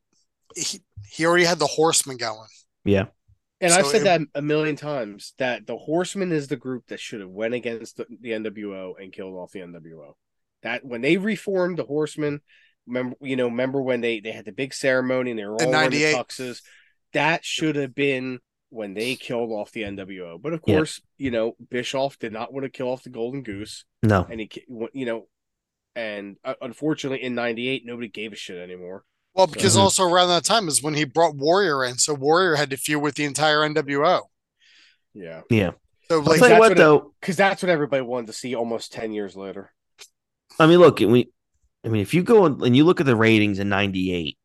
he, 0.57 0.81
he 1.07 1.27
already 1.27 1.45
had 1.45 1.59
the 1.59 1.67
horseman 1.67 2.17
going. 2.17 2.49
Yeah. 2.85 3.07
And 3.61 3.73
So 3.73 3.79
I've 3.79 3.87
said 3.87 4.01
it- 4.03 4.05
that 4.05 4.21
a 4.35 4.43
million 4.43 4.75
times 4.77 5.35
that 5.39 5.67
the 5.67 5.77
Horsemen 5.77 6.33
is 6.33 6.49
the 6.49 6.57
group 6.57 6.87
that 6.89 7.01
should 7.01 7.21
have 7.21 7.31
went 7.31 7.55
against 7.55 7.97
the, 7.99 8.07
the 8.21 8.31
NWO 8.31 8.95
and 9.01 9.13
killed 9.13 9.35
off 9.35 9.53
the 9.53 9.61
NWO. 9.61 10.15
That 10.63 10.85
when 10.85 11.01
they 11.03 11.17
reformed 11.19 11.79
the 11.79 11.85
Horsemen, 11.85 12.41
remember 12.87 13.17
you 13.21 13.37
know 13.37 13.47
remember 13.47 13.81
when 13.83 14.01
they 14.01 14.21
they 14.21 14.31
had 14.33 14.45
the 14.45 14.53
big 14.53 14.73
ceremony 14.75 15.31
and 15.31 15.39
they 15.39 15.45
were 15.45 15.55
all 15.55 15.63
In 15.63 15.71
wearing 15.71 15.91
the 15.91 16.03
tuxes. 16.15 16.63
That 17.13 17.45
should 17.45 17.77
have 17.77 17.95
been 17.95 18.41
when 18.71 18.95
they 18.95 19.15
killed 19.17 19.51
off 19.51 19.73
the 19.73 19.83
NWO. 19.83 20.41
But 20.41 20.53
of 20.53 20.61
Yeah. 20.67 20.77
course, 20.77 21.01
you 21.19 21.31
know 21.31 21.57
Bischoff 21.71 22.19
did 22.19 22.33
not 22.33 22.53
want 22.53 22.65
to 22.65 22.71
kill 22.71 22.89
off 22.89 23.03
the 23.03 23.11
Golden 23.11 23.43
Goose, 23.43 23.85
No. 24.03 24.27
and 24.29 24.41
he 24.41 24.51
you 24.93 25.07
know, 25.07 25.29
and 25.95 26.37
uh, 26.45 26.55
unfortunately 26.61 27.23
in 27.23 27.35
'98 27.35 27.85
nobody 27.87 28.09
gave 28.09 28.33
a 28.33 28.37
shit 28.37 28.59
anymore. 28.59 29.05
Well, 29.35 29.47
because 29.47 29.77
Mhm. 29.77 29.81
also 29.81 30.05
around 30.05 30.29
that 30.29 30.45
time 30.45 30.67
is 30.69 30.83
when 30.83 30.95
he 30.95 31.05
brought 31.05 31.37
Warrior 31.37 31.85
in, 31.85 31.99
so 31.99 32.15
Warrior 32.15 32.55
had 32.57 32.71
to 32.71 32.77
feud 32.77 33.03
with 33.03 33.15
the 33.17 33.25
entire 33.25 33.61
NWO. 33.65 34.23
Yeah, 35.15 35.43
Yeah. 35.51 35.73
So 36.09 36.17
I'll 36.17 36.23
like, 36.23 36.39
tell 36.39 36.49
you 36.49 36.55
that's 36.55 36.61
what 36.61 36.69
what 36.71 36.77
though. 36.77 37.15
because 37.21 37.37
that's 37.37 37.63
what 37.63 37.71
everybody 37.71 38.03
wanted 38.03 38.29
to 38.29 38.33
see 38.33 38.55
almost 38.55 38.93
ten 38.93 39.13
years 39.13 39.35
later. 39.37 39.73
I 40.59 40.67
mean, 40.67 40.79
look, 40.79 41.01
we, 41.01 41.31
I 41.87 41.89
mean, 41.89 42.03
if 42.03 42.13
you 42.13 42.25
go 42.25 42.47
and 42.47 42.77
you 42.77 42.85
look 42.85 43.01
at 43.01 43.07
the 43.07 43.15
ratings 43.17 43.61
in 43.61 43.69
'98, 43.69 44.37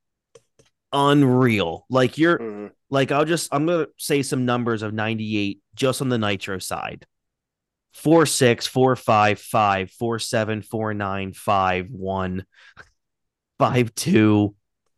unreal. 0.94 1.86
Like 1.90 2.18
you're, 2.18 2.38
Mhm. 2.38 2.72
like 2.90 3.12
I'll 3.12 3.26
just, 3.26 3.50
I'm 3.52 3.66
gonna 3.66 3.88
say 3.98 4.22
some 4.22 4.46
numbers 4.46 4.84
of 4.84 4.94
'98 4.94 5.60
just 5.76 6.02
on 6.02 6.10
the 6.10 6.20
Nitro 6.20 6.60
side: 6.60 7.08
four 7.94 8.26
six, 8.28 8.68
four 8.68 8.96
five, 8.96 9.40
five, 9.40 9.90
four 9.92 10.20
seven, 10.20 10.62
four 10.62 10.94
nine, 10.94 11.34
five 11.34 11.90
one, 11.90 12.46
five 13.60 13.94
two, 13.96 14.56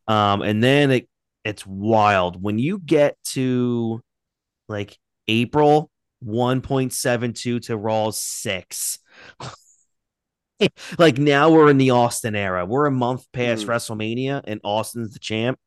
um, 0.08 0.42
and 0.42 0.62
then 0.62 0.92
it 0.92 1.10
it's 1.46 1.66
wild 1.66 2.42
when 2.42 2.60
you 2.60 2.80
get 2.80 3.18
to 3.24 4.02
like 4.68 4.98
April. 5.28 5.90
1.72 6.26 7.60
to 7.60 7.76
Raw's 7.76 8.18
6 8.18 8.98
like 10.98 11.18
now 11.18 11.50
we're 11.50 11.70
in 11.70 11.78
the 11.78 11.92
Austin 11.92 12.36
era. 12.36 12.66
We're 12.66 12.86
a 12.86 12.92
month 12.92 13.32
past 13.32 13.66
Mhm. 13.66 13.70
WrestleMania 13.70 14.42
and 14.46 14.62
Austin's 14.64 15.14
the 15.14 15.20
champ. 15.20 15.60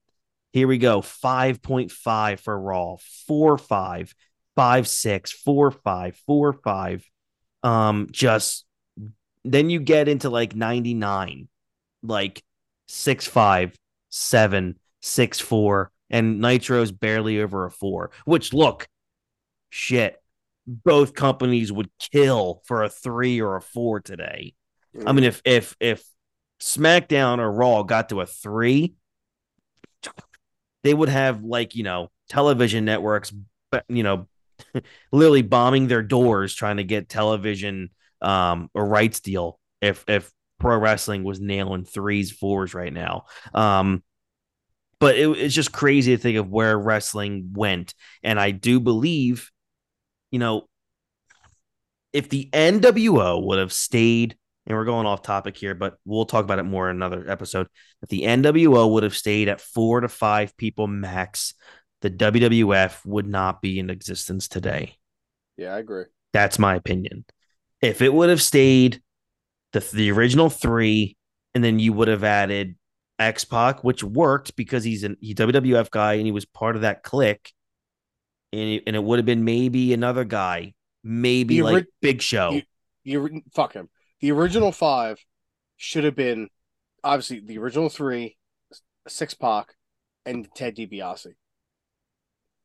Here 0.52 0.68
we 0.68 0.78
go. 0.78 1.02
5.5 1.02 2.40
for 2.40 2.58
Raw, 2.58 2.96
4 3.26 3.58
5, 3.58 4.14
5 4.54 4.88
6, 4.88 5.32
4 5.32 5.70
5, 5.70 6.16
4 6.26 6.52
5. 6.52 7.04
Um, 7.62 8.08
just 8.10 8.64
then 9.44 9.70
you 9.70 9.80
get 9.80 10.08
into 10.08 10.30
like 10.30 10.54
99, 10.54 11.48
like 12.02 12.42
6 12.88 13.26
5, 13.26 13.76
7, 14.10 14.78
6 15.02 15.40
4, 15.40 15.90
and 16.10 16.40
Nitro's 16.40 16.92
barely 16.92 17.40
over 17.40 17.64
a 17.66 17.70
4, 17.70 18.10
which 18.24 18.52
look, 18.52 18.88
shit, 19.70 20.20
both 20.66 21.14
companies 21.14 21.70
would 21.70 21.90
kill 21.98 22.62
for 22.64 22.82
a 22.82 22.88
3 22.88 23.40
or 23.40 23.56
a 23.56 23.60
4 23.60 24.00
today. 24.00 24.54
I 25.04 25.12
mean, 25.12 25.24
if 25.24 25.42
if 25.44 25.76
if 25.80 26.04
SmackDown 26.60 27.38
or 27.38 27.50
Raw 27.50 27.82
got 27.82 28.08
to 28.10 28.20
a 28.20 28.26
three, 28.26 28.94
they 30.82 30.94
would 30.94 31.08
have 31.08 31.42
like 31.42 31.74
you 31.74 31.82
know 31.82 32.10
television 32.28 32.84
networks, 32.84 33.32
but 33.70 33.84
you 33.88 34.02
know, 34.02 34.28
literally 35.12 35.42
bombing 35.42 35.88
their 35.88 36.02
doors 36.02 36.54
trying 36.54 36.78
to 36.78 36.84
get 36.84 37.08
television 37.08 37.90
um 38.22 38.70
a 38.74 38.82
rights 38.82 39.20
deal. 39.20 39.58
If 39.80 40.04
if 40.08 40.30
pro 40.58 40.78
wrestling 40.78 41.24
was 41.24 41.40
nailing 41.40 41.84
threes, 41.84 42.30
fours 42.30 42.72
right 42.72 42.92
now, 42.92 43.24
um, 43.52 44.02
but 44.98 45.16
it, 45.16 45.28
it's 45.38 45.54
just 45.54 45.72
crazy 45.72 46.16
to 46.16 46.22
think 46.22 46.38
of 46.38 46.48
where 46.48 46.78
wrestling 46.78 47.50
went, 47.52 47.94
and 48.22 48.40
I 48.40 48.52
do 48.52 48.80
believe, 48.80 49.50
you 50.30 50.38
know, 50.38 50.68
if 52.12 52.30
the 52.30 52.48
NWO 52.52 53.44
would 53.44 53.58
have 53.58 53.72
stayed 53.72 54.36
and 54.66 54.76
we're 54.76 54.84
going 54.84 55.06
off 55.06 55.22
topic 55.22 55.56
here, 55.56 55.74
but 55.74 55.96
we'll 56.04 56.24
talk 56.24 56.44
about 56.44 56.58
it 56.58 56.64
more 56.64 56.90
in 56.90 56.96
another 56.96 57.28
episode. 57.30 57.68
If 58.02 58.08
the 58.08 58.22
NWO 58.22 58.90
would 58.92 59.04
have 59.04 59.16
stayed 59.16 59.48
at 59.48 59.60
four 59.60 60.00
to 60.00 60.08
five 60.08 60.56
people 60.56 60.86
max, 60.86 61.54
the 62.02 62.10
WWF 62.10 63.04
would 63.06 63.26
not 63.26 63.62
be 63.62 63.78
in 63.78 63.90
existence 63.90 64.48
today. 64.48 64.96
yeah, 65.56 65.74
I 65.74 65.78
agree. 65.78 66.04
That's 66.32 66.58
my 66.58 66.74
opinion. 66.74 67.24
If 67.80 68.02
it 68.02 68.12
would 68.12 68.28
have 68.28 68.42
stayed 68.42 69.00
the 69.72 69.80
the 69.80 70.10
original 70.10 70.50
three, 70.50 71.16
and 71.54 71.62
then 71.62 71.78
you 71.78 71.92
would 71.92 72.08
have 72.08 72.24
added 72.24 72.76
X 73.18 73.44
Pac, 73.44 73.82
which 73.84 74.02
worked 74.02 74.56
because 74.56 74.84
he's 74.84 75.04
an 75.04 75.16
he 75.20 75.34
WWF 75.34 75.90
guy 75.90 76.14
and 76.14 76.26
he 76.26 76.32
was 76.32 76.44
part 76.44 76.76
of 76.76 76.82
that 76.82 77.02
Kliq, 77.02 77.38
and 78.52 78.60
it, 78.60 78.82
and 78.86 78.96
it 78.96 79.02
would 79.02 79.18
have 79.18 79.26
been 79.26 79.44
maybe 79.44 79.92
another 79.92 80.24
guy, 80.24 80.74
maybe 81.02 81.62
like 81.62 81.86
Big 82.02 82.20
Show. 82.20 82.60
You, 83.04 83.20
ori- 83.22 83.44
fuck 83.54 83.72
him. 83.72 83.88
The 84.26 84.32
original 84.32 84.72
five 84.72 85.24
should 85.76 86.02
have 86.02 86.16
been 86.16 86.48
obviously 87.04 87.38
the 87.38 87.58
original 87.58 87.88
three, 87.88 88.36
Six 89.06 89.34
Pac, 89.34 89.76
and 90.24 90.48
Ted 90.52 90.74
DiBiase. 90.74 91.28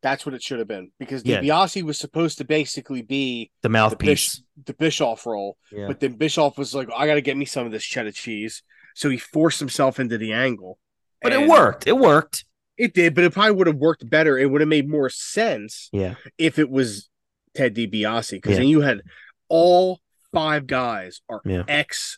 That's 0.02 0.26
what 0.26 0.34
it 0.34 0.42
should 0.42 0.58
have 0.58 0.68
been 0.68 0.90
because 0.98 1.24
Yeah. 1.24 1.40
DiBiase 1.40 1.84
was 1.84 2.00
supposed 2.00 2.40
to 2.40 2.46
basically 2.46 3.04
be 3.04 3.52
the 3.62 3.68
the, 3.68 3.70
mouthpiece. 3.70 4.08
Bish, 4.08 4.42
the 4.66 4.74
Bischoff 4.74 5.28
role, 5.28 5.60
yeah. 5.72 5.86
but 5.86 6.00
then 6.00 6.14
Bischoff 6.14 6.58
was 6.58 6.74
like, 6.74 6.90
"I 6.96 7.06
got 7.06 7.14
to 7.14 7.22
get 7.22 7.38
me 7.38 7.46
some 7.46 7.68
of 7.68 7.72
this 7.72 7.84
cheddar 7.84 8.12
cheese," 8.12 8.64
so 8.96 9.12
he 9.12 9.18
forced 9.20 9.60
himself 9.60 10.00
into 10.00 10.18
the 10.18 10.34
angle. 10.34 10.80
But 11.22 11.32
it 11.32 11.48
worked. 11.48 11.86
It 11.86 11.96
worked. 11.96 12.44
It 12.76 12.96
did, 12.96 13.14
but 13.14 13.24
it 13.24 13.34
probably 13.34 13.52
would 13.52 13.68
have 13.68 13.76
worked 13.76 14.10
better. 14.10 14.36
It 14.36 14.50
would 14.50 14.62
have 14.62 14.68
made 14.68 14.90
more 14.90 15.12
sense 15.12 15.90
Yeah. 15.94 16.16
if 16.40 16.58
it 16.58 16.72
was 16.72 17.08
Ted 17.54 17.76
DiBiase 17.76 18.32
because 18.32 18.54
Yeah. 18.54 18.58
then 18.58 18.68
you 18.68 18.82
had 18.82 19.02
all 19.48 20.02
five 20.34 20.68
guys 20.68 21.22
are 21.30 21.42
Yeah. 21.46 21.64
ex 21.68 22.18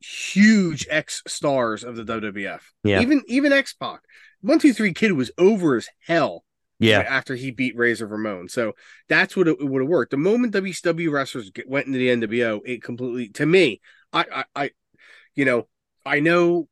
huge 0.00 0.86
ex 0.90 1.22
stars 1.26 1.84
of 1.84 1.96
the 1.96 2.04
WWF. 2.04 2.60
Yeah. 2.82 3.00
Even 3.00 3.22
even 3.26 3.52
X 3.52 3.74
Pac. 3.74 4.00
One 4.40 4.58
two 4.58 4.72
three 4.72 4.92
kid 4.92 5.12
was 5.12 5.30
over 5.38 5.76
as 5.76 5.88
hell 6.06 6.44
Yeah. 6.78 7.00
after 7.00 7.34
he 7.34 7.50
beat 7.50 7.76
Razor 7.76 8.06
Ramon. 8.06 8.48
So 8.48 8.74
that's 9.08 9.36
what 9.36 9.48
it, 9.48 9.56
would 9.60 9.82
have 9.82 9.88
worked. 9.88 10.10
The 10.10 10.16
moment 10.16 10.54
WCW 10.54 11.10
wrestlers 11.10 11.50
get, 11.50 11.68
went 11.68 11.86
into 11.86 11.98
the 11.98 12.08
NWO, 12.08 12.60
it 12.64 12.82
completely 12.82 13.28
to 13.30 13.46
me, 13.46 13.80
I, 14.12 14.24
I 14.32 14.44
I 14.64 14.70
you 15.34 15.44
know, 15.44 15.68
I 16.04 16.20
know 16.20 16.68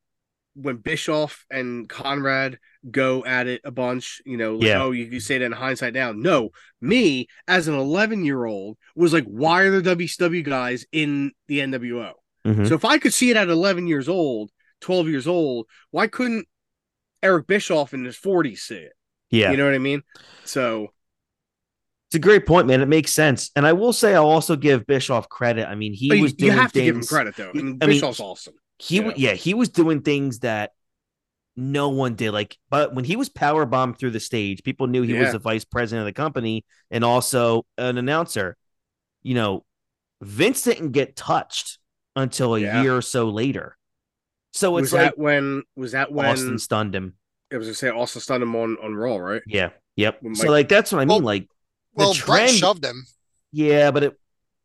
when 0.55 0.77
Bischoff 0.77 1.47
and 1.51 1.89
Conrad 1.89 2.59
go 2.91 3.25
at 3.25 3.47
it 3.47 3.61
a 3.65 3.71
bunch, 3.71 4.21
you 4.27 4.37
know, 4.37 4.57
like, 4.57 4.67
Yeah. 4.67 4.83
oh, 4.83 4.91
you, 4.91 5.05
you 5.05 5.21
say 5.21 5.39
that 5.39 5.45
in 5.45 5.53
hindsight 5.53 5.95
now. 5.95 6.13
No, 6.13 6.51
me 6.81 7.29
as 7.49 7.69
an 7.69 7.75
11 7.75 8.25
year 8.25 8.45
old 8.45 8.77
was 8.95 9.13
like, 9.13 9.25
why 9.25 9.63
are 9.63 9.81
the 9.81 9.97
WCW 9.97 10.45
guys 10.45 10.85
in 10.93 11.33
the 11.49 11.61
NWO? 11.61 12.13
Mhm. 12.47 12.69
So 12.69 12.75
if 12.75 12.85
I 12.85 12.99
could 12.99 13.15
see 13.15 13.31
it 13.31 13.37
at 13.37 13.49
11 13.49 13.87
years 13.87 14.09
old, 14.09 14.51
12 14.81 15.09
years 15.09 15.27
old, 15.27 15.67
why 15.91 16.07
couldn't 16.09 16.47
Eric 17.23 17.47
Bischoff 17.47 17.95
in 17.95 18.05
his 18.05 18.17
40s 18.19 18.59
see 18.59 18.75
it? 18.77 18.93
Yeah. 19.31 19.53
You 19.53 19.57
know 19.57 19.65
what 19.65 19.75
I 19.75 19.79
mean? 19.79 20.03
So 20.45 20.89
It's 22.09 22.17
a 22.17 22.19
great 22.19 22.45
point, 22.45 22.67
man. 22.67 22.83
It 22.83 22.89
makes 22.89 23.11
sense. 23.11 23.51
And 23.57 23.65
I 23.67 23.73
will 23.73 23.95
say 23.95 24.15
I'll 24.15 24.27
also 24.29 24.55
give 24.55 24.87
Bischoff 24.87 25.31
credit. 25.31 25.67
I 25.67 25.75
mean, 25.77 25.95
he 25.95 26.15
you- 26.15 26.21
was 26.23 26.33
you 26.33 26.49
doing 26.49 26.59
have 26.59 26.71
to 26.73 26.83
give 26.83 26.95
him 26.95 27.03
credit 27.05 27.37
though. 27.37 27.49
I 27.49 27.53
mean, 27.55 27.67
I 27.81 27.87
mean, 27.87 27.95
Bischoff's 27.97 28.21
awesome. 28.21 28.53
He 28.83 28.97
yeah. 28.97 29.13
yeah, 29.17 29.33
he 29.35 29.55
was 29.55 29.69
doing 29.69 30.03
things 30.03 30.41
that 30.41 30.73
no 31.55 31.91
one 31.91 32.15
did. 32.17 32.33
Like, 32.33 32.59
but 32.69 32.95
when 32.95 33.05
he 33.05 33.15
was 33.15 33.29
power 33.29 33.65
bombed 33.65 33.99
through 33.99 34.11
the 34.11 34.21
stage, 34.21 34.63
people 34.65 34.89
knew 34.89 35.03
he 35.03 35.15
was 35.15 35.31
the 35.33 35.39
vice 35.39 35.65
president 35.65 36.01
of 36.01 36.07
the 36.07 36.21
company 36.21 36.65
and 36.91 37.05
also 37.05 37.65
an 37.79 37.97
announcer. 37.99 38.57
You 39.23 39.35
know, 39.35 39.65
Vince 40.21 40.63
didn't 40.63 40.91
get 40.93 41.15
touched 41.15 41.79
until 42.17 42.57
a 42.57 42.61
Yeah. 42.61 42.83
year 42.83 42.97
or 42.97 43.03
so 43.03 43.29
later. 43.31 43.77
So 44.53 44.73
Was 44.73 44.85
it's 44.85 44.93
like 44.93 45.03
that 45.03 45.19
when 45.19 45.63
was 45.77 45.93
that 45.93 46.11
when 46.11 46.27
Austin 46.27 46.59
stunned 46.59 46.95
him. 46.95 47.15
it 47.51 47.59
was 47.59 47.69
to 47.69 47.75
say 47.75 47.89
Austin 47.89 48.21
stunned 48.21 48.43
him 48.43 48.57
on 48.57 48.77
on 48.83 48.95
Raw, 48.95 49.17
right? 49.17 49.43
Yeah. 49.47 49.71
Yep. 49.97 50.19
When 50.23 50.35
so 50.35 50.51
like 50.51 50.69
that's 50.69 50.91
what 50.91 50.99
I 51.01 51.05
mean. 51.05 51.09
Well- 51.09 51.21
like 51.21 51.49
well, 51.95 52.15
the 52.15 52.23
Bret 52.27 52.49
trend- 52.49 52.59
shoved 52.59 52.85
him. 52.85 53.05
Yeah, 53.53 53.91
but 53.91 54.03
it 54.05 54.19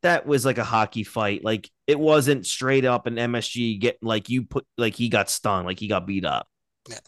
that 0.03 0.25
was 0.25 0.45
like 0.45 0.57
a 0.57 0.63
hockey 0.63 1.03
fight. 1.03 1.43
Like 1.43 1.69
it 1.87 1.99
wasn't 1.99 2.45
straight 2.45 2.85
up 2.85 3.07
an 3.07 3.15
MSG 3.15 3.79
get 3.79 3.97
like 4.01 4.29
you 4.29 4.43
put 4.43 4.65
like 4.77 4.95
he 4.95 5.09
got 5.09 5.29
stung, 5.29 5.65
like 5.65 5.79
he 5.79 5.87
got 5.87 6.05
beat 6.05 6.25
up. 6.25 6.47
Yeah. 6.89 6.99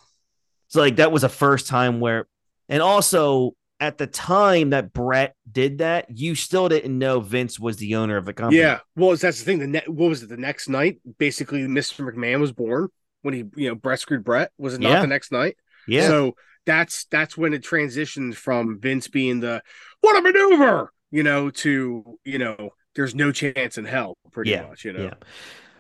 So 0.67 0.81
like 0.81 0.97
that 0.97 1.11
was 1.11 1.23
a 1.23 1.29
first 1.29 1.67
time 1.67 1.99
where 1.99 2.27
and 2.67 2.81
also 2.81 3.55
at 3.79 3.97
the 3.97 4.07
time 4.07 4.71
that 4.71 4.91
Bret 4.91 5.35
did 5.49 5.77
that, 5.77 6.07
you 6.17 6.35
still 6.35 6.67
didn't 6.67 6.97
know 6.97 7.21
Vince 7.21 7.59
was 7.59 7.77
the 7.77 7.95
owner 7.95 8.17
of 8.17 8.25
the 8.25 8.33
company. 8.33 8.59
Yeah. 8.59 8.79
Well, 8.95 9.15
that's 9.15 9.39
the 9.39 9.45
thing. 9.45 9.59
The 9.59 9.67
ne- 9.67 9.83
what 9.87 10.09
was 10.09 10.21
it? 10.21 10.29
The 10.29 10.37
next 10.37 10.67
night, 10.67 10.99
basically, 11.17 11.61
Mr. 11.61 12.01
McMahon 12.05 12.41
was 12.41 12.51
born 12.51 12.89
when 13.21 13.33
he, 13.33 13.45
you 13.55 13.69
know, 13.69 13.75
Bret 13.75 13.99
screwed 13.99 14.23
Bret. 14.25 14.51
Was 14.57 14.73
it 14.73 14.81
not 14.81 14.89
Yeah. 14.89 15.01
the 15.01 15.07
next 15.07 15.31
night? 15.31 15.55
Yeah. 15.87 16.07
So 16.07 16.35
that's 16.65 17.05
that's 17.05 17.37
when 17.37 17.53
it 17.53 17.63
transitioned 17.63 18.35
from 18.35 18.79
Vince 18.81 19.07
being 19.07 19.39
the 19.39 19.63
what 20.01 20.17
a 20.17 20.21
maneuver, 20.21 20.91
you 21.09 21.23
know, 21.23 21.49
to 21.49 22.19
you 22.25 22.37
know, 22.37 22.71
there's 22.99 23.15
no 23.15 23.31
chance 23.31 23.77
in 23.77 23.85
hell, 23.85 24.17
pretty 24.31 24.51
Yeah, 24.51 24.55
much, 24.55 24.83
you 24.85 24.93
know. 24.93 25.09
yeah. 25.09 25.13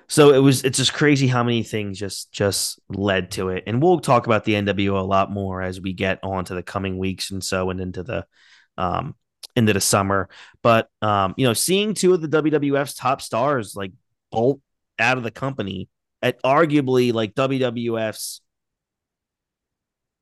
so 0.09 0.33
it 0.33 0.39
was 0.39 0.63
it's 0.63 0.77
just 0.77 0.93
crazy 0.93 1.27
how 1.27 1.43
many 1.43 1.63
things 1.63 1.99
just 1.99 2.31
just 2.31 2.79
led 2.89 3.31
to 3.31 3.49
it 3.49 3.63
and 3.67 3.81
we'll 3.81 3.99
talk 3.99 4.25
about 4.27 4.45
the 4.45 4.53
nwo 4.55 4.99
a 4.99 5.03
lot 5.03 5.31
more 5.31 5.61
as 5.61 5.81
we 5.81 5.93
get 5.93 6.19
on 6.23 6.45
to 6.45 6.55
the 6.55 6.63
coming 6.63 6.97
weeks 6.97 7.31
and 7.31 7.43
so 7.43 7.69
and 7.69 7.81
into 7.81 8.03
the 8.03 8.25
um 8.77 9.15
into 9.55 9.73
the 9.73 9.81
summer 9.81 10.29
but 10.63 10.89
um 11.01 11.33
you 11.37 11.45
know 11.47 11.53
seeing 11.53 11.93
two 11.93 12.13
of 12.13 12.21
the 12.21 12.27
wwf's 12.29 12.95
top 12.95 13.21
stars 13.21 13.75
like 13.75 13.93
bolt 14.31 14.61
out 14.99 15.17
of 15.17 15.23
the 15.23 15.31
company 15.31 15.89
at 16.21 16.41
arguably 16.43 17.13
like 17.13 17.35
wwf's 17.35 18.41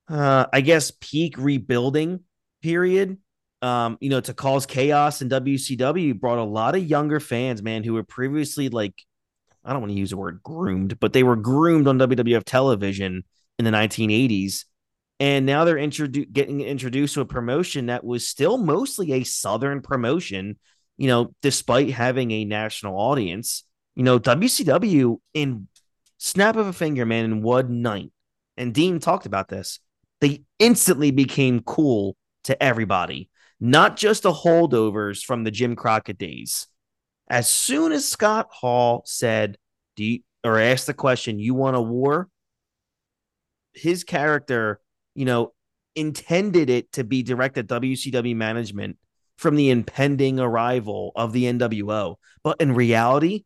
uh 0.09 0.45
i 0.53 0.61
guess 0.61 0.91
peak 1.01 1.35
rebuilding 1.37 2.21
period 2.61 3.17
um 3.61 3.97
you 3.99 4.09
know 4.09 4.21
to 4.21 4.35
cause 4.35 4.67
chaos 4.67 5.21
in 5.21 5.29
wcw 5.29 6.19
brought 6.19 6.37
a 6.37 6.43
lot 6.43 6.75
of 6.75 6.83
younger 6.83 7.19
fans 7.19 7.63
man 7.63 7.83
who 7.83 7.93
were 7.93 8.03
previously 8.03 8.69
like 8.69 8.93
I 9.67 9.73
don't 9.73 9.81
want 9.81 9.91
to 9.91 9.99
use 9.99 10.11
the 10.11 10.17
word 10.17 10.41
groomed, 10.43 10.97
but 10.99 11.11
they 11.11 11.23
were 11.23 11.35
groomed 11.35 11.87
on 11.87 11.99
WWF 11.99 12.43
television 12.45 13.25
in 13.59 13.65
the 13.65 13.71
1980s. 13.71 14.63
And 15.19 15.45
now 15.45 15.65
they're 15.65 15.75
introdu- 15.75 16.31
getting 16.31 16.61
introduced 16.61 17.15
to 17.15 17.21
a 17.21 17.25
promotion 17.25 17.87
that 17.87 18.05
was 18.05 18.25
still 18.25 18.57
mostly 18.57 19.11
a 19.11 19.23
Southern 19.25 19.81
promotion, 19.81 20.57
you 20.95 21.07
know, 21.07 21.35
despite 21.41 21.89
having 21.89 22.31
a 22.31 22.45
national 22.45 22.97
audience. 22.97 23.65
You 23.95 24.03
know, 24.03 24.19
WCW 24.19 25.17
in 25.33 25.67
snap 26.17 26.55
of 26.55 26.67
a 26.67 26.73
finger, 26.73 27.05
man, 27.05 27.25
in 27.25 27.41
one 27.41 27.81
night. 27.81 28.11
And 28.55 28.73
Dean 28.73 28.99
talked 28.99 29.25
about 29.25 29.49
this. 29.49 29.79
They 30.21 30.43
instantly 30.59 31.11
became 31.11 31.59
cool 31.59 32.15
to 32.45 32.61
everybody, 32.63 33.29
not 33.59 33.97
just 33.97 34.23
the 34.23 34.33
holdovers 34.33 35.23
from 35.23 35.43
the 35.43 35.51
Jim 35.51 35.75
Crockett 35.75 36.17
days 36.17 36.67
as 37.29 37.49
soon 37.49 37.91
as 37.91 38.07
Scott 38.07 38.47
Hall 38.51 39.03
said, 39.05 39.57
"Do 39.95 40.03
you, 40.03 40.19
or 40.43 40.59
asked 40.59 40.87
the 40.87 40.93
question, 40.93 41.39
you 41.39 41.53
want 41.53 41.75
a 41.75 41.81
war?" 41.81 42.29
His 43.73 44.03
character, 44.03 44.79
you 45.13 45.25
know, 45.25 45.53
intended 45.95 46.69
it 46.69 46.91
to 46.93 47.03
be 47.03 47.23
directed 47.23 47.71
at 47.71 47.81
WCW 47.81 48.35
management 48.35 48.97
from 49.37 49.55
the 49.55 49.69
impending 49.69 50.39
arrival 50.39 51.11
of 51.15 51.33
the 51.33 51.45
NWO. 51.45 52.15
But 52.43 52.61
in 52.61 52.73
reality, 52.73 53.43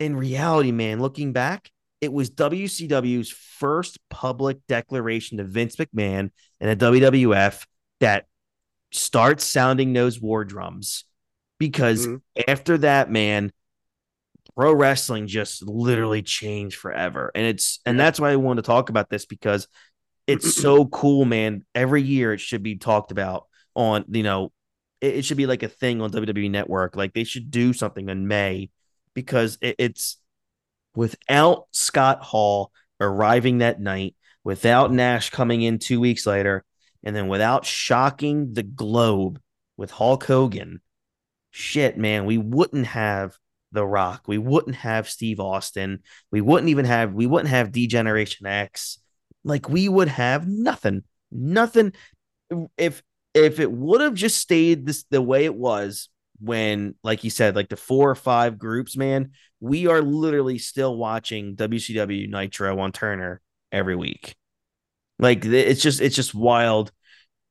in 0.00 0.16
reality, 0.16 0.72
man, 0.72 1.00
looking 1.00 1.32
back, 1.32 1.70
it 2.00 2.12
was 2.12 2.30
WCW's 2.30 3.30
first 3.30 3.98
public 4.10 4.58
declaration 4.66 5.38
to 5.38 5.44
Vince 5.44 5.76
McMahon 5.76 6.30
and 6.60 6.80
the 6.80 6.86
WWF 6.86 7.66
that 8.00 8.26
starts 8.92 9.44
sounding 9.44 9.92
those 9.92 10.20
war 10.20 10.44
drums 10.44 11.04
because 11.58 12.06
mm-hmm. 12.06 12.42
after 12.48 12.78
that, 12.78 13.10
man, 13.10 13.52
pro 14.54 14.72
wrestling 14.72 15.26
just 15.26 15.66
literally 15.66 16.22
changed 16.22 16.76
forever. 16.76 17.30
And 17.34 17.46
it's 17.46 17.80
and 17.86 17.98
that's 17.98 18.20
why 18.20 18.30
I 18.30 18.36
wanted 18.36 18.62
to 18.62 18.66
talk 18.66 18.90
about 18.90 19.10
this 19.10 19.24
because 19.24 19.66
it's 20.26 20.54
so 20.62 20.86
cool, 20.86 21.24
man. 21.24 21.64
Every 21.74 22.02
year 22.02 22.32
it 22.32 22.40
should 22.40 22.62
be 22.62 22.76
talked 22.76 23.10
about 23.12 23.46
on, 23.74 24.04
you 24.08 24.22
know, 24.22 24.52
it, 25.00 25.16
it 25.16 25.24
should 25.24 25.36
be 25.36 25.46
like 25.46 25.62
a 25.62 25.68
thing 25.68 26.00
on 26.00 26.10
WWE 26.10 26.50
Network. 26.50 26.96
Like 26.96 27.14
they 27.14 27.24
should 27.24 27.50
do 27.50 27.72
something 27.72 28.08
in 28.08 28.28
May 28.28 28.70
because 29.14 29.58
it, 29.60 29.76
it's 29.78 30.18
without 30.94 31.66
Scott 31.72 32.22
Hall 32.22 32.72
arriving 33.00 33.58
that 33.58 33.80
night, 33.80 34.14
without 34.44 34.92
Nash 34.92 35.30
coming 35.30 35.62
in 35.62 35.78
two 35.78 36.00
weeks 36.00 36.26
later, 36.26 36.64
and 37.04 37.14
then 37.14 37.28
without 37.28 37.66
shocking 37.66 38.54
the 38.54 38.62
globe 38.62 39.40
with 39.76 39.90
Hulk 39.90 40.24
Hogan 40.24 40.80
shit, 41.52 41.96
man, 41.96 42.24
we 42.24 42.38
wouldn't 42.38 42.86
have 42.86 43.36
The 43.70 43.86
Rock. 43.86 44.22
We 44.26 44.38
wouldn't 44.38 44.76
have 44.76 45.08
Steve 45.08 45.38
Austin. 45.38 46.00
We 46.32 46.40
wouldn't 46.40 46.70
even 46.70 46.86
have 46.86 47.12
we 47.12 47.26
wouldn't 47.26 47.50
have 47.50 47.70
D-Generation 47.70 48.46
X. 48.46 48.98
Like 49.44 49.68
we 49.68 49.88
would 49.88 50.08
have 50.08 50.48
nothing. 50.48 51.04
Nothing 51.30 51.92
if 52.76 53.02
if 53.34 53.60
it 53.60 53.70
would 53.70 54.00
have 54.00 54.14
just 54.14 54.38
stayed 54.38 54.84
this 54.84 55.04
the 55.10 55.22
way 55.22 55.44
it 55.44 55.54
was 55.54 56.08
when 56.40 56.94
like 57.02 57.24
you 57.24 57.30
said 57.30 57.54
like 57.54 57.68
the 57.68 57.76
four 57.76 58.10
or 58.10 58.14
five 58.14 58.58
groups 58.58 58.96
man 58.96 59.30
we 59.60 59.86
are 59.86 60.02
literally 60.02 60.58
still 60.58 60.96
watching 60.96 61.56
WCW 61.56 62.28
Nitro 62.28 62.78
on 62.80 62.92
Turner 62.92 63.40
every 63.70 63.96
week 63.96 64.34
like 65.22 65.44
it's 65.44 65.80
just 65.80 66.00
it's 66.00 66.16
just 66.16 66.34
wild 66.34 66.90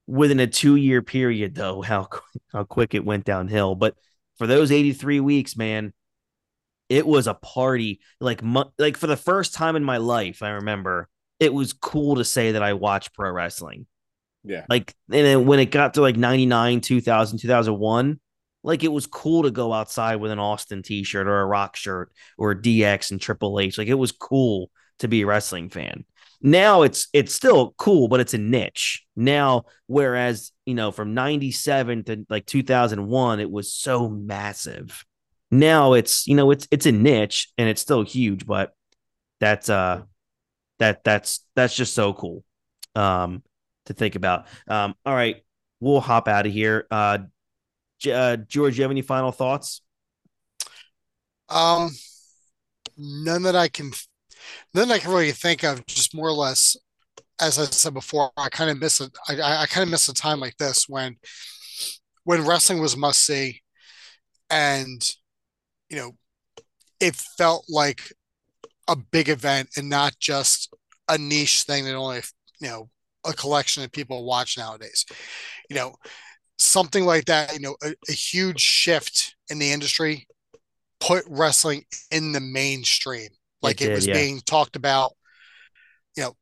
within 0.06 0.42
a 0.42 0.48
two 0.48 0.76
year 0.76 1.02
period, 1.02 1.56
though, 1.56 1.82
how 1.82 2.10
how 2.52 2.66
quick 2.66 2.94
it 2.94 3.06
went 3.06 3.26
downhill. 3.26 3.76
But 3.76 3.96
for 4.38 4.46
those 4.46 4.72
83 4.72 5.22
weeks, 5.22 5.56
man, 5.56 5.94
it 6.90 7.08
was 7.08 7.28
a 7.28 7.34
party. 7.34 8.02
Like 8.20 8.42
like 8.78 8.98
for 8.98 9.08
the 9.08 9.18
first 9.18 9.54
time 9.54 9.78
in 9.78 9.84
my 9.84 9.98
life, 9.98 10.44
I 10.44 10.50
remember 10.50 11.08
it 11.40 11.54
was 11.54 11.72
cool 11.72 12.18
to 12.18 12.26
say 12.26 12.52
that 12.52 12.62
I 12.62 12.74
watched 12.74 13.14
pro 13.14 13.32
wrestling. 13.32 13.88
Yeah. 14.44 14.66
Like 14.70 14.94
and 15.10 15.26
then 15.26 15.46
when 15.46 15.60
it 15.60 15.72
got 15.72 15.94
to 15.94 16.02
like 16.02 16.18
99, 16.18 16.82
2000, 16.82 17.38
2001, 17.38 18.20
like 18.64 18.84
it 18.84 18.92
was 18.92 19.08
cool 19.08 19.44
to 19.44 19.52
go 19.52 19.72
outside 19.72 20.18
with 20.18 20.32
an 20.32 20.40
Austin 20.40 20.84
t-shirt 20.84 21.28
or 21.28 21.40
a 21.40 21.46
rock 21.46 21.78
shirt 21.78 22.12
or 22.38 22.52
a 22.52 22.62
DX 22.62 23.12
and 23.12 23.22
Triple 23.22 23.62
H. 23.62 23.78
Like 23.78 23.88
it 23.88 23.94
was 23.94 24.12
cool 24.12 24.70
to 25.00 25.08
be 25.08 25.22
a 25.22 25.26
wrestling 25.26 25.70
fan. 25.70 26.04
Now 26.42 26.82
it's 26.82 27.08
it's 27.14 27.34
still 27.34 27.74
cool, 27.78 28.08
but 28.08 28.20
it's 28.20 28.34
a 28.34 28.38
niche. 28.38 29.06
Now, 29.16 29.66
whereas 29.88 30.52
you 30.66 30.74
know, 30.74 30.92
from 30.92 31.14
97 31.14 32.04
to 32.06 32.26
like 32.30 32.46
2001, 32.46 33.40
it 33.40 33.52
was 33.52 33.74
so 33.74 34.10
massive. 34.10 35.06
Now 35.52 35.94
it's 35.94 36.28
you 36.28 36.36
know, 36.36 36.52
it's 36.52 36.68
it's 36.72 36.86
a 36.86 36.92
niche 36.92 37.52
and 37.58 37.70
it's 37.70 37.82
still 37.82 38.04
huge, 38.04 38.46
but 38.46 38.74
that's 39.40 39.70
uh 39.70 40.04
that 40.80 41.04
that's 41.04 41.46
that's 41.56 41.76
just 41.76 41.94
so 41.94 42.14
cool 42.14 42.44
um 42.96 43.44
to 43.86 43.94
think 43.94 44.16
about. 44.16 44.48
Um, 44.68 44.96
all 45.06 45.14
right, 45.14 45.44
we'll 45.80 46.02
hop 46.02 46.28
out 46.28 46.46
of 46.46 46.54
here. 46.54 46.88
Uh, 46.90 47.20
uh 48.12 48.38
George, 48.38 48.78
you 48.78 48.84
have 48.84 48.92
any 48.92 49.02
final 49.02 49.32
thoughts? 49.32 49.82
Um, 51.50 51.92
none 52.98 53.44
that 53.44 53.56
I 53.56 53.68
can 53.68 53.92
then 54.74 54.92
I 54.92 55.00
can 55.00 55.12
really 55.12 55.32
think 55.32 55.64
of 55.64 55.86
just 55.86 56.16
more 56.16 56.28
or 56.28 56.34
less, 56.34 56.78
as 57.40 57.60
I 57.60 57.66
said 57.66 57.94
before, 57.94 58.32
I 58.38 58.50
kind 58.50 58.70
of 58.70 58.80
miss 58.80 59.02
it. 59.02 59.12
I, 59.28 59.64
I 59.64 59.66
kind 59.66 59.84
of 59.84 59.90
miss 59.90 60.08
a 60.08 60.14
time 60.14 60.40
like 60.40 60.58
this 60.58 60.88
when, 60.88 61.18
when 62.24 62.46
wrestling 62.46 62.80
was 62.80 62.96
must 62.96 63.26
see, 63.26 63.62
and 64.50 65.04
you 65.90 65.98
know, 65.98 66.12
it 67.00 67.16
felt 67.16 67.66
like 67.70 68.14
a 68.88 68.96
big 68.96 69.30
event 69.30 69.70
and 69.78 69.90
not 69.90 70.18
just 70.20 70.74
a 71.10 71.18
niche 71.18 71.64
thing 71.64 71.86
that 71.86 71.96
only 71.96 72.22
you 72.60 72.68
know 72.68 72.90
a 73.26 73.34
collection 73.34 73.84
of 73.84 73.92
people 73.92 74.26
watch 74.26 74.58
nowadays. 74.58 75.06
You 75.70 75.76
know, 75.76 75.96
something 76.58 77.06
like 77.06 77.26
that. 77.26 77.54
You 77.54 77.62
know, 77.62 77.76
a, 77.84 77.94
a 78.08 78.14
huge 78.14 78.62
shift 78.62 79.36
in 79.50 79.60
the 79.60 79.72
industry 79.72 80.28
put 81.00 81.24
wrestling 81.28 81.84
in 82.12 82.32
the 82.32 82.40
mainstream 82.40 83.30
like 83.62 83.82
it, 83.82 83.86
did, 83.86 83.92
it 83.92 83.96
was 83.96 84.08
yeah. 84.08 84.14
being 84.14 84.40
talked 84.42 84.76
about, 84.76 85.14
you 86.16 86.24
know, 86.24 86.36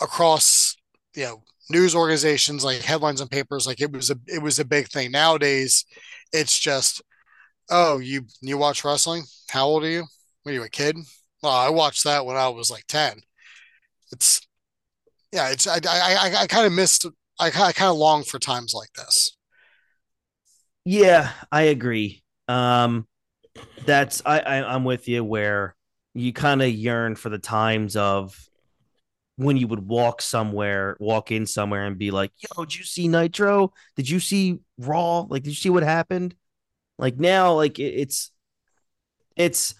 across 0.00 0.76
you 1.14 1.24
know 1.24 1.42
news 1.70 1.94
organizations 1.94 2.64
like 2.64 2.82
headlines 2.82 3.20
and 3.20 3.30
papers. 3.30 3.66
Like 3.66 3.80
it 3.80 3.92
was 3.92 4.10
a 4.10 4.16
it 4.26 4.42
was 4.42 4.58
a 4.58 4.64
big 4.64 4.88
thing. 4.88 5.12
Nowadays, 5.12 5.84
it's 6.32 6.58
just, 6.58 7.02
oh, 7.70 7.98
you 7.98 8.26
you 8.40 8.58
watch 8.58 8.84
wrestling? 8.84 9.24
How 9.48 9.66
old 9.66 9.84
are 9.84 9.90
you? 9.90 10.04
Were 10.44 10.52
you 10.52 10.62
a 10.62 10.68
kid? 10.68 10.96
Well, 11.42 11.52
I 11.52 11.70
watched 11.70 12.04
that 12.04 12.26
when 12.26 12.36
I 12.36 12.48
was 12.48 12.70
like 12.70 12.84
ten. 12.86 13.20
It's 14.12 14.46
yeah, 15.32 15.50
it's 15.50 15.66
I 15.66 15.76
I 15.76 16.16
I, 16.20 16.42
I 16.42 16.46
kind 16.46 16.66
of 16.66 16.72
missed. 16.72 17.06
I, 17.38 17.46
I 17.46 17.72
kind 17.72 17.90
of 17.90 17.96
long 17.96 18.22
for 18.22 18.38
times 18.38 18.74
like 18.74 18.92
this. 18.92 19.36
Yeah, 20.84 21.30
I 21.50 21.62
agree. 21.62 22.22
Um, 22.48 23.06
that's 23.86 24.22
I, 24.26 24.40
I 24.40 24.74
I'm 24.74 24.84
with 24.84 25.08
you 25.08 25.24
where 25.24 25.74
you 26.14 26.32
kind 26.32 26.62
of 26.62 26.70
yearn 26.70 27.14
for 27.14 27.28
the 27.28 27.38
times 27.38 27.96
of 27.96 28.36
when 29.36 29.56
you 29.56 29.66
would 29.68 29.86
walk 29.86 30.20
somewhere, 30.20 30.96
walk 31.00 31.32
in 31.32 31.46
somewhere 31.46 31.86
and 31.86 31.96
be 31.96 32.10
like, 32.10 32.32
yo, 32.36 32.64
did 32.64 32.76
you 32.76 32.84
see 32.84 33.08
Nitro? 33.08 33.72
Did 33.96 34.08
you 34.08 34.20
see 34.20 34.58
Raw? 34.78 35.20
Like, 35.20 35.42
did 35.44 35.50
you 35.50 35.56
see 35.56 35.70
what 35.70 35.82
happened? 35.82 36.34
Like 36.98 37.16
now, 37.16 37.54
like 37.54 37.78
it's 37.78 38.30
it's 39.34 39.74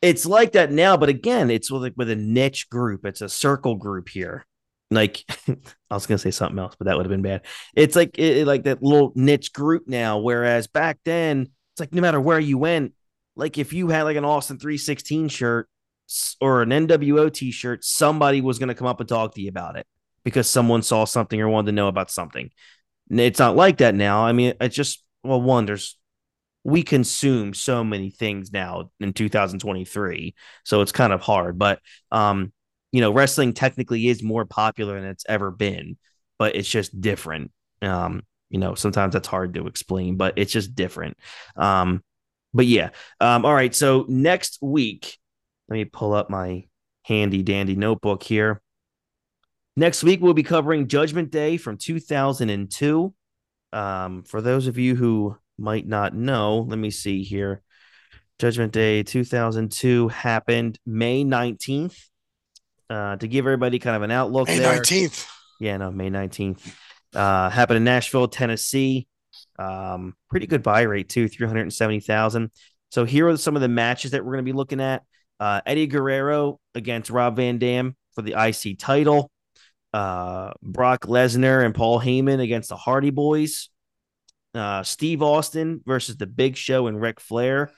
it's 0.00 0.24
like 0.24 0.52
that 0.52 0.72
now, 0.72 0.96
but 0.96 1.10
again, 1.10 1.50
it's 1.50 1.70
with 1.70 1.92
with 1.96 2.08
a 2.08 2.16
niche 2.16 2.70
group. 2.70 3.04
It's 3.04 3.20
a 3.20 3.28
circle 3.28 3.74
group 3.74 4.08
here. 4.08 4.46
Like 4.90 5.24
I 5.90 5.94
was 5.94 6.06
gonna 6.06 6.18
say 6.18 6.30
something 6.30 6.58
else, 6.58 6.74
but 6.78 6.86
that 6.86 6.96
would 6.96 7.04
have 7.04 7.10
been 7.10 7.22
bad. 7.22 7.44
It's 7.74 7.94
like 7.96 8.18
it, 8.18 8.46
like 8.46 8.64
that 8.64 8.82
little 8.82 9.12
niche 9.14 9.52
group 9.52 9.86
now. 9.86 10.18
Whereas 10.18 10.66
back 10.66 10.98
then, 11.04 11.48
it's 11.72 11.80
like 11.80 11.92
no 11.92 12.00
matter 12.00 12.20
where 12.20 12.40
you 12.40 12.56
went, 12.56 12.94
like 13.38 13.56
if 13.56 13.72
you 13.72 13.88
had 13.88 14.02
like 14.02 14.16
an 14.16 14.24
Austin 14.24 14.58
316 14.58 15.28
shirt 15.28 15.68
or 16.40 16.62
an 16.62 16.70
NWO 16.70 17.32
t-shirt, 17.32 17.84
somebody 17.84 18.40
was 18.40 18.58
going 18.58 18.68
to 18.68 18.74
come 18.74 18.88
up 18.88 19.00
and 19.00 19.08
talk 19.08 19.34
to 19.36 19.40
you 19.40 19.48
about 19.48 19.76
it 19.76 19.86
because 20.24 20.50
someone 20.50 20.82
saw 20.82 21.04
something 21.04 21.40
or 21.40 21.48
wanted 21.48 21.66
to 21.66 21.72
know 21.72 21.86
about 21.88 22.10
something. 22.10 22.50
It's 23.10 23.38
not 23.38 23.56
like 23.56 23.78
that 23.78 23.94
now. 23.94 24.26
I 24.26 24.32
mean, 24.32 24.54
it's 24.60 24.74
just 24.74 25.04
well, 25.22 25.40
one, 25.40 25.66
there's 25.66 25.96
we 26.64 26.82
consume 26.82 27.54
so 27.54 27.84
many 27.84 28.10
things 28.10 28.52
now 28.52 28.90
in 28.98 29.12
2023, 29.12 30.34
so 30.64 30.80
it's 30.82 30.92
kind 30.92 31.12
of 31.12 31.20
hard. 31.20 31.58
But 31.58 31.78
um, 32.10 32.52
you 32.90 33.00
know, 33.00 33.12
wrestling 33.12 33.52
technically 33.52 34.08
is 34.08 34.22
more 34.22 34.46
popular 34.46 35.00
than 35.00 35.08
it's 35.08 35.24
ever 35.28 35.52
been, 35.52 35.96
but 36.38 36.56
it's 36.56 36.68
just 36.68 37.00
different. 37.00 37.52
Um, 37.82 38.24
you 38.50 38.58
know, 38.58 38.74
sometimes 38.74 39.12
that's 39.12 39.28
hard 39.28 39.54
to 39.54 39.68
explain, 39.68 40.16
but 40.16 40.34
it's 40.36 40.52
just 40.52 40.74
different. 40.74 41.16
Um, 41.56 42.02
but 42.54 42.66
yeah. 42.66 42.90
Um, 43.20 43.44
all 43.44 43.54
right. 43.54 43.74
So 43.74 44.04
next 44.08 44.58
week, 44.60 45.18
let 45.68 45.74
me 45.76 45.84
pull 45.84 46.12
up 46.12 46.30
my 46.30 46.66
handy 47.02 47.42
dandy 47.42 47.76
notebook 47.76 48.22
here. 48.22 48.60
Next 49.76 50.02
week, 50.02 50.20
we'll 50.20 50.34
be 50.34 50.42
covering 50.42 50.88
Judgment 50.88 51.30
Day 51.30 51.56
from 51.56 51.76
2002. 51.76 53.14
Um, 53.72 54.22
for 54.24 54.40
those 54.40 54.66
of 54.66 54.76
you 54.76 54.96
who 54.96 55.36
might 55.56 55.86
not 55.86 56.14
know, 56.14 56.66
let 56.68 56.78
me 56.78 56.90
see 56.90 57.22
here. 57.22 57.62
Judgment 58.38 58.72
Day 58.72 59.02
2002 59.02 60.08
happened 60.08 60.78
May 60.86 61.24
19th. 61.24 61.96
Uh, 62.90 63.16
to 63.16 63.28
give 63.28 63.44
everybody 63.46 63.78
kind 63.78 63.96
of 63.96 64.02
an 64.02 64.10
outlook 64.10 64.48
May 64.48 64.58
there. 64.58 64.80
19th. 64.80 65.26
Yeah, 65.60 65.76
no, 65.76 65.90
May 65.90 66.08
19th. 66.08 66.74
Uh, 67.14 67.50
happened 67.50 67.78
in 67.78 67.84
Nashville, 67.84 68.28
Tennessee. 68.28 69.06
Um, 69.58 70.14
pretty 70.30 70.46
good 70.46 70.62
buy 70.62 70.82
rate 70.82 71.08
too, 71.08 71.28
370,000. 71.28 72.50
So 72.90 73.04
here 73.04 73.28
are 73.28 73.36
some 73.36 73.56
of 73.56 73.62
the 73.62 73.68
matches 73.68 74.12
that 74.12 74.24
we're 74.24 74.32
going 74.32 74.44
to 74.44 74.52
be 74.52 74.56
looking 74.56 74.80
at. 74.80 75.02
Uh, 75.40 75.60
Eddie 75.66 75.86
Guerrero 75.86 76.58
against 76.74 77.10
Rob 77.10 77.36
Van 77.36 77.58
Dam 77.58 77.96
for 78.14 78.22
the 78.22 78.34
IC 78.36 78.78
title. 78.78 79.30
Uh, 79.92 80.52
Brock 80.62 81.06
Lesnar 81.06 81.64
and 81.64 81.74
Paul 81.74 82.00
Heyman 82.00 82.40
against 82.40 82.68
the 82.68 82.76
Hardy 82.76 83.10
Boys. 83.10 83.68
Uh, 84.54 84.82
Steve 84.82 85.22
Austin 85.22 85.82
versus 85.86 86.16
the 86.16 86.26
Big 86.26 86.56
Show 86.56 86.86
and 86.86 87.00
Ric 87.00 87.20
Flair. 87.20 87.70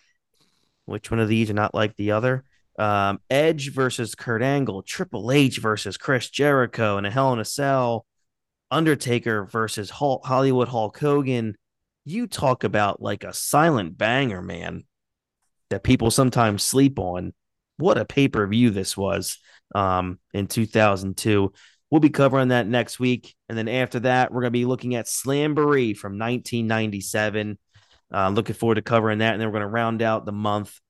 Which 0.86 1.10
one 1.10 1.20
of 1.20 1.28
these 1.28 1.50
are 1.50 1.54
not 1.54 1.74
like 1.74 1.96
the 1.96 2.12
other? 2.12 2.44
Um, 2.78 3.20
Edge 3.28 3.72
versus 3.72 4.14
Kurt 4.14 4.42
Angle, 4.42 4.82
Triple 4.82 5.30
H 5.30 5.58
versus 5.58 5.96
Chris 5.96 6.30
Jericho, 6.30 6.96
and 6.96 7.06
a 7.06 7.10
Hell 7.10 7.32
in 7.32 7.38
a 7.38 7.44
Cell, 7.44 8.06
Undertaker 8.70 9.44
versus 9.44 9.90
Hulk, 9.90 10.24
Hollywood 10.24 10.68
Hulk 10.68 10.98
Hogan. 10.98 11.56
You 12.10 12.26
talk 12.26 12.64
about 12.64 13.00
like 13.00 13.22
a 13.22 13.32
silent 13.32 13.96
banger, 13.96 14.42
man, 14.42 14.82
that 15.70 15.84
people 15.84 16.10
sometimes 16.10 16.64
sleep 16.64 16.98
on. 16.98 17.32
What 17.76 17.98
a 17.98 18.04
pay 18.04 18.26
per 18.26 18.44
view 18.48 18.70
this 18.70 18.96
was 18.96 19.38
um, 19.76 20.18
in 20.34 20.48
2002. 20.48 21.52
We'll 21.88 22.00
be 22.00 22.10
covering 22.10 22.48
that 22.48 22.66
next 22.66 22.98
week. 22.98 23.36
And 23.48 23.56
then 23.56 23.68
after 23.68 24.00
that, 24.00 24.32
we're 24.32 24.40
going 24.40 24.52
to 24.52 24.58
be 24.58 24.64
looking 24.64 24.96
at 24.96 25.06
Slamboree 25.06 25.96
from 25.96 26.18
1997. 26.18 27.56
Uh, 28.12 28.30
looking 28.30 28.56
forward 28.56 28.74
to 28.74 28.82
covering 28.82 29.18
that. 29.18 29.34
And 29.34 29.40
then 29.40 29.46
we're 29.46 29.60
going 29.60 29.62
to 29.62 29.68
round 29.68 30.02
out 30.02 30.26
the 30.26 30.32
month 30.32 30.80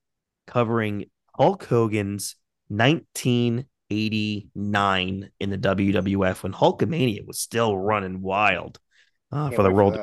covering 0.47 1.05
Hulk 1.35 1.65
Hogan's 1.65 2.35
1989 2.69 5.29
in 5.39 5.49
the 5.51 5.57
WWF 5.59 6.41
when 6.41 6.53
Hulkamania 6.53 7.27
was 7.27 7.39
still 7.39 7.77
running 7.77 8.23
wild 8.23 8.79
uh, 9.31 9.51
for 9.51 9.61
the 9.61 9.71
world. 9.71 9.99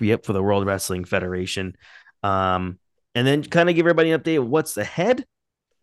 Yep, 0.00 0.24
for 0.24 0.32
the 0.32 0.42
World 0.42 0.66
Wrestling 0.66 1.04
Federation. 1.04 1.76
Um, 2.22 2.78
and 3.14 3.26
then 3.26 3.44
kind 3.44 3.68
of 3.68 3.74
give 3.74 3.84
everybody 3.84 4.10
an 4.10 4.20
update 4.20 4.38
of 4.38 4.48
what's 4.48 4.76
ahead. 4.76 5.24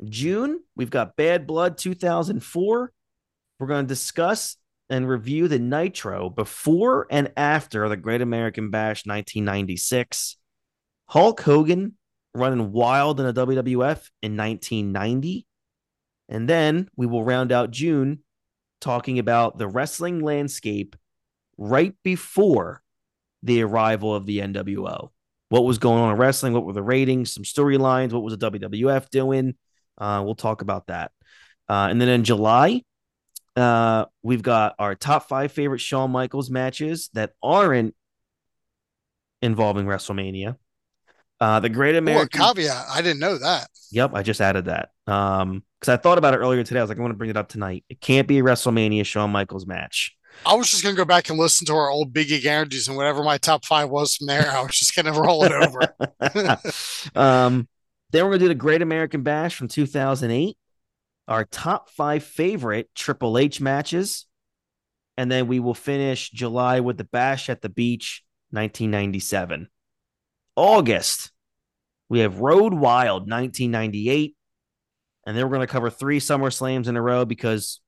June, 0.04 0.62
we've 0.76 0.90
got 0.90 1.16
Bad 1.16 1.48
Blood 1.48 1.78
2004. 1.78 2.92
We're 3.60 3.68
going 3.68 3.86
to 3.86 3.88
discuss 3.88 4.58
and 4.90 5.08
review 5.08 5.48
the 5.48 5.60
Nitro 5.60 6.30
before 6.30 7.08
and 7.10 7.32
after 7.38 7.88
the 7.88 7.96
Great 7.96 8.22
American 8.22 8.72
Bash 8.72 9.06
1996. 9.06 10.38
Hulk 11.08 11.42
Hogan 11.42 11.94
running 12.34 12.72
wild 12.72 13.20
in 13.20 13.26
the 13.26 13.34
WWF 13.34 14.10
in 14.22 14.36
1990. 14.36 15.46
And 16.30 16.50
then 16.50 16.90
we 16.96 17.06
will 17.06 17.24
round 17.24 17.52
out 17.52 17.72
June 17.72 18.20
talking 18.80 19.20
about 19.20 19.58
the 19.58 19.68
wrestling 19.68 20.22
landscape 20.22 20.96
right 21.58 21.94
before 22.04 22.82
the 23.44 23.64
arrival 23.64 24.16
of 24.16 24.26
the 24.26 24.40
NWO. 24.40 25.10
What 25.50 25.66
was 25.66 25.78
going 25.78 26.02
on 26.02 26.12
in 26.12 26.18
wrestling? 26.18 26.54
What 26.54 26.66
were 26.66 26.74
the 26.74 26.84
ratings? 26.84 27.34
Some 27.34 27.44
storylines? 27.44 28.14
What 28.14 28.24
was 28.24 28.38
the 28.38 28.52
WWF 28.52 29.10
doing? 29.10 29.56
Uh, 29.98 30.22
we'll 30.24 30.36
talk 30.36 30.62
about 30.62 30.88
that. 30.88 31.12
Uh, 31.68 31.88
and 31.90 32.00
then 32.00 32.10
in 32.10 32.24
July, 32.24 32.84
uh, 33.56 34.06
we've 34.24 34.42
got 34.42 34.76
our 34.80 34.96
top 34.96 35.28
five 35.28 35.52
favorite 35.52 35.80
Shawn 35.80 36.12
Michaels 36.12 36.50
matches 36.50 37.10
that 37.14 37.34
aren't 37.44 37.96
involving 39.42 39.86
WrestleMania. 39.86 40.56
Uh, 41.40 41.60
the 41.60 41.70
Great 41.70 41.96
American. 41.96 42.40
caveat. 42.40 42.86
I 42.90 43.02
didn't 43.02 43.20
know 43.20 43.38
that. 43.38 43.68
Yep, 43.92 44.12
I 44.14 44.24
just 44.24 44.42
added 44.42 44.66
that. 44.66 44.90
Um, 45.08 45.64
because 45.80 45.94
I 45.94 45.98
thought 45.98 46.20
about 46.20 46.36
it 46.36 46.38
earlier 46.38 46.64
today. 46.64 46.80
I 46.80 46.84
was 46.84 46.90
like, 46.90 47.00
I 47.00 47.02
want 47.02 47.14
to 47.14 47.18
bring 47.18 47.32
it 47.32 47.38
up 47.38 47.50
tonight. 47.50 47.84
It 47.90 48.00
can't 48.00 48.28
be 48.28 48.38
a 48.38 48.44
WrestleMania 48.44 49.04
Shawn 49.04 49.32
Michaels 49.32 49.66
match. 49.66 50.16
I 50.46 50.56
was 50.56 50.70
just 50.70 50.84
gonna 50.84 50.96
go 50.96 51.06
back 51.06 51.30
and 51.30 51.38
listen 51.38 51.66
to 51.68 51.74
our 51.74 51.90
old 51.90 52.14
Big 52.14 52.30
Gig 52.30 52.46
Energies 52.46 52.88
and 52.88 52.98
whatever 52.98 53.24
my 53.24 53.38
top 53.38 53.66
five 53.66 53.90
was 53.90 54.16
from 54.16 54.28
there. 54.28 54.50
I 54.50 54.62
was 54.62 54.78
just 54.78 54.96
gonna 54.96 55.14
roll 55.14 55.44
it 55.44 55.52
over. 55.52 56.60
um, 57.16 57.68
then 58.12 58.26
we're 58.26 58.32
gonna 58.32 58.40
do 58.40 58.48
the 58.48 58.56
Great 58.56 58.82
American 58.82 59.24
Bash 59.24 59.56
from 59.56 59.68
2008. 59.68 60.58
Our 61.28 61.46
top 61.46 61.90
five 61.90 62.24
favorite 62.24 62.90
Triple 62.96 63.38
H 63.38 63.62
matches, 63.62 64.26
and 65.16 65.32
then 65.32 65.48
we 65.48 65.60
will 65.60 65.76
finish 65.76 66.30
July 66.32 66.80
with 66.80 66.98
the 66.98 67.04
Bash 67.04 67.50
at 67.50 67.62
the 67.62 67.70
Beach 67.70 68.24
1997. 68.50 69.70
August, 70.56 71.32
we 72.10 72.20
have 72.20 72.40
Road 72.40 72.74
Wild 72.74 73.30
1998, 73.30 74.36
and 75.28 75.38
then 75.38 75.46
we're 75.46 75.54
gonna 75.54 75.68
cover 75.68 75.92
three 75.92 76.20
Summer 76.20 76.50
Slams 76.50 76.88
in 76.88 76.98
a 76.98 77.02
row 77.02 77.26
because 77.26 77.80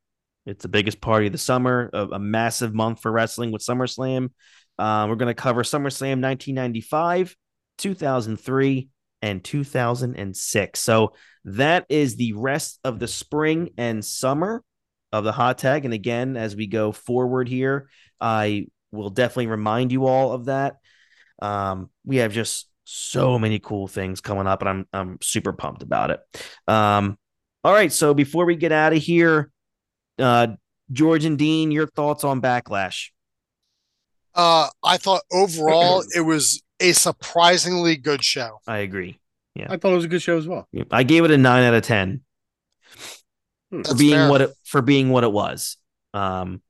it's 0.45 0.63
the 0.63 0.69
biggest 0.69 1.01
party 1.01 1.27
of 1.27 1.31
the 1.31 1.37
summer, 1.37 1.89
a, 1.93 2.07
a 2.13 2.19
massive 2.19 2.73
month 2.73 3.01
for 3.01 3.11
wrestling 3.11 3.51
with 3.51 3.61
SummerSlam. 3.61 4.29
Uh, 4.77 5.05
we're 5.07 5.15
going 5.15 5.27
to 5.27 5.33
cover 5.33 5.63
SummerSlam 5.63 6.21
1995, 6.21 7.35
2003, 7.77 8.89
and 9.21 9.43
2006. 9.43 10.79
So 10.79 11.13
that 11.45 11.85
is 11.89 12.15
the 12.15 12.33
rest 12.33 12.79
of 12.83 12.99
the 12.99 13.07
spring 13.07 13.69
and 13.77 14.03
summer 14.03 14.63
of 15.11 15.23
the 15.23 15.31
hot 15.31 15.59
tag. 15.59 15.85
And 15.85 15.93
again, 15.93 16.35
as 16.35 16.55
we 16.55 16.67
go 16.67 16.91
forward 16.91 17.47
here, 17.47 17.89
I 18.19 18.67
will 18.91 19.09
definitely 19.09 19.47
remind 19.47 19.91
you 19.91 20.07
all 20.07 20.33
of 20.33 20.45
that. 20.45 20.77
Um, 21.41 21.89
we 22.05 22.17
have 22.17 22.33
just 22.33 22.69
so 22.83 23.39
many 23.39 23.59
cool 23.59 23.87
things 23.87 24.21
coming 24.21 24.47
up, 24.47 24.61
and 24.61 24.69
I'm 24.69 24.87
I'm 24.91 25.17
super 25.21 25.53
pumped 25.53 25.83
about 25.83 26.11
it. 26.11 26.19
Um, 26.67 27.17
all 27.63 27.73
right, 27.73 27.91
so 27.91 28.13
before 28.13 28.45
we 28.45 28.55
get 28.55 28.73
out 28.73 28.93
of 28.93 29.01
here, 29.01 29.51
uh, 30.19 30.47
George 30.91 31.25
and 31.25 31.37
Dean, 31.37 31.71
your 31.71 31.87
thoughts 31.87 32.23
on 32.23 32.41
Backlash? 32.41 33.09
Uh, 34.35 34.67
I 34.83 34.97
thought 34.97 35.21
overall 35.31 36.03
it 36.15 36.21
was 36.21 36.61
a 36.79 36.91
surprisingly 36.93 37.95
good 37.97 38.23
show. 38.23 38.59
I 38.67 38.79
agree. 38.79 39.19
Yeah, 39.55 39.67
I 39.69 39.77
thought 39.77 39.91
it 39.91 39.95
was 39.97 40.05
a 40.05 40.09
good 40.09 40.21
show 40.21 40.37
as 40.37 40.47
well. 40.47 40.67
I 40.91 41.03
gave 41.03 41.23
it 41.25 41.31
a 41.31 41.37
nine 41.37 41.63
out 41.63 41.73
of 41.75 41.83
ten 41.83 42.21
Hmm. 43.71 43.81
for 43.83 43.95
being 43.95 44.15
fair. 44.15 44.29
what 44.29 44.41
it 44.41 44.51
for 44.65 44.81
being 44.81 45.09
what 45.09 45.23
it 45.23 45.31
was. 45.31 45.77
Um, 46.13 46.61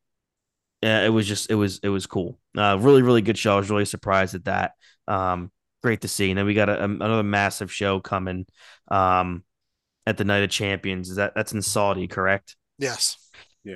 yeah, 0.82 1.06
it 1.06 1.10
was 1.10 1.26
just 1.28 1.49
it 1.49 1.56
was 1.56 1.80
it 1.84 1.90
was 1.90 2.06
cool. 2.06 2.38
Uh, 2.57 2.78
really 2.80 3.02
really 3.02 3.22
good 3.22 3.38
show. 3.38 3.53
I 3.53 3.57
was 3.57 3.70
really 3.70 3.86
surprised 3.86 4.36
at 4.36 4.45
that. 4.45 4.74
Um, 5.07 5.52
great 5.82 6.02
to 6.02 6.07
see. 6.10 6.30
And 6.32 6.38
then 6.38 6.45
we 6.45 6.53
got 6.53 6.70
a, 6.70 6.82
a- 6.82 6.86
another 6.86 7.24
massive 7.24 7.72
show 7.72 7.99
coming. 7.99 8.45
Um, 8.90 9.44
at 10.06 10.18
the 10.18 10.26
Night 10.26 10.44
of 10.44 10.49
Champions. 10.49 11.10
Is 11.10 11.15
that 11.15 11.34
that's 11.36 11.53
in 11.53 11.61
Saudi, 11.61 12.07
correct? 12.10 12.57
Yes. 12.78 13.15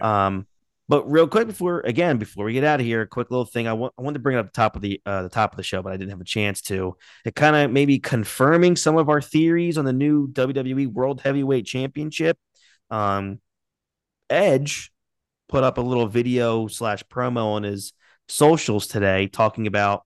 Um, 0.01 0.47
but 0.89 1.09
real 1.09 1.27
quick 1.27 1.47
before 1.47 1.81
again 1.81 2.17
before 2.17 2.45
we 2.45 2.53
get 2.53 2.63
out 2.63 2.79
of 2.79 2.85
here, 2.85 3.01
a 3.01 3.07
quick 3.07 3.29
little 3.29 3.45
thing. 3.45 3.67
I 3.67 3.73
want 3.73 3.93
I 3.97 4.01
wanted 4.01 4.15
to 4.15 4.23
bring 4.23 4.37
up 4.37 4.45
the 4.45 4.51
top 4.51 4.75
of 4.75 4.81
the 4.81 5.01
uh, 5.05 5.23
the 5.23 5.29
top 5.29 5.51
of 5.51 5.57
the 5.57 5.63
show, 5.63 5.81
but 5.81 5.91
I 5.91 5.97
didn't 5.97 6.11
have 6.11 6.21
a 6.21 6.25
chance 6.25 6.61
to. 6.63 6.95
It 7.25 7.35
kind 7.35 7.55
of 7.55 7.71
maybe 7.71 7.99
confirming 7.99 8.77
some 8.77 8.97
of 8.97 9.09
our 9.09 9.21
theories 9.21 9.77
on 9.77 9.85
the 9.85 9.93
new 9.93 10.29
WWE 10.29 10.87
World 10.87 11.21
Heavyweight 11.21 11.65
Championship. 11.65 12.37
Um, 12.89 13.39
Edge 14.29 14.91
put 15.49 15.63
up 15.63 15.77
a 15.77 15.81
little 15.81 16.07
video 16.07 16.67
slash 16.67 17.03
promo 17.03 17.53
on 17.53 17.63
his 17.63 17.93
socials 18.29 18.87
today 18.87 19.27
talking 19.27 19.67
about, 19.67 20.03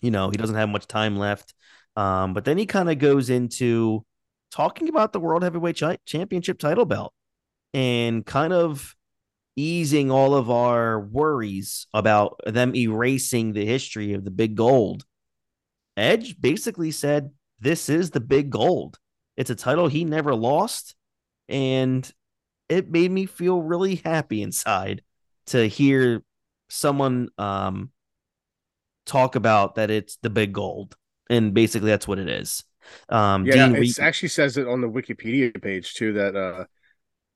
you 0.00 0.10
know, 0.10 0.30
he 0.30 0.36
doesn't 0.36 0.56
have 0.56 0.68
much 0.68 0.86
time 0.86 1.16
left. 1.16 1.54
Um, 1.96 2.34
but 2.34 2.44
then 2.44 2.58
he 2.58 2.66
kind 2.66 2.90
of 2.90 2.98
goes 2.98 3.30
into 3.30 4.04
talking 4.50 4.88
about 4.88 5.12
the 5.12 5.20
World 5.20 5.42
Heavyweight 5.42 5.78
Chi- 5.78 5.98
Championship 6.06 6.58
title 6.58 6.84
belt 6.86 7.12
and 7.74 8.24
kind 8.24 8.52
of 8.52 8.94
easing 9.56 10.10
all 10.10 10.34
of 10.34 10.50
our 10.50 11.00
worries 11.00 11.86
about 11.92 12.40
them 12.46 12.74
erasing 12.74 13.52
the 13.52 13.66
history 13.66 14.14
of 14.14 14.24
the 14.24 14.30
big 14.30 14.54
gold. 14.54 15.04
Edge 15.96 16.40
basically 16.40 16.90
said, 16.90 17.30
This 17.60 17.88
is 17.88 18.10
the 18.10 18.20
big 18.20 18.50
gold. 18.50 18.98
It's 19.36 19.50
a 19.50 19.54
title 19.54 19.88
he 19.88 20.04
never 20.04 20.34
lost. 20.34 20.94
And 21.48 22.10
it 22.68 22.90
made 22.90 23.10
me 23.10 23.26
feel 23.26 23.60
really 23.60 23.96
happy 23.96 24.42
inside 24.42 25.02
to 25.46 25.68
hear 25.68 26.22
someone 26.68 27.28
um, 27.36 27.90
talk 29.04 29.34
about 29.34 29.74
that 29.74 29.90
it's 29.90 30.16
the 30.22 30.30
big 30.30 30.52
gold. 30.52 30.96
and 31.28 31.54
basically 31.54 31.90
that's 31.90 32.08
what 32.08 32.18
it 32.18 32.28
is. 32.28 32.64
Um, 33.08 33.46
Yeah, 33.46 33.66
Dean, 33.68 33.76
it 33.76 33.80
we, 33.80 33.94
actually 34.00 34.28
says 34.28 34.56
it 34.56 34.66
on 34.66 34.80
the 34.80 34.88
Wikipedia 34.88 35.60
page 35.60 35.94
too 35.94 36.12
that 36.14 36.36
uh 36.36 36.64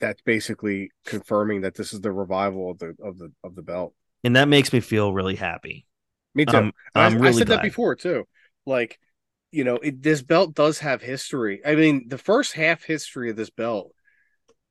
that's 0.00 0.20
basically 0.22 0.90
confirming 1.04 1.62
that 1.62 1.74
this 1.74 1.92
is 1.92 2.00
the 2.00 2.12
revival 2.12 2.70
of 2.70 2.78
the 2.78 2.94
of 3.02 3.18
the 3.18 3.32
of 3.42 3.54
the 3.54 3.62
belt. 3.62 3.94
and 4.24 4.36
that 4.36 4.48
makes 4.48 4.72
me 4.72 4.80
feel 4.80 5.12
really 5.12 5.36
happy. 5.36 5.86
Me 6.34 6.44
too. 6.44 6.56
Um, 6.56 6.72
I, 6.94 7.04
I'm 7.06 7.14
I 7.14 7.16
really 7.16 7.32
said 7.38 7.46
glad. 7.46 7.56
that 7.58 7.62
before 7.62 7.94
too. 7.96 8.24
Like, 8.66 8.98
you 9.52 9.64
know, 9.64 9.76
it, 9.76 10.02
this 10.02 10.22
belt 10.22 10.54
does 10.54 10.80
have 10.80 11.00
history. 11.00 11.60
I 11.64 11.74
mean, 11.76 12.08
the 12.08 12.18
first 12.18 12.52
half 12.52 12.82
history 12.84 13.30
of 13.30 13.36
this 13.36 13.48
belt 13.50 13.92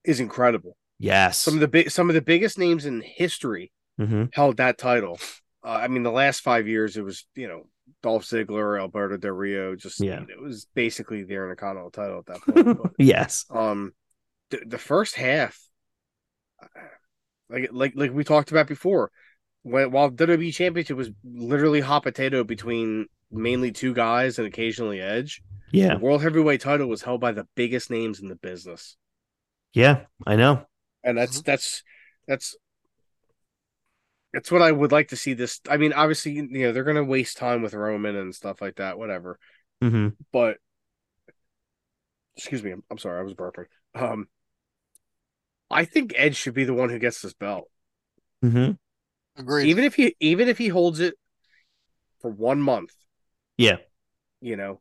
is 0.03 0.19
incredible. 0.19 0.77
Yes. 0.99 1.37
Some 1.39 1.55
of 1.55 1.59
the 1.61 1.67
big, 1.67 1.89
some 1.89 2.09
of 2.09 2.13
the 2.13 2.21
biggest 2.21 2.57
names 2.59 2.85
in 2.85 3.01
history 3.01 3.71
Mhm. 3.99 4.29
held 4.33 4.57
that 4.57 4.77
title. 4.77 5.17
Uh, 5.63 5.69
I 5.83 5.87
mean, 5.87 6.03
the 6.03 6.11
last 6.11 6.41
five 6.41 6.67
years, 6.67 6.97
it 6.97 7.01
was 7.03 7.25
you 7.33 7.47
know 7.47 7.63
Dolph 8.03 8.25
Ziggler, 8.25 8.79
Alberto 8.79 9.17
Del 9.17 9.31
Rio. 9.31 9.75
Just 9.75 9.99
Yeah. 10.01 10.21
it 10.29 10.39
was 10.39 10.67
basically 10.75 11.23
the 11.23 11.33
Intercontinental 11.33 11.91
title 11.91 12.19
at 12.19 12.25
that 12.27 12.41
point. 12.41 12.77
But, 12.83 12.91
yes. 12.99 13.45
um, 13.49 13.93
the, 14.49 14.61
the 14.65 14.77
first 14.77 15.15
half, 15.15 15.59
uh, 16.61 16.67
like 17.49 17.69
like 17.71 17.93
like 17.95 18.11
we 18.13 18.23
talked 18.23 18.51
about 18.51 18.67
before, 18.67 19.11
when 19.63 19.91
while 19.91 20.09
WWE 20.09 20.51
Championship 20.51 20.97
was 20.97 21.11
literally 21.23 21.81
hot 21.81 22.03
potato 22.03 22.43
between 22.43 23.07
mainly 23.31 23.71
two 23.71 23.93
guys 23.93 24.39
and 24.39 24.47
occasionally 24.47 25.01
Edge, 25.01 25.41
Yeah. 25.71 25.95
the 25.95 25.99
World 25.99 26.21
Heavyweight 26.21 26.61
title 26.61 26.87
was 26.87 27.01
held 27.01 27.21
by 27.21 27.31
the 27.31 27.47
biggest 27.55 27.89
names 27.89 28.19
in 28.19 28.27
the 28.29 28.35
business, 28.35 28.97
Yeah. 29.73 30.05
I 30.25 30.35
know. 30.35 30.65
and 31.03 31.17
that's 31.17 31.41
that's 31.41 31.83
that's 32.27 32.55
that's 34.33 34.51
what 34.51 34.61
I 34.61 34.71
would 34.71 34.91
like 34.91 35.09
to 35.09 35.15
see. 35.15 35.33
This, 35.33 35.61
I 35.69 35.77
mean, 35.77 35.93
obviously, 35.93 36.33
you 36.33 36.47
know, 36.47 36.71
they're 36.71 36.83
gonna 36.83 37.03
waste 37.03 37.37
time 37.37 37.61
with 37.61 37.73
Roman 37.73 38.15
and 38.15 38.35
stuff 38.35 38.61
like 38.61 38.75
that, 38.75 38.97
whatever. 38.97 39.39
hmm 39.81 40.09
But 40.31 40.57
excuse 42.37 42.63
me, 42.63 42.71
I'm, 42.71 42.83
I'm 42.91 42.97
sorry, 42.97 43.19
I 43.19 43.23
was 43.23 43.33
burping. 43.33 43.65
Um, 43.95 44.27
I 45.69 45.85
think 45.85 46.13
Edge 46.15 46.35
should 46.35 46.53
be 46.53 46.63
the 46.63 46.73
one 46.73 46.89
who 46.89 46.99
gets 46.99 47.21
this 47.21 47.33
belt. 47.33 47.69
hmm 48.41 48.71
Agreed. 49.37 49.67
even 49.67 49.83
if 49.83 49.95
he 49.95 50.15
even 50.21 50.47
if 50.47 50.57
he 50.57 50.69
holds 50.69 50.99
it 51.01 51.15
for 52.21 52.31
one 52.31 52.61
month 52.61 52.93
Yeah. 53.57 53.77
you 54.39 54.55
know 54.55 54.79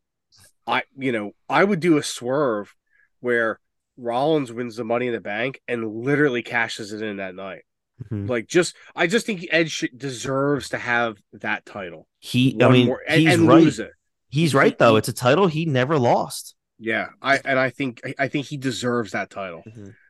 i 0.65 0.83
you 0.97 1.11
know 1.11 1.31
i 1.49 1.61
would 1.61 1.81
do 1.81 1.97
a 1.97 2.03
swerve 2.03 2.73
where 3.19 3.59
rollins 3.97 4.53
wins 4.53 4.77
the 4.77 4.85
money 4.85 5.07
in 5.07 5.13
the 5.13 5.19
bank 5.19 5.59
and 5.67 5.85
literally 5.93 6.41
cashes 6.41 6.93
it 6.93 7.01
in 7.01 7.17
that 7.17 7.35
night 7.35 7.63
Mhm. 8.09 8.29
like 8.29 8.47
just 8.47 8.75
i 8.95 9.07
just 9.07 9.25
think 9.25 9.45
edge 9.51 9.71
should, 9.71 9.97
deserves 9.97 10.69
to 10.69 10.77
have 10.77 11.17
that 11.33 11.65
title 11.65 12.07
He. 12.19 12.57
I 12.61 12.69
mean, 12.69 12.85
more- 12.87 13.01
and, 13.07 13.19
he's 13.21 13.33
and 13.33 13.47
right. 13.47 13.61
lose 13.63 13.79
it 13.79 13.91
He's 14.29 14.53
right 14.55 14.77
though. 14.77 14.95
It's 14.97 15.07
a 15.09 15.13
title 15.13 15.47
he 15.47 15.65
never 15.65 15.97
lost. 15.99 16.55
yeah 16.79 17.07
i 17.21 17.39
and 17.43 17.59
i 17.59 17.69
think 17.71 17.99
I- 18.05 18.15
i 18.19 18.27
think 18.29 18.45
he 18.47 18.55
deserves 18.57 19.11
that 19.11 19.29
title 19.29 19.63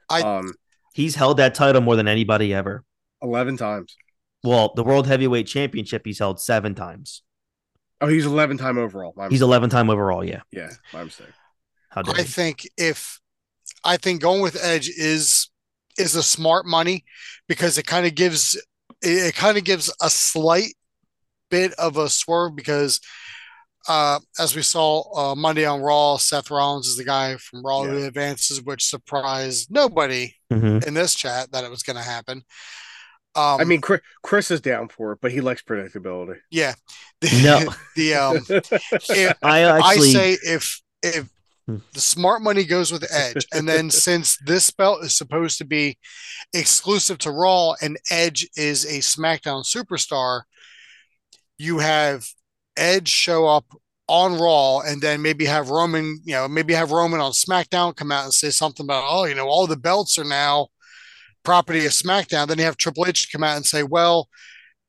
I- 0.10 0.22
um 0.22 0.54
He's 0.96 1.16
held 1.16 1.38
that 1.38 1.54
title 1.56 1.82
more 1.82 1.96
than 1.96 2.08
anybody 2.08 2.54
ever. 2.56 2.84
11 3.22 3.58
times 3.58 4.00
Well, 4.44 4.72
the 4.76 4.84
World 4.84 5.08
Heavyweight 5.08 5.48
Championship 5.48 6.04
he's 6.06 6.20
held 6.20 6.40
seven 6.40 6.74
times. 6.76 7.22
oh 8.02 8.08
he's 8.08 8.26
11 8.26 8.58
time 8.58 8.78
overall 8.78 9.14
my 9.16 9.30
He's 9.30 9.42
mistake. 9.42 9.44
11 9.44 9.70
time 9.70 9.90
overall. 9.90 10.24
Yeah. 10.24 10.42
yeah 10.52 10.72
my 10.92 11.04
mistake 11.04 11.34
How 11.90 12.04
dare 12.04 12.18
I 12.18 12.22
you? 12.22 12.28
think 12.28 12.68
if 12.78 13.20
I 13.84 13.98
think 13.98 14.22
going 14.22 14.42
with 14.42 14.58
Edge 14.64 14.90
is 14.90 15.50
is 15.98 16.16
a 16.16 16.24
smart 16.24 16.66
money 16.66 17.06
because 17.48 17.78
it 17.78 17.86
kind 17.88 18.06
of 18.06 18.16
gives 18.16 18.56
it, 19.02 19.28
it 19.28 19.36
kind 19.36 19.58
of 19.58 19.64
gives 19.64 19.94
a 20.02 20.10
slight 20.10 20.76
bit 21.52 21.74
of 21.74 21.98
a 21.98 22.10
swerve 22.10 22.56
because 22.56 23.02
uh 23.88 24.20
as 24.40 24.56
we 24.56 24.62
saw 24.62 25.32
uh 25.32 25.36
Monday 25.36 25.66
on 25.66 25.82
Raw, 25.82 26.18
Seth 26.18 26.50
Rollins 26.52 26.88
is 26.88 26.98
the 26.98 27.04
guy 27.04 27.38
from 27.38 27.64
Raw 27.64 27.84
who 27.84 28.06
advances, 28.06 28.62
which 28.62 28.86
surprised 28.86 29.70
nobody 29.72 30.34
Mhm. 30.52 30.86
in 30.86 30.94
this 30.94 31.16
chat 31.16 31.52
that 31.52 31.64
it 31.64 31.70
was 31.72 31.84
going 31.84 31.98
to 31.98 32.04
happen. 32.04 32.44
Um, 33.38 33.60
i 33.60 33.66
mean 33.66 33.82
chris, 33.82 34.00
chris 34.24 34.50
is 34.50 34.62
down 34.62 34.88
for 34.88 35.12
it 35.12 35.20
but 35.22 35.30
he 35.30 35.42
likes 35.42 35.62
predictability 35.62 36.38
yeah, 36.52 36.74
No. 37.44 37.68
the 37.98 38.14
um, 38.16 38.38
if, 39.10 39.36
I 39.44 39.60
actually. 39.64 40.10
I 40.10 40.14
say 40.14 40.38
if 40.44 40.82
if 41.04 41.30
Hmm. 41.68 41.78
the 41.94 42.00
smart 42.00 42.44
money 42.44 42.64
goes 42.64 42.92
with 42.92 43.04
Edge, 43.12 43.48
and 43.52 43.68
then 43.68 43.90
since 44.08 44.38
this 44.46 44.70
belt 44.70 45.04
is 45.04 45.18
supposed 45.18 45.58
to 45.58 45.66
be 45.66 45.98
exclusive 46.54 47.18
to 47.18 47.32
Raw 47.32 47.74
and 47.82 47.98
Edge 48.12 48.48
is 48.56 48.86
a 48.86 49.00
SmackDown 49.00 49.66
superstar, 49.66 50.44
you 51.58 51.80
have 51.80 52.28
Edge 52.78 53.08
show 53.08 53.48
up 53.48 53.66
on 54.08 54.38
Raw 54.38 54.80
and 54.82 55.02
then 55.02 55.22
maybe 55.22 55.46
have 55.46 55.70
Roman, 55.70 56.20
you 56.24 56.34
know, 56.34 56.48
maybe 56.48 56.74
have 56.74 56.92
Roman 56.92 57.20
on 57.20 57.32
SmackDown 57.32 57.96
come 57.96 58.12
out 58.12 58.26
and 58.26 58.34
say 58.34 58.50
something 58.52 58.86
about, 58.86 59.06
oh, 59.08 59.26
you 59.26 59.36
know, 59.36 59.48
all 59.48 59.68
the 59.68 59.78
belts 59.78 60.20
are 60.20 60.24
now 60.24 60.68
property 61.44 61.86
of 61.86 61.92
SmackDown. 61.92 62.48
Then 62.48 62.60
you 62.60 62.66
have 62.66 62.78
Triple 62.78 63.08
H 63.08 63.32
come 63.32 63.44
out 63.44 63.56
and 63.56 63.66
say, 63.66 63.84
well, 63.84 64.30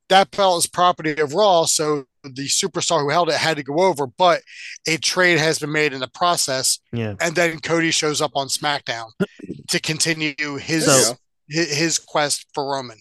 that 0.09 0.31
belt 0.31 0.59
is 0.59 0.67
property 0.67 1.17
of 1.21 1.35
Raw, 1.35 1.65
so 1.65 2.05
the 2.23 2.47
superstar 2.47 3.01
who 3.01 3.11
held 3.11 3.29
it 3.29 3.37
had 3.37 3.57
to 3.57 3.63
go 3.63 3.81
over, 3.81 4.07
but 4.07 4.43
a 4.87 4.97
trade 4.99 5.39
has 5.39 5.59
been 5.59 5.73
made 5.73 5.93
in 5.93 6.01
the 6.01 6.09
process, 6.09 6.79
yeah. 6.93 7.15
and 7.21 7.35
then 7.35 7.59
Cody 7.61 7.91
shows 7.91 8.21
up 8.21 8.33
on 8.35 8.49
SmackDown 8.49 9.07
to 9.69 9.81
continue 9.81 10.57
his 10.57 10.87
So- 10.87 11.17
his, 11.49 11.99
quest 11.99 12.47
for 12.55 12.69
Roman. 12.73 12.99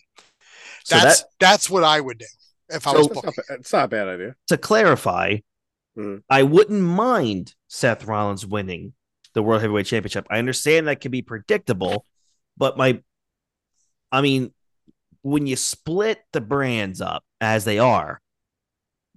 So 0.84 0.98
That's 0.98 1.22
that 1.22 1.30
that's 1.40 1.70
what 1.70 1.84
I 1.84 1.99
would 1.99 2.20
do 2.20 2.26
if 2.70 2.86
I 2.88 2.92
So- 2.94 2.98
was 3.00 3.08
It's 3.08 3.24
not, 3.26 3.60
it's 3.60 3.74
not 3.74 3.86
a 3.86 3.88
bad 3.88 4.08
idea. 4.08 4.36
to 4.48 4.58
clarify, 4.58 5.38
Mhm. 5.98 6.24
I 6.30 6.44
wouldn't 6.44 6.82
mind 6.82 7.56
Seth 7.68 8.06
Rollins 8.06 8.46
winning 8.46 8.94
the 9.34 9.42
World 9.44 9.62
Heavyweight 9.62 9.86
Championship. 9.86 10.28
I 10.30 10.40
understand 10.40 10.88
that 10.88 11.02
can 11.02 11.12
be 11.12 11.22
predictable, 11.22 12.06
but 12.58 12.78
my, 12.78 13.02
I 14.12 14.22
mean, 14.22 14.54
when 15.22 15.48
you 15.48 15.56
split 15.56 16.24
the 16.34 16.42
brands 16.42 17.02
up 17.02 17.24
as 17.42 17.66
they 17.66 17.80
are, 17.80 18.22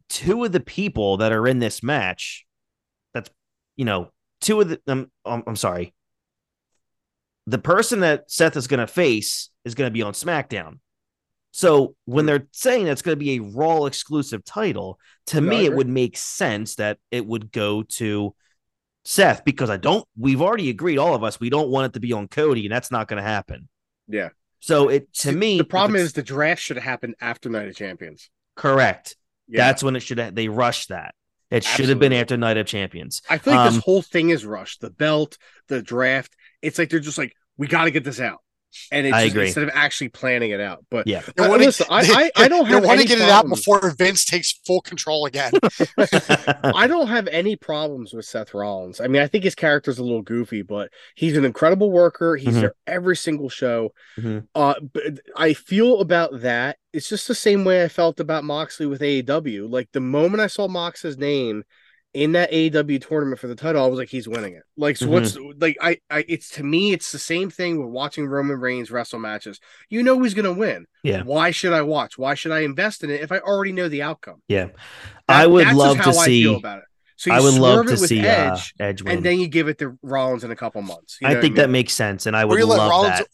two 0.08 0.44
of 0.44 0.52
the 0.52 0.60
people 0.60 1.18
that 1.18 1.32
are 1.32 1.46
in 1.46 1.58
this 1.58 1.82
match, 1.82 2.46
that's, 3.12 3.30
you 3.76 3.84
know, 3.84 4.10
two 4.40 4.60
of 4.60 4.68
the, 4.70 4.80
um, 4.86 5.10
I'm, 5.24 5.42
I'm 5.46 5.56
sorry, 5.56 5.94
the 7.46 7.58
person 7.58 8.00
that 8.00 8.30
Seth 8.30 8.56
is 8.56 8.66
going 8.66 8.80
to 8.80 8.86
face 8.86 9.50
is 9.64 9.74
going 9.74 9.88
to 9.88 9.92
be 9.92 10.02
on 10.02 10.12
SmackDown. 10.12 10.78
So 11.58 11.96
when 12.04 12.24
they're 12.24 12.46
saying 12.52 12.84
that's 12.84 13.02
going 13.02 13.18
to 13.18 13.24
be 13.24 13.34
a 13.34 13.42
Raw 13.42 13.86
exclusive 13.86 14.44
title, 14.44 15.00
to 15.26 15.40
me, 15.40 15.64
it 15.64 15.74
would 15.74 15.88
make 15.88 16.16
sense 16.16 16.76
that 16.76 16.98
it 17.10 17.26
would 17.26 17.50
go 17.50 17.82
to 17.82 18.32
Seth 19.04 19.44
because 19.44 19.68
I 19.68 19.76
don't. 19.76 20.04
We've 20.16 20.40
already 20.40 20.70
agreed, 20.70 20.98
all 20.98 21.16
of 21.16 21.24
us, 21.24 21.40
we 21.40 21.50
don't 21.50 21.68
want 21.68 21.86
it 21.86 21.94
to 21.94 22.00
be 22.00 22.12
on 22.12 22.28
Cody, 22.28 22.66
and 22.66 22.72
that's 22.72 22.92
not 22.92 23.08
going 23.08 23.20
to 23.20 23.28
happen. 23.28 23.68
Yeah. 24.06 24.28
So 24.60 24.88
it 24.88 25.12
to 25.14 25.32
me, 25.32 25.58
the 25.58 25.64
problem 25.64 25.96
is 25.96 26.12
the 26.12 26.22
draft 26.22 26.62
should 26.62 26.76
have 26.76 26.84
happened 26.84 27.16
after 27.20 27.48
Night 27.48 27.66
of 27.66 27.74
Champions. 27.74 28.30
correct. 28.54 29.16
Yeah. 29.48 29.66
That's 29.66 29.82
when 29.82 29.96
it 29.96 30.00
should. 30.00 30.18
have 30.18 30.36
They 30.36 30.46
rushed 30.48 30.90
that. 30.90 31.12
It 31.50 31.64
should 31.64 31.88
have 31.88 31.98
been 31.98 32.12
after 32.12 32.36
Night 32.36 32.56
of 32.56 32.66
Champions. 32.66 33.20
I 33.28 33.38
feel 33.38 33.54
like 33.54 33.66
um, 33.66 33.74
this 33.74 33.82
whole 33.82 34.02
thing 34.02 34.30
is 34.30 34.46
rushed. 34.46 34.80
The 34.80 34.90
belt, 34.90 35.38
the 35.66 35.82
draft. 35.82 36.36
It's 36.62 36.78
like 36.78 36.88
they're 36.88 37.00
just 37.00 37.18
like, 37.18 37.32
we 37.56 37.66
got 37.66 37.86
to 37.86 37.90
get 37.90 38.04
this 38.04 38.20
out, 38.20 38.42
and 38.92 39.06
it's 39.06 39.14
I 39.14 39.24
just, 39.24 39.34
agree. 39.34 39.46
instead 39.46 39.64
of 39.64 39.70
actually 39.74 40.08
planning 40.10 40.50
it 40.50 40.60
out. 40.60 40.84
But 40.90 41.06
Yeah. 41.06 41.22
They 41.36 41.44
I- 41.44 41.48
wanna- 41.48 41.64
listen, 41.64 41.86
I, 41.90 42.04
they- 42.04 42.12
I, 42.14 42.30
I 42.36 42.48
don't 42.48 42.66
have 42.66 42.84
want 42.84 42.98
to 42.98 43.04
any 43.04 43.04
get 43.06 43.18
it 43.18 43.28
out 43.28 43.48
before 43.48 43.90
Vince 43.98 44.24
takes 44.24 44.52
full 44.66 44.80
control 44.80 45.26
again. 45.26 45.52
I 45.98 46.86
don't 46.86 47.08
have 47.08 47.28
any 47.28 47.56
problems 47.56 48.12
with 48.12 48.24
Seth 48.24 48.54
Rollins. 48.54 49.00
I 49.00 49.06
mean, 49.08 49.22
I 49.22 49.26
think 49.26 49.44
his 49.44 49.54
character's 49.54 49.98
a 49.98 50.02
little 50.02 50.22
goofy, 50.22 50.62
but 50.62 50.90
he's 51.14 51.36
an 51.36 51.44
incredible 51.44 51.90
worker. 51.90 52.36
He's 52.36 52.54
Mhm. 52.56 52.60
there 52.60 52.74
every 52.86 53.16
single 53.16 53.48
show. 53.48 53.92
Mhm. 54.18 54.46
Uh, 54.54 54.74
but 54.92 55.20
I 55.36 55.54
feel 55.54 56.00
about 56.00 56.40
that. 56.40 56.76
It's 56.92 57.08
just 57.08 57.28
the 57.28 57.34
same 57.34 57.64
way 57.64 57.82
I 57.84 57.88
felt 57.88 58.20
about 58.20 58.44
Moxley 58.44 58.86
with 58.86 59.00
AEW. 59.02 59.68
Like 59.70 59.88
the 59.92 60.00
moment 60.00 60.40
I 60.40 60.46
saw 60.46 60.68
Mox's 60.68 61.18
name 61.18 61.64
in 62.18 62.32
that 62.32 62.50
AEW 62.50 63.06
tournament 63.06 63.38
for 63.40 63.46
the 63.46 63.54
title, 63.54 63.84
I 63.84 63.86
was 63.86 63.98
like, 63.98 64.08
he's 64.08 64.26
winning 64.26 64.54
it. 64.54 64.64
Like, 64.76 64.96
so 64.96 65.08
what's 65.08 65.36
like, 65.36 65.76
I, 65.80 65.98
I, 66.10 66.24
it's 66.28 66.50
to 66.50 66.64
me, 66.64 66.92
it's 66.92 67.12
the 67.12 67.18
same 67.18 67.48
thing 67.48 67.78
with 67.78 67.88
watching 67.88 68.26
Roman 68.26 68.58
Reigns 68.58 68.90
wrestle 68.90 69.20
matches. 69.20 69.60
You 69.88 70.02
know 70.02 70.18
who's 70.18 70.34
gonna 70.34 70.52
win. 70.52 70.86
Yeah. 71.04 71.22
Why 71.22 71.52
should 71.52 71.72
I 71.72 71.82
watch? 71.82 72.18
Why 72.18 72.34
should 72.34 72.50
I 72.52 72.60
invest 72.60 73.04
in 73.04 73.10
it 73.10 73.20
if 73.20 73.30
I 73.30 73.38
already 73.38 73.72
know 73.72 73.88
the 73.88 74.02
outcome? 74.02 74.42
yeah. 74.48 74.64
That- 74.66 74.74
I 75.28 75.46
would 75.46 75.68
love 75.72 75.98
to 75.98 76.08
I 76.08 76.12
see. 76.26 76.52
about 76.54 76.78
it. 76.78 76.84
So 77.16 77.30
you 77.30 77.36
I 77.36 77.40
would 77.40 77.54
love 77.54 77.86
to 77.86 77.92
it 77.92 78.00
with 78.00 78.08
see 78.08 78.20
Edge, 78.20 78.74
uh, 78.80 78.84
Edge 78.84 79.02
win. 79.02 79.16
and 79.18 79.26
then 79.26 79.40
you 79.40 79.48
give 79.48 79.68
it 79.68 79.78
to 79.78 79.98
Rollins 80.02 80.44
in 80.44 80.50
a 80.50 80.56
couple 80.56 80.80
months. 80.82 81.18
You 81.20 81.26
I 81.26 81.30
know 81.30 81.36
what 81.36 81.42
think 81.42 81.54
mean? 81.54 81.62
that 81.62 81.70
makes 81.70 81.92
sense, 81.92 82.26
and 82.26 82.36
I 82.36 82.42
or 82.44 82.48
would 82.48 82.58
you 82.60 82.66
let 82.66 82.78
love 82.78 82.90
Rollins, 82.90 83.18
that. 83.18 83.26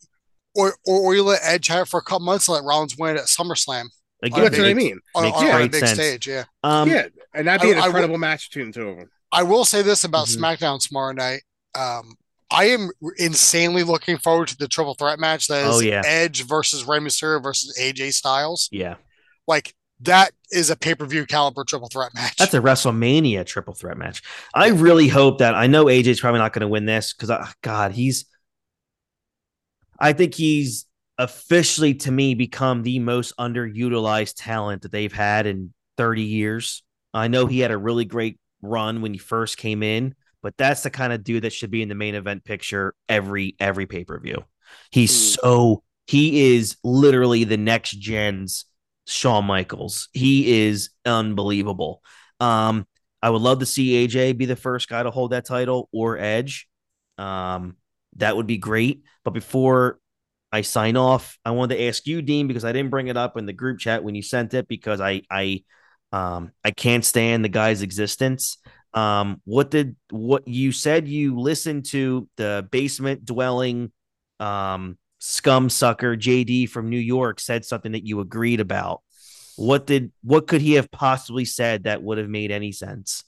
or, 0.55 0.75
or 0.87 1.01
or 1.01 1.15
you 1.15 1.23
let 1.23 1.41
Edge 1.43 1.67
have 1.69 1.83
it 1.83 1.89
for 1.89 1.99
a 2.01 2.03
couple 2.03 2.25
months 2.27 2.49
and 2.49 2.55
let 2.57 2.65
Rollins 2.65 2.97
win 2.99 3.17
at 3.17 3.25
SummerSlam 3.25 3.85
Again, 4.23 4.43
that's 4.43 4.57
what 4.57 4.67
I 4.69 4.73
mean. 4.75 5.01
on, 5.15 5.23
Makes 5.25 5.37
on, 5.37 5.45
on 5.45 5.51
a 5.51 5.55
great 5.57 5.73
big 5.73 5.81
sense. 5.87 5.93
stage. 5.99 6.27
Yeah. 6.27 6.45
Um, 6.63 6.89
yeah, 6.89 7.09
and 7.35 7.47
that'd 7.47 7.63
be 7.63 7.73
an 7.73 7.79
I- 7.79 7.81
I 7.81 7.83
would- 7.83 7.89
incredible 7.89 8.19
match 8.19 8.49
between 8.51 8.69
the 8.69 8.73
two 8.73 8.89
of 8.89 8.97
them. 8.97 9.11
I 9.33 9.43
will 9.43 9.65
say 9.65 9.83
this 9.83 10.05
about 10.05 10.29
Mhm. 10.29 10.39
SmackDown 10.39 10.87
tomorrow 10.87 11.13
night. 11.13 11.43
Um, 11.75 12.17
I 12.51 12.67
am 12.67 12.91
insanely 13.17 13.83
looking 13.83 14.17
forward 14.19 14.49
to 14.49 14.57
the 14.57 14.69
triple 14.69 14.95
threat 14.95 15.19
match 15.19 15.49
that 15.49 15.67
is 15.69 15.77
Oh, 15.77 15.81
yeah. 15.81 16.03
Edge 16.05 16.45
versus 16.47 16.85
Rey 16.85 16.99
Mysterio 16.99 17.43
versus 17.43 17.77
AJ 17.79 18.13
Styles. 18.13 18.69
yeah. 18.71 18.95
Like 19.49 19.75
that 20.01 20.33
is 20.53 20.71
a 20.71 20.77
pay 20.77 20.95
per 20.95 21.05
view 21.07 21.27
caliber 21.27 21.65
triple 21.65 21.89
threat 21.89 22.15
match. 22.15 22.37
That's 22.37 22.55
a 22.55 22.61
WrestleMania 22.61 23.45
triple 23.45 23.75
threat 23.75 23.97
match. 23.97 24.23
I 24.55 24.69
really 24.69 25.09
hope 25.09 25.39
that 25.39 25.55
I 25.55 25.67
know 25.67 25.87
AJ's 25.87 26.21
probably 26.21 26.39
not 26.41 26.53
going 26.53 26.61
to 26.61 26.69
win 26.69 26.85
this 26.87 27.13
because 27.13 27.31
God, 27.63 27.93
he's. 27.93 28.27
I 29.99 30.13
think 30.13 30.35
he's 30.35 30.87
officially 31.19 31.95
to 31.95 32.11
me 32.11 32.35
become 32.35 32.83
the 32.83 32.99
most 32.99 33.33
underutilized 33.39 34.35
talent 34.37 34.83
that 34.83 34.93
they've 34.93 35.13
had 35.13 35.47
in 35.47 35.73
30 35.97 36.23
years. 36.23 36.83
I 37.15 37.29
know 37.29 37.47
he 37.47 37.61
had 37.61 37.71
a 37.71 37.79
really 37.79 38.05
great 38.05 38.39
run 38.63 39.03
when 39.03 39.13
he 39.13 39.19
first 39.19 39.57
came 39.57 39.83
in, 39.83 40.15
but 40.43 40.57
that's 40.57 40.83
the 40.83 40.91
kind 40.91 41.13
of 41.13 41.25
dude 41.25 41.45
that 41.45 41.53
should 41.53 41.71
be 41.71 41.83
in 41.83 41.89
the 41.89 41.95
main 41.95 42.15
event 42.15 42.45
picture 42.45 42.95
every 43.09 43.57
every 43.61 43.87
pay 43.87 44.05
per 44.05 44.19
view. 44.19 44.45
He's 44.91 45.13
mm. 45.13 45.39
so 45.41 45.83
he 46.07 46.55
is 46.55 46.77
literally 46.83 47.45
the 47.45 47.57
next 47.57 47.93
gen's 47.93 48.67
Shawn 49.07 49.45
Michaels. 49.45 50.09
He 50.13 50.67
is 50.67 50.91
unbelievable. 51.05 52.03
Um, 52.41 52.87
I 53.23 53.31
would 53.31 53.43
love 53.43 53.61
to 53.61 53.67
see 53.67 54.07
AJ 54.07 54.37
be 54.37 54.45
the 54.45 54.57
first 54.57 54.89
guy 54.89 55.03
to 55.03 55.11
hold 55.11 55.33
that 55.33 55.47
title 55.47 55.89
or 55.93 56.19
Edge. 56.19 56.69
Um, 57.17 57.77
that 58.17 58.37
would 58.37 58.47
be 58.47 58.59
great. 58.59 59.03
But 59.25 59.33
before 59.33 59.99
I 60.53 60.61
sign 60.61 60.97
off, 60.97 61.39
I 61.45 61.53
wanted 61.53 61.77
to 61.77 61.85
ask 61.85 62.07
you, 62.07 62.23
Dean, 62.23 62.49
because 62.49 62.65
I 62.65 62.73
didn't 62.73 62.91
bring 62.91 63.09
it 63.09 63.17
up 63.17 63.37
in 63.37 63.47
the 63.47 63.53
group 63.53 63.79
chat 63.79 64.05
when 64.05 64.15
you 64.15 64.23
sent 64.23 64.53
it 64.55 64.69
because 64.69 65.01
I 65.01 65.23
I 65.31 65.65
um 66.15 66.53
I 66.65 66.71
can't 66.71 67.05
stand 67.05 67.45
the 67.45 67.49
guy's 67.49 67.83
existence. 67.83 68.59
Um, 68.93 69.41
what 69.45 69.71
did 69.71 69.97
what 70.11 70.47
you 70.47 70.71
said 70.71 71.09
you 71.09 71.41
listened 71.41 71.87
to 71.87 72.29
the 72.37 72.67
basement 72.71 73.25
dwelling 73.25 73.91
um 74.39 74.97
scum 75.19 75.71
sucker 75.71 76.17
JD 76.17 76.69
from 76.69 76.91
New 76.91 76.99
York 76.99 77.41
said 77.41 77.65
something 77.65 77.93
that 77.93 78.07
you 78.07 78.21
agreed 78.21 78.61
about. 78.61 79.01
What 79.57 79.87
did 79.87 80.13
what 80.23 80.47
could 80.47 80.61
he 80.61 80.75
have 80.75 80.91
possibly 80.91 81.45
said 81.45 81.85
that 81.85 82.03
would 82.03 82.19
have 82.19 82.29
made 82.29 82.51
any 82.51 82.73
sense? 82.73 83.25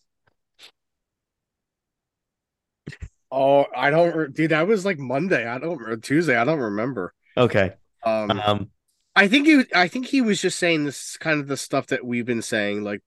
Oh, 3.32 3.66
I 3.74 3.90
don't, 3.90 4.32
dude. 4.34 4.50
That 4.50 4.68
was 4.68 4.84
like 4.84 4.98
Monday. 4.98 5.46
I 5.46 5.58
don't 5.58 6.02
Tuesday. 6.02 6.36
I 6.36 6.44
don't 6.44 6.60
remember. 6.60 7.12
Okay. 7.36 7.72
Um, 8.04 8.30
um, 8.30 8.70
I 9.16 9.28
think 9.28 9.46
he, 9.46 9.64
I 9.74 9.88
think 9.88 10.06
he 10.06 10.20
was 10.20 10.40
just 10.40 10.58
saying 10.58 10.84
this 10.84 11.16
kind 11.16 11.40
of 11.40 11.48
the 11.48 11.56
stuff 11.56 11.86
that 11.88 12.04
we've 12.04 12.26
been 12.26 12.42
saying, 12.42 12.84
like 12.84 13.02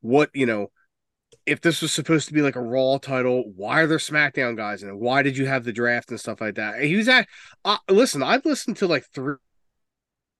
what 0.00 0.30
you 0.34 0.46
know, 0.46 0.70
if 1.44 1.60
this 1.60 1.82
was 1.82 1.92
supposed 1.92 2.28
to 2.28 2.34
be 2.34 2.40
like 2.40 2.56
a 2.56 2.60
Raw 2.60 2.98
title, 2.98 3.44
why 3.54 3.80
are 3.82 3.86
there 3.86 3.98
SmackDown 3.98 4.56
guys 4.56 4.82
in 4.82 4.88
it? 4.88 4.96
Why 4.96 5.22
did 5.22 5.36
you 5.36 5.46
have 5.46 5.64
the 5.64 5.72
draft 5.72 6.10
and 6.10 6.18
stuff 6.18 6.40
like 6.40 6.54
that? 6.54 6.82
He 6.82 6.96
was 6.96 7.08
at. 7.08 7.28
Uh, 7.64 7.76
listen, 7.90 8.22
I've 8.22 8.46
listened 8.46 8.78
to 8.78 8.86
like 8.86 9.04
three, 9.14 9.36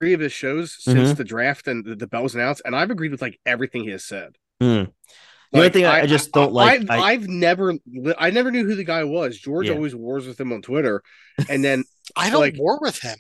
three 0.00 0.14
of 0.14 0.20
his 0.20 0.32
shows 0.32 0.76
since 0.80 1.10
mm-hmm. 1.10 1.14
the 1.14 1.24
draft 1.24 1.68
and 1.68 1.84
the, 1.84 1.94
the 1.94 2.06
bell 2.06 2.22
was 2.22 2.34
announced, 2.34 2.62
and 2.64 2.74
I've 2.74 2.90
agreed 2.90 3.12
with 3.12 3.22
like 3.22 3.38
everything 3.44 3.84
he 3.84 3.90
has 3.90 4.04
said. 4.04 4.36
Mm. 4.62 4.92
The 5.52 5.58
like, 5.58 5.66
only 5.66 5.70
thing 5.70 5.84
I, 5.84 6.00
I 6.00 6.06
just 6.06 6.32
don't 6.32 6.54
like, 6.54 6.80
I've, 6.80 6.90
I, 6.90 7.12
have 7.12 7.28
never, 7.28 7.74
I 8.16 8.30
never 8.30 8.50
knew 8.50 8.64
who 8.64 8.74
the 8.74 8.84
guy 8.84 9.04
was. 9.04 9.36
George 9.36 9.68
yeah. 9.68 9.74
always 9.74 9.94
wars 9.94 10.26
with 10.26 10.40
him 10.40 10.50
on 10.50 10.62
Twitter, 10.62 11.02
and 11.50 11.62
then 11.62 11.84
I 12.16 12.30
don't 12.30 12.40
like, 12.40 12.56
war 12.56 12.78
with 12.80 12.98
him. 13.00 13.18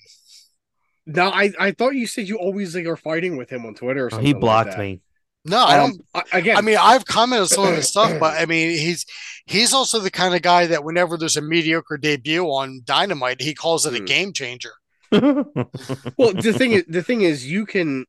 No, 1.06 1.28
I, 1.28 1.52
I 1.58 1.72
thought 1.72 1.94
you 1.94 2.06
said 2.06 2.28
you 2.28 2.38
always 2.38 2.76
like 2.76 2.86
are 2.86 2.96
fighting 2.96 3.36
with 3.36 3.50
him 3.50 3.66
on 3.66 3.74
Twitter 3.74 4.06
or 4.06 4.10
something. 4.10 4.26
he 4.26 4.34
blocked 4.34 4.70
like 4.70 4.78
me. 4.78 5.00
No, 5.44 5.58
I 5.58 5.76
don't. 5.76 6.00
Um, 6.14 6.22
again, 6.32 6.56
I 6.56 6.60
mean, 6.60 6.76
I've 6.80 7.04
commented 7.04 7.42
on 7.42 7.48
some 7.48 7.66
of 7.66 7.74
his 7.74 7.88
stuff, 7.88 8.12
but 8.20 8.40
I 8.40 8.46
mean, 8.46 8.70
he's 8.70 9.04
he's 9.46 9.72
also 9.72 9.98
the 9.98 10.10
kind 10.10 10.34
of 10.34 10.42
guy 10.42 10.66
that 10.66 10.84
whenever 10.84 11.16
there's 11.16 11.36
a 11.36 11.42
mediocre 11.42 11.96
debut 11.96 12.44
on 12.44 12.82
Dynamite, 12.84 13.40
he 13.40 13.54
calls 13.54 13.84
it 13.86 13.94
a 13.94 13.98
hmm. 13.98 14.04
game 14.04 14.32
changer. 14.32 14.72
well, 15.10 16.32
the 16.32 16.54
thing 16.56 16.72
is, 16.72 16.84
the 16.88 17.02
thing 17.02 17.22
is, 17.22 17.50
you 17.50 17.66
can. 17.66 18.06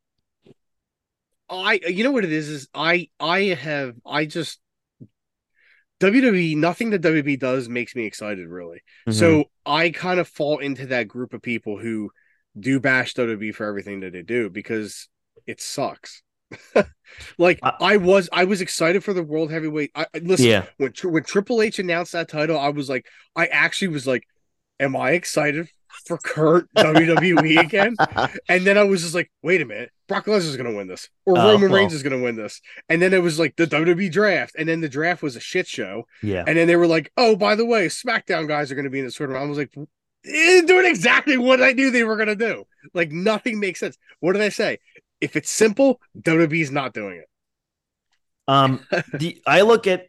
I, 1.49 1.79
you 1.87 2.03
know 2.03 2.11
what 2.11 2.23
it 2.23 2.31
is, 2.31 2.49
is 2.49 2.67
I, 2.73 3.09
I 3.19 3.41
have, 3.41 3.95
I 4.05 4.25
just 4.25 4.59
WWE, 5.99 6.57
nothing 6.57 6.89
that 6.91 7.01
WWE 7.01 7.39
does 7.39 7.69
makes 7.69 7.95
me 7.95 8.05
excited, 8.05 8.47
really. 8.47 8.81
Mm-hmm. 9.07 9.11
So 9.11 9.45
I 9.65 9.91
kind 9.91 10.19
of 10.19 10.27
fall 10.27 10.59
into 10.59 10.87
that 10.87 11.07
group 11.07 11.33
of 11.33 11.41
people 11.41 11.77
who 11.77 12.09
do 12.59 12.79
bash 12.79 13.13
WWE 13.13 13.53
for 13.53 13.65
everything 13.65 14.01
that 14.01 14.13
they 14.13 14.21
do 14.21 14.49
because 14.49 15.07
it 15.47 15.61
sucks. 15.61 16.21
like 17.37 17.59
uh, 17.63 17.71
I 17.79 17.97
was, 17.97 18.29
I 18.31 18.43
was 18.43 18.61
excited 18.61 19.03
for 19.03 19.13
the 19.13 19.23
world 19.23 19.51
heavyweight. 19.51 19.91
I 19.95 20.05
listen 20.21 20.45
yeah. 20.45 20.65
when 20.77 20.93
when 21.03 21.23
Triple 21.23 21.61
H 21.61 21.79
announced 21.79 22.11
that 22.11 22.29
title, 22.29 22.59
I 22.59 22.69
was 22.69 22.89
like, 22.89 23.07
I 23.35 23.47
actually 23.47 23.89
was 23.89 24.05
like, 24.05 24.27
am 24.79 24.95
I 24.95 25.11
excited 25.11 25.67
for 26.05 26.17
Kurt 26.17 26.67
WWE 26.77 27.59
again? 27.59 27.95
and 28.49 28.65
then 28.65 28.77
I 28.77 28.83
was 28.83 29.01
just 29.01 29.15
like, 29.15 29.31
wait 29.41 29.61
a 29.61 29.65
minute, 29.65 29.91
Brock 30.07 30.25
Lesnar 30.25 30.49
is 30.49 30.57
going 30.57 30.69
to 30.69 30.75
win 30.75 30.87
this, 30.87 31.09
or 31.25 31.37
uh, 31.37 31.51
Roman 31.51 31.71
well. 31.71 31.81
Reigns 31.81 31.93
is 31.93 32.03
to 32.17 32.23
win 32.23 32.35
this. 32.35 32.61
And 32.89 33.01
then 33.01 33.13
it 33.13 33.21
was 33.21 33.39
like 33.39 33.55
the 33.55 33.67
WWE 33.67 34.11
draft, 34.11 34.55
and 34.57 34.67
then 34.67 34.81
the 34.81 34.89
draft 34.89 35.23
was 35.23 35.35
a 35.35 35.39
shit 35.39 35.67
show. 35.67 36.03
Yeah. 36.21 36.43
And 36.45 36.57
then 36.57 36.67
they 36.67 36.75
were 36.75 36.87
like, 36.87 37.11
oh, 37.17 37.35
by 37.35 37.55
the 37.55 37.65
way, 37.65 37.87
SmackDown 37.87 38.47
guys 38.47 38.71
are 38.71 38.75
to 38.85 38.91
be 38.91 38.99
in 38.99 39.05
this 39.05 39.15
tournament. 39.15 39.43
I 39.43 39.47
was 39.47 39.57
like, 39.57 39.73
doing 40.23 40.85
exactly 40.85 41.37
what 41.37 41.61
I 41.61 41.71
knew 41.71 41.91
they 41.91 42.03
were 42.03 42.15
going 42.15 42.27
to 42.27 42.35
do. 42.35 42.65
Like 42.93 43.11
nothing 43.11 43.59
makes 43.59 43.79
sense. 43.79 43.97
What 44.19 44.33
did 44.33 44.41
I 44.41 44.49
say? 44.49 44.79
If 45.21 45.35
it's 45.35 45.49
simple, 45.49 45.99
WWE's 46.19 46.71
not 46.71 46.93
doing 46.93 47.17
it. 47.17 47.29
Um, 48.47 48.85
the, 49.13 49.41
I 49.45 49.61
look 49.61 49.87
at, 49.87 50.07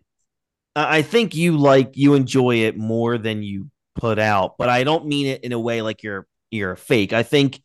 I 0.77 1.03
think 1.03 1.35
you 1.35 1.57
like 1.57 1.97
you 1.97 2.15
enjoy 2.15 2.57
it 2.57 2.77
more 2.77 3.17
than 3.17 3.43
you 3.43 3.71
put 3.95 4.19
out, 4.19 4.57
but 4.59 4.69
I 4.69 4.83
don't 4.83 5.07
mean 5.07 5.27
it 5.27 5.45
in 5.45 5.53
a 5.53 5.59
way 5.59 5.83
like 5.83 6.03
you're 6.03 6.27
you're 6.51 6.73
a 6.73 6.77
fake. 6.77 7.13
I 7.13 7.23
think 7.23 7.61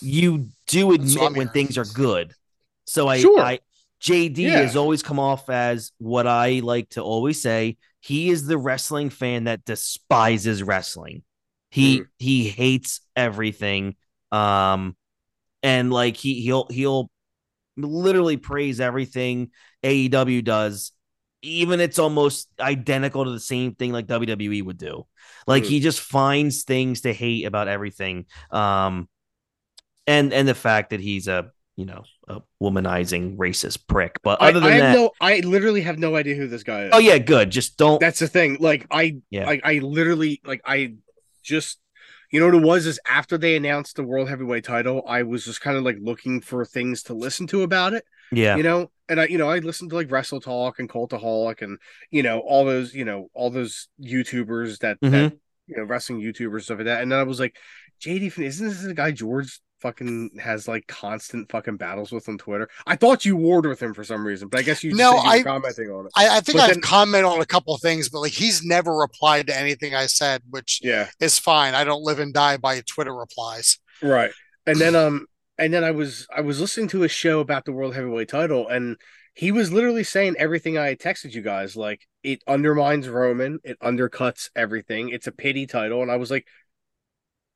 you 0.00 0.48
do 0.66 0.92
admit 0.92 1.36
when 1.36 1.48
things 1.48 1.78
are 1.78 1.84
good. 1.84 2.32
So 2.84 3.06
I, 3.06 3.20
sure. 3.20 3.40
I 3.40 3.60
JD 4.00 4.38
yeah. 4.38 4.58
has 4.60 4.76
always 4.76 5.02
come 5.02 5.18
off 5.18 5.50
as 5.50 5.92
what 5.98 6.26
I 6.26 6.60
like 6.60 6.90
to 6.90 7.02
always 7.02 7.40
say. 7.40 7.76
He 8.00 8.30
is 8.30 8.46
the 8.46 8.58
wrestling 8.58 9.10
fan 9.10 9.44
that 9.44 9.64
despises 9.64 10.62
wrestling. 10.62 11.22
He 11.70 12.00
mm. 12.00 12.06
he 12.18 12.48
hates 12.48 13.00
everything. 13.14 13.96
Um, 14.32 14.96
and 15.62 15.92
like 15.92 16.16
he 16.16 16.40
he'll 16.40 16.66
he'll 16.70 17.10
literally 17.76 18.36
praise 18.36 18.80
everything 18.80 19.50
AEW 19.82 20.44
does, 20.44 20.92
even 21.42 21.80
it's 21.80 21.98
almost 21.98 22.48
identical 22.58 23.24
to 23.24 23.30
the 23.30 23.40
same 23.40 23.74
thing 23.74 23.92
like 23.92 24.06
WWE 24.06 24.64
would 24.64 24.78
do. 24.78 25.06
Like 25.46 25.64
mm. 25.64 25.68
he 25.68 25.80
just 25.80 26.00
finds 26.00 26.64
things 26.64 27.02
to 27.02 27.12
hate 27.12 27.44
about 27.44 27.68
everything. 27.68 28.26
Um, 28.50 29.08
and 30.06 30.32
and 30.32 30.48
the 30.48 30.54
fact 30.54 30.90
that 30.90 31.00
he's 31.00 31.28
a 31.28 31.50
you 31.76 31.84
know 31.84 32.02
a 32.28 32.42
womanizing 32.62 33.36
racist 33.36 33.86
prick. 33.86 34.18
But 34.22 34.40
other 34.40 34.60
than 34.60 34.72
I, 34.72 34.76
I 34.76 34.80
that, 34.80 34.94
no, 34.94 35.10
I 35.20 35.40
literally 35.40 35.82
have 35.82 35.98
no 35.98 36.16
idea 36.16 36.34
who 36.34 36.48
this 36.48 36.62
guy 36.62 36.84
is. 36.84 36.90
Oh 36.92 36.98
yeah, 36.98 37.18
good. 37.18 37.50
Just 37.50 37.76
don't. 37.76 38.00
That's 38.00 38.18
the 38.18 38.28
thing. 38.28 38.56
Like 38.58 38.86
I, 38.90 39.18
yeah, 39.30 39.46
like 39.46 39.60
I 39.64 39.78
literally 39.78 40.40
like 40.44 40.62
I 40.64 40.94
just 41.48 41.80
you 42.30 42.40
know 42.40 42.46
what 42.46 42.54
it 42.54 42.66
was 42.66 42.86
is 42.86 43.00
after 43.08 43.38
they 43.38 43.56
announced 43.56 43.96
the 43.96 44.04
world 44.04 44.28
heavyweight 44.28 44.64
title, 44.64 45.02
I 45.06 45.22
was 45.22 45.44
just 45.44 45.60
kind 45.60 45.76
of 45.76 45.84
like 45.84 45.96
looking 46.00 46.40
for 46.40 46.64
things 46.64 47.02
to 47.04 47.14
listen 47.14 47.46
to 47.48 47.62
about 47.62 47.94
it. 47.94 48.04
Yeah. 48.30 48.56
You 48.56 48.62
know, 48.62 48.90
and 49.08 49.20
I, 49.20 49.26
you 49.26 49.38
know, 49.38 49.48
I 49.48 49.58
listened 49.60 49.90
to 49.90 49.96
like 49.96 50.10
Wrestle 50.10 50.40
Talk 50.40 50.78
and 50.78 50.88
Cultaholic 50.88 51.62
and, 51.62 51.78
you 52.10 52.22
know, 52.22 52.40
all 52.40 52.66
those, 52.66 52.94
you 52.94 53.06
know, 53.06 53.30
all 53.32 53.48
those 53.48 53.88
YouTubers 53.98 54.80
that, 54.80 55.00
mm-hmm. 55.00 55.12
that 55.12 55.38
you 55.66 55.76
know, 55.76 55.84
wrestling 55.84 56.20
YouTubers, 56.20 56.64
stuff 56.64 56.78
like 56.78 56.86
that. 56.86 57.02
And 57.02 57.10
then 57.10 57.18
I 57.18 57.22
was 57.22 57.40
like, 57.40 57.56
JD, 58.02 58.38
isn't 58.38 58.68
this 58.68 58.82
the 58.82 58.94
guy 58.94 59.10
George 59.10 59.60
fucking 59.80 60.30
has 60.40 60.68
like 60.68 60.86
constant 60.86 61.50
fucking 61.50 61.76
battles 61.76 62.12
with 62.12 62.26
him 62.26 62.34
on 62.34 62.38
Twitter. 62.38 62.68
I 62.86 62.96
thought 62.96 63.24
you 63.24 63.36
warred 63.36 63.66
with 63.66 63.82
him 63.82 63.94
for 63.94 64.04
some 64.04 64.26
reason, 64.26 64.48
but 64.48 64.60
I 64.60 64.62
guess 64.62 64.84
you 64.84 64.94
no, 64.94 65.12
you 65.12 65.30
I 65.30 65.42
commenting 65.42 65.90
on 65.90 66.06
it. 66.06 66.12
I, 66.16 66.38
I 66.38 66.40
think 66.40 66.58
but 66.58 66.64
I've 66.64 66.74
then, 66.74 66.80
commented 66.80 67.30
on 67.30 67.40
a 67.40 67.46
couple 67.46 67.74
of 67.74 67.80
things, 67.80 68.08
but 68.08 68.20
like 68.20 68.32
he's 68.32 68.62
never 68.62 68.92
replied 68.94 69.46
to 69.48 69.56
anything 69.56 69.94
I 69.94 70.06
said, 70.06 70.42
which 70.50 70.80
yeah 70.82 71.08
is 71.20 71.38
fine. 71.38 71.74
I 71.74 71.84
don't 71.84 72.02
live 72.02 72.18
and 72.18 72.32
die 72.32 72.56
by 72.56 72.80
Twitter 72.86 73.14
replies. 73.14 73.78
Right, 74.02 74.30
and 74.66 74.78
then 74.78 74.94
um, 74.94 75.26
and 75.58 75.72
then 75.72 75.84
I 75.84 75.90
was 75.90 76.26
I 76.34 76.40
was 76.40 76.60
listening 76.60 76.88
to 76.88 77.04
a 77.04 77.08
show 77.08 77.40
about 77.40 77.64
the 77.64 77.72
world 77.72 77.94
heavyweight 77.94 78.28
title, 78.28 78.68
and 78.68 78.96
he 79.34 79.52
was 79.52 79.72
literally 79.72 80.04
saying 80.04 80.36
everything 80.38 80.78
I 80.78 80.94
texted 80.94 81.32
you 81.32 81.42
guys. 81.42 81.76
Like 81.76 82.06
it 82.22 82.42
undermines 82.46 83.08
Roman, 83.08 83.58
it 83.64 83.78
undercuts 83.80 84.50
everything. 84.56 85.10
It's 85.10 85.26
a 85.26 85.32
pity 85.32 85.66
title, 85.66 86.02
and 86.02 86.10
I 86.10 86.16
was 86.16 86.30
like, 86.30 86.46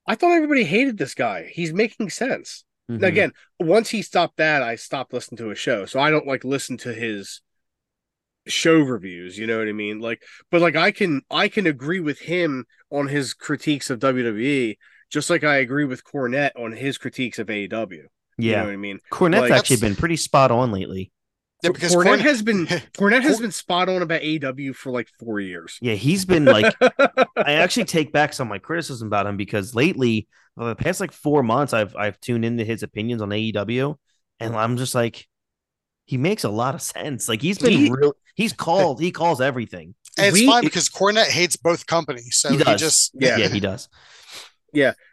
I 0.07 0.15
thought 0.15 0.33
everybody 0.33 0.65
hated 0.65 0.99
this 0.99 1.15
guy. 1.15 1.51
He's 1.53 1.73
making 1.73 2.11
sense. 2.11 2.65
Mm-hmm. 2.91 3.05
Again, 3.05 3.33
once 3.61 3.91
he 3.91 4.03
stopped 4.03 4.37
that, 4.39 4.62
I 4.62 4.77
stopped 4.77 5.12
listening 5.12 5.39
to 5.39 5.49
his 5.49 5.59
show. 5.59 5.87
So 5.87 6.01
I 6.01 6.11
don't 6.11 6.27
like 6.27 6.45
listen 6.45 6.77
to 6.79 6.93
his 6.93 7.41
show 8.47 8.81
reviews, 8.81 9.39
you 9.39 9.47
know 9.47 9.59
what 9.59 9.69
I 9.69 9.73
mean? 9.73 10.01
Like 10.01 10.23
but 10.51 10.61
like 10.61 10.77
I 10.77 10.91
can 10.91 11.23
I 11.31 11.49
can 11.49 11.66
agree 11.66 12.01
with 12.01 12.19
him 12.19 12.65
on 12.91 13.09
his 13.09 13.35
critiques 13.35 13.91
of 13.91 14.01
WWE 14.01 14.77
just 15.11 15.31
like 15.31 15.45
I 15.45 15.57
agree 15.57 15.85
with 15.85 16.05
Cornette 16.05 16.53
on 16.57 16.73
his 16.73 16.99
critiques 16.99 17.39
of 17.39 17.47
AEW. 17.47 18.05
Yeah. 18.39 18.51
You 18.51 18.57
know 18.57 18.65
what 18.65 18.73
I 18.73 18.77
mean? 18.77 18.99
Cornette's 19.12 19.51
like, 19.51 19.53
actually 19.53 19.77
been 19.77 19.95
pretty 19.95 20.16
spot 20.16 20.51
on 20.51 20.73
lately. 20.73 21.12
Yeah, 21.62 21.70
because 21.70 21.94
Cornette, 21.94 22.18
Cornette 22.18 22.20
has 22.20 22.43
been 22.43 22.66
Cornette 22.98 23.22
has 23.22 23.40
been 23.40 23.52
spot 23.52 23.89
on 23.89 24.02
about 24.02 24.22
AW 24.22 24.72
for 24.74 24.90
like 24.90 25.09
four 25.18 25.39
years. 25.40 25.78
Yeah, 25.80 25.94
he's 25.94 26.24
been 26.24 26.44
like 26.44 26.74
I 26.80 27.52
actually 27.55 27.84
take 27.84 28.12
back 28.12 28.32
some 28.32 28.48
of 28.48 28.51
my 28.51 28.59
criticism 28.59 29.06
about 29.06 29.26
him 29.26 29.36
because 29.36 29.74
lately, 29.74 30.26
the 30.56 30.74
past 30.74 31.01
like 31.01 31.12
four 31.12 31.43
months, 31.43 31.72
I've 31.72 31.94
I've 31.97 32.18
tuned 32.20 32.44
into 32.44 32.64
his 32.64 32.82
opinions 32.82 33.22
on 33.22 33.30
AEW, 33.30 33.97
and 34.40 34.56
I'm 34.56 34.76
just 34.76 34.94
like, 34.94 35.26
he 36.06 36.16
makes 36.18 36.44
a 36.44 36.51
lot 36.51 36.74
of 36.74 36.82
sense. 36.82 37.28
Like 37.28 37.40
he's 37.40 37.59
been 37.59 37.72
He- 37.72 37.90
real. 37.90 38.14
He's 38.34 38.52
called. 38.52 39.01
He 39.01 39.12
calls 39.12 39.40
everything. 39.40 39.94
And 40.18 40.26
it's 40.26 40.34
We- 40.40 40.47
fine 40.47 40.64
because 40.64 40.89
Cornette 40.89 41.28
hates 41.28 41.56
both 41.56 41.86
companies, 41.86 42.36
so 42.36 42.51
He 42.51 42.59
he, 42.59 42.76
just 42.76 43.12
Yeah. 43.14 43.36
Yeah, 43.36 43.48
he 43.48 43.60
does. 43.60 43.89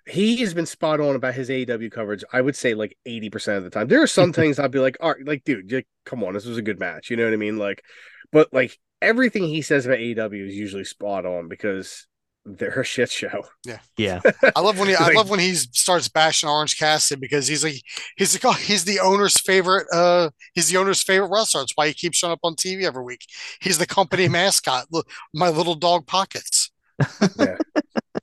He 0.10 0.38
has 0.38 0.53
been 0.53 0.65
spot 0.65 0.99
on 0.99 1.15
about 1.15 1.34
his 1.34 1.49
AEW 1.49 1.91
coverage. 1.91 2.23
I 2.34 2.41
would 2.41 2.56
say 2.56 2.73
like 2.73 2.98
80% 3.07 3.57
of 3.57 3.64
the 3.64 3.69
time. 3.69 3.88
There 3.88 4.02
are 4.02 4.07
some 4.07 4.34
things 4.34 4.60
I'd 4.60 4.72
be 4.72 4.80
like, 4.80 4.98
all 4.99 5.11
right, 5.14 5.26
like, 5.26 5.44
dude, 5.44 5.72
you- 5.72 5.84
come 6.06 6.23
on, 6.23 6.34
this 6.34 6.45
was 6.45 6.57
a 6.57 6.61
good 6.64 6.80
match. 6.80 7.10
You 7.10 7.18
know 7.18 7.26
what 7.26 7.34
I 7.34 7.38
mean? 7.38 7.57
Like, 7.57 7.84
but 8.31 8.53
like 8.53 8.77
everything 9.02 9.44
he 9.44 9.61
says 9.61 9.86
about 9.86 9.99
AEW 9.99 10.48
is 10.48 10.56
usually 10.56 10.84
spot 10.84 11.26
on 11.26 11.48
because 11.48 12.06
they're 12.45 12.80
a 12.80 12.84
shit 12.86 13.11
show. 13.11 13.44
Yeah, 13.65 13.80
Yeah. 13.98 14.22
I 14.56 14.61
love 14.61 14.80
when 14.80 14.88
he 14.88 14.95
I 14.95 15.10
love 15.11 15.30
when 15.30 15.40
he 15.40 15.53
starts 15.53 16.07
bashing 16.07 16.49
Orange 16.49 16.80
Cassidy 16.80 17.19
because 17.19 17.48
he's 17.48 17.64
like 17.64 17.81
he's 18.15 18.34
like 18.34 18.45
oh, 18.45 18.57
he's 18.60 18.86
the 18.86 18.99
owner's 19.02 19.40
favorite 19.40 19.86
uh 19.94 20.30
he's 20.56 20.69
the 20.69 20.77
owner's 20.77 21.03
favorite 21.03 21.30
wrestler. 21.30 21.61
That's 21.61 21.73
why 21.76 21.88
he 21.88 21.94
keeps 21.94 22.18
showing 22.18 22.34
up 22.34 22.40
on 22.44 22.56
TV 22.56 22.84
every 22.84 23.03
week. 23.03 23.26
He's 23.61 23.77
the 23.77 23.86
company 23.86 24.27
mascot. 24.30 24.86
Look, 24.90 25.10
my 25.34 25.49
little 25.49 25.76
dog 25.76 26.07
pockets. 26.07 26.72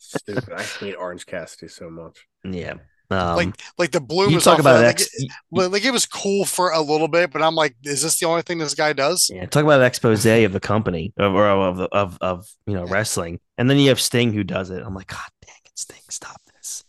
Stupid. 0.01 0.53
I 0.57 0.63
hate 0.63 0.95
Orange 0.95 1.27
Cassidy 1.27 1.69
so 1.69 1.91
much. 1.91 2.27
yeah. 2.45 2.75
Um, 3.09 3.37
like 3.37 3.55
like 3.79 3.91
the 3.93 4.01
bloom 4.01 4.31
you 4.31 4.35
was 4.35 4.43
talk 4.45 4.59
about 4.59 4.83
ex- 4.85 5.09
like, 5.53 5.67
it, 5.67 5.73
like 5.73 5.85
it 5.85 5.93
was 5.93 6.07
cool 6.07 6.45
for 6.45 6.71
a 6.73 6.81
little 6.81 7.07
bit, 7.07 7.31
but 7.33 7.41
I'm 7.41 7.55
like, 7.55 7.77
is 7.85 8.03
this 8.03 8.19
the 8.19 8.27
only 8.27 8.43
thing 8.43 8.59
this 8.59 8.75
guy 8.75 8.93
does? 8.95 9.31
Yeah, 9.33 9.47
talk 9.47 9.63
about 9.63 9.79
an 9.79 9.87
expose 9.87 10.27
of 10.27 10.53
the 10.53 10.59
company 10.59 11.13
of 11.17 11.33
or 11.33 11.47
of 11.49 11.79
of 11.93 12.19
of 12.21 12.49
you 12.67 12.75
know 12.75 12.85
wrestling, 12.85 13.39
and 13.59 13.71
then 13.71 13.79
you 13.79 13.91
have 13.91 14.01
Sting 14.01 14.33
who 14.33 14.43
does 14.43 14.71
it. 14.71 14.83
I'm 14.85 14.93
like, 14.93 15.07
God 15.07 15.21
dang 15.47 15.55
it, 15.67 15.79
Sting, 15.79 16.01
stop 16.09 16.41
this. 16.53 16.83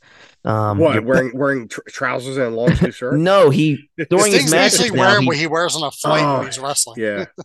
Um, 0.44 0.80
what, 0.80 1.04
wearing 1.06 1.32
wearing 1.38 1.68
tr- 1.68 1.82
trousers 1.88 2.38
and 2.38 2.48
a 2.48 2.50
long 2.50 2.74
sleeve 2.74 2.96
shirt? 2.96 3.20
No, 3.20 3.52
he 3.52 3.88
during 4.10 4.32
his 4.32 4.48
Sting's 4.48 4.52
matches 4.52 4.92
now. 4.92 5.00
wearing 5.00 5.22
he- 5.22 5.28
what 5.28 5.38
he 5.38 5.46
wears 5.46 5.76
on 5.76 5.84
a 5.84 5.92
flight 5.92 6.24
Oh, 6.24 6.38
when 6.40 6.48
he's 6.48 6.58
wrestling. 6.58 7.00
Yeah. 7.00 7.26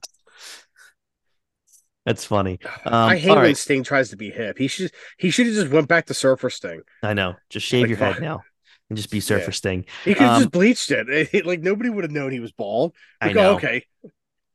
that's 2.05 2.25
funny. 2.25 2.59
Um, 2.85 2.95
I 2.95 3.17
hate 3.17 3.31
when 3.31 3.39
right, 3.39 3.57
Sting 3.57 3.85
tries 3.85 4.11
to 4.11 4.17
be 4.17 4.31
hip. 4.31 4.59
He 4.59 4.69
should 4.69 4.91
he 5.19 5.31
should 5.31 5.47
have 5.47 5.55
just 5.55 5.71
went 5.73 5.89
back 5.89 6.07
to 6.07 6.15
Surfer 6.15 6.51
Sting. 6.51 6.83
I 7.03 7.15
know. 7.15 7.37
Just 7.51 7.67
shave 7.67 7.83
Like, 7.83 7.91
your 7.91 7.99
head 7.99 8.21
now 8.21 8.43
and 8.91 8.97
just 8.97 9.11
be 9.11 9.21
Surfer 9.21 9.51
Yeah. 9.51 9.51
Sting. 9.51 9.85
He 10.05 10.15
could 10.15 10.23
have 10.23 10.37
Um, 10.37 10.41
just 10.43 10.53
bleached 10.53 10.91
it. 10.91 11.07
It- 11.33 11.47
Like 11.47 11.61
nobody 11.61 11.91
would 11.91 12.05
have 12.05 12.11
known 12.13 12.33
he 12.33 12.41
was 12.41 12.53
bald. 12.53 12.95
I 13.21 13.33
know. 13.33 13.51
oh, 13.51 13.55
okay. 13.55 13.85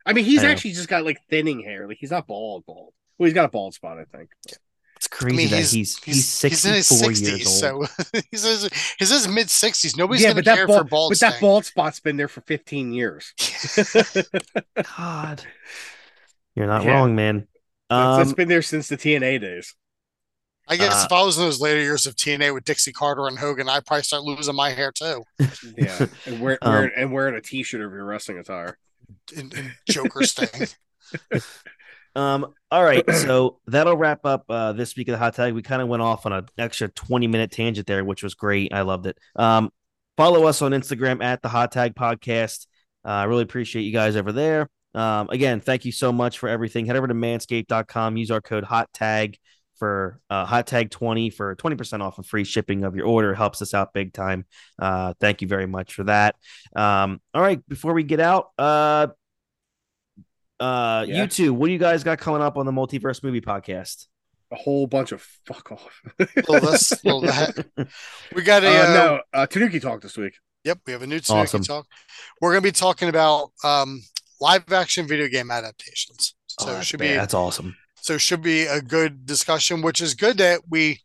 I 0.05 0.13
mean, 0.13 0.25
he's 0.25 0.43
I 0.43 0.51
actually 0.51 0.71
just 0.71 0.87
got 0.87 1.03
like 1.05 1.19
thinning 1.29 1.61
hair. 1.61 1.87
Like 1.87 1.97
he's 1.99 2.11
not 2.11 2.27
bald, 2.27 2.65
bald. 2.65 2.93
Well, 3.17 3.25
he's 3.25 3.33
got 3.33 3.45
a 3.45 3.49
bald 3.49 3.73
spot, 3.73 3.97
I 3.97 4.05
think. 4.05 4.29
It's 4.95 5.07
crazy 5.07 5.35
I 5.35 5.37
mean, 5.37 5.49
that 5.49 5.57
he's 5.57 5.71
he's 5.71 5.97
he's, 6.03 6.41
he's, 6.41 6.65
in 6.65 6.73
his 6.73 6.87
64 6.87 7.09
60s, 7.09 7.27
years 7.37 7.63
old. 7.63 7.87
so 7.89 8.19
he's 8.31 8.45
in 8.45 8.51
his, 8.51 8.69
he's 8.97 9.11
in 9.11 9.17
his 9.17 9.27
mid 9.27 9.47
60s. 9.47 9.97
Nobody's 9.97 10.23
yeah, 10.23 10.29
gonna 10.29 10.43
care 10.43 10.65
bald, 10.65 10.79
for 10.79 10.83
bald. 10.85 11.11
but 11.11 11.19
that 11.19 11.39
bald 11.41 11.65
spot's 11.65 11.99
been 11.99 12.17
there 12.17 12.27
for 12.27 12.41
15 12.41 12.93
years. 12.93 13.33
God, 14.97 15.43
you're 16.57 16.67
not 16.67 16.83
Yeah. 16.83 16.91
wrong, 16.91 17.15
man. 17.15 17.47
That's- 17.89 18.17
that's 18.17 18.29
Um, 18.31 18.35
been 18.35 18.47
there 18.49 18.61
since 18.61 18.87
the 18.89 18.97
TNA 18.97 19.37
days. 19.39 19.73
I 20.67 20.75
guess 20.75 21.03
Uh, 21.03 21.05
if 21.05 21.11
I 21.13 21.23
was 21.23 21.37
in 21.37 21.45
those 21.45 21.61
later 21.61 21.79
years 21.79 22.05
of 22.05 22.15
TNA 22.17 22.51
with 22.53 22.65
Dixie 22.65 22.91
Carter 22.91 23.27
and 23.27 23.39
Hogan, 23.39 23.69
I'd 23.69 23.85
probably 23.85 24.03
start 24.03 24.23
losing 24.23 24.55
my 24.55 24.71
hair 24.71 24.91
too. 24.91 25.23
Yeah, 25.77 26.07
and, 26.25 26.41
wear, 26.41 26.57
Um, 26.61 26.73
wearing, 26.73 26.91
and 26.97 27.13
wearing 27.13 27.35
a 27.35 27.41
T-shirt 27.41 27.79
of 27.81 27.91
your 27.93 28.03
wrestling 28.03 28.39
attire. 28.39 28.77
In, 29.35 29.51
in 29.55 29.71
Joker 29.89 30.23
Sting. 30.23 30.67
Um, 32.15 32.51
all 32.71 32.83
right, 32.83 33.03
so 33.13 33.59
that'll 33.67 33.95
wrap 33.95 34.25
up 34.25 34.45
uh, 34.49 34.73
this 34.73 34.95
week 34.95 35.07
of 35.07 35.11
the 35.11 35.19
hot 35.19 35.35
tag. 35.35 35.53
We 35.53 35.61
kind 35.61 35.83
of 35.83 35.87
went 35.87 36.01
off 36.01 36.25
on 36.25 36.33
an 36.33 36.47
extra 36.57 36.87
20 36.87 37.27
minute 37.27 37.51
tangent 37.51 37.85
there, 37.85 38.03
which 38.03 38.23
was 38.23 38.33
great. 38.33 38.73
I 38.73 38.81
loved 38.81 39.05
it. 39.05 39.19
Um, 39.35 39.71
follow 40.17 40.45
us 40.45 40.63
on 40.63 40.71
Instagram 40.71 41.23
at 41.23 41.43
the 41.43 41.49
hot 41.49 41.71
tag 41.71 41.93
podcast. 41.93 42.65
Uh, 43.05 43.09
I 43.09 43.23
really 43.25 43.43
appreciate 43.43 43.83
you 43.83 43.91
guys 43.93 44.15
over 44.15 44.31
there. 44.31 44.67
Um, 44.97 45.29
again, 45.29 45.59
thank 45.61 45.85
you 45.85 45.91
so 45.91 46.11
much 46.11 46.39
for 46.39 46.49
everything. 46.49 46.85
Head 46.87 46.95
over 46.95 47.07
to 47.07 47.13
manscaped.com, 47.13 48.17
use 48.17 48.31
our 48.31 48.41
code 48.41 48.63
hot 48.63 48.89
tag 48.93 49.37
for 49.77 50.19
uh, 50.29 50.43
hot 50.45 50.65
tag 50.65 50.89
20 50.89 51.29
for 51.29 51.55
20% 51.55 52.01
off 52.01 52.17
and 52.17 52.25
free 52.25 52.43
shipping 52.43 52.83
of 52.83 52.95
your 52.95 53.05
order. 53.05 53.31
It 53.33 53.35
helps 53.35 53.61
us 53.61 53.73
out 53.75 53.93
big 53.93 54.11
time. 54.11 54.45
Uh, 54.79 55.13
thank 55.19 55.41
you 55.43 55.47
very 55.47 55.67
much 55.67 55.93
for 55.93 56.03
that. 56.05 56.35
Um, 56.75 57.21
all 57.33 57.41
right, 57.43 57.61
before 57.69 57.93
we 57.93 58.01
get 58.03 58.19
out, 58.19 58.47
uh, 58.57 59.07
uh, 60.59 61.05
Yeah. 61.07 61.21
you 61.23 61.27
two, 61.27 61.53
what 61.53 61.67
do 61.67 61.73
you 61.73 61.77
guys 61.79 62.03
got 62.03 62.17
coming 62.19 62.41
up 62.41 62.57
on 62.57 62.65
the 62.65 62.71
multiverse 62.71 63.23
movie 63.23 63.41
podcast? 63.41 64.07
A 64.51 64.55
whole 64.55 64.87
bunch 64.87 65.11
of 65.11 65.21
fuck 65.45 65.71
off. 65.71 66.01
Well, 66.47 66.61
this, 66.61 66.93
well, 67.03 67.21
that. 67.21 67.65
We 68.33 68.41
got 68.41 68.63
a 68.63 68.67
Uh, 68.67 68.71
uh, 68.71 68.93
no, 68.93 69.21
uh, 69.33 69.45
Tanuki 69.45 69.79
talk 69.79 70.01
this 70.01 70.17
week. 70.17 70.33
Yep, 70.63 70.79
we 70.87 70.93
have 70.93 71.01
a 71.01 71.07
new 71.07 71.19
Tanuki 71.19 71.43
Awesome. 71.43 71.63
talk. 71.63 71.85
We're 72.41 72.51
going 72.51 72.63
to 72.63 72.67
be 72.67 72.71
talking 72.71 73.09
about 73.09 73.51
um, 73.63 74.01
live 74.39 74.71
action 74.71 75.07
video 75.07 75.27
game 75.27 75.51
adaptations. 75.51 76.35
So 76.47 76.69
Oh, 76.71 76.77
it 76.79 76.85
should 76.85 76.99
be 76.99 77.07
that's 77.13 77.33
awesome. 77.33 77.75
so 78.01 78.13
it 78.15 78.21
should 78.21 78.41
be 78.41 78.63
a 78.63 78.81
good 78.81 79.25
discussion, 79.25 79.81
which 79.81 80.01
is 80.01 80.13
good 80.13 80.37
that 80.39 80.61
we 80.69 81.01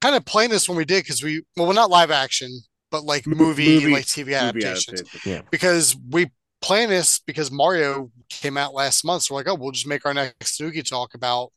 kind 0.00 0.14
of 0.16 0.24
planned 0.24 0.52
this 0.52 0.68
when 0.68 0.76
we 0.78 0.84
did 0.84 1.04
because 1.04 1.22
we 1.22 1.42
well, 1.56 1.66
we're 1.66 1.72
not 1.74 1.90
live 1.90 2.10
action, 2.10 2.50
but 2.90 3.04
like 3.04 3.26
movie, 3.26 3.74
movie- 3.80 3.92
like 3.92 4.04
TV 4.06 4.26
Movie 4.26 4.34
adaptations. 4.34 5.00
adaptation. 5.00 5.44
Because 5.50 5.96
we 6.10 6.30
planned 6.60 6.90
this 6.90 7.20
because 7.20 7.50
Mario 7.52 8.10
came 8.28 8.56
out 8.56 8.74
last 8.74 9.04
month, 9.04 9.22
so 9.24 9.34
we're 9.34 9.40
like, 9.40 9.48
oh, 9.48 9.54
we'll 9.54 9.70
just 9.72 9.86
make 9.86 10.04
our 10.06 10.14
next 10.14 10.56
Tanuki 10.56 10.82
talk 10.82 11.14
about 11.14 11.52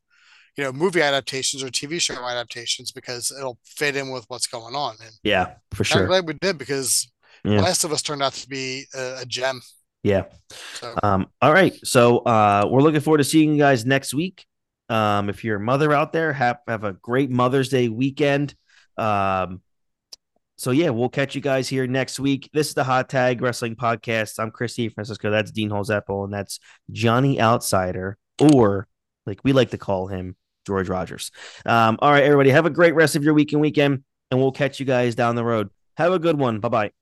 you 0.56 0.62
know 0.62 0.70
movie 0.72 1.00
adaptations 1.00 1.62
or 1.62 1.68
TV 1.68 2.00
show 2.00 2.14
adaptations 2.14 2.92
because 2.92 3.32
it'll 3.36 3.58
fit 3.64 3.96
in 3.96 4.10
with 4.10 4.24
what's 4.28 4.46
going 4.46 4.74
on. 4.76 4.96
And 5.02 5.12
Yeah, 5.22 5.54
for 5.72 5.82
sure. 5.84 6.02
I'm 6.02 6.06
glad 6.08 6.26
we 6.26 6.34
did 6.34 6.58
because 6.58 7.10
Yeah. 7.44 7.60
Last 7.60 7.82
of 7.84 7.92
Us 7.92 8.02
turned 8.02 8.22
out 8.22 8.34
to 8.34 8.48
be 8.48 8.84
a, 8.94 9.20
a 9.22 9.24
gem. 9.26 9.60
Yeah. 10.02 10.24
So 10.74 10.96
Um, 11.02 11.26
all 11.40 11.52
right. 11.52 11.74
So 11.86 12.18
uh, 12.18 12.66
we're 12.70 12.82
looking 12.82 13.00
forward 13.00 13.18
to 13.18 13.24
seeing 13.24 13.52
you 13.52 13.58
guys 13.58 13.86
next 13.86 14.12
week. 14.14 14.44
Um, 14.88 15.28
if 15.28 15.44
you're 15.44 15.56
a 15.56 15.60
mother 15.60 15.92
out 15.92 16.12
there, 16.12 16.32
have 16.32 16.58
have 16.66 16.84
a 16.84 16.92
great 16.92 17.30
Mother's 17.30 17.68
Day 17.68 17.88
weekend. 17.88 18.54
Um, 18.98 19.62
so 20.56 20.70
yeah, 20.70 20.90
we'll 20.90 21.08
catch 21.08 21.34
you 21.34 21.40
guys 21.40 21.68
here 21.68 21.86
next 21.86 22.20
week. 22.20 22.50
This 22.52 22.68
is 22.68 22.74
the 22.74 22.84
Hot 22.84 23.08
Tag 23.08 23.40
Wrestling 23.40 23.74
Podcast. 23.74 24.38
I'm 24.38 24.50
Christy 24.50 24.88
Francisco. 24.88 25.30
That's 25.30 25.50
Dean 25.50 25.70
Holzeppel, 25.70 26.24
and 26.24 26.32
that's 26.32 26.60
Johnny 26.90 27.40
Outsider, 27.40 28.18
or 28.54 28.86
like 29.24 29.40
we 29.44 29.52
like 29.52 29.70
to 29.70 29.78
call 29.78 30.08
him, 30.08 30.36
George 30.66 30.88
Rogers. 30.88 31.30
Um, 31.64 31.98
all 32.00 32.10
right, 32.10 32.24
everybody, 32.24 32.50
have 32.50 32.66
a 32.66 32.70
great 32.70 32.94
rest 32.94 33.16
of 33.16 33.24
your 33.24 33.34
week 33.34 33.52
and 33.52 33.60
weekend, 33.60 34.04
and 34.30 34.40
we'll 34.40 34.52
catch 34.52 34.78
you 34.78 34.86
guys 34.86 35.14
down 35.14 35.36
the 35.36 35.44
road. 35.44 35.70
Have 35.96 36.12
a 36.12 36.18
good 36.18 36.38
one. 36.38 36.60
Bye 36.60 36.68
bye. 36.68 37.01